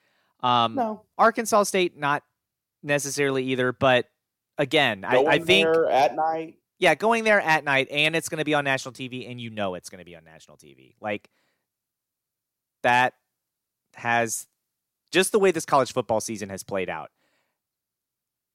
Um, 0.42 0.76
no. 0.76 1.04
Arkansas 1.18 1.64
State, 1.64 1.98
not 1.98 2.24
necessarily 2.84 3.44
either, 3.46 3.74
but 3.74 4.08
again, 4.58 5.04
I, 5.06 5.24
I, 5.24 5.40
think 5.40 5.68
at 5.90 6.16
night. 6.16 6.56
Yeah, 6.80 6.96
going 6.96 7.24
there 7.24 7.42
at 7.42 7.64
night, 7.64 7.88
and 7.92 8.16
it's 8.16 8.30
going 8.30 8.40
to 8.40 8.46
be 8.46 8.54
on 8.54 8.64
national 8.64 8.94
TV, 8.94 9.30
and 9.30 9.42
you 9.42 9.50
know 9.50 9.76
it's 9.76 9.90
going 9.90 10.00
to 10.00 10.06
be 10.06 10.16
on 10.16 10.24
national 10.24 10.58
TV. 10.58 10.96
Like 11.02 11.30
that 12.84 13.14
has 13.96 14.48
just 15.12 15.32
the 15.32 15.40
way 15.40 15.52
this 15.52 15.66
college 15.66 15.92
football 15.92 16.22
season 16.22 16.50
has 16.50 16.64
played 16.64 16.90
out 16.90 17.10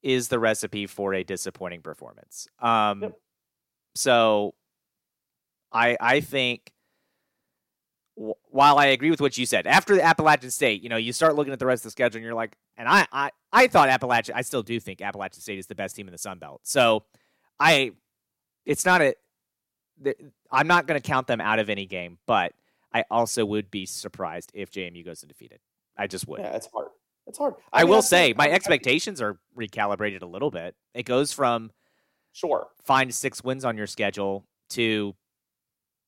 is 0.03 0.27
the 0.27 0.39
recipe 0.39 0.85
for 0.85 1.13
a 1.13 1.23
disappointing 1.23 1.81
performance. 1.81 2.47
Um, 2.59 3.01
yep. 3.01 3.13
So, 3.95 4.53
I 5.71 5.97
I 5.99 6.19
think 6.19 6.73
while 8.15 8.77
I 8.77 8.87
agree 8.87 9.09
with 9.09 9.21
what 9.21 9.37
you 9.37 9.45
said, 9.45 9.65
after 9.65 9.95
the 9.95 10.03
Appalachian 10.03 10.51
State, 10.51 10.83
you 10.83 10.89
know, 10.89 10.97
you 10.97 11.11
start 11.13 11.35
looking 11.35 11.53
at 11.53 11.59
the 11.59 11.65
rest 11.65 11.81
of 11.81 11.85
the 11.85 11.91
schedule 11.91 12.17
and 12.17 12.23
you're 12.23 12.35
like, 12.35 12.55
and 12.77 12.87
I, 12.87 13.07
I, 13.11 13.31
I 13.51 13.67
thought 13.67 13.89
Appalachian, 13.89 14.35
I 14.35 14.41
still 14.41 14.61
do 14.61 14.79
think 14.79 15.01
Appalachian 15.01 15.41
State 15.41 15.57
is 15.57 15.67
the 15.67 15.75
best 15.75 15.95
team 15.95 16.07
in 16.07 16.11
the 16.11 16.17
Sun 16.17 16.39
Belt. 16.39 16.61
So 16.63 17.05
I, 17.59 17.91
it's 18.65 18.85
not 18.85 19.01
a, 19.01 19.15
I'm 20.51 20.67
not 20.67 20.85
going 20.85 20.99
to 21.01 21.05
count 21.05 21.27
them 21.27 21.41
out 21.41 21.59
of 21.59 21.69
any 21.69 21.85
game, 21.85 22.19
but 22.27 22.53
I 22.93 23.03
also 23.09 23.45
would 23.45 23.71
be 23.71 23.85
surprised 23.85 24.51
if 24.53 24.71
JMU 24.71 25.03
goes 25.03 25.23
undefeated. 25.23 25.59
I 25.97 26.07
just 26.07 26.27
would. 26.27 26.41
Yeah, 26.41 26.55
it's 26.55 26.67
hard. 26.71 26.89
It's 27.33 27.39
hard. 27.39 27.55
I, 27.73 27.79
I 27.79 27.83
mean, 27.83 27.89
will 27.89 28.03
say 28.03 28.35
my 28.37 28.47
expectations 28.47 29.19
are 29.19 29.39
recalibrated 29.57 30.21
a 30.21 30.27
little 30.27 30.51
bit. 30.51 30.75
It 30.93 31.07
goes 31.07 31.33
from 31.33 31.71
sure 32.31 32.67
find 32.83 33.11
six 33.11 33.43
wins 33.43 33.65
on 33.65 33.75
your 33.75 33.87
schedule 33.87 34.45
to 34.69 35.15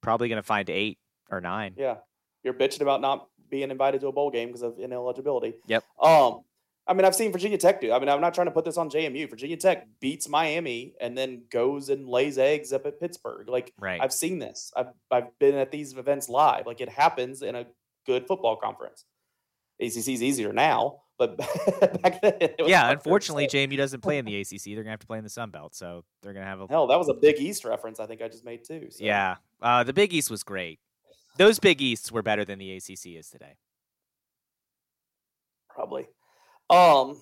probably 0.03 0.29
going 0.29 0.37
to 0.37 0.43
find 0.43 0.69
eight 0.69 0.99
or 1.31 1.41
nine. 1.41 1.73
Yeah, 1.77 1.95
you're 2.43 2.53
bitching 2.53 2.81
about 2.81 3.01
not 3.01 3.27
being 3.49 3.71
invited 3.71 4.01
to 4.01 4.07
a 4.07 4.11
bowl 4.11 4.29
game 4.29 4.49
because 4.49 4.61
of 4.61 4.77
ineligibility. 4.77 5.55
Yep. 5.65 5.83
Um, 5.99 6.41
I 6.85 6.93
mean, 6.93 7.05
I've 7.05 7.15
seen 7.15 7.31
Virginia 7.31 7.57
Tech 7.57 7.81
do. 7.81 7.91
I 7.91 7.97
mean, 7.97 8.07
I'm 8.07 8.21
not 8.21 8.35
trying 8.35 8.45
to 8.45 8.51
put 8.51 8.65
this 8.65 8.77
on 8.77 8.91
JMU. 8.91 9.27
Virginia 9.27 9.57
Tech 9.57 9.87
beats 9.99 10.29
Miami 10.29 10.93
and 11.01 11.17
then 11.17 11.41
goes 11.49 11.89
and 11.89 12.07
lays 12.07 12.37
eggs 12.37 12.71
up 12.71 12.85
at 12.85 12.99
Pittsburgh. 12.99 13.49
Like, 13.49 13.73
right. 13.79 13.99
I've 13.99 14.13
seen 14.13 14.37
this. 14.37 14.71
I've 14.75 14.89
I've 15.09 15.39
been 15.39 15.55
at 15.55 15.71
these 15.71 15.97
events 15.97 16.29
live. 16.29 16.67
Like, 16.67 16.81
it 16.81 16.89
happens 16.89 17.41
in 17.41 17.55
a 17.55 17.65
good 18.05 18.27
football 18.27 18.57
conference. 18.57 19.05
ACC 19.79 20.09
is 20.09 20.23
easier 20.23 20.53
now, 20.53 21.01
but 21.17 21.37
back 22.01 22.21
then, 22.21 22.49
yeah. 22.59 22.91
Unfortunately, 22.91 23.47
Jamie 23.47 23.75
doesn't 23.75 24.01
play 24.01 24.17
in 24.17 24.25
the 24.25 24.35
ACC. 24.41 24.63
They're 24.65 24.77
gonna 24.77 24.89
have 24.91 24.99
to 24.99 25.07
play 25.07 25.17
in 25.17 25.23
the 25.23 25.29
Sun 25.29 25.51
Belt, 25.51 25.75
so 25.75 26.03
they're 26.21 26.33
gonna 26.33 26.45
have 26.45 26.61
a 26.61 26.67
hell. 26.67 26.87
That 26.87 26.97
was 26.97 27.09
a 27.09 27.13
Big 27.13 27.39
East 27.39 27.65
reference. 27.65 27.99
I 27.99 28.05
think 28.05 28.21
I 28.21 28.27
just 28.27 28.45
made 28.45 28.63
too. 28.63 28.87
So. 28.89 29.03
Yeah, 29.03 29.35
uh, 29.61 29.83
the 29.83 29.93
Big 29.93 30.13
East 30.13 30.29
was 30.29 30.43
great 30.43 30.79
those 31.37 31.59
Big 31.59 31.81
Easts 31.81 32.11
were 32.11 32.21
better 32.21 32.45
than 32.45 32.59
the 32.59 32.75
ACC 32.75 33.17
is 33.17 33.29
today. 33.29 33.55
Probably. 35.69 36.07
Um, 36.69 37.21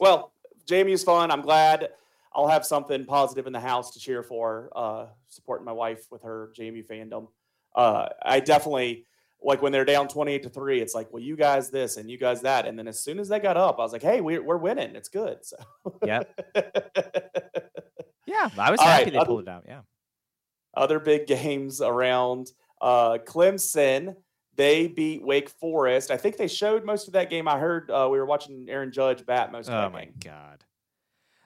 well, 0.00 0.32
JMU's 0.66 1.04
fun. 1.04 1.30
I'm 1.30 1.42
glad 1.42 1.90
I'll 2.34 2.48
have 2.48 2.66
something 2.66 3.04
positive 3.04 3.46
in 3.46 3.52
the 3.52 3.60
house 3.60 3.92
to 3.92 4.00
cheer 4.00 4.22
for, 4.22 4.70
uh, 4.74 5.06
supporting 5.28 5.64
my 5.64 5.72
wife 5.72 6.06
with 6.10 6.22
her 6.22 6.52
JMU 6.58 6.86
fandom. 6.86 7.28
Uh, 7.74 8.08
I 8.22 8.40
definitely 8.40 9.06
like 9.44 9.62
when 9.62 9.72
they're 9.72 9.84
down 9.84 10.08
28 10.08 10.42
to 10.42 10.48
3 10.48 10.80
it's 10.80 10.94
like 10.94 11.12
well 11.12 11.22
you 11.22 11.36
guys 11.36 11.70
this 11.70 11.96
and 11.96 12.10
you 12.10 12.18
guys 12.18 12.42
that 12.42 12.66
and 12.66 12.78
then 12.78 12.86
as 12.88 13.00
soon 13.00 13.18
as 13.18 13.28
they 13.28 13.38
got 13.38 13.56
up 13.56 13.78
i 13.78 13.82
was 13.82 13.92
like 13.92 14.02
hey 14.02 14.20
we're, 14.20 14.42
we're 14.42 14.56
winning 14.56 14.94
it's 14.94 15.08
good 15.08 15.38
so 15.44 15.56
yeah 16.04 16.22
yeah 18.26 18.48
i 18.58 18.70
was 18.70 18.80
All 18.80 18.86
happy 18.86 19.04
right, 19.04 19.12
they 19.12 19.24
pulled 19.24 19.42
it 19.42 19.48
out 19.48 19.64
yeah 19.66 19.80
other 20.74 20.98
big 20.98 21.26
games 21.26 21.80
around 21.80 22.50
uh, 22.82 23.18
Clemson, 23.24 24.16
they 24.56 24.88
beat 24.88 25.22
Wake 25.22 25.48
Forest. 25.48 26.10
I 26.10 26.16
think 26.16 26.36
they 26.36 26.48
showed 26.48 26.84
most 26.84 27.06
of 27.06 27.14
that 27.14 27.30
game. 27.30 27.48
I 27.48 27.58
heard 27.58 27.90
uh, 27.90 28.08
we 28.10 28.18
were 28.18 28.26
watching 28.26 28.66
Aaron 28.68 28.92
Judge 28.92 29.24
bat 29.24 29.52
most 29.52 29.68
of 29.68 29.74
oh 29.74 29.90
my 29.90 30.08
God. 30.22 30.64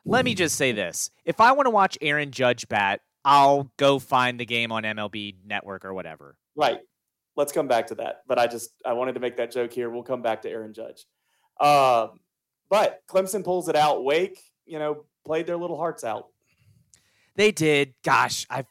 Let 0.05 0.24
me 0.24 0.34
just 0.34 0.57
say 0.57 0.72
this. 0.72 1.11
If 1.24 1.40
I 1.40 1.53
want 1.53 1.66
to 1.66 1.70
watch 1.70 1.99
Aaron 2.01 2.30
Judge 2.30 2.68
bat, 2.68 3.01
I'll 3.24 3.70
go 3.76 3.99
find 3.99 4.38
the 4.38 4.47
game 4.47 4.70
on 4.70 4.84
MLB 4.84 5.34
Network 5.44 5.84
or 5.84 5.92
whatever. 5.92 6.36
Right. 6.55 6.78
Let's 7.37 7.53
come 7.53 7.68
back 7.68 7.89
to 7.89 7.95
that. 7.97 8.22
But 8.26 8.39
I 8.39 8.47
just 8.47 8.70
I 8.84 8.95
wanted 8.95 9.14
to 9.14 9.20
make 9.20 9.37
that 9.37 9.51
joke 9.51 9.72
here. 9.72 9.91
We'll 9.91 10.03
come 10.03 10.22
back 10.22 10.43
to 10.43 10.51
Aaron 10.51 10.72
Judge. 10.72 11.05
Um, 11.61 12.20
but 12.68 13.03
Clemson 13.09 13.45
pulls 13.45 13.68
it 13.68 13.76
out. 13.76 14.05
Wake, 14.05 14.41
you 14.64 14.78
know, 14.78 15.05
played 15.24 15.47
their 15.47 15.57
little 15.57 15.76
hearts 15.76 16.05
out. 16.05 16.28
They 17.37 17.53
did. 17.53 17.95
Gosh, 18.03 18.47
I 18.49 18.64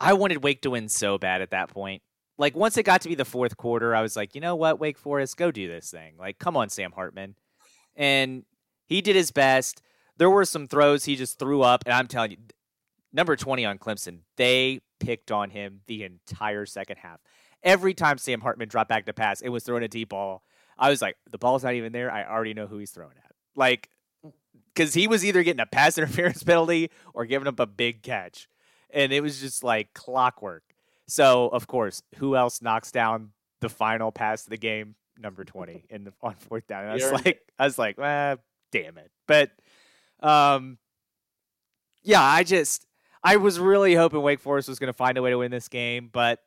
I 0.00 0.14
wanted 0.14 0.42
Wake 0.42 0.62
to 0.62 0.70
win 0.70 0.88
so 0.88 1.18
bad 1.18 1.42
at 1.42 1.50
that 1.50 1.70
point. 1.70 2.02
Like 2.38 2.56
once 2.56 2.76
it 2.76 2.84
got 2.84 3.02
to 3.02 3.08
be 3.08 3.14
the 3.14 3.24
fourth 3.24 3.56
quarter, 3.56 3.94
I 3.94 4.02
was 4.02 4.16
like, 4.16 4.34
you 4.34 4.40
know 4.40 4.54
what, 4.54 4.78
Wake 4.78 4.98
Forest, 4.98 5.36
go 5.36 5.50
do 5.50 5.68
this 5.68 5.90
thing. 5.90 6.14
Like, 6.18 6.38
come 6.38 6.56
on, 6.56 6.68
Sam 6.68 6.92
Hartman. 6.92 7.34
And 7.96 8.44
he 8.86 9.02
did 9.02 9.16
his 9.16 9.32
best. 9.32 9.82
There 10.16 10.30
were 10.30 10.44
some 10.44 10.68
throws 10.68 11.04
he 11.04 11.16
just 11.16 11.38
threw 11.38 11.62
up, 11.62 11.82
and 11.84 11.92
I'm 11.92 12.06
telling 12.06 12.32
you, 12.32 12.36
number 13.12 13.36
20 13.36 13.64
on 13.64 13.78
Clemson, 13.78 14.20
they 14.36 14.80
picked 15.00 15.30
on 15.30 15.50
him 15.50 15.80
the 15.86 16.04
entire 16.04 16.66
second 16.66 16.96
half. 16.98 17.20
Every 17.62 17.94
time 17.94 18.18
Sam 18.18 18.40
Hartman 18.40 18.68
dropped 18.68 18.88
back 18.88 19.06
to 19.06 19.12
pass, 19.12 19.40
it 19.40 19.48
was 19.48 19.64
throwing 19.64 19.82
a 19.82 19.88
deep 19.88 20.10
ball. 20.10 20.42
I 20.78 20.90
was 20.90 21.02
like, 21.02 21.16
the 21.30 21.38
ball's 21.38 21.64
not 21.64 21.74
even 21.74 21.92
there. 21.92 22.10
I 22.10 22.24
already 22.24 22.54
know 22.54 22.66
who 22.66 22.78
he's 22.78 22.90
throwing 22.92 23.16
at. 23.24 23.32
Like, 23.56 23.88
because 24.74 24.94
he 24.94 25.08
was 25.08 25.24
either 25.24 25.42
getting 25.42 25.60
a 25.60 25.66
pass 25.66 25.98
interference 25.98 26.42
penalty 26.42 26.90
or 27.14 27.24
giving 27.26 27.48
up 27.48 27.58
a 27.58 27.66
big 27.66 28.02
catch. 28.02 28.48
and 28.90 29.12
it 29.12 29.20
was 29.22 29.40
just 29.40 29.64
like 29.64 29.92
clockwork. 29.94 30.62
So 31.08 31.48
of 31.48 31.66
course, 31.66 32.02
who 32.18 32.36
else 32.36 32.62
knocks 32.62 32.92
down 32.92 33.32
the 33.60 33.68
final 33.68 34.12
pass 34.12 34.44
of 34.44 34.50
the 34.50 34.56
game? 34.56 34.94
Number 35.18 35.44
twenty 35.44 35.84
in 35.90 36.04
the 36.04 36.12
on 36.22 36.34
fourth 36.36 36.68
down. 36.68 36.82
And 36.82 36.90
I 36.90 36.94
was 36.94 37.02
You're- 37.02 37.16
like, 37.24 37.40
I 37.58 37.64
was 37.64 37.76
like, 37.78 37.96
ah, 37.98 38.36
damn 38.70 38.98
it. 38.98 39.10
But, 39.26 39.50
um, 40.20 40.78
yeah, 42.02 42.22
I 42.22 42.44
just 42.44 42.86
I 43.24 43.36
was 43.36 43.58
really 43.58 43.94
hoping 43.94 44.22
Wake 44.22 44.38
Forest 44.40 44.68
was 44.68 44.78
going 44.78 44.88
to 44.88 44.96
find 44.96 45.18
a 45.18 45.22
way 45.22 45.30
to 45.30 45.38
win 45.38 45.50
this 45.50 45.68
game, 45.68 46.08
but 46.12 46.38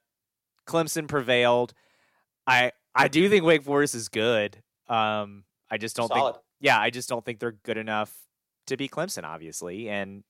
Clemson 0.68 1.08
prevailed. 1.08 1.74
I 2.48 2.72
I 2.96 3.08
do 3.08 3.30
think 3.30 3.46
Wake 3.46 3.64
Forest 3.64 3.96
is 3.96 4.10
good. 4.10 4.62
Um, 4.88 5.44
I 5.70 5.78
just 5.78 5.96
don't 5.96 6.08
think 6.10 6.20
Solid. 6.20 6.36
yeah, 6.60 6.80
I 6.80 6.90
just 6.90 7.08
don't 7.10 7.24
think 7.24 7.40
they're 7.40 7.52
good 7.64 7.78
enough 7.78 8.14
to 8.68 8.78
beat 8.78 8.92
Clemson, 8.92 9.24
obviously. 9.24 9.90
And 9.90 10.24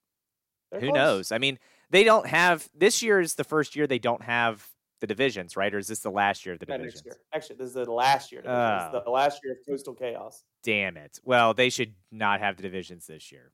They're 0.71 0.79
who 0.81 0.87
close. 0.87 0.95
knows? 0.95 1.31
I 1.31 1.37
mean, 1.39 1.57
they 1.89 2.03
don't 2.03 2.27
have 2.27 2.69
this 2.75 3.01
year 3.01 3.19
is 3.19 3.35
the 3.35 3.43
first 3.43 3.75
year 3.75 3.87
they 3.87 3.99
don't 3.99 4.21
have 4.23 4.67
the 4.99 5.07
divisions, 5.07 5.57
right? 5.57 5.73
Or 5.73 5.79
is 5.79 5.87
this 5.87 6.01
the 6.01 6.11
last 6.11 6.45
year 6.45 6.53
of 6.53 6.59
the 6.59 6.67
Yeah, 6.69 6.77
divisions? 6.77 7.03
Actually, 7.33 7.55
this 7.55 7.69
is 7.69 7.73
the 7.73 7.91
last 7.91 8.31
year. 8.31 8.41
division. 8.41 8.59
This 8.77 8.83
is 8.83 8.89
Oh. 8.93 9.01
the 9.03 9.09
last 9.09 9.39
year 9.43 9.53
of 9.53 9.59
Coastal 9.67 9.95
Chaos. 9.95 10.43
Damn 10.63 10.95
it. 10.97 11.19
Well, 11.23 11.55
they 11.55 11.69
should 11.71 11.95
not 12.11 12.39
have 12.39 12.55
the 12.57 12.61
divisions 12.63 13.07
this 13.07 13.31
year. 13.31 13.51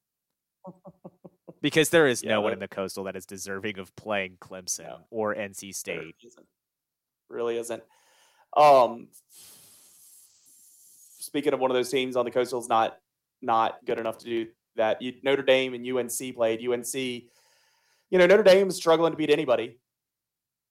because 1.61 1.89
there 1.89 2.07
is 2.07 2.21
Yeah, 2.23 2.31
no 2.31 2.41
one 2.41 2.53
in 2.53 2.59
the 2.59 2.67
coastal 2.67 3.05
that 3.05 3.15
is 3.15 3.25
deserving 3.25 3.79
of 3.79 3.95
playing 3.95 4.37
Clemson 4.41 4.83
No. 4.87 4.99
or 5.09 5.33
NC 5.35 5.73
State. 5.73 6.15
Really 7.29 7.57
isn't. 7.57 7.83
Um, 8.55 9.07
speaking 11.19 11.53
of 11.53 11.59
one 11.59 11.71
of 11.71 11.75
those 11.75 11.89
teams 11.89 12.15
on 12.15 12.25
the 12.25 12.31
coastal's 12.31 12.69
not 12.69 12.97
not 13.41 13.77
good 13.85 13.99
enough 13.99 14.17
to 14.19 14.25
do 14.25 14.47
that. 14.75 15.01
You, 15.01 15.13
Notre 15.23 15.43
Dame 15.43 15.73
and 15.73 15.85
UNC 15.85 16.35
played. 16.35 16.67
UNC, 16.67 16.93
you 16.95 17.23
know, 18.11 18.25
Notre 18.25 18.43
Dame 18.43 18.67
is 18.67 18.75
struggling 18.75 19.11
to 19.11 19.17
beat 19.17 19.29
anybody. 19.29 19.77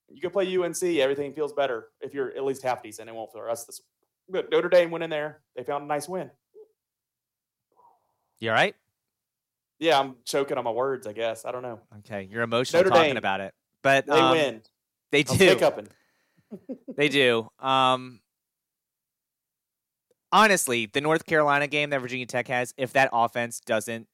You 0.09 0.21
go 0.23 0.31
play 0.31 0.57
UNC, 0.57 0.83
everything 0.83 1.33
feels 1.33 1.53
better 1.53 1.89
if 2.01 2.15
you're 2.15 2.31
at 2.31 2.45
least 2.45 2.63
half 2.63 2.83
decent. 2.83 3.09
It 3.09 3.15
won't 3.15 3.33
for 3.33 3.51
us 3.51 3.65
this. 3.65 3.81
But 4.29 4.51
Notre 4.51 4.69
Dame 4.69 4.91
went 4.91 5.05
in 5.05 5.11
there. 5.11 5.41
They 5.55 5.63
found 5.63 5.85
a 5.85 5.87
nice 5.87 6.09
win. 6.09 6.31
You 8.39 8.51
all 8.51 8.57
right? 8.57 8.75
Yeah, 9.79 10.01
I'm 10.01 10.17
choking 10.25 10.59
on 10.59 10.65
my 10.65 10.71
words. 10.71 11.07
I 11.07 11.13
guess 11.13 11.45
I 11.45 11.53
don't 11.53 11.63
know. 11.63 11.81
Okay. 11.99 12.29
You're 12.31 12.43
emotional 12.43 12.83
Notre 12.83 12.91
talking 12.95 13.11
Dame. 13.11 13.17
about 13.17 13.41
it. 13.41 13.55
But 13.83 14.07
They 14.07 14.13
um, 14.13 14.31
win. 14.33 14.63
They 15.11 15.23
do. 15.23 15.33
I'm 15.33 15.59
do. 15.59 15.89
They 16.97 17.09
do. 17.09 17.49
Um, 17.59 18.21
honestly, 20.33 20.87
the 20.87 21.01
North 21.01 21.27
Carolina 21.27 21.67
game 21.67 21.91
that 21.91 22.01
Virginia 22.01 22.27
Tech 22.27 22.49
has, 22.49 22.73
if 22.77 22.93
that 22.93 23.11
offense 23.13 23.61
doesn't, 23.61 24.07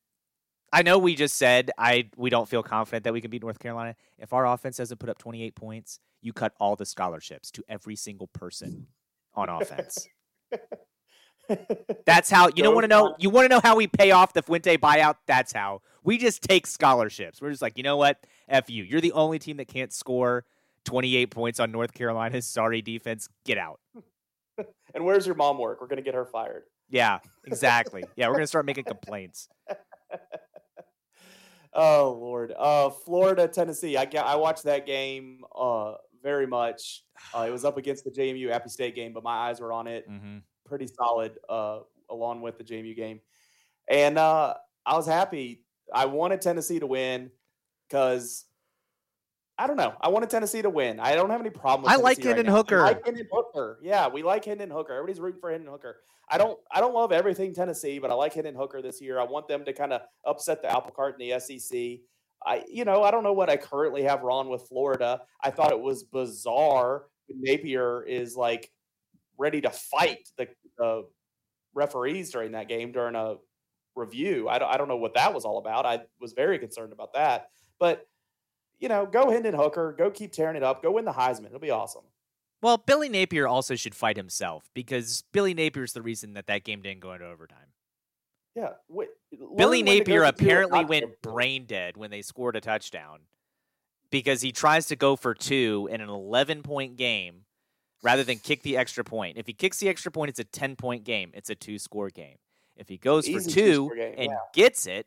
I 0.73 0.83
know 0.83 0.99
we 0.99 1.15
just 1.15 1.37
said 1.37 1.71
I 1.77 2.09
we 2.17 2.31
don't 2.31 2.49
feel 2.49 2.63
confident 2.63 3.05
that 3.05 3.13
we 3.13 3.21
can 3.21 3.31
beat 3.31 3.43
North 3.43 3.59
Carolina. 3.59 3.95
If 4.19 4.33
our 4.33 4.47
offense 4.47 4.79
doesn't 4.79 4.99
put 4.99 5.11
up 5.11 5.19
28 5.19 5.55
points, 5.55 6.01
you 6.23 6.33
cut 6.33 6.55
all 6.59 6.77
the 6.77 6.87
scholarships 6.87 7.51
to 7.53 7.65
every 7.69 7.97
single 7.97 8.29
person 8.29 8.87
on 9.35 9.49
offense. 9.51 10.09
That's 12.07 12.31
how 12.31 12.49
you 12.55 12.63
don't 12.63 12.75
want 12.75 12.85
to 12.85 12.89
know. 12.89 13.15
You 13.19 13.29
want 13.29 13.45
to 13.45 13.49
know 13.55 13.61
how 13.63 13.77
we 13.77 13.87
pay 13.87 14.13
off 14.13 14.33
the 14.33 14.43
Fuente 14.43 14.79
buyout? 14.79 15.17
That's 15.27 15.53
how 15.53 15.83
we 16.03 16.17
just 16.17 16.43
take 16.43 16.67
scholarships. 16.67 17.43
We're 17.43 17.51
just 17.51 17.63
like, 17.63 17.77
you 17.77 17.83
know 17.83 17.97
what? 17.99 18.25
F 18.49 18.71
you. 18.71 18.85
You're 18.85 19.01
the 19.01 19.13
only 19.13 19.39
team 19.39 19.59
that 19.59 19.69
can't 19.69 19.93
score 19.93 20.47
28 20.85 21.31
points 21.31 21.61
on 21.61 21.71
North 21.73 21.95
Carolina's 21.95 22.47
sorry 22.47 22.83
defense. 22.83 23.29
Get 23.45 23.59
out. 23.59 23.81
and 24.95 25.05
where's 25.05 25.27
your 25.27 25.37
mom 25.37 25.59
work? 25.59 25.81
We're 25.81 25.87
gonna 25.89 26.03
get 26.03 26.15
her 26.15 26.27
fired. 26.27 26.65
Yeah, 26.89 27.21
exactly. 27.47 28.05
yeah, 28.17 28.29
we're 28.29 28.35
gonna 28.35 28.47
start 28.47 28.67
making 28.67 28.85
complaints. 28.85 29.49
Oh 31.75 32.19
Lord, 32.21 32.53
uh, 32.59 32.91
Florida, 32.91 33.49
Tennessee. 33.49 33.97
I 33.97 34.07
I 34.23 34.37
watched 34.37 34.65
that 34.65 34.85
game 34.85 35.41
uh 35.59 35.95
very 36.23 36.47
much. 36.47 37.03
Uh, 37.35 37.47
it 37.49 37.51
was 37.51 37.65
up 37.65 37.79
against 37.79 38.05
the 38.05 38.11
JMU 38.11 38.51
Appy 38.51 38.69
State 38.69 38.95
game, 38.95 39.15
but 39.15 39.23
my 39.23 39.49
eyes 39.49 39.61
were 39.61 39.73
on 39.73 39.87
it. 39.87 40.05
hmm 40.07 40.39
Pretty 40.67 40.87
solid, 40.87 41.39
uh, 41.49 41.81
along 42.11 42.43
with 42.43 42.59
the 42.59 42.65
JMU 42.65 42.95
game, 42.95 43.21
and 43.89 44.19
uh, 44.19 44.55
I 44.87 44.97
was 44.97 45.07
happy. 45.07 45.65
I 45.93 46.07
wanted 46.07 46.41
Tennessee 46.41 46.79
to 46.79 46.87
win 46.87 47.31
because 47.89 48.45
I 49.59 49.67
don't 49.67 49.77
know. 49.77 49.95
I 50.01 50.09
wanted 50.09 50.31
Tennessee 50.31 50.63
to 50.63 50.71
win. 50.71 50.99
I 50.99 51.15
don't 51.15 51.31
have 51.31 51.41
any 51.41 51.51
problem. 51.51 51.83
With 51.83 51.93
I 51.93 51.97
like 51.97 52.17
Tennessee 52.17 52.29
right 52.29 52.37
Hendon 52.37 52.53
now. 52.53 52.59
I 52.79 52.83
like 52.83 53.05
Hendon 53.05 53.29
Hooker. 53.31 53.79
Yeah, 53.83 54.09
we 54.09 54.23
like 54.23 54.45
Hendon 54.45 54.71
Hooker. 54.71 54.95
Everybody's 54.95 55.21
rooting 55.21 55.41
for 55.41 55.51
Hendon 55.51 55.71
Hooker. 55.71 55.97
I 56.29 56.39
don't. 56.39 56.59
I 56.71 56.81
don't 56.81 56.95
love 56.95 57.13
everything 57.13 57.55
Tennessee, 57.55 57.99
but 57.99 58.11
I 58.11 58.15
like 58.15 58.33
Hendon 58.33 58.55
Hooker 58.55 58.81
this 58.81 59.01
year. 59.01 59.21
I 59.21 59.25
want 59.25 59.49
them 59.49 59.65
to 59.65 59.73
kind 59.73 59.93
of 59.93 60.03
upset 60.27 60.63
the 60.63 60.75
apple 60.75 60.93
cart 60.93 61.21
in 61.21 61.29
the 61.29 61.39
SEC. 61.39 62.01
I, 62.45 62.65
you 62.69 62.85
know, 62.85 63.03
I 63.03 63.11
don't 63.11 63.23
know 63.23 63.33
what 63.33 63.51
I 63.51 63.57
currently 63.57 64.03
have 64.03 64.23
wrong 64.23 64.49
with 64.49 64.63
Florida. 64.69 65.21
I 65.43 65.51
thought 65.51 65.71
it 65.71 65.81
was 65.81 66.05
bizarre. 66.05 67.05
Napier 67.29 68.03
is 68.03 68.37
like 68.37 68.71
ready 69.39 69.61
to 69.61 69.71
fight 69.71 70.29
the, 70.37 70.49
the 70.77 71.05
referees 71.75 72.31
during 72.31 72.53
that 72.53 72.69
game 72.69 72.93
during 72.93 73.15
a 73.15 73.37
review. 73.95 74.49
I 74.49 74.59
don't, 74.59 74.73
I 74.73 74.77
don't 74.77 74.89
know 74.89 74.97
what 74.97 75.15
that 75.15 75.35
was 75.35 75.45
all 75.45 75.59
about. 75.59 75.87
I 75.87 76.01
was 76.21 76.33
very 76.33 76.59
concerned 76.59 76.93
about 76.93 77.15
that. 77.15 77.49
But 77.79 78.07
you 78.83 78.89
know, 78.89 79.07
go 79.07 79.31
Hendon 79.31 79.55
Hooker, 79.55 79.95
go 79.97 80.11
keep 80.11 80.33
tearing 80.33 80.57
it 80.57 80.65
up, 80.65 80.83
go 80.83 80.91
win 80.91 81.05
the 81.05 81.13
Heisman. 81.13 81.47
It'll 81.47 81.61
be 81.61 81.71
awesome. 81.71 82.03
Well, 82.61 82.79
Billy 82.79 83.09
Napier 83.09 83.47
also 83.47 83.77
should 83.77 83.95
fight 83.95 84.17
himself 84.17 84.69
because 84.75 85.23
Billy 85.33 85.55
Napier's 85.55 85.93
the 85.93 86.03
reason 86.03 86.35
that 86.35 86.49
that 86.49 86.65
game 86.65 86.83
didn't 86.83 87.01
go 87.01 87.13
into 87.13 87.27
overtime. 87.27 87.59
Yeah, 88.57 88.71
wi- 88.89 89.09
Billy 89.57 89.83
learn 89.83 89.87
when 89.87 89.87
to 89.87 89.93
go 89.93 89.99
Napier 89.99 90.27
for 90.27 90.33
two 90.33 90.45
apparently 90.45 90.85
went 90.85 91.05
for 91.05 91.11
two. 91.23 91.31
brain 91.31 91.65
dead 91.65 91.97
when 91.97 92.11
they 92.11 92.23
scored 92.23 92.57
a 92.57 92.61
touchdown 92.61 93.21
because 94.11 94.43
he 94.43 94.51
tries 94.51 94.87
to 94.87 94.97
go 94.97 95.15
for 95.15 95.33
two 95.33 95.89
in 95.91 96.01
an 96.01 96.09
11 96.09 96.63
point 96.63 96.97
game 96.97 97.45
rather 98.03 98.25
than 98.25 98.39
kick 98.39 98.63
the 98.63 98.77
extra 98.77 99.05
point. 99.05 99.39
If 99.39 99.47
he 99.47 99.53
kicks 99.53 99.79
the 99.79 99.89
extra 99.89 100.11
point, 100.11 100.29
it's 100.29 100.41
a 100.41 100.45
10 100.45 100.75
point 100.75 101.05
game. 101.05 101.31
It's 101.35 101.51
a 101.51 101.55
two 101.55 101.79
score 101.79 102.11
game. 102.11 102.37
If 102.77 102.89
he 102.89 102.99
goes 102.99 103.27
for 103.27 103.39
Easy 103.39 103.51
two 103.51 103.63
two-score 103.63 103.97
game, 103.97 104.15
and 104.19 104.31
yeah. 104.31 104.39
gets 104.53 104.87
it, 104.87 105.07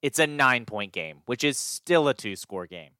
it's 0.00 0.18
a 0.18 0.26
nine 0.26 0.64
point 0.64 0.92
game, 0.92 1.18
which 1.26 1.44
is 1.44 1.58
still 1.58 2.08
a 2.08 2.14
two 2.14 2.34
score 2.34 2.66
game 2.66 2.90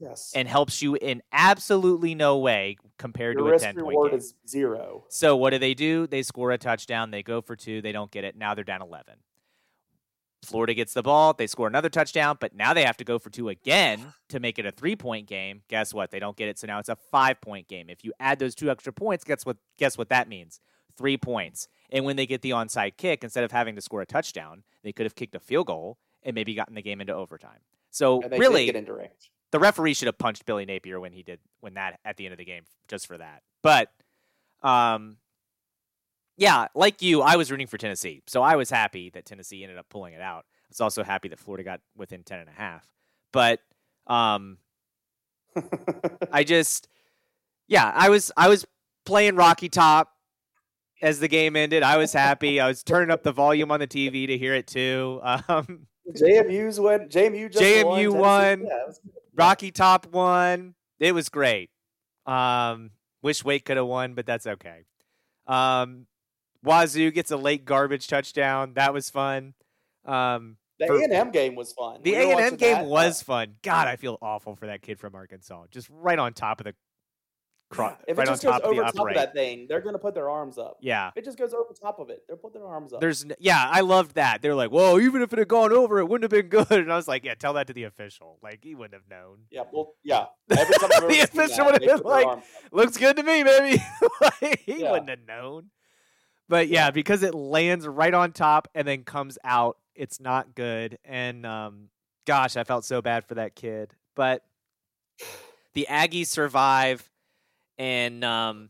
Yes, 0.00 0.32
and 0.34 0.48
helps 0.48 0.80
you 0.82 0.96
in 0.96 1.22
absolutely 1.32 2.14
no 2.14 2.38
way 2.38 2.78
compared 2.98 3.36
your 3.36 3.44
to 3.44 3.48
a 3.50 3.52
risk 3.52 3.64
10 3.64 3.74
point 3.74 3.86
reward 3.86 4.10
game. 4.10 4.18
is 4.18 4.34
zero. 4.48 5.04
So 5.08 5.36
what 5.36 5.50
do 5.50 5.58
they 5.58 5.74
do? 5.74 6.06
They 6.06 6.22
score 6.22 6.50
a 6.50 6.58
touchdown. 6.58 7.10
They 7.10 7.22
go 7.22 7.40
for 7.40 7.54
two. 7.54 7.82
They 7.82 7.92
don't 7.92 8.10
get 8.10 8.24
it. 8.24 8.36
Now 8.36 8.54
they're 8.54 8.64
down 8.64 8.82
11. 8.82 9.14
Florida 10.42 10.74
gets 10.74 10.94
the 10.94 11.02
ball. 11.02 11.34
They 11.34 11.46
score 11.46 11.66
another 11.66 11.90
touchdown, 11.90 12.38
but 12.40 12.54
now 12.54 12.72
they 12.72 12.84
have 12.84 12.96
to 12.96 13.04
go 13.04 13.18
for 13.18 13.30
two 13.30 13.50
again 13.50 14.14
to 14.30 14.40
make 14.40 14.58
it 14.58 14.64
a 14.64 14.70
three 14.70 14.96
point 14.96 15.26
game. 15.26 15.62
Guess 15.68 15.92
what? 15.92 16.10
They 16.10 16.18
don't 16.18 16.36
get 16.36 16.48
it. 16.48 16.58
So 16.58 16.66
now 16.66 16.78
it's 16.78 16.88
a 16.88 16.96
five 16.96 17.40
point 17.40 17.68
game. 17.68 17.90
If 17.90 18.04
you 18.04 18.12
add 18.18 18.38
those 18.38 18.54
two 18.54 18.70
extra 18.70 18.92
points, 18.92 19.24
guess 19.24 19.44
what? 19.44 19.58
Guess 19.78 19.98
what 19.98 20.08
that 20.08 20.28
means? 20.28 20.60
Three 20.96 21.16
points. 21.16 21.68
And 21.90 22.04
when 22.04 22.16
they 22.16 22.26
get 22.26 22.42
the 22.42 22.50
onside 22.50 22.96
kick, 22.96 23.22
instead 23.22 23.44
of 23.44 23.52
having 23.52 23.74
to 23.74 23.80
score 23.80 24.00
a 24.00 24.06
touchdown, 24.06 24.62
they 24.82 24.92
could 24.92 25.04
have 25.04 25.14
kicked 25.14 25.34
a 25.34 25.40
field 25.40 25.66
goal 25.66 25.98
and 26.22 26.34
maybe 26.34 26.54
gotten 26.54 26.74
the 26.74 26.82
game 26.82 27.00
into 27.00 27.14
overtime. 27.14 27.60
So 27.90 28.22
really, 28.38 28.72
did 29.50 29.62
get 29.62 29.78
into 29.78 29.90
range. 29.90 29.94
the 29.94 29.94
referee 29.94 29.94
should 29.94 30.06
have 30.06 30.18
punched 30.18 30.46
Billy 30.46 30.64
Napier 30.64 31.00
when 31.00 31.12
he 31.12 31.22
did 31.22 31.40
when 31.60 31.74
that 31.74 32.00
at 32.04 32.16
the 32.16 32.26
end 32.26 32.32
of 32.32 32.38
the 32.38 32.44
game 32.44 32.64
just 32.88 33.06
for 33.06 33.18
that. 33.18 33.42
But 33.62 33.90
um 34.62 35.18
yeah, 36.36 36.68
like 36.74 37.02
you, 37.02 37.22
I 37.22 37.36
was 37.36 37.50
rooting 37.50 37.66
for 37.66 37.78
Tennessee. 37.78 38.22
So 38.26 38.42
I 38.42 38.56
was 38.56 38.70
happy 38.70 39.10
that 39.10 39.26
Tennessee 39.26 39.62
ended 39.62 39.78
up 39.78 39.88
pulling 39.90 40.14
it 40.14 40.22
out. 40.22 40.46
I 40.48 40.66
was 40.70 40.80
also 40.80 41.02
happy 41.04 41.28
that 41.28 41.38
Florida 41.38 41.64
got 41.64 41.80
within 41.96 42.22
10 42.24 42.40
and 42.40 42.48
a 42.48 42.52
half. 42.52 42.88
But 43.32 43.60
um 44.06 44.58
I 46.32 46.44
just 46.44 46.88
yeah, 47.68 47.92
I 47.94 48.10
was 48.10 48.32
I 48.36 48.48
was 48.48 48.66
playing 49.06 49.36
Rocky 49.36 49.68
Top 49.68 50.12
as 51.02 51.20
the 51.20 51.28
game 51.28 51.56
ended. 51.56 51.82
I 51.82 51.96
was 51.98 52.12
happy. 52.12 52.60
I 52.60 52.68
was 52.68 52.82
turning 52.82 53.10
up 53.10 53.22
the 53.22 53.32
volume 53.32 53.70
on 53.72 53.80
the 53.80 53.88
TV 53.88 54.26
to 54.28 54.38
hear 54.38 54.54
it 54.54 54.66
too. 54.66 55.20
Um 55.48 55.88
JMU's 56.12 56.80
win. 56.80 57.08
JMU 57.08 57.50
just 57.50 57.64
JMU 57.64 58.10
won. 58.10 58.20
Won. 58.20 58.60
Yeah, 58.60 58.82
it 58.82 58.86
was 58.86 59.00
good. 59.04 59.12
Rocky 59.34 59.70
Top 59.70 60.06
won. 60.06 60.74
It 60.98 61.12
was 61.12 61.28
great. 61.28 61.70
Um, 62.26 62.90
wish 63.22 63.44
Wake 63.44 63.64
could 63.64 63.76
have 63.76 63.86
won, 63.86 64.14
but 64.14 64.26
that's 64.26 64.46
okay. 64.46 64.84
Um, 65.46 66.06
Wazoo 66.62 67.10
gets 67.10 67.30
a 67.30 67.36
late 67.36 67.64
garbage 67.64 68.06
touchdown. 68.06 68.74
That 68.74 68.92
was 68.92 69.10
fun. 69.10 69.54
Um, 70.04 70.56
The 70.78 70.86
A 70.86 71.02
and 71.04 71.12
M 71.12 71.30
game 71.30 71.54
was 71.54 71.72
fun. 71.72 72.00
the 72.02 72.14
A 72.14 72.30
and 72.30 72.40
M 72.40 72.56
game 72.56 72.74
that, 72.74 72.86
was 72.86 73.22
fun. 73.22 73.56
God, 73.62 73.88
I 73.88 73.96
feel 73.96 74.18
awful 74.20 74.56
for 74.56 74.66
that 74.66 74.82
kid 74.82 74.98
from 74.98 75.14
Arkansas. 75.14 75.66
Just 75.70 75.88
right 75.90 76.18
on 76.18 76.32
top 76.34 76.60
of 76.60 76.64
the, 76.64 76.74
cro- 77.70 77.96
If 78.06 78.18
right 78.18 78.26
it 78.26 78.30
on 78.30 78.34
just 78.34 78.42
goes 78.42 78.52
top 78.52 78.62
of 78.64 78.74
the 78.74 78.82
over 78.82 78.92
top 78.92 79.08
of 79.08 79.14
that 79.14 79.32
thing, 79.32 79.66
they're 79.68 79.80
going 79.80 79.94
to 79.94 79.98
put 79.98 80.14
their 80.14 80.28
arms 80.28 80.58
up. 80.58 80.76
Yeah. 80.80 81.08
If 81.08 81.16
it 81.18 81.24
just 81.24 81.38
goes 81.38 81.54
over 81.54 81.72
top 81.72 81.98
of 81.98 82.10
it, 82.10 82.24
they'll 82.28 82.36
put 82.36 82.52
their 82.52 82.66
arms 82.66 82.92
up. 82.92 83.00
There's 83.00 83.24
n- 83.24 83.34
yeah, 83.38 83.66
I 83.70 83.80
loved 83.80 84.16
that. 84.16 84.42
They're 84.42 84.54
like, 84.54 84.70
"Whoa, 84.70 84.98
even 84.98 85.22
if 85.22 85.32
it 85.32 85.38
had 85.38 85.48
gone 85.48 85.72
over, 85.72 85.98
it 85.98 86.08
wouldn't 86.08 86.30
have 86.30 86.42
been 86.42 86.48
good." 86.50 86.70
And 86.80 86.92
I 86.92 86.96
was 86.96 87.08
like, 87.08 87.24
"Yeah, 87.24 87.34
tell 87.34 87.54
that 87.54 87.66
to 87.68 87.72
the 87.72 87.84
official. 87.84 88.38
Like, 88.42 88.60
he 88.62 88.74
wouldn't 88.74 88.94
have 88.94 89.08
known." 89.08 89.38
yeah, 89.50 89.62
well, 89.72 89.94
yeah. 90.02 90.26
Every 90.50 90.74
time 90.76 90.90
The 91.08 91.20
official 91.20 91.64
would've 91.66 91.80
been 91.80 92.00
like, 92.02 92.42
looks 92.72 92.96
good 92.96 93.16
to 93.16 93.22
me, 93.22 93.42
baby. 93.42 93.82
Like, 94.20 94.60
he 94.66 94.80
Yeah. 94.82 94.90
wouldn't 94.92 95.10
have 95.10 95.26
known. 95.26 95.70
But 96.48 96.68
yeah, 96.68 96.90
because 96.90 97.22
it 97.22 97.34
lands 97.34 97.86
right 97.86 98.12
on 98.12 98.32
top 98.32 98.66
and 98.74 98.86
then 98.86 99.04
comes 99.04 99.38
out, 99.44 99.78
it's 99.94 100.18
not 100.20 100.54
good. 100.56 100.98
And 101.04 101.46
um, 101.46 101.90
gosh, 102.26 102.56
I 102.56 102.64
felt 102.64 102.84
so 102.84 103.00
bad 103.00 103.24
for 103.24 103.36
that 103.36 103.54
kid. 103.54 103.94
But 104.16 104.42
the 105.74 105.86
Aggies 105.88 106.26
survive, 106.26 107.08
and 107.80 108.22
um, 108.24 108.68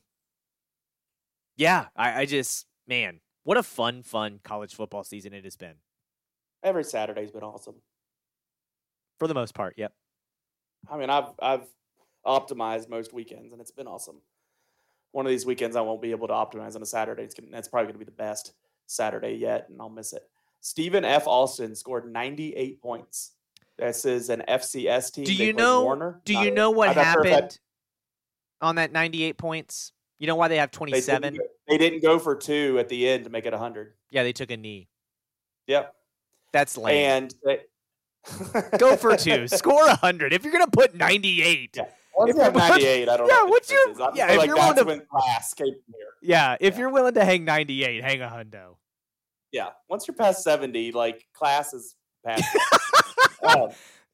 yeah, 1.56 1.86
I, 1.96 2.20
I 2.20 2.26
just 2.26 2.64
man, 2.86 3.20
what 3.42 3.58
a 3.58 3.62
fun, 3.62 4.02
fun 4.04 4.38
college 4.44 4.74
football 4.74 5.02
season 5.02 5.34
it 5.34 5.44
has 5.44 5.56
been. 5.56 5.74
Every 6.62 6.84
Saturday's 6.84 7.32
been 7.32 7.42
awesome. 7.42 7.74
For 9.18 9.26
the 9.26 9.34
most 9.34 9.52
part, 9.52 9.74
yep. 9.76 9.92
I 10.88 10.96
mean, 10.96 11.10
I've 11.10 11.32
I've 11.42 11.66
optimized 12.24 12.88
most 12.88 13.12
weekends, 13.12 13.52
and 13.52 13.60
it's 13.60 13.72
been 13.72 13.88
awesome. 13.88 14.22
One 15.10 15.26
of 15.26 15.30
these 15.30 15.44
weekends, 15.44 15.74
I 15.74 15.80
won't 15.80 16.00
be 16.00 16.12
able 16.12 16.28
to 16.28 16.34
optimize 16.34 16.76
on 16.76 16.82
a 16.82 16.86
Saturday. 16.86 17.24
It's 17.24 17.34
gonna, 17.34 17.50
that's 17.50 17.66
probably 17.66 17.86
going 17.86 17.94
to 17.94 17.98
be 17.98 18.04
the 18.04 18.12
best 18.12 18.52
Saturday 18.86 19.32
yet, 19.32 19.66
and 19.68 19.80
I'll 19.80 19.90
miss 19.90 20.12
it. 20.12 20.22
Stephen 20.60 21.04
F. 21.04 21.26
Austin 21.26 21.74
scored 21.74 22.10
98 22.10 22.80
points. 22.80 23.32
This 23.76 24.04
is 24.04 24.28
an 24.28 24.44
FCS 24.46 25.12
team. 25.12 25.24
Do 25.24 25.34
you 25.34 25.52
know? 25.52 25.82
Warner. 25.82 26.20
Do 26.24 26.34
you 26.34 26.52
know 26.52 26.70
what 26.70 26.94
happened 26.94 27.58
on 28.60 28.76
that 28.76 28.92
ninety-eight 28.92 29.36
points? 29.38 29.92
You 30.18 30.26
know 30.26 30.36
why 30.36 30.48
they 30.48 30.58
have 30.58 30.70
They 30.70 30.76
twenty-seven? 30.76 31.34
didn't, 31.34 31.38
go, 31.38 31.44
they 31.68 31.78
didn't 31.78 32.02
go 32.02 32.18
for 32.18 32.34
two 32.36 32.78
at 32.78 32.88
the 32.88 33.08
end 33.08 33.24
to 33.24 33.30
make 33.30 33.46
it 33.46 33.52
100. 33.52 33.94
Yeah, 34.10 34.22
they 34.22 34.32
took 34.32 34.50
a 34.50 34.56
knee. 34.56 34.88
Yep. 35.66 35.94
That's 36.52 36.76
lame. 36.76 36.96
And 37.10 37.34
they, 37.44 37.60
Go 38.78 38.96
for 38.96 39.16
two. 39.16 39.48
Score 39.48 39.86
a 39.86 39.94
hundred. 39.94 40.32
If 40.34 40.44
you're 40.44 40.52
gonna 40.52 40.66
put 40.66 40.94
ninety-eight, 40.94 41.70
Yeah. 41.76 41.84
Once 42.14 42.30
If 42.30 42.36
you're- 42.36 42.50
98, 42.52 43.08
I 43.08 43.16
don't 43.16 43.28
Yeah, 43.28 43.34
know. 43.34 43.40
what 43.44 43.50
what's 43.50 43.70
your- 43.70 43.86
difference 43.86 43.98
is. 43.98 44.02
I 44.02 44.26
yeah, 44.26 44.32
if 44.32 44.38
like 44.38 44.46
you're 44.48 44.56
willing 44.56 44.98
to- 45.00 45.06
class 45.06 45.54
came 45.54 45.66
here. 45.68 46.06
yeah. 46.20 46.56
If 46.60 46.74
Yeah. 46.74 46.80
you're 46.80 46.90
willing 46.90 47.14
to 47.14 47.24
hang 47.24 47.44
ninety-eight, 47.46 48.02
hang 48.04 48.20
a 48.20 48.28
hundo. 48.28 48.76
Yeah. 49.52 49.70
Once 49.88 50.06
you're 50.06 50.14
past 50.16 50.42
70, 50.44 50.92
like 50.92 51.24
class 51.32 51.72
is 51.72 51.94
past. 52.26 52.44
um, 53.42 53.70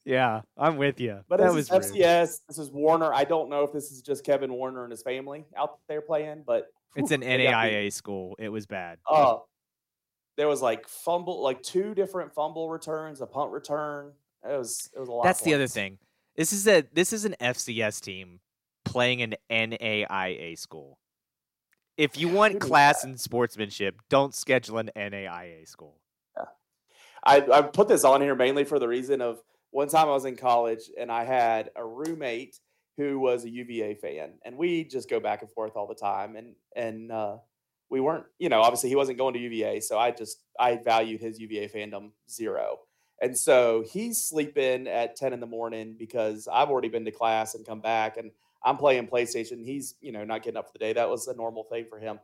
Yeah, 0.07 0.43
I'm 0.57 0.77
with 0.77 1.01
you. 1.01 1.19
but 1.29 1.39
that 1.39 1.47
this 1.53 1.69
was 1.69 1.85
is 1.85 1.91
rude. 1.91 2.01
FCS. 2.01 2.41
This 2.49 2.59
is 2.59 2.71
Warner. 2.71 3.13
I 3.13 3.25
don't 3.25 3.51
know 3.51 3.65
if 3.65 3.73
this 3.73 3.91
is 3.91 4.03
just 4.03 4.25
Kevin 4.25 4.53
Warner 4.53 4.85
and 4.85 4.91
his 4.93 5.03
family 5.03 5.45
out 5.57 5.81
there 5.89 6.01
playing, 6.01 6.45
but 6.47 6.69
It's 6.95 7.11
whew, 7.11 7.17
an 7.17 7.21
they. 7.23 7.47
NAIA 7.47 7.93
school. 7.93 8.37
It 8.39 8.49
was 8.49 8.67
bad. 8.67 8.99
Uh, 9.11 9.39
there 10.37 10.47
was 10.47 10.63
like 10.63 10.87
fumble, 10.87 11.43
like 11.43 11.61
two 11.61 11.93
different 11.93 12.33
fumble 12.35 12.71
returns, 12.71 13.21
a 13.21 13.27
punt 13.27 13.51
return. 13.51 14.13
It 14.49 14.57
was 14.57 14.89
it 14.95 15.01
was 15.01 15.09
a 15.09 15.13
lot. 15.13 15.25
That's 15.25 15.41
the 15.43 15.55
other 15.55 15.67
thing. 15.67 15.99
This 16.37 16.53
is 16.53 16.69
a 16.69 16.85
this 16.93 17.13
is 17.13 17.25
an 17.25 17.35
FCS 17.41 18.01
team 18.01 18.39
playing 18.85 19.23
an 19.23 19.35
NAIA 19.51 20.57
school. 20.57 20.99
If 21.97 22.17
you 22.17 22.29
want 22.29 22.61
class 22.61 23.03
and 23.03 23.19
sportsmanship, 23.19 23.97
don't 24.09 24.35
schedule 24.37 24.79
an 24.79 24.91
NAIA 24.95 25.67
school. 25.67 25.99
Yeah. 26.37 26.45
I, 27.25 27.37
I 27.51 27.63
put 27.63 27.89
this 27.89 28.05
on 28.05 28.21
here 28.21 28.37
mainly 28.37 28.63
for 28.65 28.79
the 28.79 28.87
reason 28.87 29.21
of 29.21 29.41
one 29.77 29.89
time 29.89 30.09
I 30.09 30.13
was 30.13 30.25
in 30.25 30.37
college 30.37 30.91
and 30.99 31.13
I 31.13 31.25
had 31.25 31.69
a 31.77 31.85
roommate 31.85 32.59
who 32.97 33.19
was 33.21 33.45
a 33.45 33.51
UVA 33.51 33.97
fan, 33.97 34.31
and 34.43 34.57
we 34.57 34.85
just 34.85 35.11
go 35.11 35.21
back 35.21 35.43
and 35.43 35.51
forth 35.51 35.77
all 35.77 35.87
the 35.87 35.95
time. 35.95 36.35
And 36.35 36.55
and 36.75 37.13
uh, 37.13 37.37
we 37.91 38.01
weren't, 38.01 38.25
you 38.39 38.49
know, 38.49 38.63
obviously 38.63 38.89
he 38.89 38.97
wasn't 38.97 39.19
going 39.19 39.35
to 39.35 39.39
UVA, 39.39 39.81
so 39.81 39.99
I 39.99 40.13
just 40.13 40.39
I 40.59 40.77
valued 40.77 41.21
his 41.21 41.39
UVA 41.39 41.69
fandom 41.69 42.13
zero. 42.31 42.79
And 43.21 43.37
so 43.37 43.85
he's 43.87 44.25
sleeping 44.25 44.89
at 44.89 45.15
ten 45.15 45.35
in 45.35 45.41
the 45.41 45.47
morning 45.47 45.95
because 45.99 46.49
I've 46.51 46.71
already 46.71 46.89
been 46.89 47.05
to 47.05 47.11
class 47.11 47.55
and 47.55 47.67
come 47.67 47.83
back, 47.83 48.17
and 48.17 48.31
I'm 48.65 48.79
playing 48.79 49.09
PlayStation. 49.09 49.63
He's 49.63 49.95
you 50.01 50.11
know 50.11 50.25
not 50.25 50.43
getting 50.43 50.57
up 50.57 50.69
for 50.69 50.73
the 50.73 50.79
day. 50.79 50.95
That 50.95 51.11
was 51.11 51.29
a 51.29 51.37
normal 51.37 51.65
thing 51.65 51.85
for 51.87 51.99
him. 51.99 52.19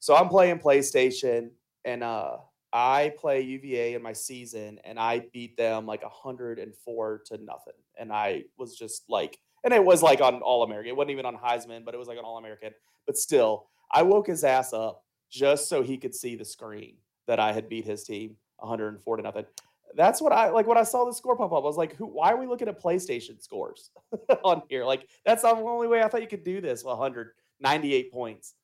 So 0.00 0.16
I'm 0.16 0.28
playing 0.28 0.58
PlayStation, 0.58 1.50
and 1.84 2.02
uh, 2.02 2.38
I 2.72 3.14
play 3.18 3.40
UVA 3.40 3.94
in 3.94 4.02
my 4.02 4.12
season, 4.12 4.78
and 4.84 4.98
I 4.98 5.20
beat 5.32 5.56
them 5.56 5.86
like 5.86 6.02
104 6.02 7.22
to 7.26 7.38
nothing. 7.38 7.72
And 7.98 8.12
I 8.12 8.44
was 8.58 8.76
just 8.76 9.04
like, 9.08 9.38
and 9.64 9.72
it 9.72 9.84
was 9.84 10.02
like 10.02 10.20
on 10.20 10.40
All 10.42 10.62
American. 10.62 10.90
It 10.90 10.96
wasn't 10.96 11.12
even 11.12 11.26
on 11.26 11.36
Heisman, 11.36 11.84
but 11.84 11.94
it 11.94 11.98
was 11.98 12.08
like 12.08 12.18
an 12.18 12.24
All 12.24 12.38
American. 12.38 12.72
But 13.06 13.16
still, 13.16 13.66
I 13.90 14.02
woke 14.02 14.26
his 14.26 14.44
ass 14.44 14.72
up 14.72 15.04
just 15.30 15.68
so 15.68 15.82
he 15.82 15.96
could 15.96 16.14
see 16.14 16.36
the 16.36 16.44
screen 16.44 16.96
that 17.26 17.40
I 17.40 17.52
had 17.52 17.68
beat 17.68 17.84
his 17.84 18.04
team 18.04 18.36
104 18.58 19.16
to 19.16 19.22
nothing. 19.22 19.46
That's 19.94 20.20
what 20.20 20.32
I 20.32 20.50
like 20.50 20.66
when 20.66 20.76
I 20.76 20.82
saw 20.82 21.06
the 21.06 21.14
score 21.14 21.36
pop 21.36 21.52
up. 21.52 21.64
I 21.64 21.66
was 21.66 21.78
like, 21.78 21.96
"Who? 21.96 22.06
Why 22.06 22.32
are 22.32 22.36
we 22.36 22.46
looking 22.46 22.68
at 22.68 22.80
PlayStation 22.80 23.42
scores 23.42 23.90
on 24.44 24.62
here? 24.68 24.84
Like, 24.84 25.08
that's 25.24 25.42
the 25.42 25.48
only 25.48 25.88
way 25.88 26.02
I 26.02 26.08
thought 26.08 26.20
you 26.20 26.28
could 26.28 26.44
do 26.44 26.60
this. 26.60 26.84
198 26.84 28.12
points." 28.12 28.54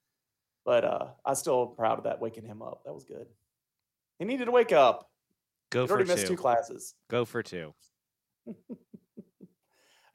But 0.66 0.84
uh, 0.84 1.06
I 1.24 1.34
still 1.34 1.68
am 1.70 1.76
proud 1.76 1.98
of 1.98 2.04
that 2.04 2.20
waking 2.20 2.44
him 2.44 2.62
up. 2.62 2.82
That 2.84 2.92
was 2.92 3.04
good. 3.04 3.26
He 4.18 4.24
needed 4.24 4.46
to 4.46 4.50
wake 4.50 4.72
up. 4.72 5.10
Go 5.70 5.82
He 5.82 5.86
for 5.88 5.94
already 5.94 6.08
missed 6.08 6.26
two 6.26 6.34
two. 6.34 6.40
classes. 6.40 6.94
Go 7.10 7.24
for 7.24 7.42
two. 7.42 7.74
All 8.46 8.54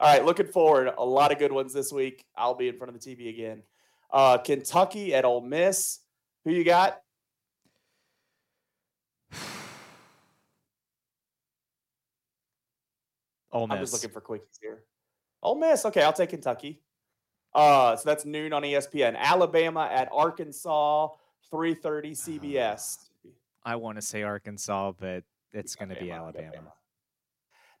right, 0.00 0.24
looking 0.24 0.46
forward. 0.46 0.92
A 0.96 1.04
lot 1.04 1.30
of 1.32 1.38
good 1.38 1.52
ones 1.52 1.74
this 1.74 1.92
week. 1.92 2.24
I'll 2.36 2.54
be 2.54 2.68
in 2.68 2.76
front 2.78 2.94
of 2.94 3.00
the 3.00 3.14
TV 3.16 3.28
again. 3.28 3.62
Uh, 4.10 4.38
Kentucky 4.38 5.14
at 5.14 5.24
Ole 5.26 5.42
Miss. 5.42 5.98
Who 6.44 6.52
you 6.52 6.64
got? 6.64 6.98
Ole 13.52 13.66
Miss. 13.66 13.74
I'm 13.76 13.82
just 13.82 13.92
looking 13.92 14.10
for 14.10 14.20
quickies 14.20 14.58
here. 14.60 14.84
Ole 15.42 15.56
Miss. 15.58 15.84
Okay, 15.84 16.02
I'll 16.02 16.12
take 16.12 16.30
Kentucky. 16.30 16.80
Uh, 17.54 17.96
so 17.96 18.08
that's 18.08 18.24
noon 18.24 18.52
on 18.52 18.62
ESPN. 18.62 19.16
Alabama 19.16 19.88
at 19.92 20.08
Arkansas, 20.12 21.08
3:30 21.52 22.12
CBS. 22.12 23.09
I 23.64 23.76
want 23.76 23.96
to 23.96 24.02
say 24.02 24.22
Arkansas, 24.22 24.92
but 24.98 25.24
it's 25.52 25.74
going 25.74 25.90
to 25.90 25.96
be 25.96 26.10
Alabama, 26.10 26.46
Alabama. 26.46 26.72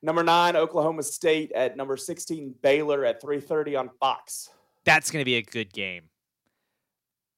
Number 0.02 0.22
nine, 0.22 0.56
Oklahoma 0.56 1.02
State 1.02 1.52
at 1.52 1.76
number 1.76 1.96
16, 1.96 2.54
Baylor 2.62 3.04
at 3.04 3.22
3:30 3.22 3.78
on 3.78 3.90
Fox. 4.00 4.50
That's 4.84 5.10
going 5.10 5.20
to 5.20 5.24
be 5.26 5.36
a 5.36 5.42
good 5.42 5.72
game. 5.72 6.04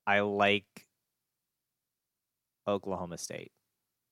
I 0.06 0.20
like 0.20 0.86
Oklahoma 2.66 3.18
State. 3.18 3.52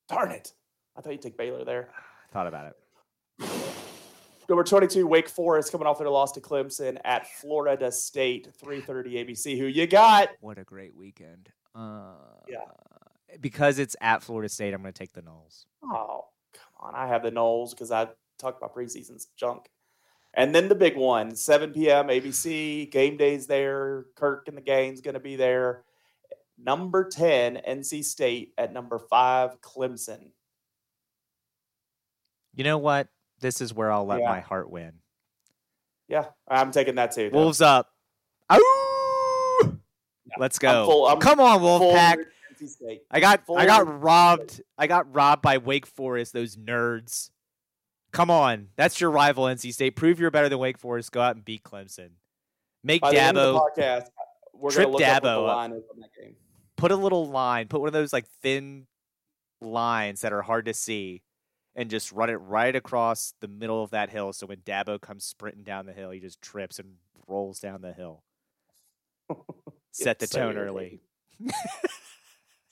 Darn 0.08 0.30
it! 0.32 0.52
I 0.96 1.00
thought 1.00 1.12
you'd 1.12 1.22
take 1.22 1.36
Baylor 1.36 1.64
there. 1.64 1.90
I 1.96 2.32
thought 2.32 2.46
about 2.46 2.66
it. 2.66 2.76
Number 4.48 4.64
22, 4.64 5.06
Wake 5.06 5.28
Forest 5.28 5.70
coming 5.70 5.86
off 5.86 5.98
their 5.98 6.10
loss 6.10 6.32
to 6.32 6.40
Clemson 6.40 6.98
at 7.04 7.28
Florida 7.34 7.92
State, 7.92 8.48
3:30 8.60 9.14
ABC. 9.24 9.56
Who 9.58 9.66
you 9.66 9.86
got? 9.86 10.30
What 10.40 10.58
a 10.58 10.64
great 10.64 10.94
weekend. 10.94 11.50
Uh, 11.74 12.14
Yeah. 12.48 12.58
Because 13.40 13.78
it's 13.78 13.96
at 14.00 14.22
Florida 14.22 14.48
State, 14.48 14.72
I'm 14.74 14.80
going 14.82 14.92
to 14.92 14.98
take 14.98 15.12
the 15.12 15.22
Noles. 15.22 15.66
Oh, 15.84 16.26
come 16.54 16.88
on. 16.88 16.94
I 16.94 17.06
have 17.06 17.22
the 17.22 17.30
Noles 17.30 17.70
because 17.70 17.90
I 17.90 18.08
talked 18.38 18.58
about 18.58 18.74
preseason's 18.74 19.26
junk. 19.36 19.68
And 20.34 20.54
then 20.54 20.68
the 20.68 20.74
big 20.76 20.96
one, 20.96 21.34
7 21.34 21.72
p.m. 21.72 22.06
ABC, 22.06 22.90
game 22.90 23.16
days 23.16 23.46
there. 23.46 24.06
Kirk 24.14 24.46
and 24.48 24.56
the 24.56 24.60
gang's 24.62 25.00
going 25.00 25.14
to 25.14 25.20
be 25.20 25.36
there. 25.36 25.82
Number 26.62 27.08
10, 27.08 27.60
NC 27.68 28.04
State 28.04 28.52
at 28.56 28.72
number 28.72 28.98
five, 28.98 29.60
Clemson. 29.60 30.30
You 32.54 32.64
know 32.64 32.78
what? 32.78 33.08
This 33.40 33.60
is 33.60 33.72
where 33.72 33.90
I'll 33.90 34.04
let 34.06 34.20
Yeah. 34.20 34.28
my 34.28 34.40
heart 34.40 34.70
win. 34.70 34.92
Yeah, 36.08 36.26
I'm 36.48 36.70
taking 36.72 36.96
that 36.96 37.12
too. 37.12 37.30
though. 37.30 37.38
Wolves 37.38 37.60
up. 37.60 37.88
Ow! 38.50 39.72
Let's 40.38 40.58
I'm 40.58 40.60
go. 40.60 40.86
full- 40.86 41.06
I'm 41.06 41.18
Come 41.20 41.40
on, 41.40 41.60
Wolfpack. 41.60 42.24
I 43.10 43.20
got 43.20 43.42
I 43.56 43.66
got 43.66 44.02
robbed. 44.02 44.62
I 44.78 44.86
got 44.86 45.14
robbed 45.14 45.42
by 45.42 45.58
Wake 45.58 45.86
Forest, 45.86 46.32
those 46.32 46.56
nerds. 46.56 47.30
Come 48.12 48.30
on. 48.30 48.68
That's 48.76 49.00
your 49.00 49.10
rival 49.10 49.44
NC 49.44 49.72
State. 49.72 49.96
Prove 49.96 50.18
you're 50.18 50.30
better 50.30 50.48
than 50.48 50.58
Wake 50.58 50.78
Forest. 50.78 51.12
Go 51.12 51.20
out 51.20 51.36
and 51.36 51.44
beat 51.44 51.62
Clemson. 51.62 52.10
Make 52.82 53.02
By 53.02 53.12
the 53.12 53.20
end 53.20 53.38
of 53.38 53.56
Dabo 53.56 53.68
podcast, 53.76 54.06
we're 54.54 54.70
Trip 54.70 54.86
going 54.86 54.98
to 54.98 55.04
look 55.04 55.08
up 55.08 55.22
what 55.22 55.28
the 55.28 55.28
Dabo 55.28 55.46
line 55.46 55.72
is 55.72 55.82
on 55.92 56.00
that 56.00 56.10
game. 56.18 56.36
put 56.76 56.90
a 56.90 56.96
little 56.96 57.28
line, 57.28 57.68
put 57.68 57.80
one 57.80 57.88
of 57.88 57.92
those 57.92 58.12
like 58.12 58.26
thin 58.42 58.86
lines 59.60 60.22
that 60.22 60.32
are 60.32 60.42
hard 60.42 60.64
to 60.64 60.74
see, 60.74 61.22
and 61.76 61.90
just 61.90 62.10
run 62.10 62.30
it 62.30 62.36
right 62.36 62.74
across 62.74 63.34
the 63.40 63.48
middle 63.48 63.82
of 63.82 63.90
that 63.90 64.10
hill. 64.10 64.32
So 64.32 64.46
when 64.46 64.58
Dabo 64.58 65.00
comes 65.00 65.24
sprinting 65.24 65.62
down 65.62 65.86
the 65.86 65.92
hill, 65.92 66.10
he 66.10 66.20
just 66.20 66.40
trips 66.40 66.78
and 66.78 66.94
rolls 67.26 67.60
down 67.60 67.82
the 67.82 67.92
hill. 67.92 68.22
Set 69.92 70.18
the 70.18 70.24
It's 70.24 70.32
so 70.32 70.40
tone 70.40 70.56
early. 70.56 71.00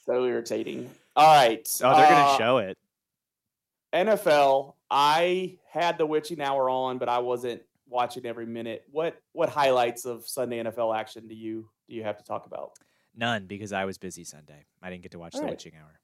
So 0.08 0.24
irritating. 0.24 0.90
All 1.16 1.26
right. 1.26 1.68
Oh, 1.82 1.96
they're 1.96 2.08
gonna 2.08 2.26
uh, 2.30 2.38
show 2.38 2.58
it. 2.58 2.78
NFL, 3.92 4.74
I 4.90 5.58
had 5.70 5.98
the 5.98 6.06
witching 6.06 6.40
hour 6.40 6.70
on, 6.70 6.96
but 6.98 7.08
I 7.10 7.18
wasn't 7.18 7.62
watching 7.88 8.24
every 8.24 8.46
minute. 8.46 8.84
What 8.90 9.20
what 9.32 9.50
highlights 9.50 10.06
of 10.06 10.26
Sunday 10.26 10.62
NFL 10.62 10.96
action 10.96 11.28
do 11.28 11.34
you 11.34 11.68
do 11.88 11.94
you 11.94 12.04
have 12.04 12.16
to 12.16 12.24
talk 12.24 12.46
about? 12.46 12.72
None 13.14 13.46
because 13.46 13.72
I 13.72 13.84
was 13.84 13.98
busy 13.98 14.24
Sunday. 14.24 14.64
I 14.82 14.88
didn't 14.88 15.02
get 15.02 15.12
to 15.12 15.18
watch 15.18 15.32
the 15.32 15.38
Alright. 15.40 15.52
witching 15.52 15.72
hour. 15.78 16.00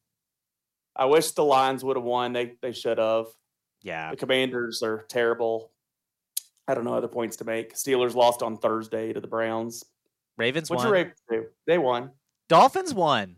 I 0.97 1.07
wish 1.07 1.31
the 1.31 1.45
Lions 1.45 1.83
would 1.83 1.97
have 1.97 2.05
won. 2.05 2.35
They 2.35 2.57
they 2.61 2.73
should 2.73 2.99
have. 2.99 3.27
Yeah, 3.83 4.11
The 4.11 4.17
Commanders 4.17 4.83
are 4.83 5.05
terrible. 5.09 5.71
I 6.67 6.75
don't 6.75 6.85
know 6.85 6.95
other 6.95 7.09
points 7.09 7.37
to 7.37 7.45
make. 7.45 7.75
Steelers 7.75 8.15
lost 8.15 8.43
on 8.43 8.57
Thursday 8.57 9.13
to 9.13 9.21
the 9.21 9.27
Browns. 9.27 9.85
Ravens 10.39 10.71
What's 10.71 10.85
won. 10.85 10.87
your 10.87 10.93
Ravens 10.95 11.23
do? 11.31 11.47
They 11.67 11.77
won. 11.79 12.11
Dolphins 12.49 12.95
won. 12.95 13.37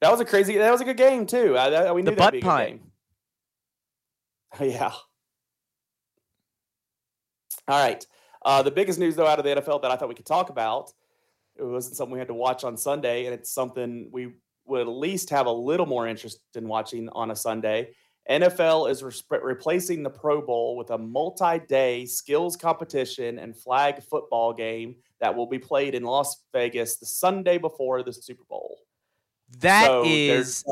That 0.00 0.10
was 0.10 0.20
a 0.20 0.24
crazy. 0.24 0.56
That 0.58 0.70
was 0.70 0.80
a 0.80 0.84
good 0.84 0.96
game 0.96 1.26
too. 1.26 1.56
I, 1.58 1.70
that, 1.70 1.94
we 1.94 2.02
The 2.02 2.10
knew 2.10 2.16
be 2.16 2.22
a 2.22 2.42
butt 2.42 2.68
game. 2.68 2.80
yeah. 4.60 4.92
All 7.68 7.84
right. 7.84 8.04
Uh, 8.42 8.62
the 8.62 8.70
biggest 8.70 8.98
news, 8.98 9.16
though, 9.16 9.26
out 9.26 9.38
of 9.38 9.44
the 9.44 9.60
NFL 9.60 9.82
that 9.82 9.90
I 9.90 9.96
thought 9.96 10.08
we 10.08 10.14
could 10.14 10.26
talk 10.26 10.48
about, 10.50 10.92
it 11.56 11.62
wasn't 11.62 11.96
something 11.96 12.12
we 12.12 12.18
had 12.18 12.28
to 12.28 12.34
watch 12.34 12.64
on 12.64 12.76
Sunday, 12.76 13.26
and 13.26 13.34
it's 13.34 13.50
something 13.50 14.08
we 14.10 14.32
would 14.64 14.80
at 14.80 14.88
least 14.88 15.30
have 15.30 15.46
a 15.46 15.52
little 15.52 15.86
more 15.86 16.06
interest 16.06 16.40
in 16.54 16.66
watching 16.66 17.08
on 17.10 17.30
a 17.30 17.36
Sunday. 17.36 17.94
NFL 18.30 18.90
is 18.90 19.02
re- 19.02 19.38
replacing 19.42 20.02
the 20.02 20.10
Pro 20.10 20.40
Bowl 20.40 20.76
with 20.76 20.90
a 20.90 20.98
multi 20.98 21.58
day 21.68 22.06
skills 22.06 22.56
competition 22.56 23.38
and 23.38 23.56
flag 23.56 24.02
football 24.02 24.52
game 24.52 24.96
that 25.20 25.34
will 25.34 25.46
be 25.46 25.58
played 25.58 25.94
in 25.94 26.04
Las 26.04 26.44
Vegas 26.52 26.96
the 26.96 27.06
Sunday 27.06 27.58
before 27.58 28.02
the 28.02 28.12
Super 28.12 28.44
Bowl. 28.48 28.78
That 29.58 29.86
so 29.86 30.04
is 30.06 30.64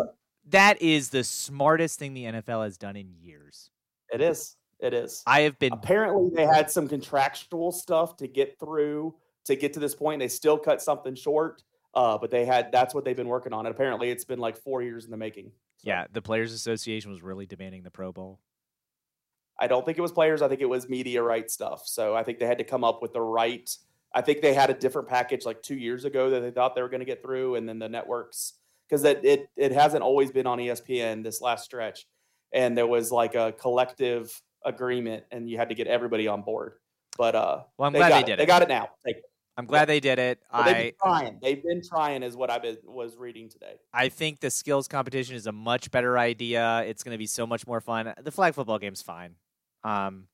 that 0.50 0.80
is 0.80 1.10
the 1.10 1.24
smartest 1.24 1.98
thing 1.98 2.14
the 2.14 2.24
NFL 2.24 2.64
has 2.64 2.78
done 2.78 2.96
in 2.96 3.10
years. 3.10 3.70
It 4.12 4.20
is. 4.20 4.56
It 4.80 4.94
is. 4.94 5.22
I 5.26 5.40
have 5.40 5.58
been 5.58 5.72
apparently 5.72 6.30
they 6.34 6.46
had 6.46 6.70
some 6.70 6.88
contractual 6.88 7.72
stuff 7.72 8.16
to 8.18 8.28
get 8.28 8.58
through 8.60 9.14
to 9.46 9.56
get 9.56 9.72
to 9.72 9.80
this 9.80 9.94
point. 9.94 10.20
They 10.20 10.28
still 10.28 10.56
cut 10.56 10.80
something 10.80 11.14
short, 11.14 11.62
uh, 11.94 12.16
but 12.18 12.30
they 12.30 12.44
had 12.44 12.70
that's 12.70 12.94
what 12.94 13.04
they've 13.04 13.16
been 13.16 13.28
working 13.28 13.52
on. 13.52 13.66
And 13.66 13.74
apparently, 13.74 14.10
it's 14.10 14.24
been 14.24 14.38
like 14.38 14.56
four 14.56 14.82
years 14.82 15.04
in 15.04 15.10
the 15.10 15.16
making. 15.16 15.50
So. 15.78 15.88
Yeah, 15.88 16.06
the 16.12 16.22
Players 16.22 16.52
Association 16.52 17.10
was 17.10 17.22
really 17.22 17.46
demanding 17.46 17.82
the 17.82 17.90
Pro 17.90 18.12
Bowl. 18.12 18.40
I 19.58 19.66
don't 19.66 19.84
think 19.84 19.98
it 19.98 20.02
was 20.02 20.12
players. 20.12 20.40
I 20.40 20.48
think 20.48 20.60
it 20.60 20.68
was 20.68 20.88
media 20.88 21.22
right 21.22 21.50
stuff. 21.50 21.82
So 21.86 22.14
I 22.14 22.22
think 22.22 22.38
they 22.38 22.46
had 22.46 22.58
to 22.58 22.64
come 22.64 22.84
up 22.84 23.02
with 23.02 23.12
the 23.12 23.20
right. 23.20 23.68
I 24.14 24.20
think 24.20 24.40
they 24.40 24.54
had 24.54 24.70
a 24.70 24.74
different 24.74 25.08
package 25.08 25.44
like 25.44 25.62
two 25.62 25.76
years 25.76 26.04
ago 26.04 26.30
that 26.30 26.40
they 26.40 26.52
thought 26.52 26.76
they 26.76 26.82
were 26.82 26.88
going 26.88 27.00
to 27.00 27.06
get 27.06 27.22
through, 27.22 27.56
and 27.56 27.68
then 27.68 27.80
the 27.80 27.88
networks 27.88 28.54
because 28.88 29.04
it, 29.04 29.24
it 29.24 29.48
it 29.56 29.72
hasn't 29.72 30.02
always 30.02 30.30
been 30.30 30.46
on 30.46 30.58
ESPN 30.58 31.22
this 31.22 31.40
last 31.40 31.64
stretch, 31.64 32.06
and 32.52 32.76
there 32.76 32.86
was 32.86 33.10
like 33.12 33.34
a 33.34 33.52
collective 33.52 34.40
agreement, 34.64 35.24
and 35.30 35.48
you 35.48 35.58
had 35.58 35.68
to 35.68 35.74
get 35.74 35.86
everybody 35.86 36.28
on 36.28 36.42
board. 36.42 36.74
But 37.16 37.34
uh, 37.34 37.62
well, 37.76 37.86
I'm 37.86 37.92
they 37.92 37.98
glad 37.98 38.12
they 38.12 38.22
did 38.22 38.28
it. 38.28 38.32
it. 38.32 38.36
They 38.38 38.46
got 38.46 38.62
it 38.62 38.68
now. 38.68 38.88
It. 39.04 39.22
I'm 39.56 39.66
glad 39.66 39.88
they 39.88 39.98
did 39.98 40.20
it. 40.20 40.38
Well, 40.52 40.62
they've 40.62 40.76
been 40.76 40.92
trying. 41.02 41.38
They've 41.42 41.62
been 41.62 41.82
trying, 41.82 42.22
is 42.22 42.36
what 42.36 42.48
I 42.48 42.76
was 42.84 43.16
reading 43.16 43.48
today. 43.48 43.74
I 43.92 44.08
think 44.08 44.38
the 44.38 44.50
skills 44.50 44.86
competition 44.86 45.34
is 45.34 45.48
a 45.48 45.52
much 45.52 45.90
better 45.90 46.16
idea. 46.16 46.84
It's 46.86 47.02
going 47.02 47.14
to 47.14 47.18
be 47.18 47.26
so 47.26 47.44
much 47.44 47.66
more 47.66 47.80
fun. 47.80 48.14
The 48.22 48.30
flag 48.30 48.54
football 48.54 48.78
game's 48.78 49.02
fine. 49.02 49.34
Um, 49.82 50.28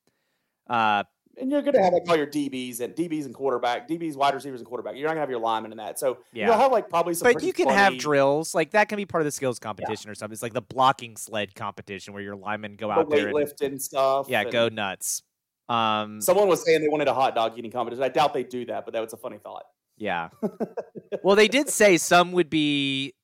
uh, 0.68 1.04
and 1.40 1.50
you're 1.50 1.62
going 1.62 1.74
to 1.74 1.82
have 1.82 1.92
like 1.92 2.02
all 2.08 2.16
your 2.16 2.26
DBs 2.26 2.80
and 2.80 2.94
DBs 2.94 3.24
and 3.26 3.34
quarterback, 3.34 3.88
DBs, 3.88 4.16
wide 4.16 4.34
receivers, 4.34 4.60
and 4.60 4.66
quarterback. 4.66 4.94
You're 4.94 5.04
not 5.04 5.10
going 5.10 5.16
to 5.16 5.20
have 5.20 5.30
your 5.30 5.40
linemen 5.40 5.72
in 5.72 5.78
that. 5.78 5.98
So 5.98 6.18
yeah. 6.32 6.46
you'll 6.46 6.58
have 6.58 6.72
like 6.72 6.88
probably 6.88 7.14
some. 7.14 7.32
But 7.32 7.42
you 7.42 7.52
can 7.52 7.66
funny... 7.66 7.76
have 7.76 7.98
drills 7.98 8.54
like 8.54 8.70
that. 8.72 8.88
Can 8.88 8.96
be 8.96 9.06
part 9.06 9.22
of 9.22 9.26
the 9.26 9.32
skills 9.32 9.58
competition 9.58 10.08
yeah. 10.08 10.12
or 10.12 10.14
something. 10.14 10.32
It's 10.32 10.42
like 10.42 10.52
the 10.52 10.62
blocking 10.62 11.16
sled 11.16 11.54
competition 11.54 12.14
where 12.14 12.22
your 12.22 12.36
linemen 12.36 12.76
go 12.76 12.88
the 12.88 12.94
out 12.94 13.10
there 13.10 13.28
and 13.28 13.52
and 13.60 13.82
stuff. 13.82 14.28
Yeah, 14.28 14.42
and... 14.42 14.52
go 14.52 14.68
nuts. 14.68 15.22
Um, 15.68 16.20
someone 16.20 16.48
was 16.48 16.64
saying 16.64 16.82
they 16.82 16.88
wanted 16.88 17.08
a 17.08 17.14
hot 17.14 17.34
dog 17.34 17.58
eating 17.58 17.70
competition. 17.70 18.02
I 18.02 18.08
doubt 18.08 18.34
they 18.34 18.44
do 18.44 18.66
that, 18.66 18.84
but 18.84 18.92
that 18.94 19.00
was 19.00 19.12
a 19.12 19.16
funny 19.16 19.38
thought. 19.38 19.64
Yeah. 19.96 20.28
well, 21.22 21.36
they 21.36 21.48
did 21.48 21.68
say 21.68 21.96
some 21.96 22.32
would 22.32 22.50
be 22.50 23.14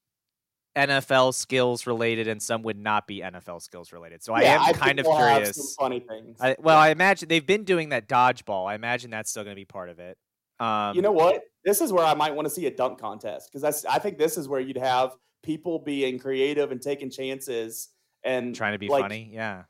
NFL 0.77 1.35
skills 1.35 1.87
related 1.87 2.29
and 2.29 2.41
some 2.41 2.63
would 2.63 2.79
not 2.79 3.07
be 3.07 3.21
NFL 3.21 3.63
skills 3.63 3.93
related. 3.93 4.23
So 4.23 4.37
yeah, 4.37 4.53
I 4.53 4.55
am 4.55 4.63
I 4.63 4.73
kind 4.73 5.01
of 5.01 5.07
we'll 5.07 5.17
curious. 5.17 5.75
funny 5.75 6.01
things. 6.01 6.39
I, 6.41 6.57
well, 6.59 6.79
I 6.79 6.91
imagine 6.91 7.29
they've 7.29 7.47
been 7.47 7.65
doing 7.65 7.89
that 7.89 8.09
dodgeball. 8.09 8.69
I 8.69 8.75
imagine 8.75 9.11
that's 9.11 9.31
still 9.31 9.43
going 9.43 9.55
to 9.55 9.61
be 9.61 9.65
part 9.65 9.89
of 9.89 9.99
it. 9.99 10.17
Um, 10.61 10.95
you 10.95 11.03
know 11.03 11.13
what? 11.13 11.43
This 11.65 11.81
is 11.81 11.93
where 11.93 12.05
I 12.05 12.15
might 12.15 12.35
want 12.35 12.47
to 12.47 12.55
see 12.55 12.67
a 12.67 12.71
dunk 12.71 13.01
contest 13.01 13.51
because 13.53 13.85
I 13.85 13.99
think 13.99 14.19
this 14.19 14.37
is 14.37 14.49
where 14.49 14.61
you'd 14.61 14.77
have 14.77 15.13
people 15.43 15.79
being 15.79 16.19
creative 16.19 16.71
and 16.71 16.81
taking 16.81 17.11
chances 17.11 17.89
and 18.23 18.55
trying 18.55 18.73
to 18.73 18.79
be 18.79 18.89
like, 18.89 19.03
funny. 19.03 19.31
Yeah. 19.33 19.65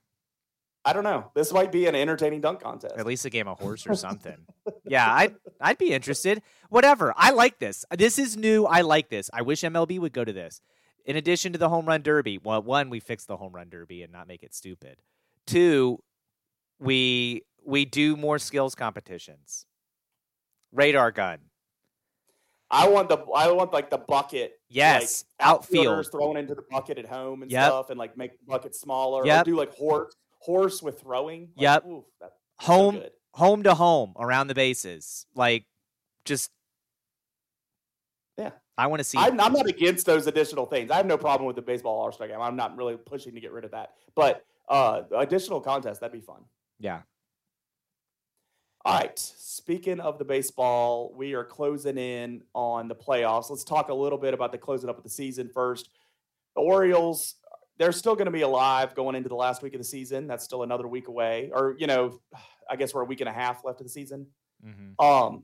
I 0.84 0.92
don't 0.92 1.04
know. 1.04 1.30
This 1.34 1.52
might 1.52 1.70
be 1.70 1.86
an 1.86 1.94
entertaining 1.94 2.40
dunk 2.40 2.60
contest. 2.60 2.94
At 2.96 3.06
least 3.06 3.24
a 3.24 3.30
game 3.30 3.48
of 3.48 3.58
horse 3.58 3.86
or 3.86 3.94
something. 3.94 4.36
yeah, 4.84 5.12
I'd 5.12 5.34
I'd 5.60 5.78
be 5.78 5.92
interested. 5.92 6.42
Whatever. 6.70 7.12
I 7.16 7.30
like 7.30 7.58
this. 7.58 7.84
This 7.96 8.18
is 8.18 8.36
new. 8.36 8.64
I 8.64 8.80
like 8.80 9.10
this. 9.10 9.28
I 9.32 9.42
wish 9.42 9.60
MLB 9.60 9.98
would 9.98 10.14
go 10.14 10.24
to 10.24 10.32
this 10.32 10.62
in 11.04 11.16
addition 11.16 11.52
to 11.52 11.58
the 11.58 11.68
home 11.68 11.86
run 11.86 12.02
derby, 12.02 12.38
well, 12.42 12.62
one, 12.62 12.90
we 12.90 13.00
fix 13.00 13.24
the 13.24 13.36
home 13.36 13.52
run 13.52 13.68
derby 13.68 14.02
and 14.02 14.12
not 14.12 14.28
make 14.28 14.42
it 14.42 14.54
stupid. 14.54 14.98
Two, 15.46 16.02
we 16.78 17.42
we 17.64 17.84
do 17.84 18.16
more 18.16 18.38
skills 18.38 18.74
competitions. 18.74 19.66
Radar 20.72 21.10
gun. 21.10 21.38
I 22.70 22.88
want 22.88 23.08
the 23.08 23.18
I 23.34 23.50
want 23.50 23.72
like 23.72 23.90
the 23.90 23.98
bucket. 23.98 24.52
Yes, 24.68 25.24
like, 25.40 25.48
outfield 25.48 26.10
thrown 26.10 26.36
into 26.36 26.54
the 26.54 26.62
bucket 26.70 26.98
at 26.98 27.06
home 27.06 27.42
and 27.42 27.50
yep. 27.50 27.66
stuff, 27.66 27.90
and 27.90 27.98
like 27.98 28.16
make 28.16 28.32
the 28.38 28.46
bucket 28.46 28.74
smaller. 28.76 29.26
Yep. 29.26 29.42
Or 29.42 29.44
do 29.44 29.56
like 29.56 29.74
horse 29.74 30.14
horse 30.38 30.82
with 30.82 31.00
throwing. 31.00 31.48
Like, 31.56 31.62
yep. 31.62 31.86
Oof, 31.86 32.04
home 32.58 32.96
so 32.96 33.08
home 33.34 33.62
to 33.64 33.74
home 33.74 34.14
around 34.18 34.46
the 34.46 34.54
bases. 34.54 35.26
Like 35.34 35.64
just 36.24 36.50
yeah. 36.50 36.59
I 38.80 38.86
want 38.86 39.00
to 39.00 39.04
see. 39.04 39.18
I'm, 39.18 39.38
I'm, 39.38 39.52
not 39.52 39.68
against 39.68 40.06
those 40.06 40.26
additional 40.26 40.64
things. 40.64 40.90
I 40.90 40.96
have 40.96 41.04
no 41.04 41.18
problem 41.18 41.46
with 41.46 41.54
the 41.54 41.60
baseball 41.60 42.00
All 42.00 42.10
Star 42.12 42.26
game. 42.26 42.40
I'm 42.40 42.56
not 42.56 42.78
really 42.78 42.96
pushing 42.96 43.34
to 43.34 43.40
get 43.40 43.52
rid 43.52 43.66
of 43.66 43.72
that. 43.72 43.90
But 44.14 44.42
uh, 44.70 45.02
additional 45.14 45.60
contests, 45.60 45.98
that'd 45.98 46.18
be 46.18 46.24
fun. 46.24 46.40
Yeah. 46.78 47.00
All 48.86 48.98
right. 48.98 49.18
Speaking 49.18 50.00
of 50.00 50.18
the 50.18 50.24
baseball, 50.24 51.12
we 51.14 51.34
are 51.34 51.44
closing 51.44 51.98
in 51.98 52.40
on 52.54 52.88
the 52.88 52.94
playoffs. 52.94 53.50
Let's 53.50 53.64
talk 53.64 53.90
a 53.90 53.94
little 53.94 54.16
bit 54.16 54.32
about 54.32 54.50
the 54.50 54.56
closing 54.56 54.88
up 54.88 54.96
of 54.96 55.04
the 55.04 55.10
season 55.10 55.50
first. 55.52 55.90
The 56.56 56.62
Orioles, 56.62 57.34
they're 57.76 57.92
still 57.92 58.14
going 58.14 58.26
to 58.26 58.32
be 58.32 58.40
alive 58.40 58.94
going 58.94 59.14
into 59.14 59.28
the 59.28 59.34
last 59.34 59.62
week 59.62 59.74
of 59.74 59.78
the 59.78 59.84
season. 59.84 60.26
That's 60.26 60.42
still 60.42 60.62
another 60.62 60.88
week 60.88 61.08
away. 61.08 61.50
Or, 61.52 61.76
you 61.78 61.86
know, 61.86 62.18
I 62.70 62.76
guess 62.76 62.94
we're 62.94 63.02
a 63.02 63.04
week 63.04 63.20
and 63.20 63.28
a 63.28 63.32
half 63.32 63.62
left 63.62 63.82
of 63.82 63.86
the 63.86 63.92
season. 63.92 64.26
Mm-hmm. 64.66 65.04
Um, 65.04 65.42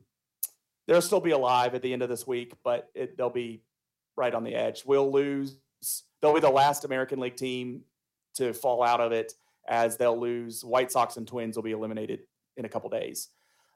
they'll 0.86 1.02
still 1.02 1.20
be 1.20 1.32
alive 1.32 1.74
at 1.74 1.82
the 1.82 1.92
end 1.92 2.02
of 2.02 2.08
this 2.08 2.26
week, 2.26 2.54
but 2.64 2.88
it, 2.94 3.16
they'll 3.16 3.30
be 3.30 3.62
right 4.16 4.34
on 4.34 4.44
the 4.44 4.54
edge. 4.54 4.84
We'll 4.84 5.10
lose. 5.10 5.58
They'll 6.20 6.34
be 6.34 6.40
the 6.40 6.50
last 6.50 6.84
American 6.84 7.20
League 7.20 7.36
team 7.36 7.82
to 8.34 8.52
fall 8.52 8.82
out 8.82 9.00
of 9.00 9.12
it, 9.12 9.32
as 9.68 9.96
they'll 9.96 10.18
lose. 10.18 10.64
White 10.64 10.90
Sox 10.90 11.16
and 11.16 11.26
Twins 11.26 11.56
will 11.56 11.62
be 11.62 11.72
eliminated 11.72 12.20
in 12.56 12.64
a 12.64 12.68
couple 12.68 12.88
days 12.90 13.28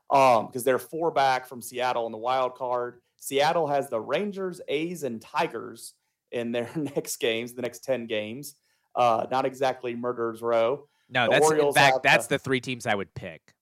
because 0.09 0.57
um, 0.57 0.62
they're 0.65 0.78
four 0.78 1.11
back 1.11 1.47
from 1.47 1.62
Seattle 1.62 2.07
in 2.07 2.12
the 2.12 2.19
wild 2.19 2.55
card. 2.55 3.01
Seattle 3.19 3.66
has 3.66 3.89
the 3.89 4.01
Rangers, 4.01 4.61
A's, 4.69 5.03
and 5.03 5.20
Tigers 5.20 5.95
in 6.32 6.53
their 6.53 6.70
next 6.77 7.19
games, 7.19 7.53
the 7.53 7.62
next 7.62 7.85
ten 7.85 8.07
games. 8.07 8.55
Uh, 8.95 9.27
not 9.31 9.45
exactly 9.45 9.95
murderers 9.95 10.43
row. 10.43 10.89
No, 11.09 11.27
the 11.27 11.32
that's 11.32 11.47
Orioles 11.47 11.77
in 11.77 11.82
fact 11.82 12.03
that's 12.03 12.27
the, 12.27 12.37
the 12.37 12.39
three 12.39 12.61
teams 12.61 12.87
I 12.87 12.95
would 12.95 13.12
pick 13.15 13.55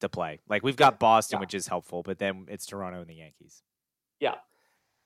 to 0.00 0.08
play. 0.08 0.40
Like 0.48 0.62
we've 0.62 0.76
got 0.76 0.98
Boston, 0.98 1.36
yeah. 1.36 1.40
which 1.40 1.54
is 1.54 1.66
helpful, 1.66 2.02
but 2.02 2.18
then 2.18 2.46
it's 2.48 2.66
Toronto 2.66 3.00
and 3.00 3.08
the 3.08 3.14
Yankees. 3.14 3.62
Yeah, 4.20 4.34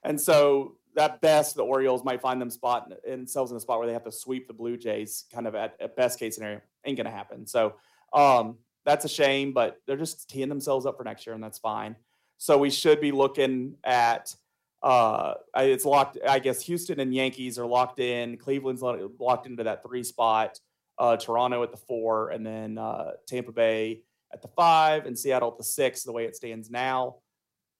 and 0.03 0.21
so 0.21 0.77
at 0.97 1.21
best, 1.21 1.57
the 1.57 1.63
Orioles 1.63 2.05
might 2.05 2.21
find 2.21 2.41
them 2.41 2.51
spot 2.51 2.93
themselves 3.05 3.51
in 3.51 3.57
a 3.57 3.61
spot 3.61 3.79
where 3.79 3.87
they 3.87 3.93
have 3.93 4.05
to 4.05 4.13
sweep 4.13 4.49
the 4.49 4.55
Blue 4.55 4.77
Jays. 4.77 5.25
Kind 5.33 5.47
of 5.47 5.55
at, 5.55 5.77
at 5.81 5.97
best 5.97 6.19
case 6.19 6.35
scenario, 6.35 6.61
ain't 6.85 6.97
gonna 6.97 7.11
happen. 7.11 7.47
So 7.47 7.75
um, 8.13 8.59
that's 8.85 9.05
a 9.05 9.09
shame, 9.09 9.53
but 9.53 9.81
they're 9.87 9.97
just 9.97 10.29
teeing 10.29 10.49
themselves 10.49 10.87
up 10.87 10.97
for 10.97 11.05
next 11.05 11.27
year, 11.27 11.35
and 11.35 11.43
that's 11.43 11.59
fine. 11.59 11.97
So 12.39 12.59
we 12.59 12.71
should 12.71 13.01
be 13.01 13.13
looking 13.13 13.77
at. 13.85 14.35
Uh, 14.83 15.35
it's 15.57 15.85
locked. 15.85 16.19
I 16.27 16.39
guess 16.39 16.63
Houston 16.63 17.01
and 17.01 17.15
Yankees 17.15 17.59
are 17.59 17.67
locked 17.67 18.01
in. 18.01 18.39
Cleveland's 18.39 18.81
locked 18.83 19.47
into 19.47 19.65
that 19.65 19.83
three 19.83 20.03
spot. 20.03 20.59
Uh, 20.99 21.17
Toronto 21.17 21.63
at 21.63 21.71
the 21.71 21.77
four, 21.77 22.31
and 22.31 22.45
then 22.45 22.79
uh, 22.79 23.13
Tampa 23.27 23.53
Bay 23.53 24.03
at 24.33 24.43
the 24.43 24.49
five 24.49 25.07
and 25.07 25.19
Seattle 25.19 25.51
at 25.51 25.59
the 25.59 25.65
six, 25.65 26.03
the 26.03 26.13
way 26.13 26.25
it 26.25 26.37
stands 26.37 26.71
now. 26.71 27.17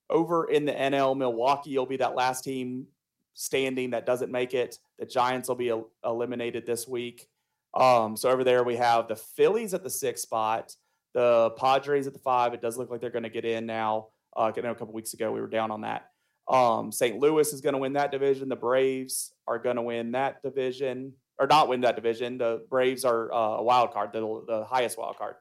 Over 0.09 0.49
in 0.49 0.65
the 0.65 0.73
NL, 0.73 1.15
Milwaukee 1.15 1.77
will 1.77 1.85
be 1.85 1.97
that 1.97 2.15
last 2.15 2.43
team 2.43 2.87
standing 3.33 3.91
that 3.91 4.05
doesn't 4.05 4.31
make 4.31 4.53
it. 4.53 4.77
The 4.99 5.05
Giants 5.05 5.47
will 5.47 5.55
be 5.55 5.69
el- 5.69 5.89
eliminated 6.03 6.65
this 6.65 6.87
week. 6.87 7.27
Um, 7.73 8.17
so 8.17 8.29
over 8.29 8.43
there, 8.43 8.63
we 8.63 8.75
have 8.75 9.07
the 9.07 9.15
Phillies 9.15 9.73
at 9.73 9.83
the 9.83 9.89
six 9.89 10.21
spot, 10.21 10.75
the 11.13 11.51
Padres 11.51 12.07
at 12.07 12.13
the 12.13 12.19
five. 12.19 12.53
It 12.53 12.61
does 12.61 12.77
look 12.77 12.89
like 12.89 12.99
they're 12.99 13.09
going 13.09 13.23
to 13.23 13.29
get 13.29 13.45
in 13.45 13.65
now. 13.65 14.07
Uh, 14.35 14.51
I 14.55 14.61
know 14.61 14.71
a 14.71 14.75
couple 14.75 14.93
weeks 14.93 15.13
ago 15.13 15.31
we 15.31 15.41
were 15.41 15.47
down 15.47 15.71
on 15.71 15.81
that. 15.81 16.09
Um, 16.47 16.91
St. 16.91 17.17
Louis 17.17 17.53
is 17.53 17.61
going 17.61 17.73
to 17.73 17.79
win 17.79 17.93
that 17.93 18.11
division. 18.11 18.49
The 18.49 18.55
Braves 18.55 19.33
are 19.47 19.59
going 19.59 19.77
to 19.77 19.81
win 19.81 20.11
that 20.11 20.41
division, 20.43 21.13
or 21.39 21.47
not 21.47 21.69
win 21.69 21.81
that 21.81 21.95
division. 21.95 22.37
The 22.37 22.65
Braves 22.69 23.05
are 23.05 23.31
uh, 23.31 23.57
a 23.57 23.63
wild 23.63 23.93
card, 23.93 24.11
the, 24.11 24.43
the 24.47 24.65
highest 24.65 24.97
wild 24.97 25.17
card. 25.17 25.35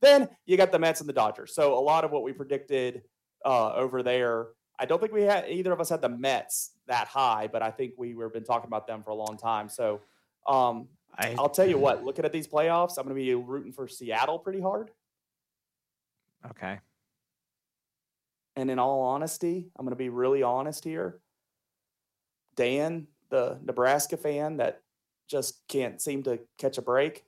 Then 0.00 0.28
you 0.44 0.56
got 0.56 0.72
the 0.72 0.78
Mets 0.78 1.00
and 1.00 1.08
the 1.08 1.14
Dodgers. 1.14 1.54
So 1.54 1.78
a 1.78 1.80
lot 1.80 2.04
of 2.04 2.10
what 2.10 2.22
we 2.22 2.32
predicted 2.32 3.02
uh, 3.44 3.72
over 3.72 4.02
there, 4.02 4.48
I 4.78 4.84
don't 4.84 5.00
think 5.00 5.12
we 5.12 5.22
had 5.22 5.48
either 5.48 5.72
of 5.72 5.80
us 5.80 5.88
had 5.88 6.02
the 6.02 6.08
Mets 6.08 6.72
that 6.86 7.08
high, 7.08 7.48
but 7.50 7.62
I 7.62 7.70
think 7.70 7.94
we 7.96 8.14
were 8.14 8.28
been 8.28 8.44
talking 8.44 8.68
about 8.68 8.86
them 8.86 9.02
for 9.02 9.10
a 9.10 9.14
long 9.14 9.36
time. 9.36 9.68
So 9.68 10.00
um, 10.46 10.88
I, 11.16 11.34
will 11.34 11.48
tell 11.48 11.68
you 11.68 11.78
what, 11.78 12.04
looking 12.04 12.24
at 12.24 12.32
these 12.32 12.46
playoffs, 12.46 12.98
I'm 12.98 13.04
going 13.04 13.16
to 13.16 13.22
be 13.22 13.34
rooting 13.34 13.72
for 13.72 13.88
Seattle 13.88 14.38
pretty 14.38 14.60
hard. 14.60 14.90
Okay. 16.50 16.78
And 18.54 18.70
in 18.70 18.78
all 18.78 19.02
honesty, 19.02 19.68
I'm 19.76 19.84
going 19.84 19.92
to 19.92 19.96
be 19.96 20.08
really 20.08 20.42
honest 20.42 20.84
here. 20.84 21.20
Dan, 22.54 23.06
the 23.28 23.58
Nebraska 23.62 24.16
fan 24.16 24.58
that 24.58 24.80
just 25.28 25.66
can't 25.68 26.00
seem 26.00 26.22
to 26.22 26.38
catch 26.58 26.78
a 26.78 26.82
break, 26.82 27.24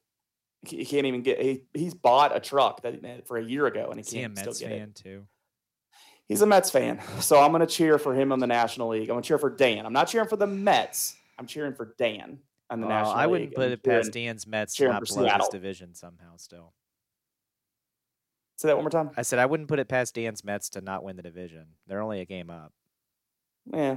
he 0.66 0.84
can't 0.84 1.06
even 1.06 1.22
get. 1.22 1.40
He 1.40 1.62
he's 1.74 1.94
bought 1.94 2.34
a 2.36 2.40
truck 2.40 2.82
that 2.82 3.26
for 3.26 3.36
a 3.38 3.44
year 3.44 3.66
ago, 3.66 3.86
and 3.90 3.94
he 3.96 4.00
Is 4.00 4.10
he 4.10 4.18
a 4.18 4.22
can't 4.22 4.36
still 4.38 4.50
Mets 4.50 4.58
get 4.60 4.68
fan 4.70 4.80
it. 4.88 4.94
too? 4.94 5.26
He's 6.26 6.42
a 6.42 6.46
Mets 6.46 6.70
fan, 6.70 7.00
so 7.20 7.40
I'm 7.40 7.52
going 7.52 7.60
to 7.60 7.66
cheer 7.66 7.98
for 7.98 8.14
him 8.14 8.32
in 8.32 8.38
the 8.38 8.46
National 8.46 8.88
League. 8.88 9.02
I'm 9.08 9.14
going 9.14 9.22
to 9.22 9.26
cheer 9.26 9.38
for 9.38 9.48
Dan. 9.48 9.86
I'm 9.86 9.92
not 9.94 10.08
cheering 10.08 10.28
for 10.28 10.36
the 10.36 10.46
Mets. 10.46 11.16
I'm 11.38 11.46
cheering 11.46 11.72
for 11.74 11.94
Dan 11.96 12.38
on 12.68 12.80
the 12.82 12.86
National 12.88 13.14
I 13.14 13.22
League. 13.22 13.30
wouldn't 13.30 13.54
put 13.54 13.70
it 13.70 13.82
past 13.82 14.12
Dan's 14.12 14.46
Mets 14.46 14.74
to 14.74 14.88
not 14.88 15.06
blow 15.06 15.22
this 15.24 15.48
division 15.48 15.94
somehow. 15.94 16.36
Still, 16.36 16.74
Say 18.58 18.68
that 18.68 18.76
one 18.76 18.84
more 18.84 18.90
time. 18.90 19.10
I 19.16 19.22
said 19.22 19.38
I 19.38 19.46
wouldn't 19.46 19.68
put 19.68 19.78
it 19.78 19.88
past 19.88 20.16
Dan's 20.16 20.44
Mets 20.44 20.68
to 20.70 20.80
not 20.80 21.02
win 21.04 21.16
the 21.16 21.22
division. 21.22 21.66
They're 21.86 22.02
only 22.02 22.20
a 22.20 22.24
game 22.26 22.50
up. 22.50 22.72
Yeah, 23.72 23.96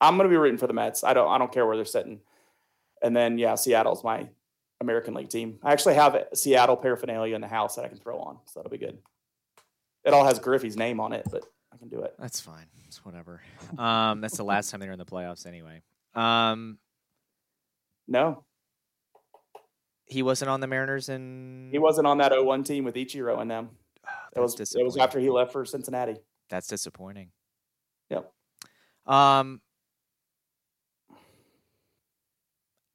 I'm 0.00 0.16
going 0.16 0.28
to 0.28 0.32
be 0.32 0.36
rooting 0.36 0.58
for 0.58 0.66
the 0.68 0.74
Mets. 0.74 1.02
I 1.02 1.14
don't. 1.14 1.28
I 1.28 1.38
don't 1.38 1.50
care 1.50 1.66
where 1.66 1.76
they're 1.76 1.84
sitting. 1.84 2.20
And 3.02 3.16
then 3.16 3.38
yeah, 3.38 3.56
Seattle's 3.56 4.04
my 4.04 4.28
American 4.82 5.14
League 5.14 5.30
team. 5.30 5.58
I 5.62 5.72
actually 5.72 5.94
have 5.94 6.26
Seattle 6.34 6.76
paraphernalia 6.76 7.34
in 7.34 7.40
the 7.40 7.48
house 7.48 7.76
that 7.76 7.84
I 7.84 7.88
can 7.88 7.98
throw 7.98 8.18
on, 8.18 8.38
so 8.44 8.60
that'll 8.60 8.70
be 8.70 8.78
good. 8.78 8.98
It 10.04 10.12
all 10.12 10.24
has 10.26 10.38
Griffey's 10.38 10.76
name 10.76 11.00
on 11.00 11.12
it, 11.12 11.26
but 11.30 11.44
I 11.72 11.76
can 11.78 11.88
do 11.88 12.02
it. 12.02 12.14
That's 12.18 12.40
fine. 12.40 12.66
It's 12.86 13.04
whatever. 13.04 13.40
Um, 13.78 14.20
that's 14.20 14.36
the 14.36 14.44
last 14.44 14.70
time 14.70 14.80
they 14.80 14.86
were 14.86 14.92
in 14.92 14.98
the 14.98 15.06
playoffs 15.06 15.46
anyway. 15.46 15.82
Um, 16.14 16.78
No, 18.06 18.44
he 20.06 20.22
wasn't 20.22 20.50
on 20.50 20.60
the 20.60 20.66
Mariners 20.66 21.08
and 21.08 21.72
he 21.72 21.78
wasn't 21.78 22.06
on 22.06 22.18
that 22.18 22.32
0-1 22.32 22.64
team 22.64 22.84
with 22.84 22.94
Ichiro 22.94 23.40
and 23.40 23.50
them. 23.50 23.70
It 24.36 24.40
was 24.40 24.58
it 24.60 24.84
was 24.84 24.96
after 24.96 25.18
he 25.18 25.30
left 25.30 25.52
for 25.52 25.64
Cincinnati. 25.64 26.16
That's 26.50 26.66
disappointing. 26.66 27.30
Yep. 28.10 28.30
Um, 29.06 29.60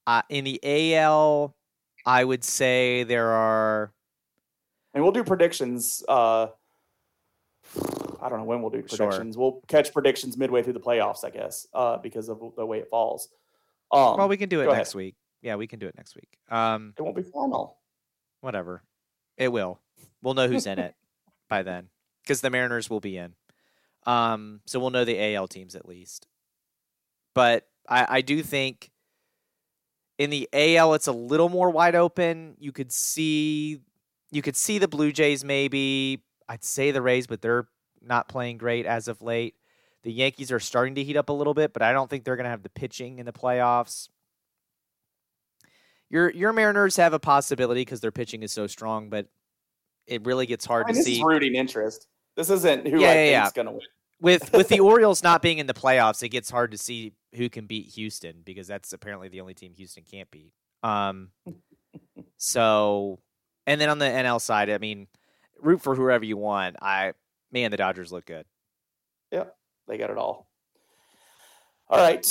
uh, 0.06 0.22
in 0.30 0.44
the 0.44 0.60
AL, 0.96 1.56
I 2.08 2.24
would 2.24 2.44
say 2.44 3.04
there 3.04 3.32
are. 3.32 3.92
And 4.94 5.04
we'll 5.04 5.12
do 5.12 5.24
predictions. 5.26 6.04
Uh, 6.08 6.48
I 8.22 8.30
don't 8.30 8.40
know 8.40 8.46
when 8.46 8.62
we'll 8.62 8.72
do 8.72 8.84
Sure. 8.88 9.08
predictions. 9.08 9.38
We'll 9.38 9.62
catch 9.68 9.92
predictions 9.94 10.38
midway 10.38 10.64
through 10.64 10.74
the 10.74 10.80
playoffs, 10.80 11.24
I 11.26 11.30
guess, 11.30 11.68
uh, 11.74 11.98
because 11.98 12.30
of 12.30 12.42
the 12.56 12.66
way 12.66 12.80
it 12.80 12.88
falls. 12.90 13.28
Um, 13.92 14.18
Well, 14.18 14.30
we 14.30 14.38
can 14.38 14.50
do 14.50 14.62
it 14.62 14.68
next 14.74 14.96
week. 14.96 15.16
Yeah, 15.42 15.56
we 15.56 15.68
can 15.68 15.80
do 15.80 15.88
it 15.88 15.96
next 15.96 16.16
week. 16.16 16.30
Um, 16.50 16.94
it 16.98 17.02
won't 17.02 17.16
be 17.16 17.24
final. 17.24 17.78
whatever. 18.42 18.84
It 19.36 19.50
will. 19.50 19.80
We'll 20.22 20.34
know 20.34 20.48
who's 20.48 20.66
in 20.66 20.80
it 20.80 20.96
by 21.50 21.62
then 21.64 21.90
because 22.24 22.42
the 22.42 22.50
Mariners 22.50 22.90
will 22.90 23.00
be 23.02 23.18
in. 23.18 23.36
Um, 24.06 24.62
so 24.66 24.80
we'll 24.80 24.90
know 24.92 25.04
the 25.06 25.36
AL 25.36 25.48
teams 25.50 25.76
at 25.76 25.86
least. 25.88 26.26
But 27.36 27.68
I, 27.88 28.06
I 28.18 28.22
do 28.22 28.42
think 28.42 28.90
in 30.18 30.30
the 30.30 30.50
AL 30.54 30.94
it's 30.96 31.08
a 31.08 31.12
little 31.12 31.50
more 31.50 31.70
wide 31.70 31.96
open. 31.96 32.56
You 32.60 32.72
could 32.72 32.92
see 32.92 33.82
you 34.32 34.42
could 34.42 34.56
see 34.58 34.78
the 34.78 34.88
Blue 34.88 35.12
Jays 35.12 35.44
maybe. 35.44 36.24
I'd 36.50 36.64
say 36.64 36.92
the 36.92 37.02
Rays, 37.02 37.28
but 37.28 37.42
they're 37.42 37.68
not 38.02 38.28
playing 38.30 38.58
great 38.58 38.86
as 38.86 39.08
of 39.08 39.22
late. 39.22 39.56
The 40.04 40.12
Yankees 40.14 40.52
are 40.52 40.60
starting 40.60 40.96
to 40.96 41.04
heat 41.04 41.18
up 41.18 41.30
a 41.30 41.34
little 41.34 41.54
bit, 41.54 41.74
but 41.74 41.82
I 41.82 41.92
don't 41.92 42.10
think 42.10 42.24
they're 42.24 42.36
going 42.38 42.46
to 42.46 42.50
have 42.50 42.64
the 42.64 42.70
pitching 42.70 43.20
in 43.20 43.26
the 43.26 43.34
playoffs. 43.34 44.10
Your 46.10 46.30
your 46.32 46.54
Mariners 46.54 46.96
have 46.98 47.14
a 47.14 47.20
possibility 47.20 47.82
because 47.82 48.00
their 48.00 48.12
pitching 48.14 48.42
is 48.44 48.52
so 48.54 48.66
strong, 48.68 49.10
but 49.10 49.28
it 50.06 50.26
really 50.26 50.46
gets 50.46 50.66
hard 50.66 50.86
I 50.86 50.88
mean, 50.88 50.96
to 50.96 51.00
this 51.00 51.06
see 51.06 51.18
is 51.18 51.24
rooting 51.24 51.56
interest. 51.56 52.08
This 52.36 52.50
isn't 52.50 52.88
who 52.88 53.00
Yeah, 53.00 53.10
I 53.10 53.14
yeah, 53.14 53.14
think 53.14 53.32
yeah. 53.32 53.46
is 53.48 53.52
going 53.52 53.66
to 53.66 53.72
win. 53.74 53.82
with 54.22 54.54
with 54.54 54.70
the 54.70 54.80
Orioles 54.82 55.22
not 55.22 55.42
being 55.42 55.58
in 55.58 55.68
the 55.68 55.74
playoffs. 55.74 56.24
It 56.24 56.30
gets 56.30 56.50
hard 56.50 56.72
to 56.72 56.78
see 56.78 57.14
who 57.38 57.50
can 57.50 57.66
beat 57.66 57.88
Houston 57.94 58.42
because 58.44 58.68
that's 58.68 58.94
apparently 58.94 59.30
the 59.30 59.42
only 59.42 59.54
team 59.54 59.74
Houston 59.76 60.04
can't 60.10 60.30
beat. 60.32 60.52
Um, 60.84 61.30
so 62.38 63.20
and 63.66 63.80
then 63.80 63.90
on 63.90 64.00
the 64.00 64.06
NL 64.06 64.42
side, 64.42 64.70
I 64.70 64.78
mean, 64.78 65.08
root 65.62 65.82
for 65.82 65.96
whoever 65.96 66.26
you 66.26 66.38
want. 66.38 66.78
I 66.82 67.14
man, 67.52 67.72
the 67.72 67.78
Dodgers 67.78 68.12
look 68.12 68.26
good. 68.26 68.46
Yep, 69.32 69.56
they 69.88 69.98
got 69.98 70.10
it 70.10 70.18
all. 70.18 70.48
All 71.90 72.00
right. 72.00 72.26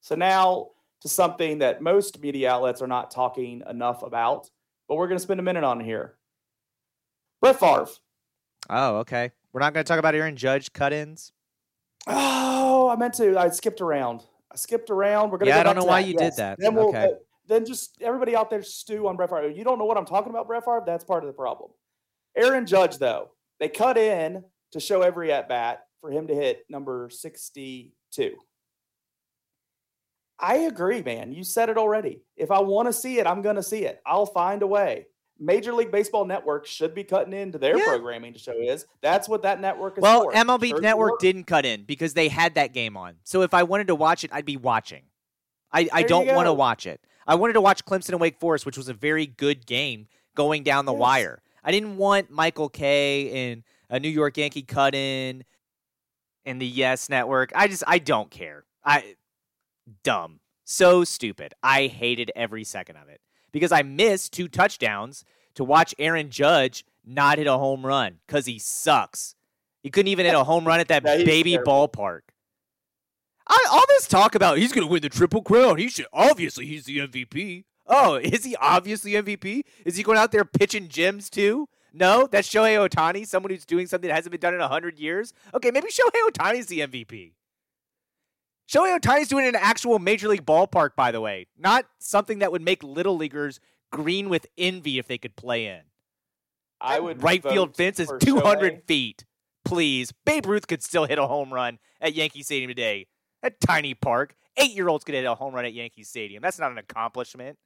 So 0.00 0.16
now 0.16 0.70
to 1.02 1.08
something 1.08 1.58
that 1.58 1.80
most 1.80 2.20
media 2.20 2.50
outlets 2.50 2.82
are 2.82 2.86
not 2.86 3.10
talking 3.10 3.62
enough 3.68 4.02
about, 4.02 4.50
but 4.88 4.96
we're 4.96 5.06
going 5.06 5.18
to 5.18 5.22
spend 5.22 5.40
a 5.40 5.42
minute 5.42 5.64
on 5.64 5.80
here. 5.80 6.16
Brett 7.40 7.58
Favre. 7.58 7.86
Oh, 8.68 8.96
okay. 8.98 9.30
We're 9.52 9.60
not 9.60 9.72
going 9.72 9.84
to 9.84 9.88
talk 9.88 9.98
about 9.98 10.14
Aaron 10.14 10.36
Judge 10.36 10.72
cut-ins. 10.72 11.32
Oh, 12.06 12.88
I 12.88 12.96
meant 12.96 13.14
to. 13.14 13.38
I 13.38 13.48
skipped 13.50 13.80
around. 13.80 14.22
I 14.50 14.56
skipped 14.56 14.90
around. 14.90 15.30
We're 15.30 15.38
gonna. 15.38 15.50
Yeah, 15.50 15.62
go 15.62 15.70
I 15.70 15.72
don't 15.72 15.82
know 15.82 15.88
why 15.88 16.02
that. 16.02 16.08
you 16.08 16.14
did 16.14 16.36
that. 16.36 16.58
Then 16.58 16.74
we'll. 16.74 16.88
Okay. 16.88 17.04
uh, 17.04 17.14
then 17.46 17.66
just 17.66 18.00
everybody 18.00 18.36
out 18.36 18.48
there 18.48 18.62
stew 18.62 19.08
on 19.08 19.16
Brett 19.16 19.30
Favre. 19.30 19.50
You 19.50 19.64
don't 19.64 19.78
know 19.78 19.84
what 19.84 19.98
I'm 19.98 20.06
talking 20.06 20.30
about, 20.30 20.46
Brett 20.46 20.64
Favre. 20.64 20.82
That's 20.86 21.04
part 21.04 21.24
of 21.24 21.26
the 21.26 21.32
problem. 21.34 21.70
Aaron 22.36 22.64
Judge, 22.64 22.98
though, 22.98 23.30
they 23.58 23.68
cut 23.68 23.98
in 23.98 24.44
to 24.72 24.80
show 24.80 25.02
every 25.02 25.32
at 25.32 25.48
bat 25.48 25.80
for 26.00 26.10
him 26.10 26.28
to 26.28 26.34
hit 26.34 26.64
number 26.68 27.08
62. 27.10 28.36
I 30.38 30.54
agree, 30.56 31.02
man. 31.02 31.32
You 31.32 31.44
said 31.44 31.68
it 31.68 31.76
already. 31.76 32.22
If 32.36 32.50
I 32.50 32.60
want 32.60 32.88
to 32.88 32.92
see 32.92 33.18
it, 33.18 33.26
I'm 33.26 33.42
going 33.42 33.56
to 33.56 33.62
see 33.62 33.84
it. 33.84 34.00
I'll 34.06 34.26
find 34.26 34.62
a 34.62 34.66
way. 34.66 35.06
Major 35.40 35.72
League 35.72 35.90
Baseball 35.90 36.24
Network 36.26 36.66
should 36.66 36.94
be 36.94 37.02
cutting 37.02 37.32
into 37.32 37.56
their 37.58 37.76
Yeah. 37.78 37.84
programming 37.86 38.34
to 38.34 38.38
show 38.38 38.60
his. 38.60 38.86
That's 39.00 39.28
what 39.28 39.42
that 39.42 39.60
network 39.60 39.96
is 39.98 40.02
Well, 40.02 40.24
for. 40.24 40.32
MLB 40.34 40.68
Sure, 40.68 40.80
Network 40.80 41.10
sure. 41.12 41.18
didn't 41.20 41.44
cut 41.44 41.64
in 41.64 41.84
because 41.84 42.12
they 42.14 42.28
had 42.28 42.54
that 42.54 42.72
game 42.74 42.96
on. 42.96 43.16
So 43.24 43.42
if 43.42 43.54
I 43.54 43.62
wanted 43.62 43.86
to 43.88 43.94
watch 43.94 44.22
it, 44.22 44.30
I'd 44.32 44.44
be 44.44 44.56
watching. 44.58 45.04
I, 45.72 45.88
I 45.92 46.02
don't 46.02 46.26
want 46.26 46.46
to 46.46 46.52
watch 46.52 46.86
it. 46.86 47.00
I 47.26 47.36
wanted 47.36 47.54
to 47.54 47.60
watch 47.60 47.84
Clemson 47.84 48.10
and 48.10 48.20
Wake 48.20 48.38
Forest, 48.38 48.66
which 48.66 48.76
was 48.76 48.88
a 48.88 48.94
very 48.94 49.24
good 49.26 49.66
game 49.66 50.08
going 50.34 50.62
down 50.62 50.84
the 50.84 50.92
Yes. 50.92 51.00
wire. 51.00 51.42
I 51.64 51.70
didn't 51.72 51.96
want 51.96 52.30
Michael 52.30 52.68
Kay 52.68 53.50
and 53.50 53.62
a 53.88 53.98
New 54.00 54.08
York 54.08 54.36
Yankee 54.36 54.62
cut 54.62 54.94
in 54.94 55.44
and 56.44 56.60
the 56.60 56.66
Yes 56.66 57.08
Network. 57.08 57.52
I 57.54 57.66
just 57.68 57.84
I 57.86 57.98
don't 57.98 58.30
care. 58.30 58.64
I 58.84 59.16
dumb. 60.02 60.40
So 60.64 61.04
stupid. 61.04 61.54
I 61.62 61.86
hated 61.86 62.30
every 62.36 62.64
second 62.64 62.96
of 62.96 63.08
it. 63.08 63.20
Because 63.52 63.72
I 63.72 63.82
missed 63.82 64.32
two 64.32 64.48
touchdowns 64.48 65.24
to 65.54 65.64
watch 65.64 65.94
Aaron 65.98 66.30
Judge 66.30 66.84
not 67.04 67.38
hit 67.38 67.46
a 67.46 67.58
home 67.58 67.84
run 67.84 68.18
because 68.26 68.46
he 68.46 68.58
sucks. 68.58 69.34
He 69.82 69.90
couldn't 69.90 70.08
even 70.08 70.26
hit 70.26 70.34
a 70.34 70.44
home 70.44 70.66
run 70.66 70.80
at 70.80 70.88
that 70.88 71.02
baby 71.02 71.52
terrible. 71.52 71.88
ballpark. 71.88 72.20
I, 73.48 73.66
all 73.70 73.84
this 73.88 74.06
talk 74.06 74.34
about 74.34 74.58
he's 74.58 74.72
going 74.72 74.86
to 74.86 74.92
win 74.92 75.02
the 75.02 75.08
triple 75.08 75.42
crown. 75.42 75.78
He 75.78 75.88
should 75.88 76.06
obviously 76.12 76.66
he's 76.66 76.84
the 76.84 76.98
MVP. 76.98 77.64
Oh, 77.86 78.14
is 78.14 78.44
he 78.44 78.54
obviously 78.56 79.12
MVP? 79.12 79.62
Is 79.84 79.96
he 79.96 80.02
going 80.02 80.18
out 80.18 80.30
there 80.30 80.44
pitching 80.44 80.88
gems 80.88 81.28
too? 81.28 81.68
No, 81.92 82.28
that's 82.30 82.48
Shohei 82.48 82.88
Ohtani, 82.88 83.26
someone 83.26 83.50
who's 83.50 83.64
doing 83.64 83.88
something 83.88 84.06
that 84.06 84.14
hasn't 84.14 84.30
been 84.30 84.40
done 84.40 84.54
in 84.54 84.60
hundred 84.60 85.00
years. 85.00 85.32
Okay, 85.52 85.72
maybe 85.72 85.88
Shohei 85.88 86.30
Ohtani's 86.30 86.66
the 86.66 86.80
MVP. 86.80 87.32
Shohei 88.70 88.96
Ohtani's 88.98 89.28
doing 89.28 89.46
it 89.46 89.48
in 89.48 89.54
an 89.56 89.60
actual 89.64 89.98
major 89.98 90.28
league 90.28 90.46
ballpark, 90.46 90.90
by 90.94 91.10
the 91.10 91.20
way, 91.20 91.46
not 91.58 91.86
something 91.98 92.38
that 92.38 92.52
would 92.52 92.62
make 92.62 92.84
little 92.84 93.16
leaguers 93.16 93.58
green 93.90 94.28
with 94.28 94.46
envy 94.56 94.98
if 94.98 95.08
they 95.08 95.18
could 95.18 95.34
play 95.34 95.66
in. 95.66 95.80
I 96.80 97.00
would 97.00 97.22
right 97.22 97.42
field 97.42 97.76
fence 97.76 97.98
is 97.98 98.12
200 98.20 98.74
Shohei. 98.74 98.86
feet. 98.86 99.24
Please, 99.64 100.12
Babe 100.24 100.46
Ruth 100.46 100.66
could 100.68 100.82
still 100.82 101.04
hit 101.04 101.18
a 101.18 101.26
home 101.26 101.52
run 101.52 101.78
at 102.00 102.14
Yankee 102.14 102.42
Stadium 102.42 102.68
today. 102.68 103.08
That 103.42 103.60
tiny 103.60 103.94
park, 103.94 104.36
eight 104.56 104.70
year 104.70 104.88
olds 104.88 105.04
could 105.04 105.14
hit 105.14 105.24
a 105.24 105.34
home 105.34 105.54
run 105.54 105.64
at 105.64 105.74
Yankee 105.74 106.04
Stadium. 106.04 106.40
That's 106.40 106.58
not 106.58 106.70
an 106.70 106.78
accomplishment. 106.78 107.58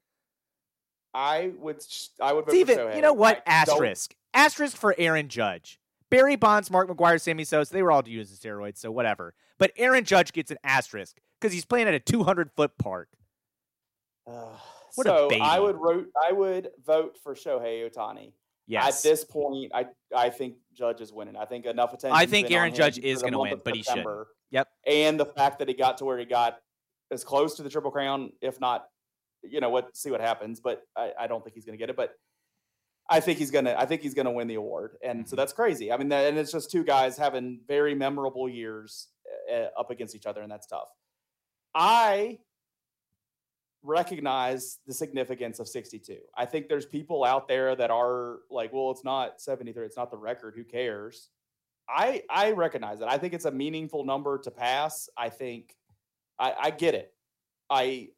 I 1.12 1.52
would. 1.58 1.84
I 2.20 2.32
would. 2.32 2.52
Even, 2.52 2.96
you 2.96 3.02
know 3.02 3.12
what? 3.12 3.42
I 3.46 3.64
don't- 3.64 3.74
Asterisk. 3.76 4.14
Asterisk 4.32 4.76
for 4.76 4.94
Aaron 4.98 5.28
Judge. 5.28 5.78
Barry 6.14 6.36
Bonds, 6.36 6.70
Mark 6.70 6.88
McGwire, 6.88 7.20
Sammy 7.20 7.42
Sosa, 7.42 7.72
they 7.72 7.82
were 7.82 7.90
all 7.90 8.06
using 8.06 8.36
steroids, 8.36 8.78
so 8.78 8.92
whatever. 8.92 9.34
But 9.58 9.72
Aaron 9.76 10.04
Judge 10.04 10.32
gets 10.32 10.52
an 10.52 10.58
asterisk 10.62 11.20
because 11.40 11.52
he's 11.52 11.64
playing 11.64 11.88
at 11.88 11.94
a 11.94 11.98
200 11.98 12.52
foot 12.52 12.78
park. 12.78 13.08
Ugh. 14.28 14.58
What 14.94 15.08
a 15.08 15.10
so 15.10 15.28
baby. 15.28 15.40
I 15.40 15.58
would 15.58 15.74
vote. 15.74 16.06
I 16.24 16.30
would 16.30 16.70
vote 16.86 17.18
for 17.20 17.34
Shohei 17.34 17.90
Ohtani. 17.90 18.32
Yes. 18.68 18.98
At 18.98 19.10
this 19.10 19.24
point, 19.24 19.72
I 19.74 19.86
I 20.14 20.30
think 20.30 20.54
Judge 20.72 21.00
is 21.00 21.12
winning. 21.12 21.36
I 21.36 21.46
think 21.46 21.66
enough 21.66 21.92
attention. 21.92 22.16
I 22.16 22.26
think 22.26 22.48
Aaron 22.52 22.72
Judge 22.72 22.98
is 23.00 23.20
going 23.20 23.32
to 23.32 23.40
win, 23.40 23.60
but 23.64 23.74
he 23.74 23.82
shouldn't. 23.82 24.06
shouldn't. 24.06 24.28
Yep. 24.52 24.68
And 24.86 25.18
the 25.18 25.26
fact 25.26 25.58
that 25.58 25.66
he 25.66 25.74
got 25.74 25.98
to 25.98 26.04
where 26.04 26.16
he 26.16 26.26
got 26.26 26.58
as 27.10 27.24
close 27.24 27.56
to 27.56 27.64
the 27.64 27.68
Triple 27.68 27.90
Crown, 27.90 28.30
if 28.40 28.60
not, 28.60 28.86
you 29.42 29.60
know 29.60 29.68
what? 29.68 29.96
See 29.96 30.12
what 30.12 30.20
happens. 30.20 30.60
But 30.60 30.82
I, 30.96 31.10
I 31.18 31.26
don't 31.26 31.42
think 31.42 31.56
he's 31.56 31.64
going 31.64 31.76
to 31.76 31.82
get 31.82 31.90
it. 31.90 31.96
But 31.96 32.14
I 33.08 33.20
think 33.20 33.38
he's 33.38 33.50
gonna. 33.50 33.74
I 33.76 33.84
think 33.86 34.00
he's 34.02 34.14
gonna 34.14 34.32
win 34.32 34.48
the 34.48 34.54
award, 34.54 34.96
and 35.02 35.20
Mm-hmm. 35.20 35.28
so 35.28 35.36
that's 35.36 35.52
crazy. 35.52 35.92
I 35.92 35.96
mean, 35.98 36.08
that, 36.08 36.26
and 36.26 36.38
it's 36.38 36.52
just 36.52 36.70
two 36.70 36.84
guys 36.84 37.16
having 37.18 37.60
very 37.68 37.94
memorable 37.94 38.48
years 38.48 39.08
uh, 39.52 39.66
up 39.78 39.90
against 39.90 40.14
each 40.14 40.26
other, 40.26 40.40
and 40.42 40.50
that's 40.50 40.66
tough. 40.66 40.88
I 41.74 42.38
recognize 43.82 44.78
the 44.86 44.94
significance 44.94 45.58
of 45.58 45.68
62. 45.68 46.16
I 46.36 46.46
think 46.46 46.68
there's 46.68 46.86
people 46.86 47.24
out 47.24 47.48
there 47.48 47.76
that 47.76 47.90
are 47.90 48.38
like, 48.50 48.72
well, 48.72 48.90
it's 48.90 49.04
not 49.04 49.40
73, 49.40 49.84
it's 49.84 49.96
not 49.96 50.10
the 50.10 50.16
record. 50.16 50.54
Who 50.56 50.64
cares? 50.64 51.28
I 51.86 52.22
I 52.30 52.52
recognize 52.52 53.02
it. 53.02 53.08
I 53.08 53.18
think 53.18 53.34
it's 53.34 53.44
a 53.44 53.50
meaningful 53.50 54.04
number 54.04 54.38
to 54.38 54.50
pass. 54.50 55.10
I 55.18 55.28
think 55.28 55.76
I, 56.38 56.54
I 56.58 56.70
get 56.70 56.94
it. 56.94 57.12
I 57.68 58.08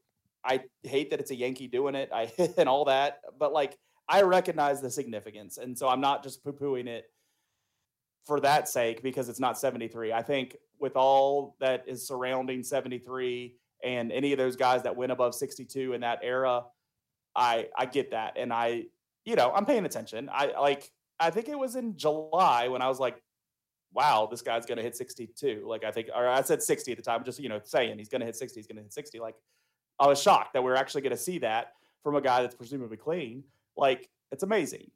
I 0.45 0.63
hate 0.85 1.11
that 1.11 1.19
it's 1.19 1.33
a 1.33 1.35
Yankee 1.35 1.67
doing 1.67 1.97
it. 1.97 2.11
I 2.15 2.31
and 2.57 2.69
all 2.69 2.85
that, 2.85 3.19
but 3.37 3.53
like 3.53 3.77
I 4.09 4.23
recognize 4.23 4.81
the 4.81 4.91
significance, 4.91 5.59
and 5.59 5.77
so 5.77 5.89
I'm 5.89 6.01
not 6.01 6.23
just 6.23 6.45
poo 6.45 6.53
pooing 6.53 6.87
it 6.87 7.07
for 8.24 8.41
that 8.41 8.69
sake 8.69 9.03
because 9.03 9.28
it's 9.28 9.41
not 9.41 9.59
73. 9.59 10.12
I 10.12 10.23
think 10.23 10.57
with 10.78 10.97
all 10.97 11.57
that 11.61 11.85
is 11.87 12.07
surrounding 12.07 12.62
73 12.62 13.55
and 13.85 14.12
any 14.12 14.33
of 14.33 14.39
those 14.39 14.57
guys 14.57 14.83
that 14.83 14.97
went 14.97 15.12
above 15.12 15.35
62 15.35 15.93
in 15.93 16.01
that 16.01 16.20
era, 16.23 16.65
I 17.35 17.69
I 17.77 17.87
get 17.87 18.11
that, 18.12 18.35
and 18.37 18.53
I 18.53 18.85
you 19.24 19.37
know 19.37 19.53
I'm 19.55 19.66
paying 19.66 19.85
attention. 19.85 20.28
I 20.33 20.53
like 20.59 20.91
I 21.19 21.31
think 21.31 21.49
it 21.49 21.59
was 21.59 21.77
in 21.77 21.97
July 21.97 22.69
when 22.69 22.83
I 22.83 22.89
was 22.89 23.01
like, 23.01 23.23
wow, 23.93 24.28
this 24.31 24.43
guy's 24.43 24.66
going 24.66 24.77
to 24.77 24.83
hit 24.83 24.97
62. 24.97 25.65
Like 25.66 25.85
I 25.85 25.91
think, 25.91 26.09
or 26.15 26.28
I 26.28 26.43
said 26.43 26.62
60 26.62 26.93
at 26.93 26.99
the 26.99 27.03
time, 27.03 27.24
just 27.24 27.41
you 27.41 27.49
know 27.49 27.61
saying 27.65 27.99
he's 27.99 28.09
going 28.09 28.20
to 28.20 28.27
hit 28.27 28.37
60, 28.37 28.59
he's 28.59 28.66
going 28.66 28.77
to 28.77 28.83
hit 28.83 28.93
60. 28.93 29.19
Like 29.19 29.35
I 29.99 30.07
was 30.07 30.20
shocked 30.20 30.53
that 30.53 30.62
we're 30.62 30.77
actually 30.77 31.03
going 31.03 31.16
to 31.16 31.23
see 31.23 31.39
that 31.39 31.73
from 32.03 32.16
a 32.16 32.20
guy 32.20 32.43
that's 32.43 32.55
presumably 32.55 32.97
clean. 32.97 33.45
Like 33.77 34.09
it's 34.32 34.43
amazing. 34.43 34.90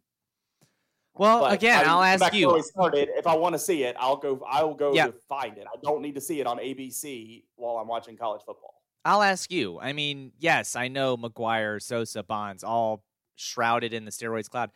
Well, 1.14 1.40
but 1.40 1.52
again, 1.52 1.86
I, 1.86 1.94
will 1.94 2.02
ask 2.02 2.32
you. 2.32 2.62
Started, 2.62 3.10
if 3.14 3.26
I 3.26 3.34
want 3.34 3.54
to 3.54 3.58
see 3.58 3.82
it, 3.82 3.96
I'll 3.98 4.16
go. 4.16 4.42
I 4.48 4.62
will 4.62 4.74
go 4.74 4.94
to 4.94 5.12
find 5.28 5.58
it. 5.58 5.66
I 5.66 5.76
don't 5.82 6.00
need 6.02 6.14
to 6.14 6.20
see 6.20 6.40
it 6.40 6.46
on 6.46 6.58
ABC 6.58 7.44
while 7.56 7.76
I'm 7.76 7.88
watching 7.88 8.16
college 8.16 8.42
football. 8.46 8.82
I'll 9.04 9.22
ask 9.22 9.50
you. 9.50 9.78
I 9.80 9.92
mean, 9.92 10.32
yes, 10.38 10.76
I 10.76 10.88
know 10.88 11.16
McGwire, 11.16 11.82
Sosa, 11.82 12.22
Bonds, 12.22 12.62
all 12.62 13.04
shrouded 13.36 13.92
in 13.92 14.04
the 14.04 14.10
steroids 14.10 14.48
cloud. 14.48 14.70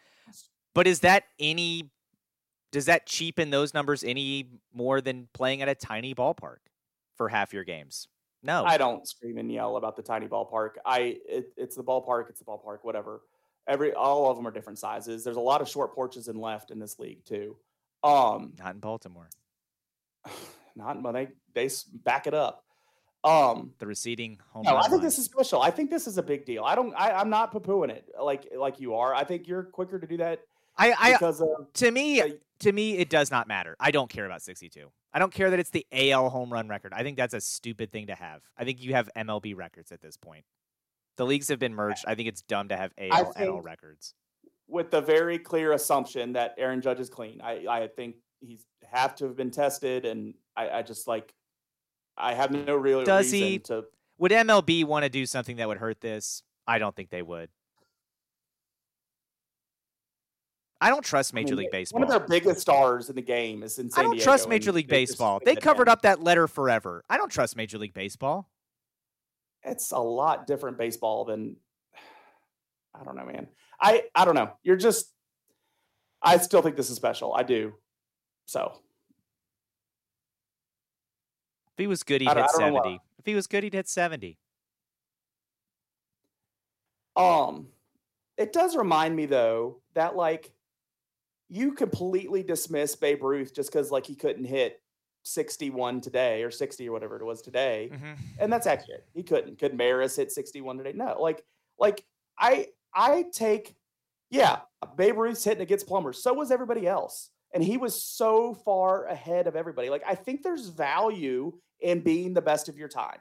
But 0.75 0.87
is 0.87 1.01
that 1.01 1.25
any? 1.39 1.91
Does 2.73 2.87
that 2.87 3.07
cheapen 3.07 3.51
those 3.51 3.73
numbers 3.73 4.03
any 4.03 4.49
more 4.75 5.01
than 5.01 5.29
playing 5.33 5.63
at 5.63 5.69
a 5.69 5.75
tiny 5.75 6.15
ballpark 6.15 6.59
for 7.17 7.29
half 7.29 7.53
your 7.53 7.65
games? 7.65 8.09
No, 8.43 8.65
I 8.65 8.77
don't 8.77 9.09
scream 9.09 9.39
and 9.39 9.51
yell 9.51 9.77
about 9.77 9.97
the 9.97 10.03
tiny 10.03 10.27
ballpark. 10.27 10.73
I 10.85 11.17
it, 11.27 11.53
it's 11.57 11.77
the 11.77 11.85
ballpark. 11.85 12.29
It's 12.29 12.41
the 12.41 12.45
ballpark. 12.45 12.79
Whatever 12.83 13.23
every 13.69 13.93
all 13.93 14.31
of 14.31 14.37
them 14.37 14.47
are 14.47 14.51
different 14.51 14.79
sizes. 14.79 15.25
There's 15.25 15.37
a 15.37 15.41
lot 15.41 15.61
of 15.61 15.69
short 15.69 15.95
porches 15.95 16.29
in 16.29 16.37
left 16.37 16.71
in 16.71 16.79
this 16.79 16.99
league 16.99 17.25
too. 17.25 17.57
Um, 18.03 18.53
not 18.59 18.75
in 18.75 18.81
Baltimore. 18.81 19.29
Not 20.77 21.01
well, 21.01 21.13
they 21.13 21.29
they 21.55 21.71
back 22.03 22.27
it 22.27 22.35
up. 22.35 22.65
Um, 23.23 23.73
the 23.79 23.87
receding 23.87 24.39
home. 24.51 24.65
No, 24.65 24.77
I 24.77 24.83
think 24.83 24.95
line. 24.95 25.01
this 25.03 25.19
is 25.19 25.27
special. 25.27 25.63
I 25.63 25.71
think 25.71 25.89
this 25.89 26.09
is 26.09 26.19
a 26.19 26.23
big 26.23 26.45
deal. 26.45 26.65
I 26.65 26.75
don't. 26.75 26.93
I, 26.95 27.13
I'm 27.13 27.31
not 27.31 27.53
poo-pooing 27.53 27.91
it 27.91 28.09
like 28.21 28.49
like 28.57 28.81
you 28.81 28.97
are. 28.97 29.15
I 29.15 29.23
think 29.23 29.47
you're 29.47 29.63
quicker 29.63 30.01
to 30.01 30.07
do 30.07 30.17
that. 30.17 30.41
I, 30.77 30.93
I 30.99 31.13
because 31.13 31.41
of, 31.41 31.73
to 31.75 31.91
me 31.91 32.21
uh, 32.21 32.29
to 32.61 32.73
me 32.73 32.99
it 32.99 33.09
does 33.09 33.31
not 33.31 33.47
matter. 33.49 33.77
I 33.81 33.93
don't 33.93 34.11
care 34.11 34.27
about 34.27 34.43
62. 34.43 34.91
I 35.13 35.19
don't 35.19 35.33
care 35.33 35.49
that 35.51 35.61
it's 35.61 35.71
the 35.71 35.87
AL 35.93 36.29
home 36.31 36.53
run 36.53 36.69
record. 36.69 36.93
I 36.93 37.03
think 37.05 37.17
that's 37.17 37.35
a 37.35 37.41
stupid 37.41 37.93
thing 37.93 38.09
to 38.09 38.15
have. 38.15 38.43
I 38.59 38.65
think 38.65 38.83
you 38.83 38.95
have 38.95 39.09
MLB 39.17 39.57
records 39.57 39.93
at 39.93 40.01
this 40.01 40.17
point. 40.17 40.45
The 41.17 41.27
leagues 41.27 41.49
have 41.49 41.59
been 41.59 41.75
merged. 41.75 42.05
I 42.07 42.15
think 42.15 42.29
it's 42.29 42.43
dumb 42.43 42.69
to 42.69 42.77
have 42.77 42.93
AL 42.99 43.35
NL 43.35 43.65
records. 43.65 44.15
With 44.67 44.91
the 44.91 45.01
very 45.01 45.39
clear 45.39 45.73
assumption 45.73 46.33
that 46.33 46.55
Aaron 46.59 46.81
Judge 46.81 47.01
is 47.01 47.11
clean, 47.11 47.41
I, 47.43 47.67
I 47.69 47.89
think 47.89 48.17
he's 48.41 48.65
have 48.95 49.15
to 49.17 49.27
have 49.27 49.37
been 49.37 49.51
tested, 49.51 50.05
and 50.05 50.35
I, 50.57 50.71
I 50.71 50.83
just 50.83 51.07
like 51.07 51.35
I 52.17 52.35
have 52.35 52.51
no 52.51 52.77
real 52.77 53.05
Does 53.05 53.33
reason 53.33 53.49
he, 53.49 53.59
to. 53.61 53.85
Would 54.19 54.31
MLB 54.31 54.85
want 54.85 55.05
to 55.05 55.09
do 55.09 55.27
something 55.27 55.57
that 55.57 55.69
would 55.69 55.79
hurt 55.79 56.01
this? 56.01 56.43
I 56.67 56.79
don't 56.79 56.95
think 56.95 57.11
they 57.11 57.23
would. 57.23 57.51
I 60.81 60.91
don't 60.91 61.05
trust 61.05 61.33
Major 61.33 61.49
I 61.49 61.51
mean, 61.51 61.59
League 61.59 61.71
Baseball. 61.71 62.01
One 62.01 62.11
of 62.11 62.11
their 62.11 62.29
biggest 62.29 62.61
stars 62.61 63.09
in 63.09 63.17
the 63.17 63.23
game 63.23 63.63
is 63.63 63.79
in 63.79 63.91
San 63.91 64.01
I 64.01 64.03
don't 64.03 64.13
Diego, 64.13 64.25
trust 64.25 64.49
Major 64.49 64.71
League 64.71 64.89
Baseball. 64.89 65.41
They 65.45 65.57
covered 65.57 65.89
up 65.89 66.03
that 66.03 66.23
letter 66.23 66.47
forever. 66.47 67.05
I 67.09 67.17
don't 67.17 67.31
trust 67.31 67.57
Major 67.57 67.79
League 67.79 67.95
Baseball 67.95 68.49
it's 69.65 69.91
a 69.93 69.99
lot 69.99 70.47
different 70.47 70.79
baseball 70.79 71.25
than 71.25 71.57
I 72.95 73.05
don't 73.05 73.17
know, 73.17 73.25
man. 73.25 73.49
I 73.81 74.05
I 74.15 74.25
don't 74.25 74.35
know. 74.35 74.53
You're 74.63 74.77
just 74.77 75.13
I 76.23 76.39
still 76.39 76.63
think 76.63 76.77
this 76.77 76.91
is 76.91 76.97
special. 76.97 77.35
I 77.35 77.43
do. 77.43 77.75
So 78.47 78.73
if 81.73 81.79
he 81.79 81.87
was 81.87 82.03
good, 82.03 82.21
he'd 82.21 82.31
hit 82.31 82.51
seventy. 82.51 83.01
If 83.19 83.27
he 83.27 83.35
was 83.35 83.47
good, 83.47 83.65
he'd 83.65 83.75
hit 83.75 83.89
seventy. 83.89 84.39
Um, 87.17 87.69
it 88.37 88.53
does 88.53 88.77
remind 88.77 89.15
me 89.15 89.27
though 89.27 89.81
that 89.95 90.17
like 90.17 90.53
you 91.49 91.73
completely 91.73 92.43
dismiss 92.43 92.97
Babe 92.97 93.23
Ruth 93.23 93.55
just 93.55 93.71
because 93.71 93.91
like 93.91 94.07
he 94.07 94.15
couldn't 94.15 94.45
hit 94.45 94.81
61 95.25 96.01
today 96.01 96.43
or 96.43 96.51
60 96.51 96.89
or 96.89 96.93
whatever 96.93 97.17
it 97.17 97.25
was 97.25 97.43
today. 97.43 97.91
Mm-hmm. 97.93 98.13
And 98.39 98.53
that's 98.53 98.67
accurate. 98.67 99.07
He 99.15 99.23
couldn't. 99.23 99.59
Could 99.59 99.75
Maris 99.75 100.17
hit 100.17 100.31
61 100.31 100.79
today? 100.79 100.93
No. 100.95 101.21
Like, 101.21 101.45
like 101.79 102.05
I 102.39 102.69
I 102.95 103.25
take, 103.33 103.75
yeah, 104.31 104.61
Babe 104.97 105.19
Ruth's 105.19 105.45
hitting 105.45 105.63
against 105.63 105.87
Plumbers. 105.87 106.23
So 106.23 106.33
was 106.33 106.51
everybody 106.51 106.87
else. 106.87 107.31
And 107.53 107.63
he 107.63 107.77
was 107.77 108.01
so 108.03 108.55
far 108.55 109.07
ahead 109.07 109.47
of 109.47 109.57
everybody. 109.57 109.89
Like, 109.89 110.03
I 110.07 110.15
think 110.15 110.43
there's 110.43 110.69
value 110.69 111.53
in 111.81 112.01
being 112.01 112.35
the 112.35 112.43
best 112.43 112.69
of 112.69 112.77
your 112.77 112.89
time. 112.89 113.21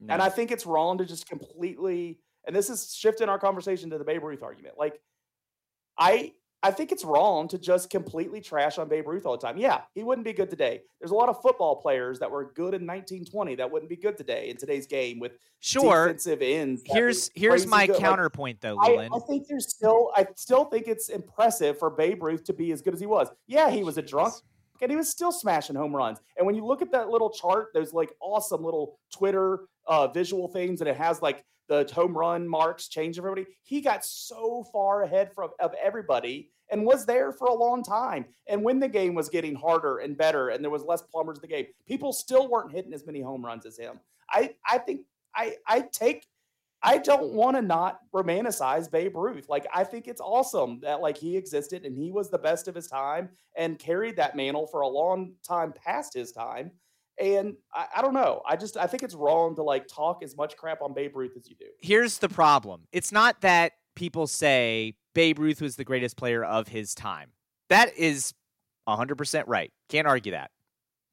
No. 0.00 0.14
And 0.14 0.22
I 0.22 0.28
think 0.28 0.50
it's 0.50 0.66
wrong 0.66 0.98
to 0.98 1.04
just 1.04 1.28
completely, 1.28 2.18
and 2.46 2.54
this 2.54 2.68
is 2.68 2.92
shifting 2.92 3.28
our 3.28 3.38
conversation 3.38 3.90
to 3.90 3.98
the 3.98 4.04
Babe 4.04 4.24
Ruth 4.24 4.42
argument. 4.42 4.74
Like, 4.78 5.00
I 5.96 6.32
I 6.64 6.70
think 6.70 6.92
it's 6.92 7.04
wrong 7.04 7.46
to 7.48 7.58
just 7.58 7.90
completely 7.90 8.40
trash 8.40 8.78
on 8.78 8.88
Babe 8.88 9.06
Ruth 9.06 9.26
all 9.26 9.36
the 9.36 9.46
time. 9.46 9.58
Yeah, 9.58 9.82
he 9.94 10.02
wouldn't 10.02 10.24
be 10.24 10.32
good 10.32 10.48
today. 10.48 10.80
There's 10.98 11.10
a 11.10 11.14
lot 11.14 11.28
of 11.28 11.42
football 11.42 11.76
players 11.76 12.18
that 12.20 12.30
were 12.30 12.52
good 12.54 12.72
in 12.72 12.86
1920 12.86 13.56
that 13.56 13.70
wouldn't 13.70 13.90
be 13.90 13.96
good 13.96 14.16
today 14.16 14.48
in 14.48 14.56
today's 14.56 14.86
game 14.86 15.20
with 15.20 15.32
sure 15.60 16.06
defensive 16.06 16.40
ends. 16.40 16.82
Here's 16.86 17.30
here's 17.34 17.66
my 17.66 17.86
good. 17.86 17.98
counterpoint 17.98 18.62
though, 18.62 18.76
Leland. 18.76 19.12
I, 19.12 19.18
I, 19.18 19.20
think 19.20 19.46
there's 19.46 19.68
still 19.68 20.10
I 20.16 20.26
still 20.36 20.64
think 20.64 20.88
it's 20.88 21.10
impressive 21.10 21.78
for 21.78 21.90
Babe 21.90 22.22
Ruth 22.22 22.44
to 22.44 22.54
be 22.54 22.72
as 22.72 22.80
good 22.80 22.94
as 22.94 23.00
he 23.00 23.06
was. 23.06 23.28
Yeah, 23.46 23.70
he 23.70 23.84
was 23.84 23.98
a 23.98 24.02
drunk 24.02 24.32
and 24.80 24.90
he 24.90 24.96
was 24.96 25.10
still 25.10 25.32
smashing 25.32 25.76
home 25.76 25.94
runs. 25.94 26.18
And 26.38 26.46
when 26.46 26.54
you 26.54 26.64
look 26.64 26.80
at 26.80 26.90
that 26.92 27.10
little 27.10 27.30
chart, 27.30 27.68
there's 27.74 27.92
like 27.92 28.12
awesome 28.20 28.64
little 28.64 28.98
Twitter 29.12 29.60
uh, 29.86 30.08
visual 30.08 30.48
things, 30.48 30.80
and 30.80 30.88
it 30.88 30.96
has 30.96 31.20
like 31.20 31.44
the 31.68 31.90
home 31.92 32.16
run 32.16 32.48
marks 32.48 32.88
change 32.88 33.18
everybody. 33.18 33.46
He 33.62 33.80
got 33.80 34.04
so 34.04 34.64
far 34.72 35.02
ahead 35.02 35.32
from 35.34 35.50
of 35.60 35.72
everybody 35.82 36.50
and 36.70 36.84
was 36.84 37.06
there 37.06 37.32
for 37.32 37.48
a 37.48 37.54
long 37.54 37.82
time. 37.82 38.26
And 38.48 38.62
when 38.62 38.80
the 38.80 38.88
game 38.88 39.14
was 39.14 39.28
getting 39.28 39.54
harder 39.54 39.98
and 39.98 40.16
better 40.16 40.48
and 40.48 40.62
there 40.62 40.70
was 40.70 40.84
less 40.84 41.02
plumbers 41.02 41.38
in 41.38 41.42
the 41.42 41.48
game, 41.48 41.66
people 41.86 42.12
still 42.12 42.48
weren't 42.48 42.72
hitting 42.72 42.94
as 42.94 43.06
many 43.06 43.20
home 43.20 43.44
runs 43.44 43.66
as 43.66 43.78
him. 43.78 44.00
I, 44.30 44.54
I 44.68 44.78
think 44.78 45.02
I, 45.34 45.56
I 45.66 45.82
take 45.92 46.26
I 46.86 46.98
don't 46.98 47.32
want 47.32 47.56
to 47.56 47.62
not 47.62 48.00
romanticize 48.14 48.90
Babe 48.90 49.16
Ruth. 49.16 49.48
Like 49.48 49.66
I 49.72 49.84
think 49.84 50.06
it's 50.06 50.20
awesome 50.20 50.80
that 50.82 51.00
like 51.00 51.16
he 51.16 51.34
existed 51.34 51.86
and 51.86 51.96
he 51.96 52.10
was 52.12 52.28
the 52.28 52.38
best 52.38 52.68
of 52.68 52.74
his 52.74 52.88
time 52.88 53.30
and 53.56 53.78
carried 53.78 54.16
that 54.16 54.36
mantle 54.36 54.66
for 54.66 54.82
a 54.82 54.88
long 54.88 55.32
time 55.42 55.72
past 55.72 56.12
his 56.12 56.30
time. 56.30 56.70
And 57.18 57.54
I, 57.72 57.86
I, 57.96 58.02
don't 58.02 58.14
know. 58.14 58.42
I 58.48 58.56
just 58.56 58.76
I 58.76 58.86
think 58.86 59.02
it's 59.02 59.14
wrong 59.14 59.54
to 59.56 59.62
like 59.62 59.86
talk 59.86 60.22
as 60.22 60.36
much 60.36 60.56
crap 60.56 60.82
on 60.82 60.94
Babe 60.94 61.16
Ruth 61.16 61.32
as 61.36 61.48
you 61.48 61.54
do. 61.56 61.66
Here's 61.80 62.18
the 62.18 62.28
problem. 62.28 62.82
It's 62.92 63.12
not 63.12 63.40
that 63.42 63.72
people 63.94 64.26
say 64.26 64.96
Babe 65.14 65.38
Ruth 65.38 65.60
was 65.60 65.76
the 65.76 65.84
greatest 65.84 66.16
player 66.16 66.44
of 66.44 66.68
his 66.68 66.94
time. 66.94 67.30
That 67.68 67.96
is 67.96 68.34
100% 68.88 69.44
right. 69.46 69.72
Can't 69.88 70.06
argue 70.06 70.32
that. 70.32 70.50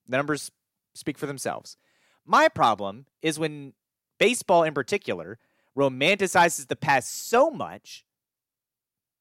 The 0.08 0.18
numbers 0.18 0.52
speak 0.96 1.18
for 1.18 1.28
themselves. 1.28 1.78
My 2.26 2.50
problem 2.50 3.06
is 3.22 3.40
when 3.40 3.74
baseball 4.20 4.64
in 4.64 4.74
particular 4.74 5.40
romanticizes 5.78 6.68
the 6.68 6.76
past 6.76 7.30
so 7.30 7.50
much 7.50 8.06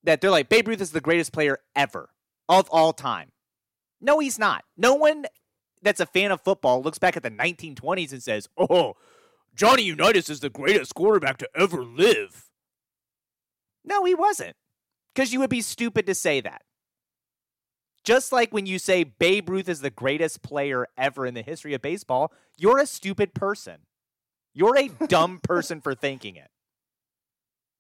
that 0.03 0.21
they're 0.21 0.31
like, 0.31 0.49
Babe 0.49 0.69
Ruth 0.69 0.81
is 0.81 0.93
the 0.93 1.01
greatest 1.01 1.33
player 1.33 1.59
ever 1.77 2.11
of 2.49 2.69
all 2.71 2.93
time. 2.93 3.33
No, 4.01 4.19
he's 4.19 4.39
not. 4.39 4.65
No 4.77 4.95
one 4.95 5.27
that's 5.83 6.01
a 6.01 6.07
fan 6.07 6.31
of 6.31 6.41
football 6.41 6.83
looks 6.83 6.99
back 6.99 7.17
at 7.17 7.23
the 7.23 7.31
1920s 7.31 8.13
and 8.13 8.23
says, 8.23 8.49
oh, 8.59 8.95
Johnny 9.55 9.83
Unitas 9.83 10.29
is 10.29 10.41
the 10.41 10.51
greatest 10.51 10.95
quarterback 10.95 11.39
to 11.39 11.49
ever 11.55 11.85
live. 11.85 12.51
No, 13.85 14.05
he 14.05 14.15
wasn't. 14.15 14.57
Because 15.15 15.33
you 15.33 15.41
would 15.41 15.51
be 15.51 15.63
stupid 15.63 16.07
to 16.07 16.15
say 16.15 16.41
that. 16.41 16.63
Just 18.05 18.33
like 18.33 18.53
when 18.53 18.67
you 18.67 18.79
say 18.79 19.05
Babe 19.05 19.49
Ruth 19.49 19.69
is 19.69 19.81
the 19.81 19.91
greatest 19.91 20.43
player 20.43 20.87
ever 20.97 21.27
in 21.27 21.35
the 21.35 21.43
history 21.43 21.75
of 21.75 21.83
baseball, 21.83 22.33
you're 22.57 22.79
a 22.79 22.87
stupid 22.87 23.35
person. 23.35 23.81
You're 24.55 24.79
a 24.79 24.89
dumb 25.09 25.41
person 25.43 25.81
for 25.81 25.95
thinking 25.95 26.37
it. 26.37 26.49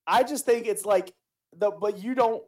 I 0.06 0.22
just 0.22 0.44
think 0.44 0.66
it's 0.66 0.84
like 0.84 1.14
the 1.56 1.70
but 1.70 2.02
you 2.02 2.14
don't 2.14 2.42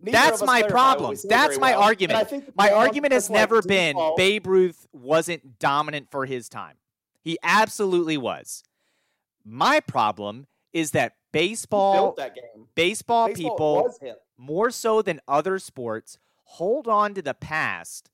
that's 0.00 0.42
my 0.42 0.62
problem. 0.62 1.16
That's 1.28 1.58
my 1.58 1.72
well. 1.72 1.82
argument. 1.82 2.54
My 2.56 2.70
argument 2.70 3.12
has 3.12 3.30
never 3.30 3.56
like 3.56 3.66
been 3.66 3.96
default. 3.96 4.16
Babe 4.16 4.46
Ruth 4.46 4.86
wasn't 4.92 5.58
dominant 5.58 6.10
for 6.10 6.26
his 6.26 6.48
time. 6.48 6.76
He 7.22 7.38
absolutely 7.42 8.16
was. 8.16 8.62
My 9.44 9.80
problem 9.80 10.46
is 10.72 10.90
that 10.90 11.14
baseball, 11.32 12.14
that 12.16 12.34
baseball, 12.74 13.28
baseball 13.28 13.28
people, 13.28 13.94
more 14.36 14.70
so 14.70 15.02
than 15.02 15.20
other 15.26 15.58
sports, 15.58 16.18
hold 16.44 16.88
on 16.88 17.14
to 17.14 17.22
the 17.22 17.34
past 17.34 18.10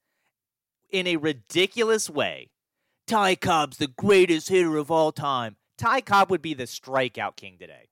in 0.91 1.07
a 1.07 1.17
ridiculous 1.17 2.11
way. 2.11 2.51
Ty 3.07 3.37
Cobb's 3.37 3.79
the 3.79 3.89
greatest 3.89 4.49
hitter 4.49 4.77
of 4.77 4.91
all 4.91 5.13
time. 5.13 5.57
Ty 5.77 6.03
Cobb 6.03 6.31
would 6.31 6.43
be 6.43 6.55
the 6.55 6.65
strikeout 6.65 7.37
king 7.37 7.57
today. 7.59 7.89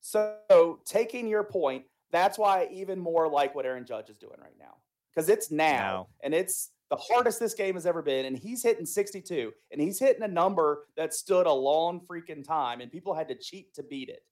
So, 0.00 0.80
taking 0.84 1.26
your 1.26 1.44
point, 1.44 1.84
that's 2.14 2.38
why 2.38 2.62
I 2.62 2.68
even 2.72 2.98
more 2.98 3.28
like 3.28 3.54
what 3.54 3.66
Aaron 3.66 3.84
Judge 3.84 4.10
is 4.10 4.16
doing 4.16 4.38
right 4.40 4.56
now 4.58 4.76
because 5.14 5.28
it's 5.28 5.50
now 5.50 6.08
no. 6.08 6.08
and 6.22 6.34
it's 6.34 6.70
the 6.90 6.96
hardest 6.96 7.40
this 7.40 7.54
game 7.54 7.74
has 7.74 7.86
ever 7.86 8.02
been. 8.02 8.26
And 8.26 8.36
he's 8.36 8.62
hitting 8.62 8.86
62 8.86 9.52
and 9.72 9.80
he's 9.80 9.98
hitting 9.98 10.22
a 10.22 10.28
number 10.28 10.86
that 10.96 11.14
stood 11.14 11.46
a 11.46 11.52
long 11.52 12.00
freaking 12.00 12.46
time 12.46 12.80
and 12.80 12.90
people 12.90 13.14
had 13.14 13.28
to 13.28 13.34
cheat 13.34 13.74
to 13.74 13.82
beat 13.82 14.08
it. 14.08 14.22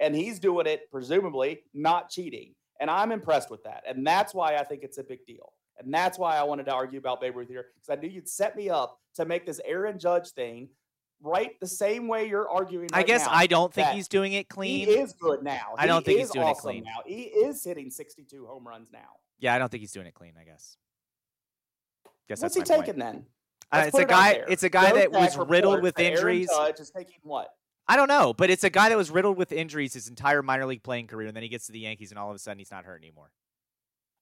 And 0.00 0.14
he's 0.14 0.38
doing 0.38 0.66
it, 0.66 0.90
presumably, 0.90 1.60
not 1.72 2.10
cheating. 2.10 2.54
And 2.80 2.90
I'm 2.90 3.12
impressed 3.12 3.50
with 3.50 3.62
that. 3.64 3.82
And 3.88 4.06
that's 4.06 4.34
why 4.34 4.56
I 4.56 4.64
think 4.64 4.82
it's 4.82 4.98
a 4.98 5.04
big 5.04 5.24
deal. 5.26 5.52
And 5.78 5.92
that's 5.92 6.18
why 6.18 6.36
I 6.36 6.42
wanted 6.42 6.66
to 6.66 6.72
argue 6.72 6.98
about 6.98 7.20
Babe 7.20 7.36
Ruth 7.36 7.48
here 7.48 7.66
because 7.74 7.96
I 7.96 8.00
knew 8.00 8.08
you'd 8.08 8.28
set 8.28 8.56
me 8.56 8.70
up 8.70 8.98
to 9.14 9.24
make 9.24 9.46
this 9.46 9.60
Aaron 9.64 9.98
Judge 9.98 10.30
thing 10.30 10.68
right 11.22 11.58
the 11.60 11.66
same 11.66 12.08
way 12.08 12.28
you're 12.28 12.48
arguing. 12.48 12.88
Right 12.92 13.00
I 13.00 13.02
guess 13.02 13.26
now, 13.26 13.32
I 13.32 13.46
don't 13.46 13.72
think 13.72 13.88
he's 13.88 14.08
doing 14.08 14.32
it 14.32 14.48
clean. 14.48 14.86
He 14.86 14.94
is 14.94 15.12
good 15.12 15.42
now. 15.42 15.74
I 15.76 15.86
don't 15.86 16.02
he 16.02 16.12
think 16.12 16.18
he's 16.20 16.30
doing 16.30 16.46
awesome 16.46 16.70
it 16.70 16.72
clean 16.72 16.84
now. 16.84 17.02
He 17.06 17.22
is 17.22 17.62
hitting 17.64 17.90
62 17.90 18.46
home 18.46 18.66
runs 18.66 18.90
now. 18.92 18.98
Yeah, 19.38 19.54
I 19.54 19.58
don't 19.58 19.70
think 19.70 19.80
he's 19.80 19.92
doing 19.92 20.06
it 20.06 20.14
clean. 20.14 20.34
I 20.40 20.44
guess. 20.44 20.76
Guess 22.28 22.42
What's 22.42 22.56
he 22.56 22.62
taking 22.62 22.84
point. 22.84 22.98
then? 22.98 23.26
Uh, 23.72 23.84
it's, 23.86 23.98
a 23.98 24.04
guy, 24.04 24.42
it's 24.48 24.62
a 24.62 24.68
guy. 24.68 24.92
that 24.92 25.10
was 25.10 25.36
riddled 25.36 25.82
with 25.82 25.98
injuries. 25.98 26.48
Judge 26.48 26.80
is 26.80 26.90
taking 26.90 27.18
what? 27.22 27.48
I 27.88 27.96
don't 27.96 28.08
know, 28.08 28.32
but 28.32 28.50
it's 28.50 28.64
a 28.64 28.70
guy 28.70 28.88
that 28.88 28.96
was 28.96 29.10
riddled 29.10 29.36
with 29.36 29.52
injuries 29.52 29.94
his 29.94 30.08
entire 30.08 30.42
minor 30.42 30.66
league 30.66 30.82
playing 30.82 31.06
career, 31.06 31.28
and 31.28 31.36
then 31.36 31.42
he 31.42 31.48
gets 31.48 31.66
to 31.66 31.72
the 31.72 31.80
Yankees, 31.80 32.10
and 32.10 32.18
all 32.18 32.30
of 32.30 32.36
a 32.36 32.38
sudden 32.38 32.58
he's 32.58 32.70
not 32.70 32.84
hurt 32.84 33.00
anymore 33.02 33.30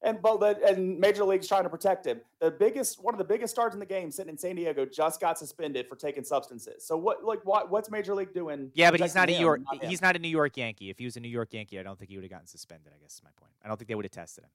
and 0.04 0.20
but 0.20 0.62
and 0.62 0.98
Major 0.98 1.24
League's 1.24 1.48
trying 1.48 1.62
to 1.64 1.70
protect 1.70 2.06
him. 2.06 2.20
The 2.38 2.50
biggest, 2.50 3.02
one 3.02 3.14
of 3.14 3.18
the 3.18 3.24
biggest 3.24 3.54
stars 3.54 3.72
in 3.72 3.80
the 3.80 3.86
game, 3.86 4.10
sitting 4.10 4.30
in 4.30 4.38
San 4.38 4.54
Diego, 4.54 4.84
just 4.84 5.20
got 5.20 5.38
suspended 5.38 5.88
for 5.88 5.96
taking 5.96 6.22
substances. 6.22 6.86
So 6.86 6.96
what, 6.96 7.24
like, 7.24 7.44
what, 7.44 7.70
what's 7.70 7.90
Major 7.90 8.14
League 8.14 8.34
doing? 8.34 8.70
Yeah, 8.74 8.90
but 8.90 9.00
he's 9.00 9.14
not 9.14 9.28
a 9.28 9.32
New 9.32 9.38
York. 9.38 9.62
Not 9.72 9.84
he's 9.84 10.02
not 10.02 10.14
a 10.14 10.18
New 10.18 10.28
York 10.28 10.56
Yankee. 10.56 10.90
If 10.90 10.98
he 10.98 11.06
was 11.06 11.16
a 11.16 11.20
New 11.20 11.28
York 11.28 11.52
Yankee, 11.52 11.80
I 11.80 11.82
don't 11.82 11.98
think 11.98 12.10
he 12.10 12.16
would 12.16 12.24
have 12.24 12.30
gotten 12.30 12.46
suspended. 12.46 12.92
I 12.94 13.02
guess 13.02 13.14
is 13.14 13.22
my 13.24 13.30
point. 13.36 13.52
I 13.64 13.68
don't 13.68 13.78
think 13.78 13.88
they 13.88 13.94
would 13.94 14.04
have 14.04 14.12
tested 14.12 14.44
him. 14.44 14.50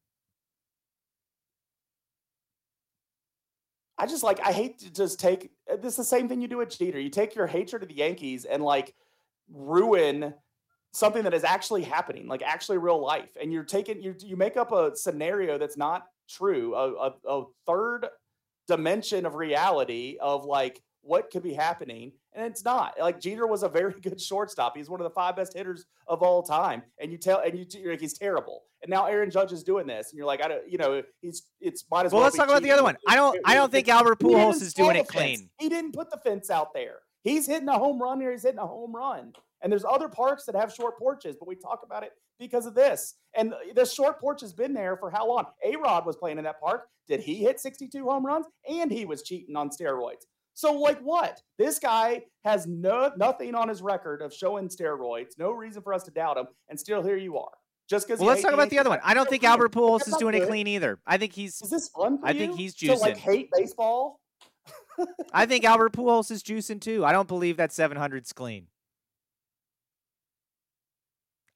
I 3.97 4.05
just 4.05 4.23
like 4.23 4.39
I 4.45 4.53
hate 4.53 4.80
to 4.80 4.93
just 4.93 5.19
take 5.19 5.51
this 5.81 5.93
is 5.93 5.97
the 5.97 6.03
same 6.05 6.30
thing 6.30 6.41
you 6.41 6.47
do 6.47 6.57
with 6.57 6.77
Jeter. 6.77 6.99
You 6.99 7.09
take 7.09 7.35
your 7.35 7.47
hatred 7.47 7.84
of 7.84 7.89
the 7.89 7.95
Yankees 7.95 8.45
and 8.45 8.63
like 8.63 8.93
ruin 9.51 10.34
something 10.91 11.23
that 11.23 11.33
is 11.33 11.43
actually 11.43 11.83
happening, 11.83 12.27
like 12.27 12.41
actually 12.41 12.77
real 12.77 13.03
life. 13.03 13.29
And 13.41 13.51
you're 13.51 13.63
taking 13.63 14.01
you 14.01 14.15
you 14.19 14.35
make 14.35 14.57
up 14.57 14.71
a 14.71 14.95
scenario 14.95 15.57
that's 15.57 15.77
not 15.77 16.05
true, 16.29 16.75
a, 16.75 16.93
a, 16.93 17.13
a 17.27 17.43
third 17.65 18.07
dimension 18.67 19.25
of 19.25 19.35
reality 19.35 20.17
of 20.21 20.45
like 20.45 20.81
what 21.01 21.31
could 21.31 21.43
be 21.43 21.53
happening, 21.53 22.11
and 22.33 22.45
it's 22.45 22.63
not. 22.63 22.93
Like 22.99 23.19
Jeter 23.19 23.47
was 23.47 23.63
a 23.63 23.69
very 23.69 23.93
good 24.01 24.21
shortstop. 24.21 24.75
He's 24.75 24.89
one 24.89 24.99
of 24.99 25.05
the 25.05 25.11
five 25.11 25.35
best 25.35 25.53
hitters 25.55 25.85
of 26.07 26.21
all 26.21 26.43
time, 26.43 26.83
and 26.99 27.11
you 27.11 27.17
tell 27.17 27.39
and 27.39 27.57
you 27.57 27.65
you're 27.79 27.93
like 27.93 28.01
he's 28.01 28.17
terrible. 28.17 28.63
And 28.81 28.89
now 28.89 29.07
Aaron 29.07 29.29
Judge 29.29 29.51
is 29.51 29.63
doing 29.63 29.87
this, 29.87 30.11
and 30.11 30.17
you're 30.17 30.27
like, 30.27 30.43
I 30.43 30.47
don't, 30.47 30.69
you 30.71 30.77
know, 30.77 31.03
he's 31.21 31.43
it's 31.59 31.85
might 31.91 32.05
as 32.05 32.11
well. 32.11 32.19
Well, 32.19 32.25
let's 32.25 32.37
talk 32.37 32.47
about 32.47 32.63
the 32.63 32.71
other 32.71 32.83
one. 32.83 32.97
I 33.07 33.15
don't 33.15 33.39
I 33.45 33.55
don't 33.55 33.71
think 33.71 33.87
Albert 33.89 34.19
Pujols 34.19 34.61
is 34.61 34.73
doing 34.73 34.95
it 34.95 35.07
clean. 35.07 35.49
He 35.59 35.69
didn't 35.69 35.93
put 35.93 36.09
the 36.09 36.17
fence 36.17 36.49
out 36.49 36.73
there. 36.73 36.99
He's 37.23 37.47
hitting 37.47 37.67
a 37.67 37.77
home 37.77 38.01
run 38.01 38.21
here. 38.21 38.31
He's 38.31 38.43
hitting 38.43 38.59
a 38.59 38.67
home 38.67 38.95
run. 38.95 39.33
And 39.61 39.72
there's 39.72 39.86
other 39.86 40.07
parks 40.07 40.45
that 40.45 40.56
have 40.56 40.73
short 40.73 40.98
porches, 40.98 41.36
but 41.38 41.48
we 41.48 41.56
talk 41.56 41.81
about 41.84 42.03
it 42.03 42.11
because 42.40 42.65
of 42.65 42.76
this. 42.76 43.15
And 43.36 43.53
the 43.76 43.86
short 43.86 44.19
porch 44.19 44.41
has 44.41 44.53
been 44.53 44.73
there 44.73 44.98
for 44.98 45.10
how 45.10 45.27
long? 45.27 45.45
A 45.65 45.76
Rod 45.76 46.06
was 46.06 46.15
playing 46.15 46.38
in 46.38 46.44
that 46.45 46.60
park. 46.60 46.88
Did 47.07 47.19
he 47.19 47.36
hit 47.36 47.60
62 47.60 48.03
home 48.03 48.26
runs? 48.26 48.45
And 48.69 48.91
he 48.91 49.06
was 49.06 49.23
cheating 49.23 49.56
on 49.56 49.69
steroids. 49.69 50.26
So, 50.53 50.73
like 50.73 50.99
what? 50.99 51.41
This 51.57 51.80
guy 51.80 52.23
has 52.44 52.68
no 52.68 53.11
nothing 53.18 53.56
on 53.56 53.69
his 53.69 53.81
record 53.81 54.22
of 54.22 54.34
showing 54.34 54.68
steroids. 54.68 55.38
No 55.38 55.52
reason 55.52 55.81
for 55.81 55.94
us 55.94 56.03
to 56.03 56.11
doubt 56.11 56.38
him. 56.38 56.48
And 56.69 56.77
still, 56.77 57.02
here 57.02 57.15
you 57.15 57.38
are. 57.38 57.52
Just 57.90 58.07
because. 58.07 58.19
Well, 58.19 58.30
let's 58.30 58.41
talk 58.41 58.52
about 58.52 58.69
the 58.69 58.77
other 58.77 58.90
one. 58.90 58.99
I 59.03 59.14
don't 59.14 59.30
think 59.30 59.44
Albert 59.44 59.72
Pujols 59.72 60.07
is 60.07 60.15
doing 60.18 60.34
good. 60.34 60.44
it 60.44 60.48
clean 60.48 60.68
either. 60.68 60.99
I 61.07 61.18
think 61.18 61.34
he's. 61.34 61.61
Is 61.61 61.69
this 61.69 61.88
fun? 61.88 62.19
I 62.23 62.31
you? 62.31 62.40
think 62.40 62.57
he's 62.57 62.76
juicing. 62.76 62.95
To, 62.95 62.99
like 62.99 63.18
hate 63.18 63.49
baseball. 63.56 64.19
I 65.34 65.45
think 65.45 65.64
Albert 65.64 65.94
Pujols 65.94 66.30
is 66.30 66.44
juicing 66.44 66.81
too. 66.81 67.06
I 67.06 67.14
don't 67.14 67.27
believe 67.27 67.57
that 67.57 67.72
700's 67.72 68.34
clean. 68.34 68.68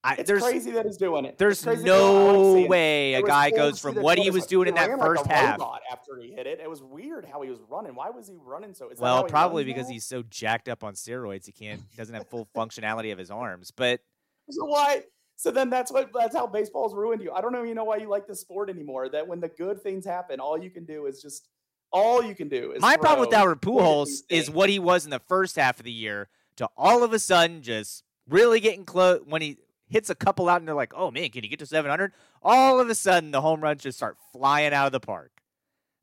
I, 0.06 0.16
it's 0.16 0.30
crazy 0.30 0.72
that 0.72 0.86
he's 0.86 0.98
doing 0.98 1.24
it. 1.24 1.38
There's 1.38 1.66
no 1.66 2.66
way 2.68 3.14
a 3.14 3.22
guy 3.22 3.52
goes 3.52 3.80
from 3.80 3.96
what 3.96 4.18
he 4.18 4.30
was 4.32 4.46
doing 4.46 4.68
in 4.68 4.76
that 4.76 5.00
first 5.00 5.26
like 5.26 5.36
half. 5.36 5.62
After 5.92 6.20
he 6.20 6.32
hit 6.32 6.46
it, 6.46 6.60
it 6.60 6.70
was 6.70 6.84
weird 6.84 7.26
how 7.26 7.42
he 7.42 7.50
was 7.50 7.60
running. 7.70 7.96
Why 7.96 8.10
was 8.10 8.28
he 8.28 8.36
running 8.44 8.74
so? 8.74 8.90
well, 9.00 9.24
probably 9.24 9.64
because 9.64 9.88
now? 9.88 9.94
he's 9.94 10.06
so 10.06 10.24
jacked 10.24 10.68
up 10.68 10.84
on 10.84 10.94
steroids, 10.96 11.46
he 11.46 11.54
can't 11.54 11.82
doesn't 11.96 12.14
have 12.14 12.28
full 12.28 12.50
functionality 12.56 13.14
of 13.14 13.18
his 13.18 13.32
arms. 13.32 13.72
But 13.72 14.02
so 14.50 14.66
why? 14.66 15.04
So 15.36 15.52
then 15.52 15.70
that's 15.70 15.92
what 15.92 16.12
that's 16.14 16.36
how 16.36 16.48
baseball's 16.48 16.94
ruined 16.94 17.22
you. 17.22 17.32
I 17.32 17.42
don't 17.42 17.54
know, 17.54 17.64
you 17.64 17.74
know 17.74 17.86
why 17.86 17.98
you 17.98 18.10
like 18.10 18.28
the 18.28 18.36
sport 18.36 18.70
anymore. 18.70 19.08
That 19.10 19.28
when 19.28 19.40
the 19.40 19.50
good 19.50 19.82
things 19.82 20.06
happen, 20.06 20.40
all 20.40 20.62
you 20.62 20.70
can 20.70 20.84
do 20.86 21.06
is 21.06 21.22
just 21.22 21.48
all 21.92 22.24
you 22.24 22.36
can 22.36 22.50
do 22.50 22.74
is. 22.74 22.82
My 22.82 22.98
problem 22.98 23.28
with 23.28 23.36
Albert 23.36 23.62
Pujols 23.62 24.24
is 24.30 24.50
what 24.50 24.70
he 24.70 24.80
was 24.80 25.06
in 25.06 25.12
the 25.12 25.20
first 25.20 25.56
half 25.56 25.80
of 25.80 25.86
the 25.86 25.92
year 25.92 26.30
to 26.58 26.68
all 26.76 27.04
of 27.04 27.14
a 27.14 27.20
sudden 27.20 27.62
just 27.62 28.04
really 28.28 28.60
getting 28.60 28.86
close 28.86 29.22
when 29.26 29.42
he 29.42 29.58
hits 29.94 30.10
a 30.10 30.15
couple 30.15 30.49
out 30.49 30.60
and 30.60 30.68
they're 30.68 30.74
like, 30.74 30.91
oh 30.95 31.11
man, 31.11 31.30
can 31.30 31.44
you 31.44 31.49
get 31.49 31.60
to 31.60 31.68
700? 31.68 32.11
All 32.41 32.80
of 32.80 32.90
a 32.90 32.95
sudden, 32.95 33.30
the 33.30 33.41
home 33.41 33.61
runs 33.61 33.84
just 33.84 33.98
start 33.98 34.18
flying 34.34 34.74
out 34.74 34.88
of 34.88 34.91
the 34.91 34.99
park. 34.99 35.32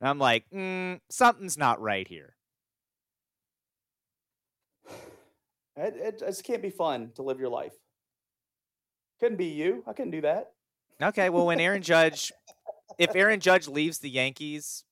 And 0.00 0.08
I'm 0.08 0.18
like, 0.18 0.44
mm, 0.54 1.00
something's 1.10 1.58
not 1.58 1.82
right 1.82 2.06
here. 2.06 2.36
It, 5.76 5.94
it 5.96 6.18
just 6.20 6.44
can't 6.44 6.62
be 6.62 6.70
fun 6.70 7.10
to 7.16 7.22
live 7.22 7.40
your 7.40 7.48
life. 7.48 7.74
Couldn't 9.18 9.38
be 9.38 9.46
you. 9.46 9.82
I 9.86 9.92
couldn't 9.92 10.12
do 10.12 10.20
that. 10.20 10.52
Okay, 11.02 11.28
well, 11.28 11.46
when 11.46 11.58
Aaron 11.58 11.82
Judge, 11.92 12.32
if 12.96 13.16
Aaron 13.16 13.40
Judge 13.40 13.66
leaves 13.66 13.98
the 13.98 14.10
Yankees 14.10 14.84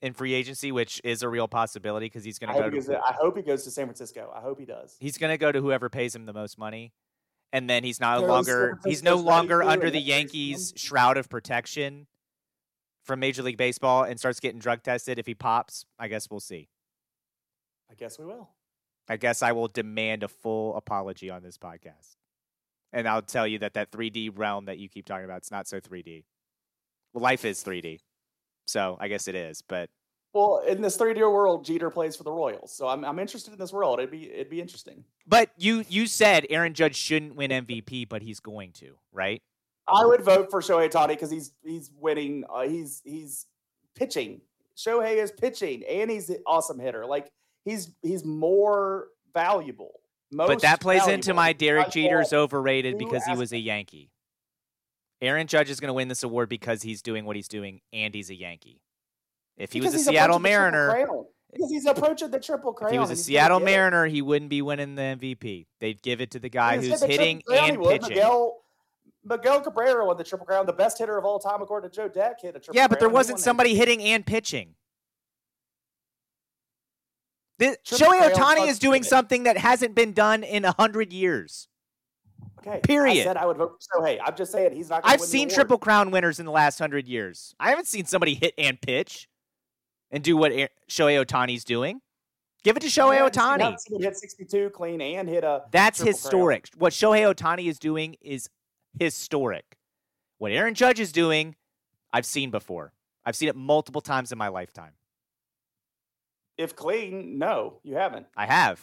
in 0.00 0.14
free 0.14 0.32
agency, 0.32 0.72
which 0.72 0.98
is 1.04 1.22
a 1.22 1.28
real 1.28 1.46
possibility 1.46 2.06
because 2.06 2.24
he's 2.24 2.38
going 2.38 2.54
to 2.54 2.70
go. 2.70 2.80
To, 2.80 2.98
I 2.98 3.12
hope 3.12 3.36
he 3.36 3.42
goes 3.42 3.64
to 3.64 3.70
San 3.70 3.84
Francisco. 3.84 4.32
I 4.34 4.40
hope 4.40 4.58
he 4.58 4.66
does. 4.66 4.96
He's 4.98 5.18
going 5.18 5.30
to 5.30 5.38
go 5.38 5.52
to 5.52 5.60
whoever 5.60 5.90
pays 5.90 6.14
him 6.14 6.24
the 6.24 6.32
most 6.32 6.58
money 6.58 6.92
and 7.52 7.68
then 7.68 7.84
he's 7.84 8.00
no 8.00 8.20
longer 8.20 8.78
he's 8.84 9.02
no 9.02 9.16
longer 9.16 9.62
under 9.62 9.90
the 9.90 10.00
Yankees 10.00 10.72
shroud 10.76 11.16
of 11.16 11.28
protection 11.28 12.06
from 13.04 13.20
Major 13.20 13.42
League 13.42 13.56
Baseball 13.56 14.02
and 14.02 14.18
starts 14.18 14.40
getting 14.40 14.58
drug 14.58 14.82
tested. 14.82 15.18
If 15.18 15.26
he 15.26 15.34
pops, 15.34 15.84
I 15.98 16.08
guess 16.08 16.28
we'll 16.30 16.40
see. 16.40 16.68
I 17.90 17.94
guess 17.94 18.18
we 18.18 18.24
will. 18.24 18.50
I 19.08 19.16
guess 19.16 19.42
I 19.42 19.52
will 19.52 19.68
demand 19.68 20.24
a 20.24 20.28
full 20.28 20.76
apology 20.76 21.30
on 21.30 21.42
this 21.42 21.56
podcast. 21.56 22.16
And 22.92 23.08
I'll 23.08 23.22
tell 23.22 23.46
you 23.46 23.60
that 23.60 23.74
that 23.74 23.92
3D 23.92 24.36
realm 24.36 24.64
that 24.64 24.78
you 24.78 24.88
keep 24.88 25.06
talking 25.06 25.24
about, 25.24 25.38
it's 25.38 25.50
not 25.50 25.68
so 25.68 25.80
3D. 25.80 26.24
Well, 27.12 27.22
life 27.22 27.44
is 27.44 27.62
3D. 27.62 28.00
So 28.66 28.96
I 28.98 29.08
guess 29.08 29.28
it 29.28 29.34
is, 29.34 29.62
but 29.62 29.90
well, 30.36 30.62
in 30.66 30.82
this 30.82 30.98
3D 30.98 31.18
world, 31.20 31.64
Jeter 31.64 31.88
plays 31.88 32.14
for 32.14 32.22
the 32.22 32.30
Royals, 32.30 32.70
so 32.70 32.86
I'm 32.86 33.04
I'm 33.06 33.18
interested 33.18 33.54
in 33.54 33.58
this 33.58 33.72
world. 33.72 33.98
It'd 33.98 34.10
be 34.10 34.30
it'd 34.30 34.50
be 34.50 34.60
interesting. 34.60 35.02
But 35.26 35.50
you 35.56 35.82
you 35.88 36.06
said 36.06 36.46
Aaron 36.50 36.74
Judge 36.74 36.94
shouldn't 36.94 37.36
win 37.36 37.50
MVP, 37.50 38.06
but 38.08 38.20
he's 38.20 38.38
going 38.38 38.72
to, 38.72 38.96
right? 39.12 39.40
I 39.88 40.04
would 40.04 40.22
vote 40.22 40.50
for 40.50 40.60
Shohei 40.60 40.90
Ohtani 40.90 41.08
because 41.08 41.30
he's 41.30 41.52
he's 41.64 41.90
winning. 41.98 42.44
Uh, 42.52 42.68
he's 42.68 43.00
he's 43.04 43.46
pitching. 43.94 44.42
Shohei 44.76 45.16
is 45.16 45.32
pitching, 45.32 45.84
and 45.88 46.10
he's 46.10 46.28
an 46.28 46.42
awesome 46.46 46.78
hitter. 46.78 47.06
Like 47.06 47.30
he's 47.64 47.90
he's 48.02 48.22
more 48.22 49.08
valuable. 49.32 50.00
but 50.30 50.60
that 50.60 50.80
plays 50.80 51.00
valuable. 51.00 51.14
into 51.14 51.32
my 51.32 51.54
Derek 51.54 51.90
Jeter's 51.90 52.34
overrated 52.34 52.98
because 52.98 53.24
he 53.24 53.34
was 53.34 53.52
a 53.52 53.58
Yankee. 53.58 54.10
Aaron 55.22 55.46
Judge 55.46 55.70
is 55.70 55.80
going 55.80 55.88
to 55.88 55.94
win 55.94 56.08
this 56.08 56.24
award 56.24 56.50
because 56.50 56.82
he's 56.82 57.00
doing 57.00 57.24
what 57.24 57.36
he's 57.36 57.48
doing, 57.48 57.80
and 57.90 58.14
he's 58.14 58.28
a 58.28 58.34
Yankee. 58.34 58.82
If 59.56 59.72
he 59.72 59.80
because 59.80 59.94
was 59.94 60.02
a 60.02 60.10
Seattle 60.10 60.38
Mariner, 60.38 61.06
because 61.52 61.70
he's 61.70 61.86
approaching 61.86 62.30
the 62.30 62.38
triple 62.38 62.72
crown. 62.72 62.90
If 62.90 62.92
he 62.92 62.98
was 62.98 63.10
a 63.10 63.16
Seattle 63.16 63.60
Mariner, 63.60 64.06
he 64.06 64.20
wouldn't 64.20 64.50
be 64.50 64.60
winning 64.62 64.94
the 64.94 65.02
MVP. 65.02 65.66
They'd 65.80 66.02
give 66.02 66.20
it 66.20 66.32
to 66.32 66.38
the 66.38 66.50
guy 66.50 66.76
who's 66.76 67.02
hitting 67.02 67.42
and 67.50 67.82
pitching. 67.82 68.08
Miguel, 68.10 68.58
Miguel 69.24 69.60
Cabrera 69.62 70.06
won 70.06 70.16
the 70.16 70.24
triple 70.24 70.46
crown, 70.46 70.66
the 70.66 70.72
best 70.72 70.98
hitter 70.98 71.16
of 71.16 71.24
all 71.24 71.38
time, 71.38 71.62
according 71.62 71.90
to 71.90 71.96
Joe 71.96 72.08
Deck. 72.08 72.42
Hit 72.42 72.50
a 72.50 72.58
triple 72.58 72.74
yeah, 72.74 72.86
but 72.86 73.00
there 73.00 73.08
wasn't 73.08 73.40
somebody 73.40 73.74
hitting 73.74 74.02
and 74.02 74.26
pitching. 74.26 74.74
The, 77.58 77.78
Shohei 77.86 78.30
Ohtani 78.30 78.68
is 78.68 78.78
doing 78.78 79.02
something 79.02 79.44
that 79.44 79.56
hasn't 79.56 79.94
been 79.94 80.12
done 80.12 80.42
in 80.42 80.66
a 80.66 80.72
hundred 80.72 81.10
years. 81.10 81.68
Okay. 82.58 82.80
Period. 82.82 83.22
I 83.22 83.24
said 83.24 83.36
I 83.38 83.46
would 83.46 83.56
vote 83.56 83.78
for 83.80 84.02
Shohei. 84.02 84.18
I'm 84.22 84.36
just 84.36 84.52
saying 84.52 84.74
he's 84.74 84.90
not. 84.90 85.00
I've 85.04 85.22
seen 85.22 85.48
triple 85.48 85.78
crown 85.78 86.10
winners 86.10 86.38
in 86.38 86.44
the 86.44 86.52
last 86.52 86.78
hundred 86.78 87.08
years. 87.08 87.54
I 87.58 87.70
haven't 87.70 87.86
seen 87.86 88.04
somebody 88.04 88.34
hit 88.34 88.52
and 88.58 88.78
pitch 88.78 89.28
and 90.16 90.24
do 90.24 90.34
what 90.34 90.50
Shohei 90.50 91.22
Ohtani's 91.22 91.62
doing. 91.62 92.00
Give 92.64 92.74
it 92.74 92.80
to 92.80 92.86
Shohei 92.86 93.18
yeah. 93.18 93.76
He 93.86 94.02
hit 94.02 94.16
62 94.16 94.70
clean 94.70 95.02
and 95.02 95.28
hit 95.28 95.44
a. 95.44 95.64
That's 95.70 96.00
historic. 96.00 96.70
Crown. 96.70 96.80
What 96.80 96.94
Shohei 96.94 97.32
Ohtani 97.32 97.68
is 97.68 97.78
doing 97.78 98.16
is 98.22 98.48
historic. 98.98 99.76
What 100.38 100.52
Aaron 100.52 100.72
Judge 100.72 101.00
is 101.00 101.12
doing, 101.12 101.54
I've 102.14 102.24
seen 102.24 102.50
before. 102.50 102.94
I've 103.26 103.36
seen 103.36 103.50
it 103.50 103.56
multiple 103.56 104.00
times 104.00 104.32
in 104.32 104.38
my 104.38 104.48
lifetime. 104.48 104.92
If 106.56 106.74
clean, 106.74 107.38
no, 107.38 107.80
you 107.82 107.96
haven't. 107.96 108.26
I 108.34 108.46
have. 108.46 108.80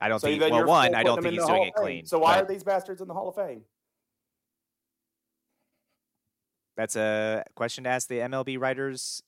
I 0.00 0.08
don't 0.08 0.18
so 0.18 0.26
think. 0.26 0.40
Well, 0.40 0.66
one, 0.66 0.96
I 0.96 1.04
don't 1.04 1.22
think 1.22 1.34
he's 1.34 1.46
doing 1.46 1.62
it 1.62 1.74
clean. 1.74 2.06
So 2.06 2.18
why 2.18 2.40
are 2.40 2.44
these 2.44 2.64
bastards 2.64 3.00
in 3.00 3.06
the 3.06 3.14
Hall 3.14 3.28
of 3.28 3.36
Fame? 3.36 3.62
That's 6.76 6.96
a 6.96 7.44
question 7.54 7.84
to 7.84 7.90
ask 7.90 8.08
the 8.08 8.18
MLB 8.18 8.60
writers 8.60 9.22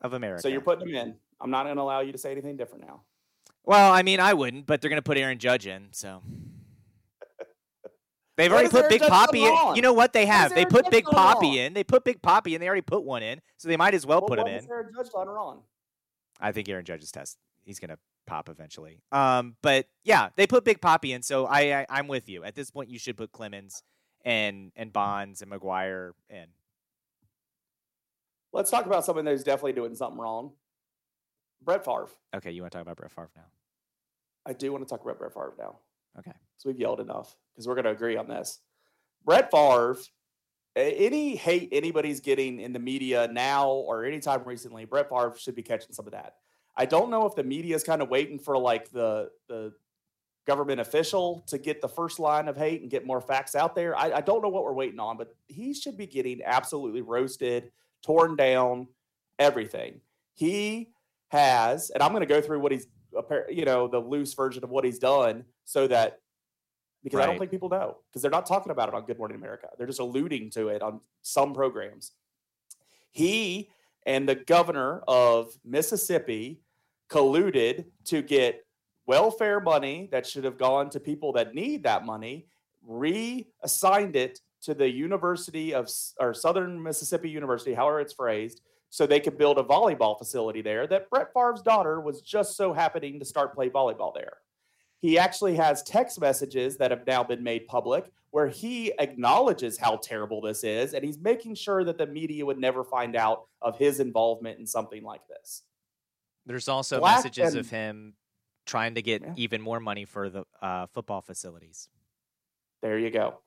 of 0.00 0.12
America. 0.12 0.42
So 0.42 0.48
you're 0.48 0.60
putting 0.60 0.86
them 0.86 0.94
in. 0.94 1.14
I'm 1.40 1.50
not 1.50 1.64
going 1.64 1.76
to 1.76 1.82
allow 1.82 2.00
you 2.00 2.12
to 2.12 2.18
say 2.18 2.32
anything 2.32 2.56
different 2.56 2.86
now. 2.86 3.02
Well, 3.64 3.92
I 3.92 4.02
mean, 4.02 4.18
I 4.18 4.32
wouldn't, 4.34 4.66
but 4.66 4.80
they're 4.80 4.88
going 4.88 4.98
to 4.98 5.02
put 5.02 5.18
Aaron 5.18 5.38
Judge 5.38 5.66
in, 5.66 5.88
so. 5.92 6.22
They've 8.36 8.50
already 8.50 8.70
put 8.70 8.84
Aaron 8.84 8.90
Big 8.90 9.00
Judge 9.00 9.10
Poppy 9.10 9.44
in. 9.44 9.76
You 9.76 9.82
know 9.82 9.92
what 9.92 10.14
they 10.14 10.24
have? 10.24 10.54
They 10.54 10.64
put 10.64 10.86
Judge 10.86 10.92
Big 10.92 11.04
Poppy 11.04 11.60
in. 11.60 11.74
They 11.74 11.84
put 11.84 12.02
Big 12.04 12.22
Poppy 12.22 12.54
in. 12.54 12.60
They 12.60 12.66
already 12.66 12.82
put 12.82 13.04
one 13.04 13.22
in, 13.22 13.40
so 13.58 13.68
they 13.68 13.76
might 13.76 13.92
as 13.92 14.06
well, 14.06 14.20
well 14.20 14.28
put 14.28 14.38
him 14.38 14.46
in. 14.46 14.66
Aaron 14.70 14.90
Judge 14.96 15.10
done 15.12 15.28
wrong? 15.28 15.62
I 16.40 16.52
think 16.52 16.68
Aaron 16.68 16.84
Judge's 16.84 17.12
test. 17.12 17.36
He's 17.64 17.78
going 17.78 17.90
to 17.90 17.98
pop 18.26 18.48
eventually. 18.48 19.02
Um, 19.12 19.56
but 19.62 19.86
yeah, 20.04 20.28
they 20.36 20.46
put 20.46 20.64
Big 20.64 20.80
Poppy 20.80 21.12
in, 21.12 21.22
so 21.22 21.46
I, 21.46 21.84
I 21.88 21.98
am 21.98 22.08
with 22.08 22.28
you. 22.28 22.44
At 22.44 22.54
this 22.54 22.70
point, 22.70 22.88
you 22.88 22.98
should 22.98 23.16
put 23.16 23.32
Clemens 23.32 23.82
and 24.24 24.72
and 24.76 24.92
Bonds 24.92 25.42
and 25.42 25.50
McGwire 25.50 26.12
in. 26.30 26.46
Let's 28.52 28.70
talk 28.70 28.86
about 28.86 29.04
someone 29.04 29.26
who's 29.26 29.44
definitely 29.44 29.74
doing 29.74 29.94
something 29.94 30.18
wrong. 30.18 30.52
Brett 31.62 31.84
Favre. 31.84 32.08
Okay, 32.34 32.50
you 32.50 32.62
want 32.62 32.72
to 32.72 32.76
talk 32.76 32.82
about 32.82 32.96
Brett 32.96 33.12
Favre 33.12 33.30
now? 33.36 33.46
I 34.46 34.52
do 34.52 34.72
want 34.72 34.86
to 34.86 34.88
talk 34.88 35.02
about 35.02 35.18
Brett 35.18 35.34
Favre 35.34 35.54
now. 35.58 35.76
Okay. 36.18 36.32
So 36.56 36.68
we've 36.68 36.78
yelled 36.78 37.00
enough 37.00 37.36
because 37.54 37.68
we're 37.68 37.74
going 37.74 37.84
to 37.84 37.90
agree 37.90 38.16
on 38.16 38.28
this. 38.28 38.60
Brett 39.24 39.50
Favre, 39.50 39.96
any 40.74 41.36
hate 41.36 41.68
anybody's 41.72 42.20
getting 42.20 42.60
in 42.60 42.72
the 42.72 42.78
media 42.78 43.28
now 43.30 43.68
or 43.70 44.04
anytime 44.04 44.42
recently, 44.44 44.84
Brett 44.84 45.10
Favre 45.10 45.34
should 45.36 45.54
be 45.54 45.62
catching 45.62 45.92
some 45.92 46.06
of 46.06 46.12
that. 46.12 46.36
I 46.76 46.86
don't 46.86 47.10
know 47.10 47.26
if 47.26 47.34
the 47.34 47.44
media 47.44 47.74
is 47.74 47.82
kind 47.82 48.00
of 48.00 48.08
waiting 48.08 48.38
for 48.38 48.56
like 48.56 48.90
the 48.90 49.30
the 49.48 49.72
government 50.46 50.80
official 50.80 51.44
to 51.46 51.58
get 51.58 51.82
the 51.82 51.88
first 51.88 52.18
line 52.18 52.48
of 52.48 52.56
hate 52.56 52.80
and 52.80 52.90
get 52.90 53.04
more 53.04 53.20
facts 53.20 53.54
out 53.54 53.74
there. 53.74 53.94
I, 53.94 54.12
I 54.12 54.20
don't 54.22 54.40
know 54.40 54.48
what 54.48 54.64
we're 54.64 54.72
waiting 54.72 54.98
on, 54.98 55.18
but 55.18 55.34
he 55.46 55.74
should 55.74 55.98
be 55.98 56.06
getting 56.06 56.40
absolutely 56.42 57.02
roasted, 57.02 57.70
torn 58.02 58.36
down, 58.36 58.88
everything. 59.38 60.00
He 60.34 60.90
has, 61.28 61.90
and 61.90 62.02
I'm 62.02 62.12
going 62.12 62.20
to 62.20 62.26
go 62.26 62.40
through 62.40 62.60
what 62.60 62.72
he's, 62.72 62.86
you 63.48 63.64
know, 63.64 63.88
the 63.88 63.98
loose 63.98 64.34
version 64.34 64.64
of 64.64 64.70
what 64.70 64.84
he's 64.84 64.98
done 64.98 65.44
so 65.64 65.86
that 65.88 66.20
because 67.04 67.18
right. 67.18 67.24
I 67.24 67.26
don't 67.26 67.38
think 67.38 67.50
people 67.50 67.68
know 67.68 67.98
because 68.08 68.22
they're 68.22 68.30
not 68.30 68.46
talking 68.46 68.72
about 68.72 68.88
it 68.88 68.94
on 68.94 69.04
Good 69.04 69.18
Morning 69.18 69.36
America. 69.36 69.68
They're 69.76 69.86
just 69.86 70.00
alluding 70.00 70.50
to 70.50 70.68
it 70.68 70.82
on 70.82 71.00
some 71.22 71.54
programs. 71.54 72.12
He 73.12 73.70
and 74.04 74.28
the 74.28 74.34
governor 74.34 75.02
of 75.06 75.52
Mississippi 75.64 76.60
colluded 77.08 77.86
to 78.06 78.22
get 78.22 78.64
welfare 79.06 79.60
money 79.60 80.08
that 80.12 80.26
should 80.26 80.44
have 80.44 80.58
gone 80.58 80.90
to 80.90 81.00
people 81.00 81.32
that 81.32 81.54
need 81.54 81.84
that 81.84 82.04
money, 82.04 82.46
reassigned 82.86 84.16
it 84.16 84.40
to 84.62 84.74
the 84.74 84.88
University 84.88 85.74
of 85.74 85.88
or 86.18 86.34
Southern 86.34 86.82
Mississippi 86.82 87.30
University, 87.30 87.74
however 87.74 88.00
it's 88.00 88.12
phrased, 88.12 88.60
so 88.90 89.06
they 89.06 89.20
could 89.20 89.38
build 89.38 89.58
a 89.58 89.62
volleyball 89.62 90.18
facility 90.18 90.62
there 90.62 90.86
that 90.86 91.10
Brett 91.10 91.28
Favre's 91.34 91.62
daughter 91.62 92.00
was 92.00 92.20
just 92.22 92.56
so 92.56 92.72
happening 92.72 93.18
to 93.18 93.24
start 93.24 93.54
play 93.54 93.68
volleyball 93.68 94.14
there. 94.14 94.38
He 95.00 95.18
actually 95.18 95.56
has 95.56 95.82
text 95.82 96.20
messages 96.20 96.76
that 96.78 96.90
have 96.90 97.06
now 97.06 97.22
been 97.22 97.42
made 97.42 97.66
public 97.68 98.10
where 98.30 98.48
he 98.48 98.92
acknowledges 98.98 99.78
how 99.78 99.96
terrible 99.96 100.40
this 100.40 100.64
is 100.64 100.92
and 100.92 101.04
he's 101.04 101.18
making 101.18 101.54
sure 101.54 101.84
that 101.84 101.98
the 101.98 102.06
media 102.06 102.44
would 102.44 102.58
never 102.58 102.84
find 102.84 103.16
out 103.16 103.46
of 103.62 103.78
his 103.78 104.00
involvement 104.00 104.58
in 104.58 104.66
something 104.66 105.02
like 105.02 105.26
this. 105.28 105.62
There's 106.46 106.68
also 106.68 106.98
Black 106.98 107.18
messages 107.18 107.54
and, 107.54 107.60
of 107.60 107.70
him 107.70 108.14
trying 108.66 108.94
to 108.96 109.02
get 109.02 109.22
yeah. 109.22 109.32
even 109.36 109.60
more 109.60 109.80
money 109.80 110.04
for 110.04 110.28
the 110.28 110.44
uh, 110.60 110.86
football 110.86 111.20
facilities. 111.20 111.88
There 112.82 112.98
you 112.98 113.10
go. 113.10 113.40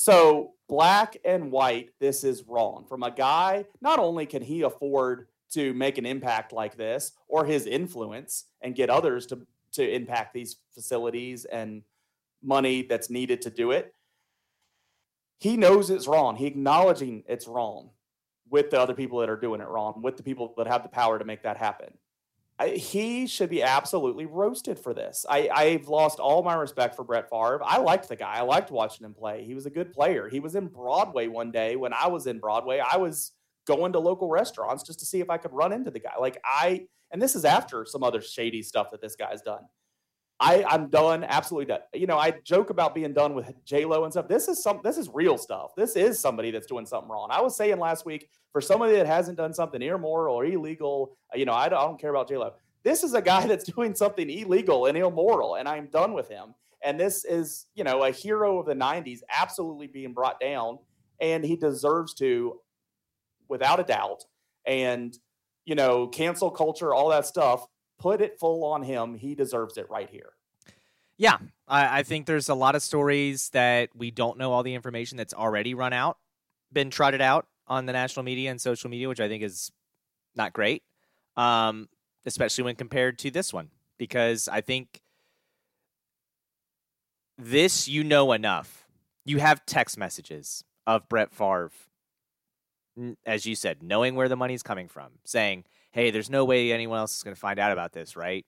So, 0.00 0.52
black 0.68 1.16
and 1.24 1.50
white, 1.50 1.90
this 1.98 2.22
is 2.22 2.44
wrong. 2.46 2.84
From 2.88 3.02
a 3.02 3.10
guy, 3.10 3.64
not 3.80 3.98
only 3.98 4.26
can 4.26 4.42
he 4.42 4.62
afford 4.62 5.26
to 5.54 5.74
make 5.74 5.98
an 5.98 6.06
impact 6.06 6.52
like 6.52 6.76
this 6.76 7.10
or 7.26 7.44
his 7.44 7.66
influence 7.66 8.44
and 8.60 8.76
get 8.76 8.90
others 8.90 9.26
to, 9.26 9.44
to 9.72 9.92
impact 9.92 10.34
these 10.34 10.58
facilities 10.72 11.46
and 11.46 11.82
money 12.44 12.82
that's 12.82 13.10
needed 13.10 13.42
to 13.42 13.50
do 13.50 13.72
it, 13.72 13.92
he 15.40 15.56
knows 15.56 15.90
it's 15.90 16.06
wrong. 16.06 16.36
He 16.36 16.46
acknowledging 16.46 17.24
it's 17.26 17.48
wrong 17.48 17.90
with 18.48 18.70
the 18.70 18.80
other 18.80 18.94
people 18.94 19.18
that 19.18 19.28
are 19.28 19.36
doing 19.36 19.60
it 19.60 19.66
wrong, 19.66 20.00
with 20.00 20.16
the 20.16 20.22
people 20.22 20.54
that 20.58 20.68
have 20.68 20.84
the 20.84 20.88
power 20.88 21.18
to 21.18 21.24
make 21.24 21.42
that 21.42 21.56
happen. 21.56 21.92
I, 22.58 22.70
he 22.70 23.26
should 23.26 23.50
be 23.50 23.62
absolutely 23.62 24.26
roasted 24.26 24.78
for 24.78 24.92
this. 24.92 25.24
I, 25.28 25.48
I've 25.48 25.88
lost 25.88 26.18
all 26.18 26.42
my 26.42 26.54
respect 26.54 26.96
for 26.96 27.04
Brett 27.04 27.30
Favre. 27.30 27.60
I 27.64 27.78
liked 27.78 28.08
the 28.08 28.16
guy. 28.16 28.34
I 28.34 28.40
liked 28.40 28.70
watching 28.70 29.06
him 29.06 29.14
play. 29.14 29.44
He 29.44 29.54
was 29.54 29.66
a 29.66 29.70
good 29.70 29.92
player. 29.92 30.28
He 30.28 30.40
was 30.40 30.56
in 30.56 30.66
Broadway 30.66 31.28
one 31.28 31.52
day 31.52 31.76
when 31.76 31.92
I 31.92 32.08
was 32.08 32.26
in 32.26 32.40
Broadway. 32.40 32.80
I 32.80 32.96
was 32.96 33.32
going 33.66 33.92
to 33.92 34.00
local 34.00 34.28
restaurants 34.28 34.82
just 34.82 34.98
to 35.00 35.06
see 35.06 35.20
if 35.20 35.30
I 35.30 35.36
could 35.36 35.52
run 35.52 35.72
into 35.72 35.90
the 35.90 36.00
guy. 36.00 36.14
Like 36.18 36.40
I, 36.44 36.86
and 37.12 37.22
this 37.22 37.36
is 37.36 37.44
after 37.44 37.86
some 37.86 38.02
other 38.02 38.20
shady 38.20 38.62
stuff 38.62 38.90
that 38.90 39.00
this 39.00 39.14
guy's 39.14 39.42
done. 39.42 39.62
I, 40.40 40.64
I'm 40.68 40.88
done, 40.88 41.24
absolutely 41.24 41.66
done. 41.66 41.80
You 41.92 42.06
know, 42.06 42.16
I 42.16 42.30
joke 42.44 42.70
about 42.70 42.94
being 42.94 43.12
done 43.12 43.34
with 43.34 43.52
J 43.64 43.84
Lo 43.84 44.04
and 44.04 44.12
stuff. 44.12 44.28
This 44.28 44.46
is 44.46 44.62
some, 44.62 44.80
this 44.84 44.96
is 44.96 45.08
real 45.12 45.36
stuff. 45.36 45.74
This 45.76 45.96
is 45.96 46.18
somebody 46.18 46.52
that's 46.52 46.66
doing 46.66 46.86
something 46.86 47.10
wrong. 47.10 47.28
I 47.30 47.40
was 47.40 47.56
saying 47.56 47.78
last 47.78 48.06
week 48.06 48.28
for 48.52 48.60
somebody 48.60 48.92
that 48.94 49.06
hasn't 49.06 49.36
done 49.36 49.52
something 49.52 49.82
immoral 49.82 50.36
or 50.36 50.44
illegal, 50.44 51.16
uh, 51.34 51.38
you 51.38 51.44
know, 51.44 51.54
I 51.54 51.68
don't, 51.68 51.78
I 51.78 51.82
don't 51.82 52.00
care 52.00 52.10
about 52.10 52.28
J 52.28 52.36
Lo. 52.36 52.52
This 52.84 53.02
is 53.02 53.14
a 53.14 53.22
guy 53.22 53.46
that's 53.48 53.64
doing 53.64 53.94
something 53.94 54.30
illegal 54.30 54.86
and 54.86 54.96
immoral, 54.96 55.56
and 55.56 55.68
I'm 55.68 55.86
done 55.86 56.12
with 56.12 56.28
him. 56.28 56.54
And 56.84 57.00
this 57.00 57.24
is, 57.24 57.66
you 57.74 57.82
know, 57.82 58.04
a 58.04 58.12
hero 58.12 58.60
of 58.60 58.66
the 58.66 58.74
'90s, 58.74 59.20
absolutely 59.36 59.88
being 59.88 60.12
brought 60.12 60.38
down, 60.38 60.78
and 61.20 61.44
he 61.44 61.56
deserves 61.56 62.14
to, 62.14 62.60
without 63.48 63.80
a 63.80 63.84
doubt. 63.84 64.24
And 64.64 65.18
you 65.64 65.74
know, 65.74 66.06
cancel 66.06 66.50
culture, 66.50 66.94
all 66.94 67.10
that 67.10 67.26
stuff 67.26 67.66
put 67.98 68.20
it 68.20 68.38
full 68.38 68.64
on 68.64 68.82
him. 68.82 69.14
He 69.14 69.34
deserves 69.34 69.76
it 69.76 69.88
right 69.90 70.08
here. 70.08 70.32
Yeah, 71.16 71.38
I, 71.66 71.98
I, 71.98 72.02
think 72.04 72.26
there's 72.26 72.48
a 72.48 72.54
lot 72.54 72.76
of 72.76 72.82
stories 72.82 73.50
that 73.50 73.90
we 73.94 74.12
don't 74.12 74.38
know 74.38 74.52
all 74.52 74.62
the 74.62 74.74
information 74.74 75.18
that's 75.18 75.34
already 75.34 75.74
run 75.74 75.92
out, 75.92 76.16
been 76.72 76.90
trotted 76.90 77.20
out 77.20 77.46
on 77.66 77.86
the 77.86 77.92
national 77.92 78.22
media 78.22 78.52
and 78.52 78.60
social 78.60 78.88
media, 78.88 79.08
which 79.08 79.18
I 79.18 79.26
think 79.26 79.42
is 79.42 79.72
not 80.36 80.52
great, 80.52 80.84
um, 81.36 81.88
especially 82.24 82.64
when 82.64 82.76
compared 82.76 83.18
to 83.18 83.32
this 83.32 83.52
one, 83.52 83.70
because 83.98 84.48
I 84.48 84.60
think 84.60 85.02
this 87.36 87.88
you 87.88 88.04
know 88.04 88.32
enough. 88.32 88.84
You 89.24 89.38
have 89.38 89.66
text 89.66 89.98
messages 89.98 90.64
of 90.86 91.08
Brett 91.08 91.32
Favre, 91.32 91.70
as 93.26 93.44
you 93.44 93.54
said, 93.54 93.82
knowing 93.82 94.14
where 94.14 94.28
the 94.28 94.36
money's 94.36 94.62
coming 94.62 94.88
from, 94.88 95.10
saying, 95.24 95.64
hey, 95.98 96.12
there's 96.12 96.30
no 96.30 96.44
way 96.44 96.70
anyone 96.70 96.98
else 96.98 97.16
is 97.16 97.22
going 97.24 97.34
to 97.34 97.40
find 97.40 97.58
out 97.58 97.72
about 97.72 97.92
this, 97.92 98.16
right? 98.16 98.46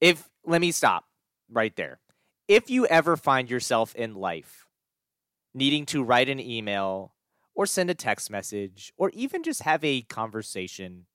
If, 0.00 0.28
let 0.44 0.60
me 0.60 0.72
stop 0.72 1.04
right 1.48 1.74
there. 1.76 2.00
If 2.48 2.70
you 2.70 2.86
ever 2.86 3.16
find 3.16 3.48
yourself 3.48 3.94
in 3.94 4.16
life 4.16 4.66
needing 5.54 5.86
to 5.86 6.02
write 6.02 6.28
an 6.28 6.40
email 6.40 7.14
or 7.54 7.66
send 7.66 7.88
a 7.88 7.94
text 7.94 8.32
message 8.32 8.92
or 8.96 9.10
even 9.10 9.44
just 9.44 9.62
have 9.62 9.84
a 9.84 10.02
conversation 10.02 11.06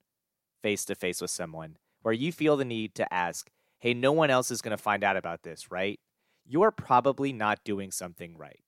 face 0.62 0.86
to 0.86 0.94
face 0.94 1.20
with 1.20 1.30
someone 1.30 1.76
where 2.00 2.14
you 2.14 2.32
feel 2.32 2.56
the 2.56 2.64
need 2.64 2.94
to 2.94 3.12
ask, 3.12 3.50
hey, 3.80 3.92
no 3.92 4.12
one 4.12 4.30
else 4.30 4.50
is 4.50 4.62
going 4.62 4.76
to 4.76 4.82
find 4.82 5.04
out 5.04 5.18
about 5.18 5.42
this, 5.42 5.70
right? 5.70 6.00
You're 6.46 6.70
probably 6.70 7.30
not 7.30 7.62
doing 7.62 7.90
something 7.90 8.38
right. 8.38 8.60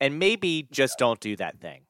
And 0.00 0.18
maybe 0.18 0.66
just 0.72 0.98
don't 0.98 1.20
do 1.20 1.36
that 1.36 1.60
thing. 1.60 1.82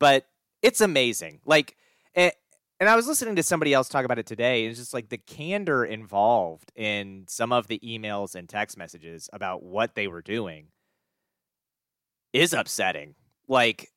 But 0.00 0.26
it's 0.62 0.80
amazing. 0.80 1.38
Like, 1.44 1.76
and, 2.14 2.32
and 2.80 2.88
I 2.88 2.96
was 2.96 3.06
listening 3.06 3.36
to 3.36 3.42
somebody 3.42 3.74
else 3.74 3.90
talk 3.90 4.06
about 4.06 4.18
it 4.18 4.26
today. 4.26 4.64
It's 4.64 4.78
just 4.78 4.94
like 4.94 5.10
the 5.10 5.18
candor 5.18 5.84
involved 5.84 6.72
in 6.74 7.26
some 7.28 7.52
of 7.52 7.66
the 7.66 7.78
emails 7.80 8.34
and 8.34 8.48
text 8.48 8.78
messages 8.78 9.28
about 9.34 9.62
what 9.62 9.94
they 9.94 10.08
were 10.08 10.22
doing 10.22 10.68
is 12.32 12.54
upsetting. 12.54 13.16
Like, 13.46 13.90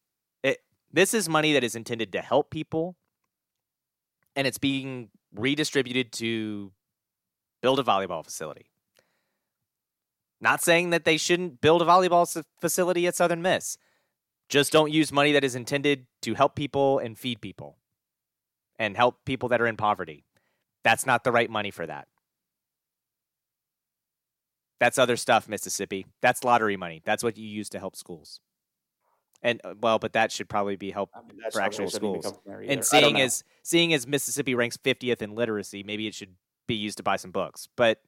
it, 0.43 0.57
this 0.91 1.14
is 1.14 1.30
money 1.30 1.53
that 1.53 1.64
is 1.64 1.76
intended 1.76 2.11
to 2.11 2.22
help 2.22 2.49
people, 2.49 2.97
and 4.35 4.45
it's 4.45 4.57
being 4.57 5.10
redistributed 5.34 6.11
to 6.14 6.73
build 7.61 7.80
a 7.80 7.84
volleyball 7.84 8.26
facility. 8.26 8.65
Not 10.41 10.61
saying 10.61 10.89
that 10.89 11.05
they 11.05 11.15
shouldn't 11.15 11.61
build 11.61 11.81
a 11.81 11.85
volleyball 11.85 12.43
facility 12.60 13.07
at 13.07 13.15
Southern 13.15 13.41
Miss. 13.41 13.77
Just 14.49 14.73
don't 14.73 14.91
use 14.91 15.14
money 15.14 15.31
that 15.31 15.45
is 15.45 15.55
intended 15.55 16.05
to 16.23 16.34
help 16.34 16.55
people 16.55 16.99
and 16.99 17.18
feed 17.18 17.39
people 17.39 17.77
and 18.80 18.95
help 18.95 19.18
people 19.26 19.50
that 19.50 19.62
are 19.62 19.68
in 19.68 19.78
poverty. 19.78 20.26
That's 20.84 21.06
not 21.06 21.24
the 21.24 21.32
right 21.32 21.50
money 21.50 21.72
for 21.72 21.86
that. 21.86 22.08
That's 24.80 24.98
other 24.98 25.16
stuff, 25.16 25.48
Mississippi. 25.48 26.06
That's 26.22 26.44
lottery 26.44 26.76
money. 26.76 27.02
That's 27.06 27.24
what 27.24 27.38
you 27.38 27.48
use 27.48 27.70
to 27.70 27.80
help 27.80 27.95
schools. 27.95 28.41
And 29.41 29.62
uh, 29.64 29.76
well, 29.80 30.00
but 30.00 30.14
that 30.14 30.32
should 30.32 30.50
probably 30.50 30.76
be 30.76 30.91
help 30.91 31.10
I 31.14 31.22
mean, 31.22 31.40
for 31.52 31.62
actual 31.62 31.90
schools. 31.90 32.32
And 32.68 32.84
seeing 32.84 33.20
as 33.20 33.44
seeing 33.62 33.94
as 33.94 34.08
Mississippi 34.08 34.56
ranks 34.56 34.78
50th 34.78 35.22
in 35.22 35.36
literacy, 35.36 35.84
maybe 35.84 36.08
it 36.08 36.14
should 36.14 36.36
be 36.68 36.76
used 36.76 36.98
to 36.98 37.04
buy 37.04 37.18
some 37.18 37.32
books. 37.32 37.68
But 37.76 38.00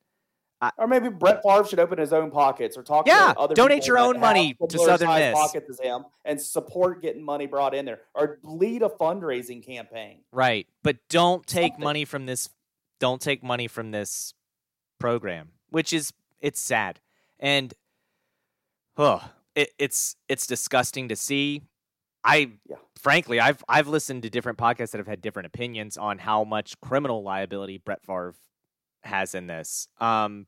or 0.78 0.88
maybe 0.88 1.10
Brett 1.10 1.42
Favre 1.44 1.66
should 1.66 1.80
open 1.80 1.98
his 1.98 2.14
own 2.14 2.32
pockets 2.32 2.78
or 2.78 2.84
talk 2.84 3.08
Yeah, 3.08 3.34
to 3.34 3.40
other 3.40 3.56
donate 3.56 3.86
your 3.88 3.98
own 4.00 4.20
money 4.20 4.56
to 4.70 4.80
Southern 4.80 5.10
Miss. 5.10 5.34
pockets 5.34 5.70
as 5.70 5.80
him 5.80 6.06
and 6.24 6.42
support 6.42 7.02
getting 7.02 7.24
money 7.24 7.46
brought 7.46 7.76
in 7.76 7.86
there 7.86 8.02
or 8.14 8.40
lead 8.44 8.82
a 8.82 8.90
fundraising 8.90 9.64
campaign. 9.66 10.22
Right. 10.32 10.68
But 10.84 10.98
don't 11.10 11.46
take 11.46 11.74
Something. 11.74 11.84
money 11.84 12.06
from 12.06 12.26
this 12.26 12.50
don't 13.00 13.22
take 13.22 13.44
money 13.44 13.68
from 13.68 13.92
this 13.92 14.34
program, 15.00 15.50
which 15.70 15.92
is 15.94 16.14
it's 16.40 16.60
sad. 16.62 17.00
And 17.40 17.74
oh, 18.98 19.22
it, 19.56 19.70
it's 19.78 20.16
it's 20.30 20.48
disgusting 20.48 21.10
to 21.10 21.16
see. 21.16 21.62
I 22.24 22.52
Yeah. 22.68 22.78
frankly, 23.00 23.40
I've 23.40 23.64
I've 23.68 23.88
listened 23.88 24.24
to 24.24 24.30
different 24.30 24.58
podcasts 24.58 24.92
that 24.92 24.98
have 25.00 25.08
had 25.08 25.22
different 25.22 25.48
opinions 25.48 25.98
on 25.98 26.18
how 26.20 26.44
much 26.44 26.80
criminal 26.82 27.22
liability 27.24 27.78
Brett 27.78 28.04
Favre 28.04 28.34
has 29.06 29.36
in 29.36 29.48
this. 29.48 29.88
Um 30.00 30.48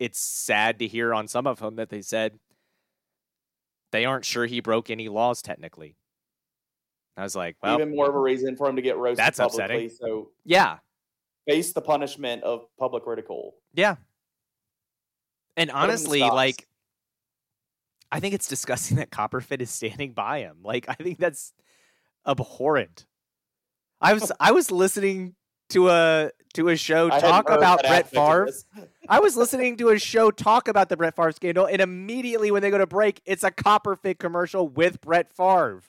it's 0.00 0.18
sad 0.18 0.80
to 0.80 0.86
hear 0.88 1.14
on 1.14 1.28
some 1.28 1.46
of 1.46 1.60
them 1.60 1.76
that 1.76 1.88
they 1.88 2.02
said 2.02 2.38
they 3.92 4.04
aren't 4.04 4.24
sure 4.24 4.44
he 4.44 4.60
broke 4.60 4.90
any 4.90 5.08
laws 5.08 5.40
technically. 5.40 5.96
I 7.16 7.22
was 7.22 7.36
like, 7.36 7.56
well, 7.62 7.76
Even 7.76 7.94
more 7.94 8.08
of 8.08 8.14
a 8.14 8.20
reason 8.20 8.56
for 8.56 8.68
him 8.68 8.74
to 8.76 8.82
get 8.82 8.96
roasted 8.96 9.24
That's 9.24 9.38
publicly. 9.38 9.86
upsetting. 9.86 9.90
So 9.90 10.30
yeah, 10.44 10.78
face 11.48 11.72
the 11.72 11.80
punishment 11.80 12.42
of 12.42 12.66
public 12.78 13.06
ridicule. 13.06 13.54
Yeah. 13.72 13.96
And 15.56 15.70
honestly, 15.70 16.20
like 16.20 16.66
I 18.10 18.20
think 18.20 18.34
it's 18.34 18.48
disgusting 18.48 18.96
that 18.96 19.10
Copperfit 19.10 19.60
is 19.60 19.70
standing 19.70 20.12
by 20.12 20.40
him. 20.40 20.58
Like 20.62 20.86
I 20.88 20.94
think 20.94 21.18
that's 21.18 21.52
abhorrent. 22.26 23.06
I 24.00 24.14
was 24.14 24.32
I 24.40 24.50
was 24.52 24.70
listening 24.72 25.36
to 25.70 25.88
a 25.90 26.30
to 26.54 26.68
a 26.68 26.76
show 26.76 27.10
I 27.12 27.20
talk 27.20 27.50
about 27.50 27.80
Brett 27.82 28.08
Favre. 28.08 28.50
I 29.08 29.20
was 29.20 29.36
listening 29.36 29.76
to 29.78 29.90
a 29.90 29.98
show 29.98 30.30
talk 30.30 30.68
about 30.68 30.88
the 30.88 30.96
Brett 30.96 31.14
Favre 31.14 31.32
scandal, 31.32 31.66
and 31.66 31.80
immediately 31.80 32.50
when 32.50 32.62
they 32.62 32.70
go 32.70 32.78
to 32.78 32.86
break, 32.86 33.20
it's 33.26 33.44
a 33.44 33.50
Copperfit 33.50 34.18
commercial 34.18 34.68
with 34.68 35.00
Brett 35.00 35.32
Favre. 35.32 35.82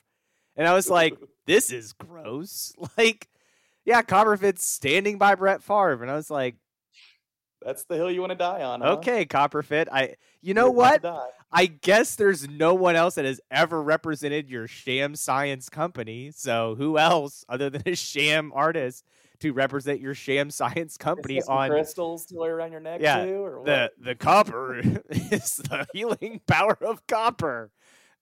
And 0.56 0.68
I 0.68 0.74
was 0.74 0.90
like, 0.90 1.16
this 1.46 1.72
is 1.72 1.92
gross. 1.92 2.74
Like, 2.98 3.28
yeah, 3.84 4.02
Copperfit's 4.02 4.64
standing 4.64 5.18
by 5.18 5.34
Brett 5.34 5.62
Favre. 5.62 6.02
And 6.02 6.10
I 6.10 6.16
was 6.16 6.30
like, 6.30 6.56
That's 7.62 7.84
the 7.84 7.94
hill 7.94 8.10
you 8.10 8.20
want 8.20 8.32
to 8.32 8.36
die 8.36 8.62
on. 8.62 8.80
Huh? 8.80 8.94
Okay, 8.94 9.24
Copperfit. 9.24 9.86
I 9.90 10.16
you 10.42 10.54
know 10.54 10.66
You're 10.66 10.72
what? 10.72 11.04
I 11.52 11.66
guess 11.66 12.16
there's 12.16 12.48
no 12.48 12.74
one 12.74 12.96
else 12.96 13.14
that 13.14 13.24
has 13.24 13.40
ever 13.50 13.80
represented 13.80 14.50
your 14.50 14.66
sham 14.66 15.14
science 15.14 15.68
company. 15.68 16.32
So 16.34 16.74
who 16.74 16.98
else 16.98 17.44
other 17.48 17.70
than 17.70 17.82
a 17.86 17.94
sham 17.94 18.50
artist 18.54 19.04
to 19.40 19.52
represent 19.52 20.00
your 20.00 20.14
sham 20.14 20.50
science 20.50 20.96
company 20.96 21.38
Is 21.38 21.46
there 21.46 21.54
some 21.54 21.56
on 21.56 21.70
crystals 21.70 22.26
to 22.26 22.36
wear 22.36 22.56
around 22.56 22.72
your 22.72 22.80
neck 22.80 23.00
Yeah, 23.00 23.24
too, 23.24 23.44
or 23.44 23.64
the 23.64 23.92
the 23.98 24.14
copper 24.14 24.78
is 25.10 25.56
the 25.56 25.86
healing 25.92 26.40
power 26.46 26.76
of 26.80 27.06
copper. 27.06 27.70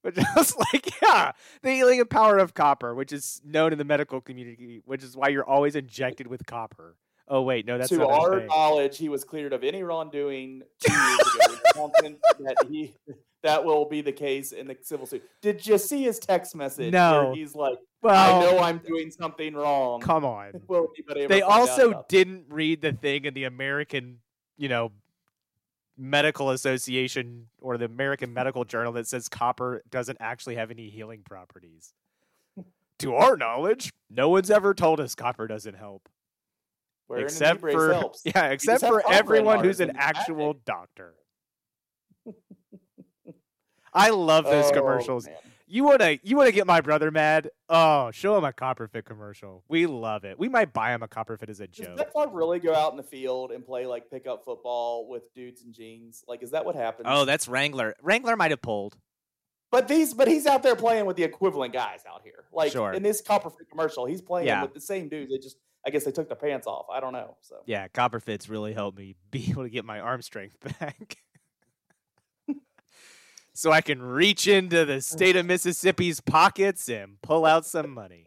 Which 0.02 0.18
I 0.18 0.26
was 0.36 0.54
like, 0.56 0.90
yeah, 1.00 1.32
the 1.62 1.70
healing 1.70 2.04
power 2.04 2.36
of 2.36 2.52
copper, 2.52 2.94
which 2.94 3.10
is 3.10 3.40
known 3.42 3.72
in 3.72 3.78
the 3.78 3.86
medical 3.86 4.20
community, 4.20 4.82
which 4.84 5.02
is 5.02 5.16
why 5.16 5.28
you're 5.28 5.48
always 5.48 5.74
injected 5.74 6.26
with 6.26 6.44
copper. 6.44 6.96
Oh 7.28 7.42
wait, 7.42 7.66
no, 7.66 7.78
that's 7.78 7.90
to 7.90 8.06
our 8.06 8.40
thing. 8.40 8.48
knowledge, 8.48 8.98
he 8.98 9.08
was 9.08 9.24
cleared 9.24 9.52
of 9.52 9.64
any 9.64 9.82
wrongdoing 9.82 10.62
two 10.80 10.92
years 10.92 11.18
ago. 11.34 11.56
Confident 11.74 12.18
that 12.40 12.56
he 12.70 12.94
that 13.42 13.64
will 13.64 13.86
be 13.86 14.00
the 14.00 14.12
case 14.12 14.52
in 14.52 14.66
the 14.66 14.76
civil 14.82 15.06
suit. 15.06 15.22
Did 15.40 15.66
you 15.66 15.78
see 15.78 16.02
his 16.02 16.18
text 16.18 16.54
message? 16.54 16.92
No. 16.92 17.26
where 17.26 17.34
he's 17.34 17.54
like, 17.54 17.78
Well, 18.02 18.38
"I 18.38 18.40
know 18.40 18.58
I'm 18.58 18.78
doing 18.78 19.10
something 19.10 19.54
wrong." 19.54 20.00
come 20.00 20.24
on. 20.24 20.52
Will 20.68 20.88
they 21.28 21.42
also 21.42 22.04
didn't 22.08 22.46
read 22.48 22.82
the 22.82 22.92
thing 22.92 23.24
in 23.24 23.34
the 23.34 23.44
American, 23.44 24.18
you 24.58 24.68
know, 24.68 24.92
medical 25.96 26.50
association 26.50 27.48
or 27.60 27.78
the 27.78 27.84
American 27.84 28.32
Medical 28.32 28.64
Journal 28.64 28.92
that 28.94 29.06
says 29.06 29.28
copper 29.28 29.82
doesn't 29.90 30.18
actually 30.20 30.56
have 30.56 30.70
any 30.70 30.88
healing 30.90 31.22
properties. 31.24 31.94
to 32.98 33.14
our 33.14 33.36
knowledge, 33.36 33.92
no 34.10 34.28
one's 34.28 34.50
ever 34.50 34.74
told 34.74 35.00
us 35.00 35.14
copper 35.14 35.46
doesn't 35.46 35.74
help. 35.74 36.08
Wearing 37.08 37.24
except 37.24 37.60
for 37.60 37.92
helps. 37.92 38.22
yeah, 38.24 38.46
except 38.46 38.82
for 38.84 39.02
everyone 39.10 39.62
who's 39.62 39.80
an 39.80 39.92
actual 39.96 40.54
doctor. 40.64 41.14
I 43.92 44.10
love 44.10 44.44
those 44.44 44.66
Oh, 44.66 44.72
commercials. 44.72 45.26
man. 45.26 45.36
You 45.66 45.84
wanna 45.84 46.18
you 46.22 46.36
wanna 46.36 46.52
get 46.52 46.66
my 46.66 46.80
brother 46.80 47.10
mad? 47.10 47.50
Oh, 47.68 48.10
show 48.10 48.36
him 48.36 48.44
a 48.44 48.52
Copperfit 48.52 49.04
commercial. 49.04 49.64
We 49.68 49.86
love 49.86 50.24
it. 50.24 50.38
We 50.38 50.48
might 50.48 50.72
buy 50.72 50.94
him 50.94 51.02
a 51.02 51.08
Copperfit 51.08 51.48
as 51.48 51.60
a 51.60 51.66
Does 51.66 51.86
joke. 51.86 51.96
Brett 51.96 52.12
Favre 52.12 52.30
really 52.32 52.58
go 52.60 52.74
out 52.74 52.90
in 52.92 52.96
the 52.96 53.02
field 53.02 53.50
and 53.50 53.64
play 53.64 53.86
like 53.86 54.10
pickup 54.10 54.44
football 54.44 55.08
with 55.08 55.32
dudes 55.34 55.62
in 55.62 55.72
jeans? 55.72 56.22
Like, 56.28 56.42
is 56.42 56.50
that 56.50 56.64
what 56.64 56.74
happens? 56.76 57.06
Oh, 57.10 57.24
that's 57.24 57.48
Wrangler. 57.48 57.94
Wrangler 58.02 58.36
might 58.36 58.50
have 58.50 58.62
pulled. 58.62 58.96
But 59.72 59.88
these, 59.88 60.14
but 60.14 60.28
he's 60.28 60.46
out 60.46 60.62
there 60.62 60.76
playing 60.76 61.06
with 61.06 61.16
the 61.16 61.24
equivalent 61.24 61.72
guys 61.72 62.00
out 62.08 62.20
here. 62.22 62.44
Like 62.52 62.70
Sure. 62.72 62.92
in 62.92 63.02
this 63.02 63.22
Copperfit 63.22 63.68
commercial, 63.70 64.04
he's 64.06 64.20
playing 64.22 64.46
Yeah. 64.48 64.62
with 64.62 64.74
the 64.74 64.80
same 64.80 65.08
dudes. 65.08 65.32
They 65.32 65.38
just, 65.38 65.56
I 65.86 65.90
guess 65.90 66.04
they 66.04 66.12
took 66.12 66.28
the 66.28 66.36
pants 66.36 66.66
off. 66.66 66.86
I 66.90 67.00
don't 67.00 67.12
know. 67.12 67.36
So 67.42 67.56
Yeah, 67.66 67.88
copper 67.88 68.20
fits 68.20 68.48
really 68.48 68.72
helped 68.72 68.98
me 68.98 69.16
be 69.30 69.50
able 69.50 69.64
to 69.64 69.70
get 69.70 69.84
my 69.84 70.00
arm 70.00 70.22
strength 70.22 70.56
back. 70.80 71.16
so 73.54 73.70
I 73.70 73.80
can 73.80 74.02
reach 74.02 74.48
into 74.48 74.84
the 74.84 75.00
state 75.00 75.36
of 75.36 75.46
Mississippi's 75.46 76.20
pockets 76.20 76.88
and 76.88 77.20
pull 77.22 77.44
out 77.44 77.66
some 77.66 77.90
money. 77.90 78.26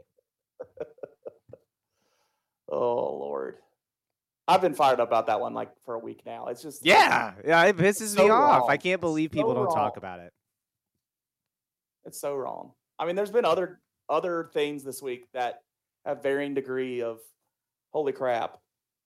oh 2.69 3.17
lord, 3.17 3.55
I've 4.47 4.61
been 4.61 4.73
fired 4.73 4.99
up 4.99 5.09
about 5.09 5.27
that 5.27 5.39
one 5.39 5.53
like 5.53 5.71
for 5.83 5.95
a 5.95 5.99
week 5.99 6.21
now. 6.25 6.47
It's 6.47 6.61
just 6.61 6.85
Yeah, 6.85 7.33
yeah, 7.45 7.63
it 7.65 7.77
pisses 7.77 8.15
so 8.15 8.23
me 8.23 8.29
off. 8.29 8.69
I 8.69 8.77
can't 8.77 9.01
believe 9.01 9.31
people 9.31 9.51
So 9.51 9.55
don't 9.55 9.73
talk 9.73 9.97
about 9.97 10.19
it. 10.19 10.33
it's 12.05 12.19
so 12.19 12.35
wrong. 12.35 12.71
I 12.99 13.05
mean, 13.05 13.15
there's 13.15 13.31
been 13.31 13.45
other 13.45 13.79
other 14.09 14.49
things 14.53 14.83
this 14.83 15.01
week 15.01 15.27
that 15.33 15.61
have 16.05 16.23
varying 16.23 16.53
degree 16.53 17.01
of 17.01 17.19
holy 17.91 18.11
crap. 18.11 18.57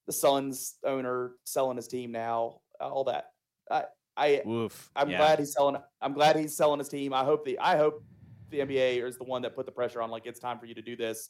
The 0.08 0.14
Suns 0.14 0.76
owner 0.84 1.34
selling 1.44 1.78
his 1.78 1.88
team 1.88 2.12
now, 2.12 2.62
all 2.80 3.06
that. 3.06 3.26
I 3.70 3.84
I 4.18 4.42
Woof. 4.46 4.90
I'm 4.96 5.10
yeah. 5.10 5.18
glad 5.18 5.40
he's 5.40 5.54
selling. 5.54 5.78
I'm 6.02 6.14
glad 6.14 6.36
he's 6.36 6.56
selling 6.56 6.80
his 6.80 6.90
team. 6.90 7.14
I 7.14 7.24
hope 7.24 7.46
the 7.46 7.60
I 7.60 7.78
hope 7.78 8.04
the 8.50 8.60
NBA 8.60 9.04
is 9.08 9.18
the 9.18 9.24
one 9.24 9.42
that 9.44 9.56
put 9.56 9.66
the 9.66 9.72
pressure 9.72 10.02
on. 10.02 10.10
Like 10.10 10.26
it's 10.26 10.40
time 10.40 10.60
for 10.60 10.66
you 10.66 10.76
to 10.76 10.82
do 10.82 10.96
this. 10.96 11.30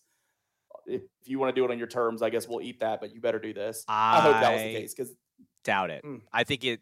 If, 0.85 1.01
if 1.21 1.29
you 1.29 1.37
want 1.37 1.53
to 1.53 1.59
do 1.59 1.65
it 1.65 1.71
on 1.71 1.77
your 1.77 1.87
terms, 1.87 2.21
I 2.21 2.29
guess 2.29 2.47
we'll 2.47 2.61
eat 2.61 2.79
that. 2.79 3.01
But 3.01 3.13
you 3.13 3.21
better 3.21 3.39
do 3.39 3.53
this. 3.53 3.83
I, 3.87 4.21
hope 4.21 4.33
that 4.33 4.53
was 4.53 4.61
the 4.61 4.73
case 4.73 4.93
because 4.93 5.13
doubt 5.63 5.91
it. 5.91 6.03
Mm. 6.03 6.21
I 6.33 6.43
think 6.43 6.63
it. 6.63 6.81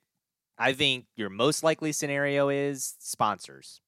I 0.57 0.73
think 0.73 1.05
your 1.15 1.29
most 1.29 1.63
likely 1.63 1.91
scenario 1.91 2.49
is 2.49 2.95
sponsors. 2.99 3.81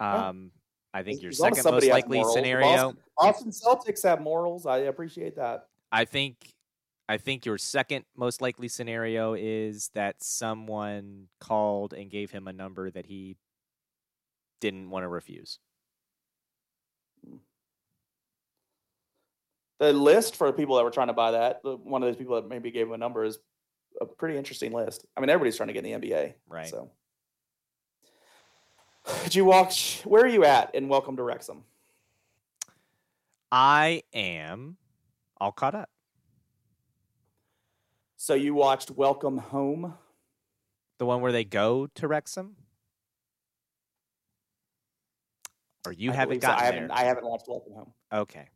Um, 0.00 0.52
I 0.98 1.02
think 1.04 1.22
your 1.22 1.30
as 1.30 1.38
long 1.38 1.52
as 1.52 1.58
second 1.58 1.72
most 1.72 1.86
likely 1.86 2.24
scenario. 2.24 2.94
Boston, 3.16 3.52
Celtics 3.52 4.02
have 4.02 4.20
morals. 4.20 4.66
I 4.66 4.78
appreciate 4.78 5.36
that. 5.36 5.68
I 5.92 6.04
think 6.04 6.52
I 7.08 7.18
think 7.18 7.46
your 7.46 7.56
second 7.56 8.04
most 8.16 8.42
likely 8.42 8.66
scenario 8.66 9.34
is 9.34 9.90
that 9.94 10.22
someone 10.22 11.28
called 11.40 11.94
and 11.94 12.10
gave 12.10 12.32
him 12.32 12.48
a 12.48 12.52
number 12.52 12.90
that 12.90 13.06
he 13.06 13.36
didn't 14.60 14.90
want 14.90 15.04
to 15.04 15.08
refuse. 15.08 15.60
The 19.78 19.92
list 19.92 20.34
for 20.34 20.52
people 20.52 20.74
that 20.76 20.84
were 20.84 20.90
trying 20.90 21.06
to 21.06 21.12
buy 21.12 21.30
that, 21.30 21.60
one 21.62 22.02
of 22.02 22.08
those 22.08 22.16
people 22.16 22.34
that 22.34 22.48
maybe 22.48 22.72
gave 22.72 22.88
him 22.88 22.92
a 22.94 22.98
number 22.98 23.22
is 23.22 23.38
a 24.00 24.06
pretty 24.06 24.36
interesting 24.36 24.72
list. 24.72 25.06
I 25.16 25.20
mean, 25.20 25.30
everybody's 25.30 25.56
trying 25.56 25.68
to 25.68 25.72
get 25.72 25.84
in 25.84 26.00
the 26.00 26.08
NBA, 26.08 26.34
Right. 26.48 26.66
So, 26.66 26.90
you 29.30 29.44
watch? 29.44 30.02
Where 30.04 30.24
are 30.24 30.28
you 30.28 30.44
at? 30.44 30.74
in 30.74 30.88
Welcome 30.88 31.16
to 31.16 31.22
Wrexham. 31.22 31.64
I 33.50 34.02
am 34.12 34.76
all 35.40 35.52
caught 35.52 35.74
up. 35.74 35.88
So 38.16 38.34
you 38.34 38.54
watched 38.54 38.90
Welcome 38.90 39.38
Home. 39.38 39.94
The 40.98 41.06
one 41.06 41.20
where 41.20 41.32
they 41.32 41.44
go 41.44 41.86
to 41.94 42.08
Wrexham? 42.08 42.56
Or 45.86 45.92
you 45.92 46.10
I 46.10 46.14
haven't 46.14 46.40
believe 46.40 46.42
so. 46.42 46.48
gotten 46.48 46.64
I 46.66 46.70
there? 46.70 46.80
haven't. 46.80 46.90
I 46.90 47.04
haven't 47.04 47.26
watched 47.26 47.44
Welcome 47.48 47.72
Home. 47.74 47.92
okay. 48.12 48.48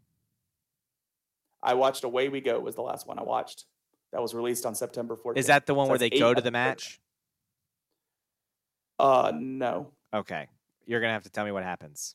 I 1.62 1.74
watched 1.74 2.02
Away 2.02 2.28
We 2.28 2.40
Go 2.40 2.58
was 2.58 2.74
the 2.74 2.82
last 2.82 3.06
one 3.06 3.20
I 3.20 3.22
watched. 3.22 3.66
That 4.12 4.20
was 4.20 4.34
released 4.34 4.66
on 4.66 4.74
September 4.74 5.16
14th. 5.16 5.38
Is 5.38 5.46
that 5.46 5.64
the 5.66 5.74
one 5.74 5.86
So 5.86 5.90
where 5.90 5.98
they 5.98 6.10
go 6.10 6.34
to 6.34 6.40
the 6.42 6.50
match? 6.50 7.00
Uh, 8.98 9.32
no. 9.34 9.92
Okay. 10.14 10.48
You're 10.86 11.00
going 11.00 11.10
to 11.10 11.14
have 11.14 11.24
to 11.24 11.30
tell 11.30 11.44
me 11.44 11.52
what 11.52 11.62
happens. 11.62 12.14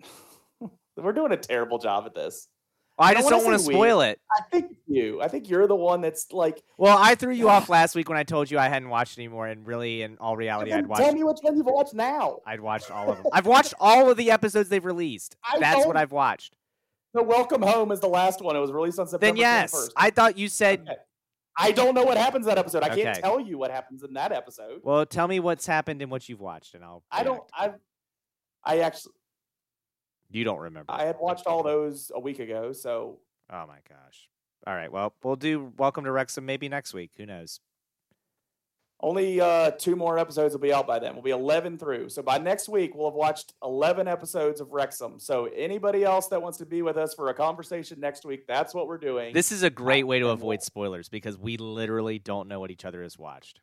We're 0.96 1.12
doing 1.12 1.32
a 1.32 1.36
terrible 1.36 1.78
job 1.78 2.06
at 2.06 2.14
this. 2.14 2.48
I 2.96 3.12
don't 3.12 3.22
just 3.22 3.30
don't 3.30 3.44
want 3.44 3.60
to 3.60 3.66
we. 3.66 3.74
spoil 3.74 4.02
it. 4.02 4.20
I 4.30 4.42
think 4.52 4.76
you. 4.86 5.20
I 5.20 5.26
think 5.26 5.50
you're 5.50 5.66
the 5.66 5.74
one 5.74 6.00
that's 6.00 6.30
like. 6.30 6.62
Well, 6.78 6.96
I 6.96 7.16
threw 7.16 7.32
you 7.32 7.48
off 7.48 7.68
last 7.68 7.96
week 7.96 8.08
when 8.08 8.16
I 8.16 8.22
told 8.22 8.50
you 8.50 8.58
I 8.58 8.68
hadn't 8.68 8.88
watched 8.88 9.18
anymore, 9.18 9.48
and 9.48 9.66
really, 9.66 10.02
in 10.02 10.16
all 10.18 10.36
reality, 10.36 10.72
I'd 10.72 10.86
watched. 10.86 11.02
tell 11.02 11.12
me 11.12 11.24
which 11.24 11.38
one 11.40 11.56
you've 11.56 11.66
watched 11.66 11.94
now. 11.94 12.38
I'd 12.46 12.60
watched 12.60 12.92
all 12.92 13.10
of 13.10 13.16
them. 13.16 13.26
I've 13.32 13.46
watched 13.46 13.74
all 13.80 14.10
of 14.10 14.16
the 14.16 14.30
episodes 14.30 14.68
they've 14.68 14.84
released. 14.84 15.36
I 15.44 15.58
That's 15.58 15.84
what 15.86 15.96
I've 15.96 16.12
watched. 16.12 16.54
The 17.14 17.22
Welcome 17.22 17.62
Home 17.62 17.90
is 17.90 18.00
the 18.00 18.08
last 18.08 18.40
one. 18.40 18.56
It 18.56 18.60
was 18.60 18.72
released 18.72 18.98
on 18.98 19.06
September 19.06 19.26
Then 19.26 19.36
yes, 19.36 19.74
21st. 19.74 19.90
I 19.96 20.10
thought 20.10 20.38
you 20.38 20.48
said 20.48 20.80
Okay. 20.80 20.96
I 21.56 21.70
don't 21.72 21.94
know 21.94 22.04
what 22.04 22.16
happens 22.16 22.46
in 22.46 22.48
that 22.48 22.58
episode. 22.58 22.82
I 22.82 22.90
Okay. 22.90 23.02
can't 23.02 23.18
tell 23.18 23.38
you 23.40 23.56
what 23.58 23.70
happens 23.70 24.02
in 24.02 24.14
that 24.14 24.32
episode. 24.32 24.80
Well, 24.82 25.06
tell 25.06 25.28
me 25.28 25.38
what's 25.40 25.66
happened 25.66 26.02
and 26.02 26.10
what 26.10 26.28
you've 26.28 26.40
watched, 26.40 26.74
and 26.74 26.84
I'll. 26.84 27.04
I 27.10 27.22
don't. 27.22 27.42
I 27.52 27.72
I 28.64 28.78
actually 28.80 29.12
You 30.30 30.42
don't 30.44 30.58
remember. 30.58 30.90
I 30.92 31.04
had 31.04 31.16
watched 31.20 31.46
all 31.46 31.62
those 31.62 32.10
a 32.14 32.18
week 32.20 32.38
ago, 32.40 32.72
so 32.72 33.20
Oh 33.50 33.66
my 33.66 33.78
gosh. 33.88 34.28
All 34.66 34.74
right. 34.74 34.90
Well, 34.90 35.14
we'll 35.22 35.36
do 35.36 35.72
Welcome 35.76 36.04
to 36.04 36.10
Wrexham 36.12 36.46
maybe 36.46 36.68
next 36.68 36.94
week. 36.94 37.12
Who 37.18 37.26
knows? 37.26 37.60
Only 39.04 39.40
uh, 39.40 39.70
two 39.72 39.96
more 39.96 40.18
episodes 40.18 40.54
will 40.54 40.60
be 40.60 40.72
out 40.72 40.86
by 40.86 40.98
then. 40.98 41.14
We'll 41.14 41.22
be 41.22 41.30
eleven 41.30 41.78
through. 41.78 42.08
So 42.08 42.22
by 42.22 42.38
next 42.38 42.68
week, 42.68 42.94
we'll 42.94 43.10
have 43.10 43.14
watched 43.14 43.54
eleven 43.62 44.08
episodes 44.08 44.60
of 44.60 44.72
Wrexham. 44.72 45.18
So 45.18 45.46
anybody 45.54 46.04
else 46.04 46.28
that 46.28 46.42
wants 46.42 46.58
to 46.58 46.66
be 46.66 46.82
with 46.82 46.96
us 46.96 47.14
for 47.14 47.28
a 47.28 47.34
conversation 47.34 48.00
next 48.00 48.24
week, 48.24 48.46
that's 48.46 48.74
what 48.74 48.88
we're 48.88 48.98
doing. 48.98 49.34
This 49.34 49.52
is 49.52 49.62
a 49.62 49.70
great 49.70 50.06
way 50.06 50.18
to 50.18 50.28
avoid 50.28 50.62
spoilers 50.62 51.08
because 51.08 51.38
we 51.38 51.56
literally 51.56 52.18
don't 52.18 52.48
know 52.48 52.60
what 52.60 52.70
each 52.70 52.84
other 52.84 53.02
has 53.02 53.18
watched. 53.18 53.60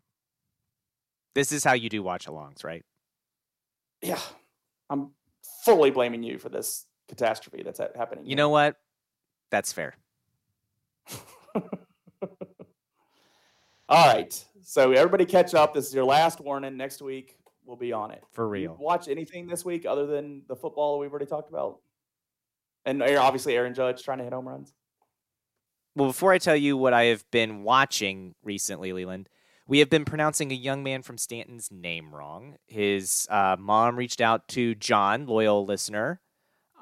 This 1.35 1.51
is 1.51 1.63
how 1.63 1.73
you 1.73 1.89
do 1.89 2.03
watch 2.03 2.27
alongs, 2.27 2.63
right? 2.63 2.83
yeah, 4.01 4.19
I'm 4.89 5.11
fully 5.63 5.91
blaming 5.91 6.23
you 6.23 6.37
for 6.37 6.49
this 6.49 6.85
catastrophe 7.07 7.63
that's 7.63 7.79
happening. 7.79 8.25
You 8.25 8.35
know 8.35 8.49
what? 8.49 8.77
That's 9.51 9.71
fair. 9.73 9.95
All 13.89 14.13
right. 14.13 14.45
So 14.63 14.91
everybody 14.91 15.25
catch 15.25 15.53
up. 15.53 15.73
This 15.73 15.87
is 15.87 15.93
your 15.93 16.05
last 16.05 16.39
warning. 16.39 16.77
Next 16.77 17.01
week 17.01 17.37
we'll 17.65 17.77
be 17.77 17.93
on 17.93 18.11
it. 18.11 18.23
For 18.31 18.47
real. 18.47 18.77
watch 18.79 19.07
anything 19.07 19.47
this 19.47 19.65
week 19.65 19.85
other 19.85 20.05
than 20.05 20.43
the 20.47 20.55
football 20.55 20.99
we've 20.99 21.09
already 21.09 21.25
talked 21.25 21.49
about? 21.49 21.79
And 22.85 23.01
obviously 23.03 23.55
Aaron 23.55 23.73
Judge 23.73 24.03
trying 24.03 24.19
to 24.19 24.23
hit 24.23 24.33
home 24.33 24.47
runs. 24.47 24.73
Well, 25.95 26.07
before 26.07 26.31
I 26.31 26.37
tell 26.37 26.55
you 26.55 26.77
what 26.77 26.93
I 26.93 27.05
have 27.05 27.29
been 27.31 27.63
watching 27.63 28.33
recently, 28.43 28.93
Leland, 28.93 29.27
we 29.67 29.79
have 29.79 29.89
been 29.89 30.05
pronouncing 30.05 30.51
a 30.51 30.55
young 30.55 30.83
man 30.83 31.01
from 31.01 31.17
Staunton's 31.17 31.69
name 31.71 32.15
wrong. 32.15 32.55
His 32.67 33.27
uh, 33.29 33.57
mom 33.59 33.97
reached 33.97 34.21
out 34.21 34.47
to 34.49 34.73
John, 34.75 35.25
loyal 35.27 35.65
listener, 35.65 36.21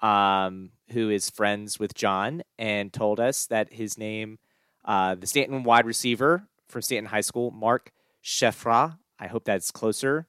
um, 0.01 0.71
who 0.91 1.09
is 1.09 1.29
friends 1.29 1.79
with 1.79 1.95
John, 1.95 2.43
and 2.57 2.93
told 2.93 3.19
us 3.19 3.47
that 3.47 3.73
his 3.73 3.97
name, 3.97 4.37
uh, 4.85 5.15
the 5.15 5.27
Stanton 5.27 5.63
wide 5.63 5.85
receiver 5.85 6.47
from 6.69 6.81
Staunton 6.81 7.05
High 7.07 7.21
School, 7.21 7.51
Mark 7.51 7.91
Shefra. 8.23 8.97
I 9.19 9.27
hope 9.27 9.43
that's 9.43 9.71
closer. 9.71 10.27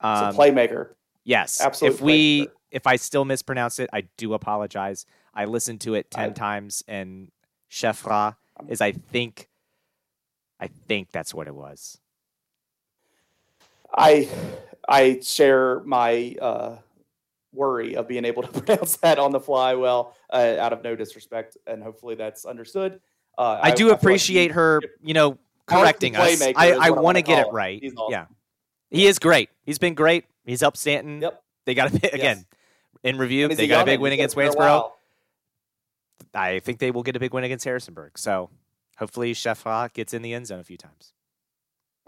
It's 0.00 0.04
Um, 0.06 0.34
a 0.34 0.38
playmaker. 0.38 0.94
Yes. 1.24 1.60
absolutely. 1.60 1.94
If 1.96 2.00
we 2.02 2.46
playmaker. 2.46 2.52
if 2.72 2.86
I 2.86 2.96
still 2.96 3.24
mispronounce 3.24 3.78
it, 3.78 3.90
I 3.92 4.02
do 4.16 4.34
apologize. 4.34 5.06
I 5.34 5.44
listened 5.44 5.80
to 5.82 5.94
it 5.94 6.10
10 6.10 6.30
I- 6.30 6.32
times 6.32 6.82
and 6.88 7.30
Chefra 7.70 8.36
is 8.68 8.80
I 8.80 8.92
think 8.92 9.48
I 10.58 10.66
think 10.88 11.10
that's 11.12 11.32
what 11.32 11.46
it 11.46 11.54
was. 11.54 11.98
I 13.96 14.28
I 14.88 15.20
share 15.22 15.80
my 15.80 16.36
uh, 16.40 16.76
worry 17.52 17.96
of 17.96 18.08
being 18.08 18.24
able 18.24 18.42
to 18.42 18.48
pronounce 18.60 18.96
that 18.98 19.18
on 19.18 19.30
the 19.32 19.40
fly 19.40 19.74
well, 19.74 20.14
uh, 20.30 20.56
out 20.58 20.72
of 20.72 20.82
no 20.82 20.96
disrespect, 20.96 21.56
and 21.66 21.82
hopefully 21.82 22.14
that's 22.16 22.44
understood. 22.44 23.00
Uh, 23.38 23.58
I, 23.62 23.70
do 23.70 23.84
feel 23.84 23.88
like 23.88 23.98
appreciate 23.98 24.48
he- 24.48 24.54
her, 24.54 24.80
you 25.02 25.14
know, 25.14 25.38
correcting 25.70 26.16
us. 26.16 26.42
I, 26.42 26.72
I 26.72 26.90
want 26.90 27.16
to 27.16 27.22
get 27.22 27.46
it 27.46 27.52
right. 27.52 27.82
Awesome. 27.96 28.12
Yeah. 28.12 28.26
He 28.90 29.06
is 29.06 29.18
great. 29.18 29.50
He's 29.64 29.78
been 29.78 29.94
great. 29.94 30.24
He's 30.44 30.62
up 30.62 30.76
Staunton. 30.76 31.20
Yep. 31.22 31.42
They 31.66 31.74
got 31.74 31.94
a 31.94 31.98
big, 31.98 32.12
again 32.12 32.44
in 33.02 33.18
review. 33.18 33.48
They 33.48 33.66
got 33.66 33.82
a 33.82 33.86
big 33.86 34.00
win 34.00 34.12
against 34.12 34.34
been 34.34 34.50
there 34.50 34.52
a 34.52 34.56
Waynesboro. 34.56 34.92
I 36.34 36.58
think 36.60 36.78
they 36.78 36.90
will 36.90 37.02
get 37.02 37.16
a 37.16 37.20
big 37.20 37.32
win 37.32 37.44
against 37.44 37.64
Harrisonburg. 37.64 38.18
So 38.18 38.50
hopefully 38.98 39.32
Chefra 39.34 39.92
gets 39.92 40.12
in 40.14 40.22
the 40.22 40.34
end 40.34 40.46
zone 40.46 40.60
a 40.60 40.64
few 40.64 40.76
times. 40.76 41.12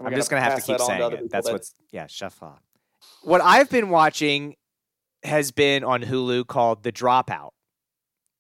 I'm 0.05 0.15
just 0.15 0.31
gonna 0.31 0.43
have 0.43 0.57
to 0.57 0.63
keep 0.63 0.79
that 0.79 0.87
saying 0.87 1.03
other 1.03 1.17
it. 1.17 1.31
That's 1.31 1.47
that- 1.47 1.53
what's 1.53 1.75
yeah, 1.91 2.07
Chefra. 2.07 2.59
What 3.23 3.41
I've 3.41 3.71
been 3.71 3.89
watching 3.89 4.57
has 5.23 5.51
been 5.53 5.85
on 5.85 6.03
Hulu 6.03 6.47
called 6.47 6.83
The 6.83 6.93
Dropout, 6.93 7.51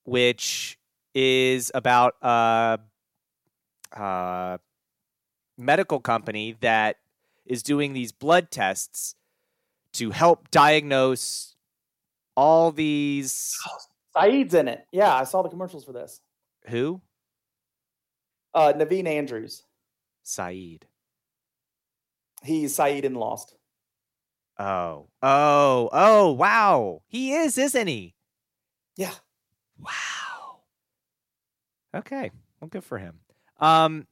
which 0.04 0.78
is 1.14 1.70
about 1.74 2.14
a, 2.22 2.78
a 3.92 4.58
medical 5.58 6.00
company 6.00 6.56
that 6.60 6.96
is 7.46 7.62
doing 7.62 7.92
these 7.92 8.12
blood 8.12 8.50
tests 8.50 9.14
to 9.94 10.10
help 10.10 10.50
diagnose 10.50 11.54
all 12.36 12.72
these 12.72 13.58
Sayid's 14.16 14.54
in 14.54 14.68
it. 14.68 14.86
Yeah, 14.92 15.14
I 15.14 15.24
saw 15.24 15.42
the 15.42 15.48
commercials 15.48 15.84
for 15.84 15.92
this. 15.92 16.20
who 16.66 17.00
Uh, 18.54 18.72
Naveen 18.74 19.06
Andrews. 19.06 19.64
Sayid. 20.24 20.82
He's 22.42 22.74
Saeed 22.74 23.04
in 23.04 23.14
Lost. 23.14 23.54
Oh, 24.58 25.08
oh, 25.22 25.88
oh! 25.92 26.32
Wow, 26.32 27.02
he 27.08 27.32
is, 27.32 27.56
isn't 27.58 27.86
he? 27.86 28.14
Yeah. 28.96 29.14
Wow. 29.78 30.60
Okay. 31.94 32.30
Well, 32.60 32.68
good 32.68 32.84
for 32.84 32.98
him. 32.98 33.20
Um, 33.58 34.06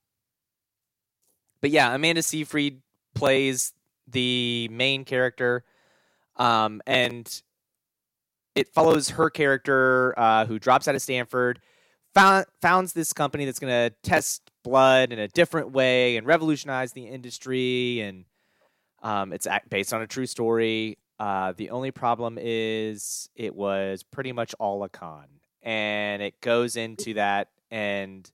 but 1.60 1.70
yeah, 1.70 1.94
Amanda 1.94 2.22
Seyfried 2.22 2.80
plays 3.14 3.72
the 4.06 4.68
main 4.70 5.04
character, 5.04 5.64
um, 6.36 6.80
and 6.86 7.42
it 8.54 8.68
follows 8.68 9.10
her 9.10 9.30
character 9.30 10.14
uh, 10.18 10.46
who 10.46 10.58
drops 10.58 10.88
out 10.88 10.94
of 10.94 11.02
Stanford, 11.02 11.60
found, 12.14 12.46
founds 12.60 12.92
this 12.92 13.12
company 13.12 13.44
that's 13.44 13.58
going 13.58 13.72
to 13.72 13.94
test 14.02 14.50
blood 14.62 15.12
in 15.12 15.18
a 15.18 15.28
different 15.28 15.70
way 15.70 16.16
and 16.16 16.26
revolutionize 16.26 16.92
the 16.92 17.06
industry. 17.06 18.00
And 18.00 18.24
um, 19.02 19.32
it's 19.32 19.46
based 19.68 19.94
on 19.94 20.02
a 20.02 20.06
true 20.06 20.26
story. 20.26 20.98
Uh, 21.18 21.52
the 21.56 21.70
only 21.70 21.90
problem 21.90 22.38
is 22.40 23.28
it 23.34 23.54
was 23.54 24.02
pretty 24.02 24.32
much 24.32 24.54
all 24.58 24.82
a 24.82 24.88
con, 24.88 25.26
and 25.62 26.22
it 26.22 26.40
goes 26.40 26.76
into 26.76 27.14
that, 27.14 27.48
and 27.70 28.30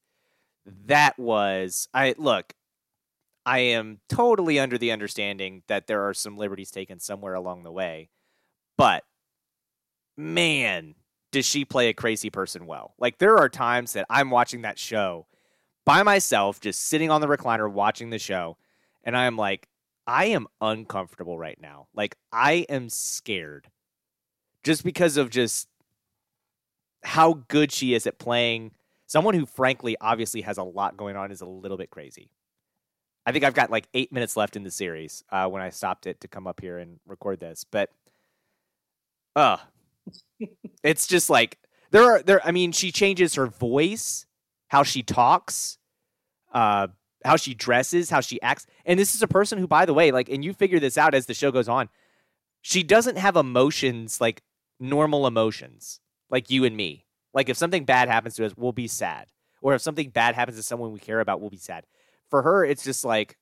that 0.86 1.18
was 1.18 1.88
I 1.92 2.14
look. 2.16 2.54
I 3.46 3.58
am 3.60 4.00
totally 4.08 4.58
under 4.58 4.76
the 4.76 4.90
understanding 4.90 5.62
that 5.68 5.86
there 5.86 6.08
are 6.08 6.14
some 6.14 6.36
liberties 6.36 6.72
taken 6.72 6.98
somewhere 6.98 7.34
along 7.34 7.62
the 7.62 7.70
way, 7.70 8.10
but 8.76 9.04
man, 10.16 10.96
does 11.30 11.46
she 11.46 11.64
play 11.64 11.88
a 11.88 11.94
crazy 11.94 12.28
person 12.28 12.66
well? 12.66 12.94
Like 12.98 13.18
there 13.18 13.36
are 13.36 13.48
times 13.48 13.92
that 13.92 14.06
I'm 14.10 14.30
watching 14.30 14.62
that 14.62 14.78
show 14.78 15.26
by 15.84 16.02
myself, 16.02 16.60
just 16.60 16.82
sitting 16.82 17.10
on 17.10 17.20
the 17.20 17.28
recliner 17.28 17.70
watching 17.70 18.10
the 18.10 18.18
show, 18.18 18.56
and 19.04 19.16
I 19.16 19.26
am 19.26 19.36
like, 19.36 19.68
I 20.08 20.26
am 20.26 20.48
uncomfortable 20.60 21.38
right 21.38 21.60
now. 21.60 21.86
Like 21.94 22.16
I 22.32 22.66
am 22.68 22.88
scared 22.88 23.68
just 24.64 24.82
because 24.82 25.16
of 25.16 25.30
just 25.30 25.68
how 27.04 27.44
good 27.46 27.70
she 27.70 27.94
is 27.94 28.06
at 28.08 28.18
playing 28.18 28.72
someone 29.06 29.34
who 29.34 29.46
frankly 29.46 29.96
obviously 30.00 30.40
has 30.40 30.58
a 30.58 30.64
lot 30.64 30.96
going 30.96 31.14
on 31.16 31.30
is 31.30 31.40
a 31.40 31.46
little 31.46 31.76
bit 31.76 31.90
crazy. 31.90 32.30
I 33.26 33.32
think 33.32 33.44
I've 33.44 33.54
got 33.54 33.70
like 33.70 33.88
8 33.92 34.12
minutes 34.12 34.36
left 34.36 34.56
in 34.56 34.62
the 34.62 34.70
series 34.70 35.24
uh, 35.30 35.48
when 35.48 35.60
I 35.60 35.70
stopped 35.70 36.06
it 36.06 36.20
to 36.20 36.28
come 36.28 36.46
up 36.46 36.60
here 36.60 36.78
and 36.78 37.00
record 37.06 37.40
this, 37.40 37.64
but 37.64 37.90
uh 39.34 39.58
it's 40.82 41.06
just 41.06 41.28
like 41.28 41.58
there 41.90 42.04
are 42.04 42.22
there 42.22 42.40
I 42.46 42.52
mean 42.52 42.72
she 42.72 42.92
changes 42.92 43.34
her 43.34 43.46
voice, 43.46 44.26
how 44.68 44.82
she 44.82 45.02
talks, 45.02 45.78
uh 46.52 46.88
how 47.24 47.36
she 47.36 47.54
dresses, 47.54 48.08
how 48.08 48.20
she 48.20 48.40
acts. 48.40 48.66
And 48.86 48.98
this 48.98 49.14
is 49.14 49.22
a 49.22 49.26
person 49.26 49.58
who, 49.58 49.66
by 49.66 49.84
the 49.84 49.92
way, 49.94 50.12
like, 50.12 50.28
and 50.28 50.44
you 50.44 50.54
figure 50.54 50.78
this 50.80 50.96
out 50.96 51.14
as 51.14 51.26
the 51.26 51.34
show 51.34 51.50
goes 51.50 51.68
on, 51.68 51.88
she 52.62 52.82
doesn't 52.82 53.18
have 53.18 53.36
emotions 53.36 54.20
like 54.20 54.42
normal 54.80 55.26
emotions, 55.26 56.00
like 56.30 56.50
you 56.50 56.64
and 56.64 56.76
me. 56.76 57.04
Like, 57.34 57.48
if 57.48 57.56
something 57.56 57.84
bad 57.84 58.08
happens 58.08 58.36
to 58.36 58.46
us, 58.46 58.52
we'll 58.56 58.72
be 58.72 58.88
sad. 58.88 59.26
Or 59.60 59.74
if 59.74 59.82
something 59.82 60.10
bad 60.10 60.34
happens 60.34 60.56
to 60.56 60.62
someone 60.62 60.92
we 60.92 61.00
care 61.00 61.20
about, 61.20 61.40
we'll 61.40 61.50
be 61.50 61.56
sad. 61.56 61.84
For 62.30 62.42
her, 62.42 62.64
it's 62.64 62.84
just 62.84 63.04
like 63.04 63.36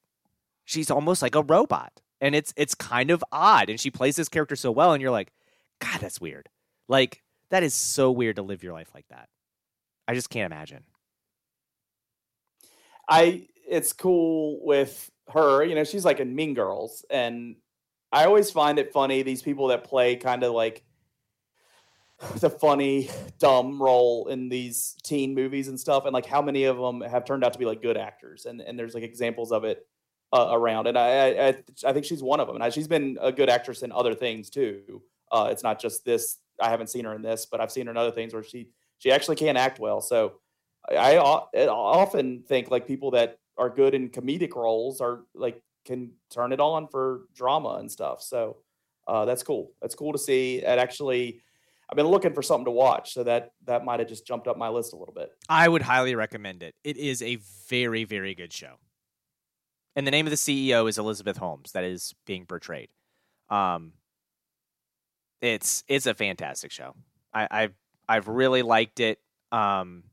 she's 0.64 0.90
almost 0.90 1.22
like 1.22 1.34
a 1.34 1.42
robot. 1.42 1.92
And 2.20 2.34
it's 2.34 2.54
it's 2.56 2.74
kind 2.74 3.10
of 3.10 3.24
odd. 3.32 3.68
And 3.68 3.78
she 3.78 3.90
plays 3.90 4.16
this 4.16 4.28
character 4.28 4.56
so 4.56 4.70
well, 4.70 4.92
and 4.92 5.02
you're 5.02 5.10
like, 5.10 5.32
God, 5.80 6.00
that's 6.00 6.20
weird. 6.20 6.48
Like, 6.88 7.22
that 7.50 7.62
is 7.62 7.74
so 7.74 8.10
weird 8.10 8.36
to 8.36 8.42
live 8.42 8.62
your 8.62 8.72
life 8.72 8.90
like 8.94 9.06
that. 9.08 9.28
I 10.06 10.14
just 10.14 10.30
can't 10.30 10.52
imagine. 10.52 10.84
I 13.08 13.48
it's 13.68 13.92
cool 13.92 14.60
with 14.64 15.10
her. 15.32 15.64
You 15.64 15.74
know, 15.74 15.84
she's 15.84 16.04
like 16.04 16.20
in 16.20 16.34
Mean 16.34 16.54
Girls, 16.54 17.04
and 17.10 17.56
I 18.12 18.24
always 18.26 18.50
find 18.50 18.78
it 18.78 18.92
funny 18.92 19.22
these 19.22 19.42
people 19.42 19.68
that 19.68 19.84
play 19.84 20.16
kind 20.16 20.44
of 20.44 20.52
like 20.52 20.84
the 22.36 22.50
funny, 22.50 23.10
dumb 23.38 23.82
role 23.82 24.28
in 24.28 24.48
these 24.48 24.96
teen 25.02 25.34
movies 25.34 25.68
and 25.68 25.78
stuff, 25.78 26.04
and 26.04 26.14
like 26.14 26.26
how 26.26 26.42
many 26.42 26.64
of 26.64 26.76
them 26.76 27.00
have 27.00 27.24
turned 27.24 27.44
out 27.44 27.52
to 27.52 27.58
be 27.58 27.64
like 27.64 27.82
good 27.82 27.96
actors, 27.96 28.46
and 28.46 28.60
and 28.60 28.78
there's 28.78 28.94
like 28.94 29.02
examples 29.02 29.52
of 29.52 29.64
it 29.64 29.86
uh, 30.32 30.48
around, 30.52 30.86
and 30.86 30.98
I, 30.98 31.08
I 31.08 31.48
I 31.48 31.56
I 31.86 31.92
think 31.92 32.04
she's 32.04 32.22
one 32.22 32.40
of 32.40 32.46
them, 32.46 32.56
and 32.56 32.64
I, 32.64 32.70
she's 32.70 32.88
been 32.88 33.18
a 33.20 33.32
good 33.32 33.48
actress 33.48 33.82
in 33.82 33.92
other 33.92 34.14
things 34.14 34.50
too. 34.50 35.02
Uh, 35.30 35.48
it's 35.50 35.62
not 35.62 35.80
just 35.80 36.04
this. 36.04 36.38
I 36.60 36.70
haven't 36.70 36.88
seen 36.88 37.04
her 37.04 37.14
in 37.14 37.22
this, 37.22 37.46
but 37.46 37.60
I've 37.60 37.72
seen 37.72 37.86
her 37.86 37.90
in 37.90 37.96
other 37.96 38.12
things 38.12 38.32
where 38.32 38.44
she 38.44 38.68
she 38.98 39.10
actually 39.10 39.36
can 39.36 39.56
act 39.56 39.78
well. 39.78 40.00
So 40.00 40.34
I 40.90 41.16
often 41.16 42.44
think 42.46 42.70
like 42.70 42.86
people 42.86 43.10
that 43.12 43.38
are 43.56 43.70
good 43.70 43.94
in 43.94 44.10
comedic 44.10 44.54
roles 44.54 45.00
are 45.00 45.24
like 45.34 45.60
can 45.84 46.12
turn 46.30 46.52
it 46.52 46.60
on 46.60 46.88
for 46.88 47.22
drama 47.34 47.76
and 47.80 47.90
stuff. 47.90 48.22
So 48.22 48.58
uh, 49.06 49.24
that's 49.24 49.42
cool. 49.42 49.72
That's 49.80 49.94
cool 49.94 50.12
to 50.12 50.18
see. 50.18 50.56
It 50.58 50.78
actually, 50.78 51.42
I've 51.90 51.96
been 51.96 52.06
looking 52.06 52.32
for 52.32 52.42
something 52.42 52.64
to 52.64 52.70
watch, 52.70 53.12
so 53.12 53.24
that 53.24 53.52
that 53.66 53.84
might 53.84 54.00
have 54.00 54.08
just 54.08 54.26
jumped 54.26 54.48
up 54.48 54.56
my 54.56 54.68
list 54.68 54.92
a 54.92 54.96
little 54.96 55.14
bit. 55.14 55.30
I 55.48 55.68
would 55.68 55.82
highly 55.82 56.14
recommend 56.14 56.62
it. 56.62 56.74
It 56.82 56.96
is 56.96 57.22
a 57.22 57.38
very 57.68 58.04
very 58.04 58.34
good 58.34 58.52
show. 58.52 58.76
And 59.96 60.06
the 60.06 60.10
name 60.10 60.26
of 60.26 60.30
the 60.30 60.36
CEO 60.36 60.88
is 60.88 60.98
Elizabeth 60.98 61.36
Holmes 61.36 61.72
that 61.72 61.84
is 61.84 62.14
being 62.26 62.46
portrayed. 62.46 62.88
Um, 63.48 63.92
it's 65.40 65.84
it's 65.88 66.06
a 66.06 66.14
fantastic 66.14 66.72
show. 66.72 66.94
I, 67.32 67.48
I've 67.50 67.74
I've 68.08 68.28
really 68.28 68.62
liked 68.62 69.00
it. 69.00 69.18
Um, 69.52 70.04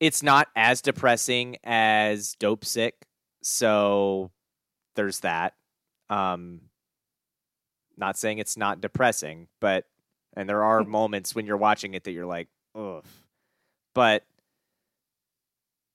it's 0.00 0.22
not 0.22 0.48
as 0.54 0.82
depressing 0.82 1.56
as 1.64 2.36
Dopesick, 2.40 2.92
so 3.42 4.30
there's 4.94 5.20
that. 5.20 5.54
Um, 6.08 6.60
not 7.96 8.18
saying 8.18 8.38
it's 8.38 8.56
not 8.56 8.80
depressing, 8.80 9.48
but 9.60 9.84
and 10.36 10.48
there 10.48 10.62
are 10.62 10.84
moments 10.84 11.34
when 11.34 11.46
you're 11.46 11.56
watching 11.56 11.94
it 11.94 12.04
that 12.04 12.12
you're 12.12 12.26
like, 12.26 12.48
ugh. 12.74 13.04
But 13.94 14.24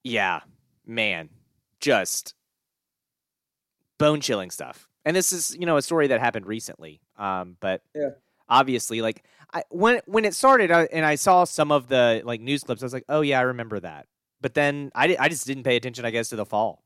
yeah, 0.03 0.41
man, 0.85 1.29
just 1.79 2.33
bone 3.99 4.19
chilling 4.19 4.49
stuff. 4.49 4.87
And 5.05 5.15
this 5.15 5.31
is, 5.31 5.55
you 5.59 5.65
know, 5.65 5.77
a 5.77 5.81
story 5.81 6.07
that 6.07 6.19
happened 6.19 6.47
recently. 6.47 7.01
Um, 7.17 7.57
but 7.59 7.81
yeah. 7.95 8.09
obviously, 8.49 9.01
like 9.01 9.23
I, 9.53 9.63
when 9.69 10.01
when 10.05 10.25
it 10.25 10.33
started, 10.33 10.71
I, 10.71 10.83
and 10.91 11.05
I 11.05 11.15
saw 11.15 11.43
some 11.43 11.71
of 11.71 11.87
the 11.87 12.21
like 12.25 12.41
news 12.41 12.63
clips, 12.63 12.81
I 12.81 12.85
was 12.85 12.93
like, 12.93 13.05
oh 13.09 13.21
yeah, 13.21 13.39
I 13.39 13.43
remember 13.43 13.79
that. 13.79 14.07
But 14.41 14.55
then 14.55 14.91
I, 14.95 15.15
I 15.19 15.29
just 15.29 15.45
didn't 15.45 15.63
pay 15.63 15.75
attention, 15.75 16.05
I 16.05 16.09
guess, 16.09 16.29
to 16.29 16.35
the 16.35 16.45
fall 16.45 16.83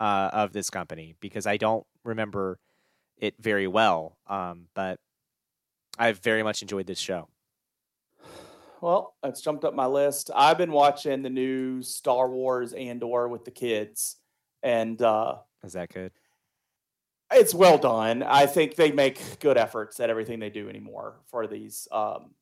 uh, 0.00 0.30
of 0.32 0.52
this 0.52 0.70
company 0.70 1.14
because 1.20 1.46
I 1.46 1.58
don't 1.58 1.86
remember 2.02 2.58
it 3.18 3.34
very 3.38 3.66
well. 3.66 4.16
Um, 4.26 4.68
but 4.74 4.98
I've 5.98 6.18
very 6.20 6.42
much 6.42 6.62
enjoyed 6.62 6.86
this 6.86 6.98
show. 6.98 7.28
Well, 8.80 9.14
it's 9.22 9.40
jumped 9.40 9.64
up 9.64 9.74
my 9.74 9.86
list. 9.86 10.30
I've 10.34 10.58
been 10.58 10.72
watching 10.72 11.22
the 11.22 11.30
new 11.30 11.82
Star 11.82 12.28
Wars 12.28 12.72
Andor 12.74 13.28
with 13.28 13.44
the 13.44 13.50
kids, 13.50 14.16
and 14.62 15.00
uh, 15.00 15.36
is 15.62 15.72
that 15.72 15.92
good? 15.92 16.12
It's 17.32 17.54
well 17.54 17.78
done. 17.78 18.22
I 18.22 18.46
think 18.46 18.74
they 18.74 18.92
make 18.92 19.40
good 19.40 19.56
efforts 19.56 20.00
at 20.00 20.10
everything 20.10 20.38
they 20.38 20.50
do 20.50 20.68
anymore 20.68 21.20
for 21.26 21.46
these, 21.46 21.88
um, 21.90 22.32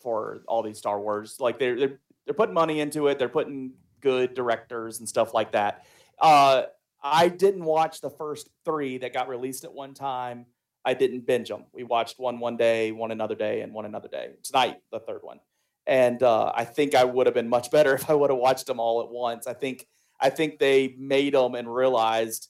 for 0.00 0.42
all 0.48 0.62
these 0.62 0.78
Star 0.78 1.00
Wars. 1.00 1.36
Like 1.38 1.58
they're 1.58 1.78
they're 1.78 2.00
they're 2.24 2.34
putting 2.34 2.54
money 2.54 2.80
into 2.80 3.06
it. 3.06 3.18
They're 3.18 3.28
putting 3.28 3.72
good 4.00 4.34
directors 4.34 4.98
and 4.98 5.08
stuff 5.08 5.32
like 5.32 5.52
that. 5.52 5.84
Uh, 6.18 6.64
I 7.02 7.28
didn't 7.28 7.64
watch 7.64 8.00
the 8.00 8.10
first 8.10 8.48
three 8.64 8.98
that 8.98 9.12
got 9.12 9.28
released 9.28 9.64
at 9.64 9.72
one 9.72 9.94
time. 9.94 10.46
I 10.84 10.94
didn't 10.94 11.26
binge 11.26 11.48
them. 11.48 11.64
We 11.72 11.84
watched 11.84 12.18
one 12.18 12.40
one 12.40 12.56
day, 12.56 12.92
one 12.92 13.10
another 13.10 13.34
day, 13.34 13.60
and 13.60 13.72
one 13.72 13.84
another 13.84 14.08
day. 14.08 14.30
Tonight, 14.42 14.78
the 14.90 15.00
third 15.00 15.20
one. 15.22 15.40
And 15.86 16.22
uh, 16.22 16.52
I 16.54 16.64
think 16.64 16.94
I 16.94 17.04
would 17.04 17.26
have 17.26 17.34
been 17.34 17.48
much 17.48 17.70
better 17.70 17.94
if 17.96 18.08
I 18.08 18.14
would 18.14 18.30
have 18.30 18.38
watched 18.38 18.66
them 18.66 18.80
all 18.80 19.02
at 19.02 19.10
once. 19.10 19.46
I 19.46 19.54
think 19.54 19.86
I 20.20 20.30
think 20.30 20.58
they 20.58 20.94
made 20.98 21.34
them 21.34 21.54
and 21.54 21.72
realized 21.72 22.48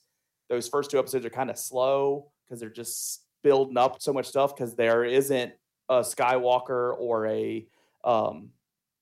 those 0.49 0.69
first 0.69 0.91
two 0.91 0.99
episodes 0.99 1.25
are 1.25 1.31
kind 1.31 1.51
of 1.51 1.59
slow 1.59 2.31
because 2.47 2.61
they're 2.61 2.69
just 2.69 3.23
building 3.43 3.79
up 3.79 4.03
so 4.03 4.13
much 4.13 4.27
stuff 4.27 4.55
because 4.55 4.75
there 4.75 5.05
isn't 5.05 5.53
a 5.89 6.01
Skywalker 6.01 6.95
or 6.99 7.27
a 7.27 7.67
um, 8.05 8.51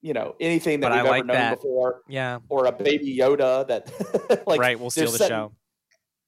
you 0.03 0.13
know 0.13 0.37
anything 0.41 0.81
that 0.81 0.91
but 0.91 0.97
we've 0.97 1.11
like 1.11 1.19
ever 1.21 1.27
known 1.27 1.37
that. 1.37 1.55
before. 1.57 2.03
Yeah, 2.09 2.39
or 2.49 2.67
a 2.67 2.73
baby 2.73 3.17
Yoda 3.17 3.67
that 3.69 4.47
like 4.47 4.61
right. 4.61 4.79
We'll 4.79 4.91
steal 4.91 5.11
the 5.11 5.27
show. 5.27 5.53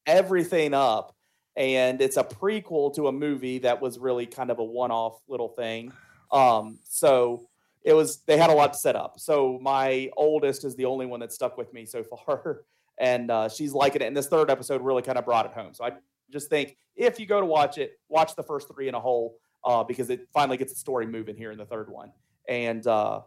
Everything 0.07 0.75
up, 0.75 1.15
and 1.57 2.01
it's 2.01 2.17
a 2.17 2.25
prequel 2.25 2.95
to 2.95 3.09
a 3.09 3.13
movie 3.13 3.59
that 3.59 3.81
was 3.81 3.99
really 3.99 4.27
kind 4.27 4.51
of 4.51 4.59
a 4.59 4.65
one-off 4.65 5.21
little 5.29 5.49
thing. 5.49 5.93
Um, 6.33 6.79
so 6.85 7.49
it 7.83 7.93
was 7.93 8.19
they 8.19 8.37
had 8.37 8.51
a 8.51 8.53
lot 8.53 8.73
to 8.73 8.79
set 8.79 8.95
up. 8.95 9.19
So 9.19 9.59
my 9.61 10.11
oldest 10.17 10.65
is 10.65 10.77
the 10.77 10.85
only 10.85 11.05
one 11.05 11.19
that 11.19 11.33
stuck 11.33 11.59
with 11.59 11.73
me 11.73 11.85
so 11.85 12.05
far, 12.05 12.61
and 13.01 13.33
uh, 13.33 13.49
she's 13.49 13.73
liking 13.73 14.01
it. 14.01 14.05
And 14.05 14.17
this 14.17 14.29
third 14.29 14.49
episode 14.49 14.81
really 14.81 15.03
kind 15.03 15.19
of 15.19 15.25
brought 15.25 15.47
it 15.47 15.53
home. 15.53 15.75
So 15.75 15.85
I 15.85 15.95
just 16.31 16.49
think 16.49 16.77
if 16.95 17.19
you 17.19 17.27
go 17.27 17.41
to 17.41 17.47
watch 17.47 17.79
it, 17.79 17.99
watch 18.09 18.37
the 18.37 18.45
first 18.45 18.69
three 18.73 18.87
in 18.87 18.95
a 18.95 19.01
whole 19.01 19.39
uh, 19.65 19.83
because 19.83 20.11
it 20.11 20.29
finally 20.33 20.57
gets 20.57 20.73
the 20.73 20.79
story 20.79 21.07
moving 21.07 21.37
here 21.37 21.51
in 21.51 21.59
the 21.59 21.67
third 21.67 21.91
one. 21.91 22.13
And 22.49 22.87
uh, 22.87 23.23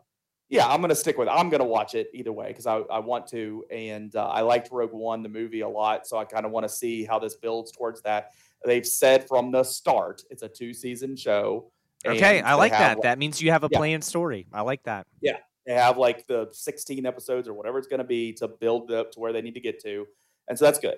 yeah, 0.50 0.68
I'm 0.68 0.82
gonna 0.82 0.96
stick 0.96 1.18
with. 1.18 1.28
It. 1.28 1.32
I'm 1.32 1.50
gonna 1.50 1.66
watch 1.66 1.96
it 1.96 2.10
either 2.14 2.32
way 2.32 2.48
because 2.48 2.68
I, 2.68 2.78
I 2.78 3.00
want 3.00 3.28
to, 3.28 3.64
and 3.72 4.16
uh, 4.16 4.28
I 4.28 4.42
liked 4.42 4.70
Rogue 4.72 4.94
One, 4.94 5.24
the 5.24 5.30
movie, 5.30 5.62
a 5.62 5.68
lot. 5.68 6.06
So 6.06 6.18
I 6.18 6.26
kind 6.26 6.46
of 6.46 6.52
want 6.52 6.64
to 6.66 6.70
see 6.70 7.04
how 7.04 7.20
this 7.20 7.36
builds 7.36 7.72
towards 7.72 8.02
that. 8.04 8.32
They've 8.66 8.86
said 8.86 9.28
from 9.28 9.52
the 9.52 9.64
start 9.64 10.22
it's 10.30 10.44
a 10.44 10.48
two 10.48 10.74
season 10.74 11.16
show. 11.16 11.72
Okay, 12.06 12.42
I 12.42 12.56
like 12.56 12.72
that. 12.74 12.98
Like, 12.98 13.04
that 13.04 13.18
means 13.18 13.42
you 13.42 13.52
have 13.52 13.64
a 13.64 13.70
yeah. 13.72 13.78
planned 13.78 14.04
story. 14.04 14.48
I 14.52 14.62
like 14.62 14.84
that. 14.84 15.08
Yeah, 15.22 15.38
they 15.66 15.74
have 15.74 15.98
like 15.98 16.28
the 16.28 16.50
16 16.52 17.06
episodes 17.06 17.48
or 17.48 17.54
whatever 17.54 17.78
it's 17.78 17.88
going 17.88 18.00
to 18.00 18.04
be 18.04 18.34
to 18.34 18.48
build 18.48 18.92
up 18.92 19.12
to 19.14 19.20
where 19.20 19.32
they 19.32 19.42
need 19.42 19.54
to 19.54 19.62
get 19.62 19.82
to, 19.84 20.06
and 20.48 20.60
so 20.60 20.66
that's 20.66 20.80
good. 20.80 20.98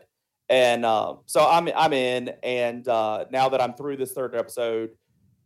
And 0.49 0.85
um, 0.85 1.19
so 1.26 1.47
I'm 1.47 1.69
I'm 1.76 1.93
in, 1.93 2.34
and 2.43 2.88
uh, 2.88 3.26
now 3.31 3.49
that 3.49 3.61
I'm 3.61 3.73
through 3.73 3.97
this 3.97 4.13
third 4.13 4.35
episode, 4.35 4.91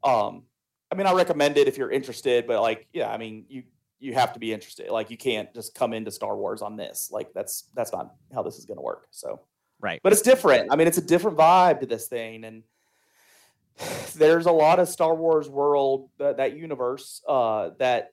um, 0.04 0.44
I 0.92 0.96
mean 0.96 1.08
I 1.08 1.14
recommend 1.14 1.58
it 1.58 1.68
if 1.68 1.78
you're 1.78 1.92
interested, 1.92 2.48
but 2.48 2.62
like 2.62 2.88
yeah, 2.92 3.10
I 3.10 3.18
mean 3.18 3.46
you 3.50 3.64
you 4.00 4.14
have 4.14 4.34
to 4.34 4.40
be 4.40 4.54
interested. 4.54 4.90
Like 4.90 5.12
you 5.12 5.18
can't 5.18 5.54
just 5.54 5.76
come 5.76 5.94
into 5.94 6.12
Star 6.12 6.36
Wars 6.36 6.62
on 6.62 6.76
this. 6.76 7.10
Like 7.12 7.34
that's 7.34 7.66
that's 7.76 7.92
not 7.92 8.14
how 8.34 8.42
this 8.42 8.58
is 8.58 8.66
going 8.66 8.78
to 8.78 8.82
work. 8.82 9.08
So 9.12 9.42
right, 9.80 10.00
but 10.04 10.14
it's 10.14 10.22
different. 10.22 10.72
I 10.72 10.76
mean, 10.76 10.88
it's 10.88 10.98
a 10.98 11.06
different 11.06 11.38
vibe 11.38 11.82
to 11.82 11.86
this 11.86 12.08
thing, 12.08 12.46
and 12.46 12.64
there's 14.16 14.46
a 14.46 14.52
lot 14.52 14.80
of 14.80 14.88
Star 14.88 15.16
Wars 15.16 15.50
world 15.50 16.10
that, 16.18 16.38
that 16.38 16.58
universe 16.58 17.22
uh, 17.28 17.72
that 17.80 18.12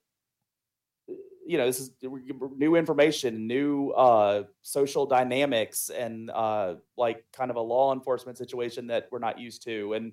you 1.46 1.58
know 1.58 1.66
this 1.66 1.78
is 1.78 1.92
new 2.02 2.74
information, 2.74 3.46
new 3.46 3.90
uh, 3.90 4.42
social 4.62 5.06
dynamics, 5.06 5.90
and 5.90 6.30
uh, 6.30 6.74
like 6.96 7.24
kind 7.32 7.50
of 7.50 7.56
a 7.56 7.62
law 7.62 7.92
enforcement 7.92 8.36
situation 8.36 8.88
that 8.88 9.06
we're 9.12 9.20
not 9.20 9.38
used 9.38 9.62
to, 9.64 9.92
and 9.92 10.12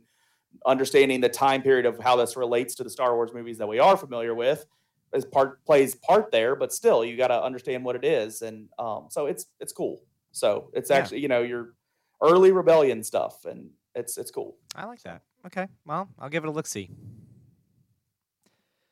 understanding 0.68 1.20
the 1.20 1.30
time 1.30 1.64
period 1.64 1.88
of 1.88 2.00
how 2.00 2.16
this 2.16 2.38
relates 2.38 2.76
to 2.76 2.84
the 2.84 2.90
Star 2.92 3.16
Wars 3.16 3.32
movies 3.34 3.58
that 3.58 3.68
we 3.68 3.80
are 3.80 3.98
familiar 3.98 4.36
with 4.36 4.64
is 5.14 5.26
part 5.26 5.64
plays 5.66 5.96
part 5.96 6.32
there, 6.32 6.56
but 6.56 6.74
still 6.74 7.04
you 7.06 7.16
got 7.18 7.28
to 7.28 7.42
understand 7.44 7.84
what 7.86 7.96
it 7.96 8.04
is, 8.06 8.42
and 8.42 8.70
um, 8.80 9.08
so 9.10 9.26
it's 9.28 9.46
it's 9.60 9.74
cool. 9.74 10.02
So 10.32 10.70
it's 10.74 10.90
Yeah. 10.90 10.98
actually 10.98 11.20
you 11.20 11.28
know 11.28 11.42
your 11.42 11.74
early 12.22 12.52
rebellion 12.52 13.04
stuff, 13.04 13.46
and 13.46 13.70
it's 13.96 14.18
it's 14.18 14.32
cool. 14.32 14.58
I 14.76 14.86
like 14.86 15.02
that. 15.04 15.22
Okay, 15.46 15.68
well, 15.86 16.08
I'll 16.20 16.30
give 16.30 16.44
it 16.44 16.48
a 16.48 16.52
look. 16.52 16.68
See. 16.68 16.90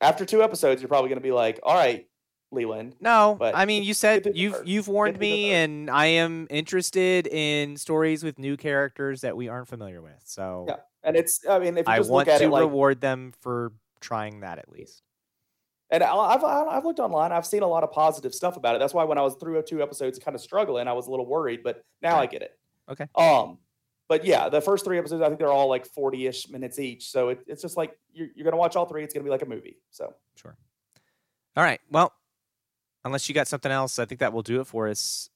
After 0.02 0.26
two 0.26 0.42
episodes, 0.42 0.82
you're 0.82 0.90
probably 0.90 1.10
going 1.10 1.20
to 1.20 1.24
be 1.24 1.32
like, 1.32 1.60
all 1.64 1.76
right, 1.76 2.08
Leland. 2.52 2.96
No, 3.00 3.36
But 3.38 3.56
I 3.56 3.66
mean, 3.66 3.84
you 3.84 3.94
said 3.94 4.28
you've 4.34 4.54
third. 4.56 4.68
you've 4.68 4.88
warned 4.88 5.20
me, 5.20 5.52
and 5.54 5.90
I 5.90 6.08
am 6.08 6.48
interested 6.50 7.28
in 7.28 7.78
stories 7.78 8.24
with 8.24 8.40
new 8.40 8.58
characters 8.58 9.22
that 9.22 9.38
we 9.38 9.48
aren't 9.48 9.68
familiar 9.68 10.02
with. 10.02 10.22
So 10.26 10.66
Yeah, 10.68 10.78
And 11.04 11.16
it's 11.16 11.40
I 11.48 11.60
mean 11.60 11.78
if 11.78 11.88
you 11.88 11.94
I 11.94 11.98
just 11.98 12.10
want 12.10 12.28
look 12.28 12.34
at 12.36 12.40
to 12.40 12.46
it 12.46 12.50
like 12.50 12.62
reward 12.62 13.00
them 13.00 13.32
for 13.40 13.74
trying 14.00 14.40
that 14.42 14.58
at 14.58 14.70
least. 14.70 15.04
And 15.92 16.04
I've 16.04 16.44
I've 16.44 16.86
looked 16.86 17.00
online. 17.00 17.32
I've 17.34 17.46
seen 17.46 17.64
a 17.64 17.68
lot 17.68 17.84
of 17.84 17.92
positive 17.92 18.34
stuff 18.34 18.56
about 18.56 18.76
it. 18.76 18.80
That's 18.80 18.94
why 18.94 19.04
when 19.04 19.18
I 19.18 19.22
was 19.22 19.36
through 19.36 19.62
two 19.64 19.84
episodes, 19.84 20.18
kind 20.20 20.36
of 20.36 20.42
struggling, 20.42 20.88
I 20.88 20.94
was 20.94 21.08
a 21.08 21.12
little 21.12 21.26
worried. 21.26 21.62
But 21.64 21.84
now 22.02 22.18
I 22.18 22.26
get 22.28 22.42
it. 22.42 22.58
Okay. 22.90 23.08
Um, 23.16 23.58
but 24.08 24.24
yeah, 24.26 24.50
the 24.50 24.62
first 24.62 24.86
three 24.86 24.98
episodes, 24.98 25.22
I 25.22 25.28
think 25.28 25.40
they're 25.40 25.52
all 25.52 25.68
like 25.68 25.86
forty-ish 25.86 26.50
minutes 26.50 26.80
each. 26.80 27.10
So 27.10 27.30
it, 27.30 27.42
it's 27.46 27.62
just 27.62 27.76
like 27.76 27.98
you're, 28.14 28.30
you're 28.36 28.46
gonna 28.46 28.58
watch 28.58 28.76
all 28.76 28.86
three. 28.86 29.04
It's 29.04 29.14
gonna 29.14 29.26
be 29.26 29.30
like 29.30 29.42
a 29.42 29.46
movie. 29.48 29.80
So 29.90 30.14
Sure. 30.36 30.56
All 31.58 31.64
right. 31.64 31.82
Well, 31.90 32.14
unless 33.04 33.28
you 33.28 33.36
got 33.36 33.48
something 33.48 33.72
else, 33.72 34.00
I 34.00 34.06
think 34.06 34.20
that 34.20 34.32
will 34.32 34.44
do 34.44 34.62
it 34.62 34.68
for 34.68 34.88
us 34.88 35.30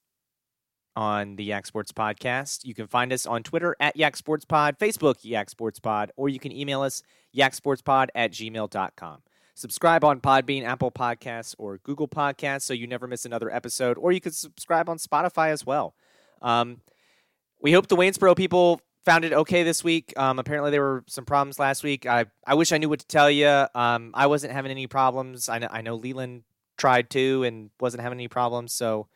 on 0.95 1.35
the 1.35 1.43
Yak 1.43 1.65
Sports 1.65 1.91
Podcast. 1.91 2.63
You 2.63 2.73
can 2.73 2.87
find 2.87 3.11
us 3.11 3.25
on 3.25 3.43
Twitter 3.43 3.75
at 3.79 3.97
Yak 3.97 4.15
Sports 4.15 4.45
Pod, 4.45 4.77
Facebook 4.79 5.17
Yak 5.23 5.49
Sports 5.49 5.79
Pod, 5.79 6.11
or 6.15 6.29
you 6.29 6.39
can 6.39 6.53
email 6.53 6.81
us 6.81 7.03
yaksportspod 7.35 8.07
at 8.15 8.31
gmail.com. 8.31 9.21
Subscribe 9.55 10.03
on 10.03 10.19
Podbean, 10.19 10.63
Apple 10.63 10.91
Podcasts, 10.91 11.55
or 11.57 11.77
Google 11.79 12.09
Podcasts 12.09 12.63
so 12.63 12.73
you 12.73 12.87
never 12.87 13.07
miss 13.07 13.25
another 13.25 13.49
episode, 13.49 13.97
or 13.97 14.11
you 14.11 14.19
can 14.19 14.33
subscribe 14.33 14.89
on 14.89 14.97
Spotify 14.97 15.49
as 15.49 15.65
well. 15.65 15.95
Um, 16.41 16.81
we 17.61 17.71
hope 17.71 17.87
the 17.87 17.95
Waynesboro 17.95 18.35
people 18.35 18.81
found 19.05 19.23
it 19.23 19.31
okay 19.31 19.63
this 19.63 19.81
week. 19.81 20.13
Um, 20.17 20.39
apparently, 20.39 20.71
there 20.71 20.81
were 20.81 21.03
some 21.07 21.23
problems 21.23 21.57
last 21.57 21.83
week. 21.83 22.05
I, 22.05 22.25
I 22.45 22.55
wish 22.55 22.73
I 22.73 22.77
knew 22.77 22.89
what 22.89 22.99
to 22.99 23.07
tell 23.07 23.31
you. 23.31 23.65
Um, 23.73 24.11
I 24.13 24.27
wasn't 24.27 24.51
having 24.51 24.71
any 24.71 24.87
problems. 24.87 25.47
I 25.47 25.59
know, 25.59 25.67
I 25.71 25.81
know 25.81 25.95
Leland 25.95 26.43
tried 26.77 27.09
to 27.11 27.43
and 27.43 27.69
wasn't 27.79 28.03
having 28.03 28.17
any 28.17 28.27
problems. 28.27 28.73
So 28.73 29.07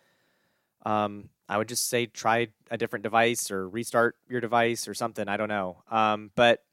um, 0.86 1.30
I 1.50 1.58
would 1.58 1.68
just 1.68 1.90
say 1.90 2.06
try 2.06 2.48
a 2.72 2.78
different 2.78 3.04
device 3.04 3.52
or 3.52 3.68
restart 3.68 4.16
your 4.30 4.40
device 4.40 4.88
or 4.88 4.94
something. 4.94 5.28
I 5.28 5.36
don't 5.36 5.50
know. 5.50 5.84
Um, 5.92 6.32
but 6.36 6.64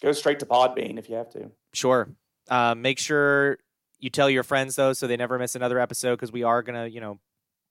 go 0.00 0.12
straight 0.12 0.38
to 0.40 0.46
Podbean 0.46 0.98
if 0.98 1.08
you 1.08 1.16
have 1.16 1.30
to. 1.30 1.50
Sure. 1.72 2.08
Uh, 2.50 2.74
make 2.76 2.98
sure 2.98 3.58
you 4.00 4.10
tell 4.10 4.28
your 4.28 4.42
friends 4.42 4.76
though, 4.76 4.92
so 4.92 5.06
they 5.06 5.16
never 5.16 5.38
miss 5.38 5.54
another 5.54 5.78
episode 5.78 6.16
because 6.16 6.32
we 6.32 6.42
are 6.42 6.62
gonna, 6.62 6.86
you 6.86 7.00
know, 7.00 7.18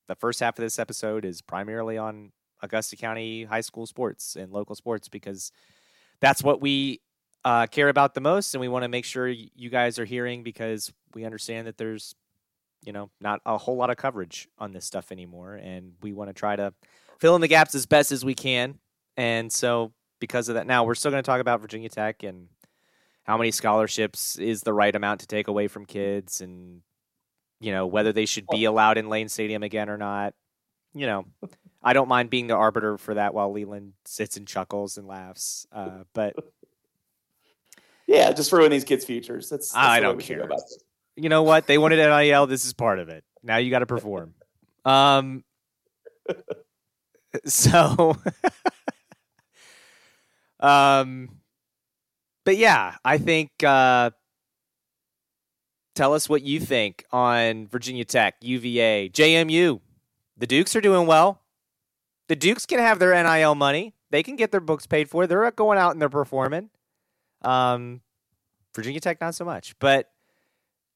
the 0.08 0.16
first 0.16 0.40
half 0.40 0.58
of 0.58 0.64
this 0.64 0.80
episode 0.80 1.26
is 1.26 1.42
primarily 1.42 1.98
on 1.98 2.32
Augusta 2.62 2.96
County 2.96 3.44
high 3.44 3.62
school 3.62 3.86
sports 3.86 4.36
and 4.36 4.52
local 4.52 4.76
sports 4.76 5.10
because 5.10 5.52
that's 6.22 6.44
what 6.44 6.62
we 6.62 7.02
uh, 7.46 7.68
care 7.68 7.90
about 7.90 8.14
the 8.14 8.22
most, 8.22 8.54
and 8.54 8.62
we 8.62 8.68
want 8.68 8.84
to 8.84 8.90
make 8.90 9.06
sure 9.06 9.28
you 9.28 9.70
guys 9.70 10.00
are 10.00 10.06
hearing 10.06 10.44
because 10.44 10.92
we 11.14 11.26
understand 11.26 11.68
that 11.68 11.78
there's, 11.78 12.16
you 12.84 12.92
know, 12.92 13.10
not 13.22 13.42
a 13.46 13.58
whole 13.58 13.78
lot 13.78 13.90
of 13.90 13.98
coverage 13.98 14.48
on 14.58 14.72
this 14.74 14.86
stuff 14.86 15.12
anymore, 15.12 15.56
and 15.56 15.94
we 16.02 16.12
want 16.12 16.30
to 16.30 16.34
try 16.34 16.56
to 16.56 16.74
fill 17.20 17.36
in 17.36 17.42
the 17.42 17.48
gaps 17.48 17.76
as 17.76 17.86
best 17.86 18.12
as 18.12 18.26
we 18.26 18.34
can. 18.34 18.80
And 19.16 19.52
so, 19.52 19.94
because 20.20 20.50
of 20.50 20.56
that, 20.56 20.68
now 20.68 20.84
we're 20.84 20.96
still 20.96 21.12
going 21.12 21.24
to 21.24 21.28
talk 21.28 21.40
about 21.40 21.62
Virginia 21.62 21.90
Tech 21.90 22.24
and 22.24 22.48
how 23.30 23.38
many 23.38 23.52
scholarships 23.52 24.38
is 24.38 24.64
the 24.64 24.74
right 24.74 24.96
amount 24.96 25.20
to 25.20 25.28
take 25.28 25.48
away 25.48 25.68
from 25.68 25.86
kids, 25.86 26.42
and 26.42 26.82
you 27.60 27.72
know 27.72 27.86
whether 27.86 28.12
they 28.12 28.26
should 28.26 28.48
be 28.50 28.66
allowed 28.66 28.98
in 28.98 29.08
Lane 29.08 29.30
Stadium 29.30 29.62
again 29.62 29.88
or 29.88 30.00
not. 30.00 30.34
You 30.96 31.06
know, 31.06 31.26
I 31.84 31.94
don't 31.94 32.08
mind 32.08 32.32
being 32.32 32.48
the 32.48 32.56
arbiter 32.56 32.98
for 32.98 33.14
that 33.14 33.36
while 33.36 33.52
Leland 33.52 33.94
sits 34.04 34.36
and 34.36 34.48
chuckles 34.48 34.98
and 34.98 35.06
laughs. 35.08 35.68
Uh, 35.72 36.06
but 36.16 36.34
yeah, 38.08 38.32
just 38.32 38.52
ruin 38.52 38.72
these 38.72 38.84
kids' 38.84 39.06
futures. 39.06 39.48
That's, 39.48 39.70
that's 39.70 39.78
I 39.78 40.00
don't 40.00 40.20
care. 40.20 40.42
About 40.42 40.62
you 41.16 41.30
know 41.30 41.44
what? 41.44 41.68
They 41.68 41.78
wanted 41.78 41.98
NIL. 41.98 42.48
This 42.48 42.66
is 42.66 42.74
part 42.74 42.98
of 42.98 43.10
it. 43.10 43.24
Now 43.44 43.58
you 43.58 43.70
got 43.70 43.80
to 43.80 43.86
perform. 43.86 44.34
um. 44.86 45.44
So. 47.46 48.18
um. 50.60 51.39
But 52.50 52.58
yeah, 52.58 52.96
I 53.06 53.20
think. 53.20 53.52
Uh, 53.64 54.10
tell 55.94 56.16
us 56.16 56.28
what 56.28 56.42
you 56.42 56.60
think 56.60 57.06
on 57.12 57.68
Virginia 57.68 58.06
Tech, 58.06 58.38
UVA, 58.42 59.10
JMU. 59.10 59.80
The 60.36 60.48
Dukes 60.48 60.76
are 60.76 60.82
doing 60.82 61.06
well. 61.06 61.44
The 62.28 62.36
Dukes 62.36 62.66
can 62.66 62.80
have 62.80 62.98
their 62.98 63.14
NIL 63.24 63.54
money. 63.54 63.94
They 64.10 64.24
can 64.24 64.36
get 64.36 64.50
their 64.50 64.62
books 64.62 64.88
paid 64.88 65.12
for. 65.12 65.28
They're 65.28 65.52
going 65.52 65.78
out 65.78 65.92
and 65.92 66.02
they're 66.02 66.10
performing. 66.10 66.72
Um, 67.44 68.02
Virginia 68.76 69.00
Tech, 69.00 69.22
not 69.22 69.36
so 69.36 69.46
much. 69.46 69.78
But 69.78 70.10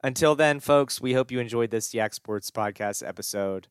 until 0.03 0.33
then, 0.33 0.59
folks, 0.59 0.99
we 0.99 1.13
hope 1.13 1.29
you 1.29 1.39
enjoyed 1.39 1.69
this 1.69 1.93
Yak 1.93 2.15
Sports 2.15 2.49
Podcast 2.49 3.07
episode. 3.07 3.67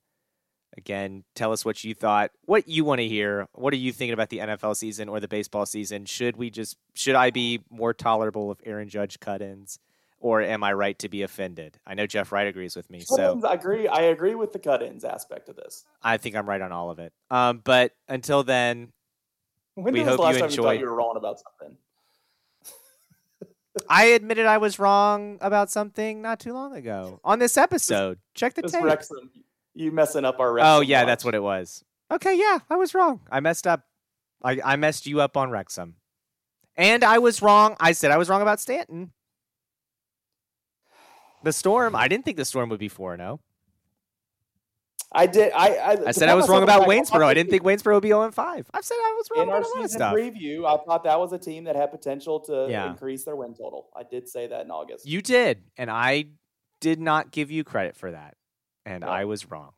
Again, 0.76 1.24
tell 1.34 1.52
us 1.52 1.64
what 1.64 1.84
you 1.84 1.94
thought, 1.94 2.30
what 2.46 2.66
you 2.66 2.84
want 2.84 3.00
to 3.00 3.08
hear. 3.08 3.46
What 3.52 3.74
are 3.74 3.78
you 3.78 3.92
thinking 3.92 4.14
about 4.14 4.30
the 4.30 4.38
NFL 4.38 4.76
season 4.76 5.08
or 5.08 5.20
the 5.20 5.28
baseball 5.28 5.66
season? 5.66 6.06
Should 6.06 6.36
we 6.36 6.48
just 6.50 6.76
should 6.94 7.14
I 7.14 7.30
be 7.30 7.60
more 7.70 7.92
tolerable 7.92 8.50
of 8.50 8.58
Aaron 8.64 8.88
Judge 8.88 9.20
cut-ins, 9.20 9.78
or 10.18 10.40
am 10.40 10.64
I 10.64 10.72
right 10.72 10.98
to 11.00 11.10
be 11.10 11.22
offended? 11.22 11.78
I 11.86 11.92
know 11.94 12.06
Jeff 12.06 12.32
Wright 12.32 12.46
agrees 12.46 12.74
with 12.74 12.88
me, 12.88 13.00
cut-ins, 13.00 13.42
so 13.42 13.48
I 13.48 13.54
agree. 13.54 13.86
I 13.86 14.02
agree 14.02 14.34
with 14.34 14.54
the 14.54 14.58
cut-ins 14.58 15.04
aspect 15.04 15.50
of 15.50 15.56
this. 15.56 15.84
I 16.02 16.16
think 16.16 16.36
I'm 16.36 16.48
right 16.48 16.60
on 16.60 16.72
all 16.72 16.90
of 16.90 16.98
it. 16.98 17.12
Um, 17.30 17.60
but 17.62 17.92
until 18.08 18.42
then, 18.42 18.92
when 19.74 19.92
we 19.92 20.02
hope 20.02 20.20
you 20.20 20.44
enjoy. 20.44 20.72
You, 20.72 20.80
you 20.80 20.86
were 20.86 20.94
wrong 20.94 21.16
about 21.16 21.40
something. 21.40 21.76
I 23.88 24.06
admitted 24.06 24.46
I 24.46 24.58
was 24.58 24.78
wrong 24.78 25.38
about 25.40 25.70
something 25.70 26.22
not 26.22 26.40
too 26.40 26.52
long 26.52 26.74
ago 26.74 27.20
on 27.24 27.38
this 27.38 27.56
episode. 27.56 28.18
Check 28.34 28.54
the 28.54 28.62
tape. 28.62 28.82
Wrexham, 28.82 29.30
you 29.74 29.90
messing 29.92 30.24
up 30.24 30.38
our 30.40 30.52
Wrexham 30.52 30.70
Oh 30.76 30.80
yeah, 30.80 31.00
watch. 31.00 31.06
that's 31.06 31.24
what 31.24 31.34
it 31.34 31.42
was. 31.42 31.84
Okay, 32.10 32.36
yeah, 32.38 32.58
I 32.68 32.76
was 32.76 32.94
wrong. 32.94 33.20
I 33.30 33.40
messed 33.40 33.66
up. 33.66 33.84
I, 34.44 34.60
I 34.64 34.76
messed 34.76 35.06
you 35.06 35.20
up 35.20 35.36
on 35.36 35.50
Wrexham, 35.50 35.94
and 36.76 37.02
I 37.04 37.18
was 37.18 37.40
wrong. 37.42 37.76
I 37.80 37.92
said 37.92 38.10
I 38.10 38.18
was 38.18 38.28
wrong 38.28 38.42
about 38.42 38.60
Staunton. 38.60 39.12
The 41.42 41.52
storm. 41.52 41.96
I 41.96 42.08
didn't 42.08 42.24
think 42.24 42.36
the 42.36 42.44
storm 42.44 42.68
would 42.70 42.78
be 42.80 42.88
four 42.88 43.16
zero. 43.16 43.40
Oh. 43.40 43.46
I 45.14 45.26
did. 45.26 45.52
I 45.52 45.68
I, 45.74 45.96
I 46.06 46.10
said 46.12 46.28
I 46.30 46.34
was 46.34 46.48
wrong 46.48 46.62
about 46.62 46.88
Waynesboro. 46.88 47.26
I 47.26 47.34
didn't 47.34 47.50
think 47.50 47.62
Waynesboro 47.64 47.94
would 47.96 48.02
be 48.02 48.08
0 48.08 48.30
5. 48.30 48.70
I've 48.72 48.84
said 48.84 48.94
I 48.94 49.14
was 49.18 49.28
wrong 49.34 49.42
in 49.46 49.50
our 49.52 49.58
about 49.58 49.70
a 49.70 49.74
lot 49.76 49.84
of 49.84 49.90
stuff. 49.90 50.14
preview. 50.14 50.64
I 50.64 50.82
thought 50.86 51.04
that 51.04 51.18
was 51.18 51.32
a 51.34 51.38
team 51.38 51.64
that 51.64 51.76
had 51.76 51.90
potential 51.90 52.40
to 52.40 52.66
Yeah. 52.70 52.90
increase 52.90 53.24
their 53.24 53.36
win 53.36 53.52
total. 53.54 53.90
I 53.94 54.04
did 54.04 54.26
say 54.28 54.46
that 54.46 54.62
in 54.62 54.70
August. 54.70 55.06
You 55.06 55.20
did, 55.20 55.64
and 55.76 55.90
I 55.90 56.26
did 56.80 56.98
not 56.98 57.30
give 57.30 57.50
you 57.50 57.62
credit 57.62 57.94
for 57.94 58.10
that, 58.12 58.36
and 58.86 59.02
No. 59.02 59.08
I 59.08 59.24
was 59.24 59.50
wrong. 59.50 59.70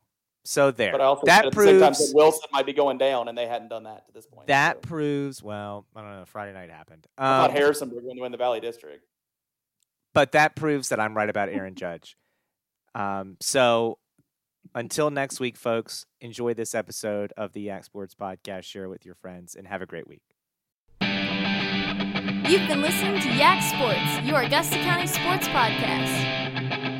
So 0.46 0.70
there. 0.70 0.92
but 0.92 1.00
I 1.00 1.04
also 1.04 1.22
that 1.24 1.44
said 1.44 1.46
at 1.46 1.52
the 1.54 1.60
same 1.64 1.80
time 1.80 1.94
proves 1.94 2.08
that 2.10 2.16
Wilson 2.16 2.48
might 2.52 2.66
be 2.66 2.74
going 2.74 2.98
down, 2.98 3.28
and 3.28 3.36
they 3.38 3.46
hadn't 3.46 3.68
done 3.68 3.84
that 3.84 4.06
to 4.06 4.12
this 4.12 4.26
point. 4.26 4.46
that 4.48 4.76
So. 4.76 4.80
proves. 4.88 5.42
Well, 5.42 5.86
I 5.96 6.02
don't 6.02 6.10
know. 6.18 6.24
Friday 6.26 6.52
night 6.52 6.70
happened. 6.70 7.06
I 7.16 7.22
thought 7.22 7.50
Um, 7.50 7.56
Harrisonburg 7.56 7.96
was 7.96 8.04
going 8.04 8.16
to 8.16 8.22
win 8.22 8.32
the 8.32 8.38
Valley 8.38 8.60
District. 8.60 9.02
but 10.12 10.32
that 10.32 10.54
proves 10.54 10.90
that 10.90 11.00
I'm 11.00 11.16
right 11.16 11.30
about 11.30 11.48
Aaron 11.52 11.74
Judge. 11.74 12.16
Um, 12.94 13.36
so 13.40 13.98
until 14.74 15.10
next 15.10 15.40
week, 15.40 15.56
folks, 15.56 16.04
enjoy 16.20 16.52
this 16.54 16.74
episode 16.74 17.32
of 17.36 17.52
the 17.52 17.62
Yak 17.62 17.84
Sports 17.84 18.14
Podcast. 18.14 18.64
Share 18.64 18.84
it 18.84 18.88
with 18.88 19.04
your 19.06 19.14
friends, 19.14 19.54
and 19.54 19.66
have 19.66 19.80
a 19.82 19.86
great 19.86 20.06
week. 20.06 20.22
You've 21.00 22.68
been 22.68 22.82
listening 22.82 23.18
to 23.22 23.28
Yak 23.30 23.62
Sports, 23.62 24.26
your 24.28 24.42
Augusta 24.42 24.76
County 24.76 25.06
sports 25.06 25.48
podcast. 25.48 26.93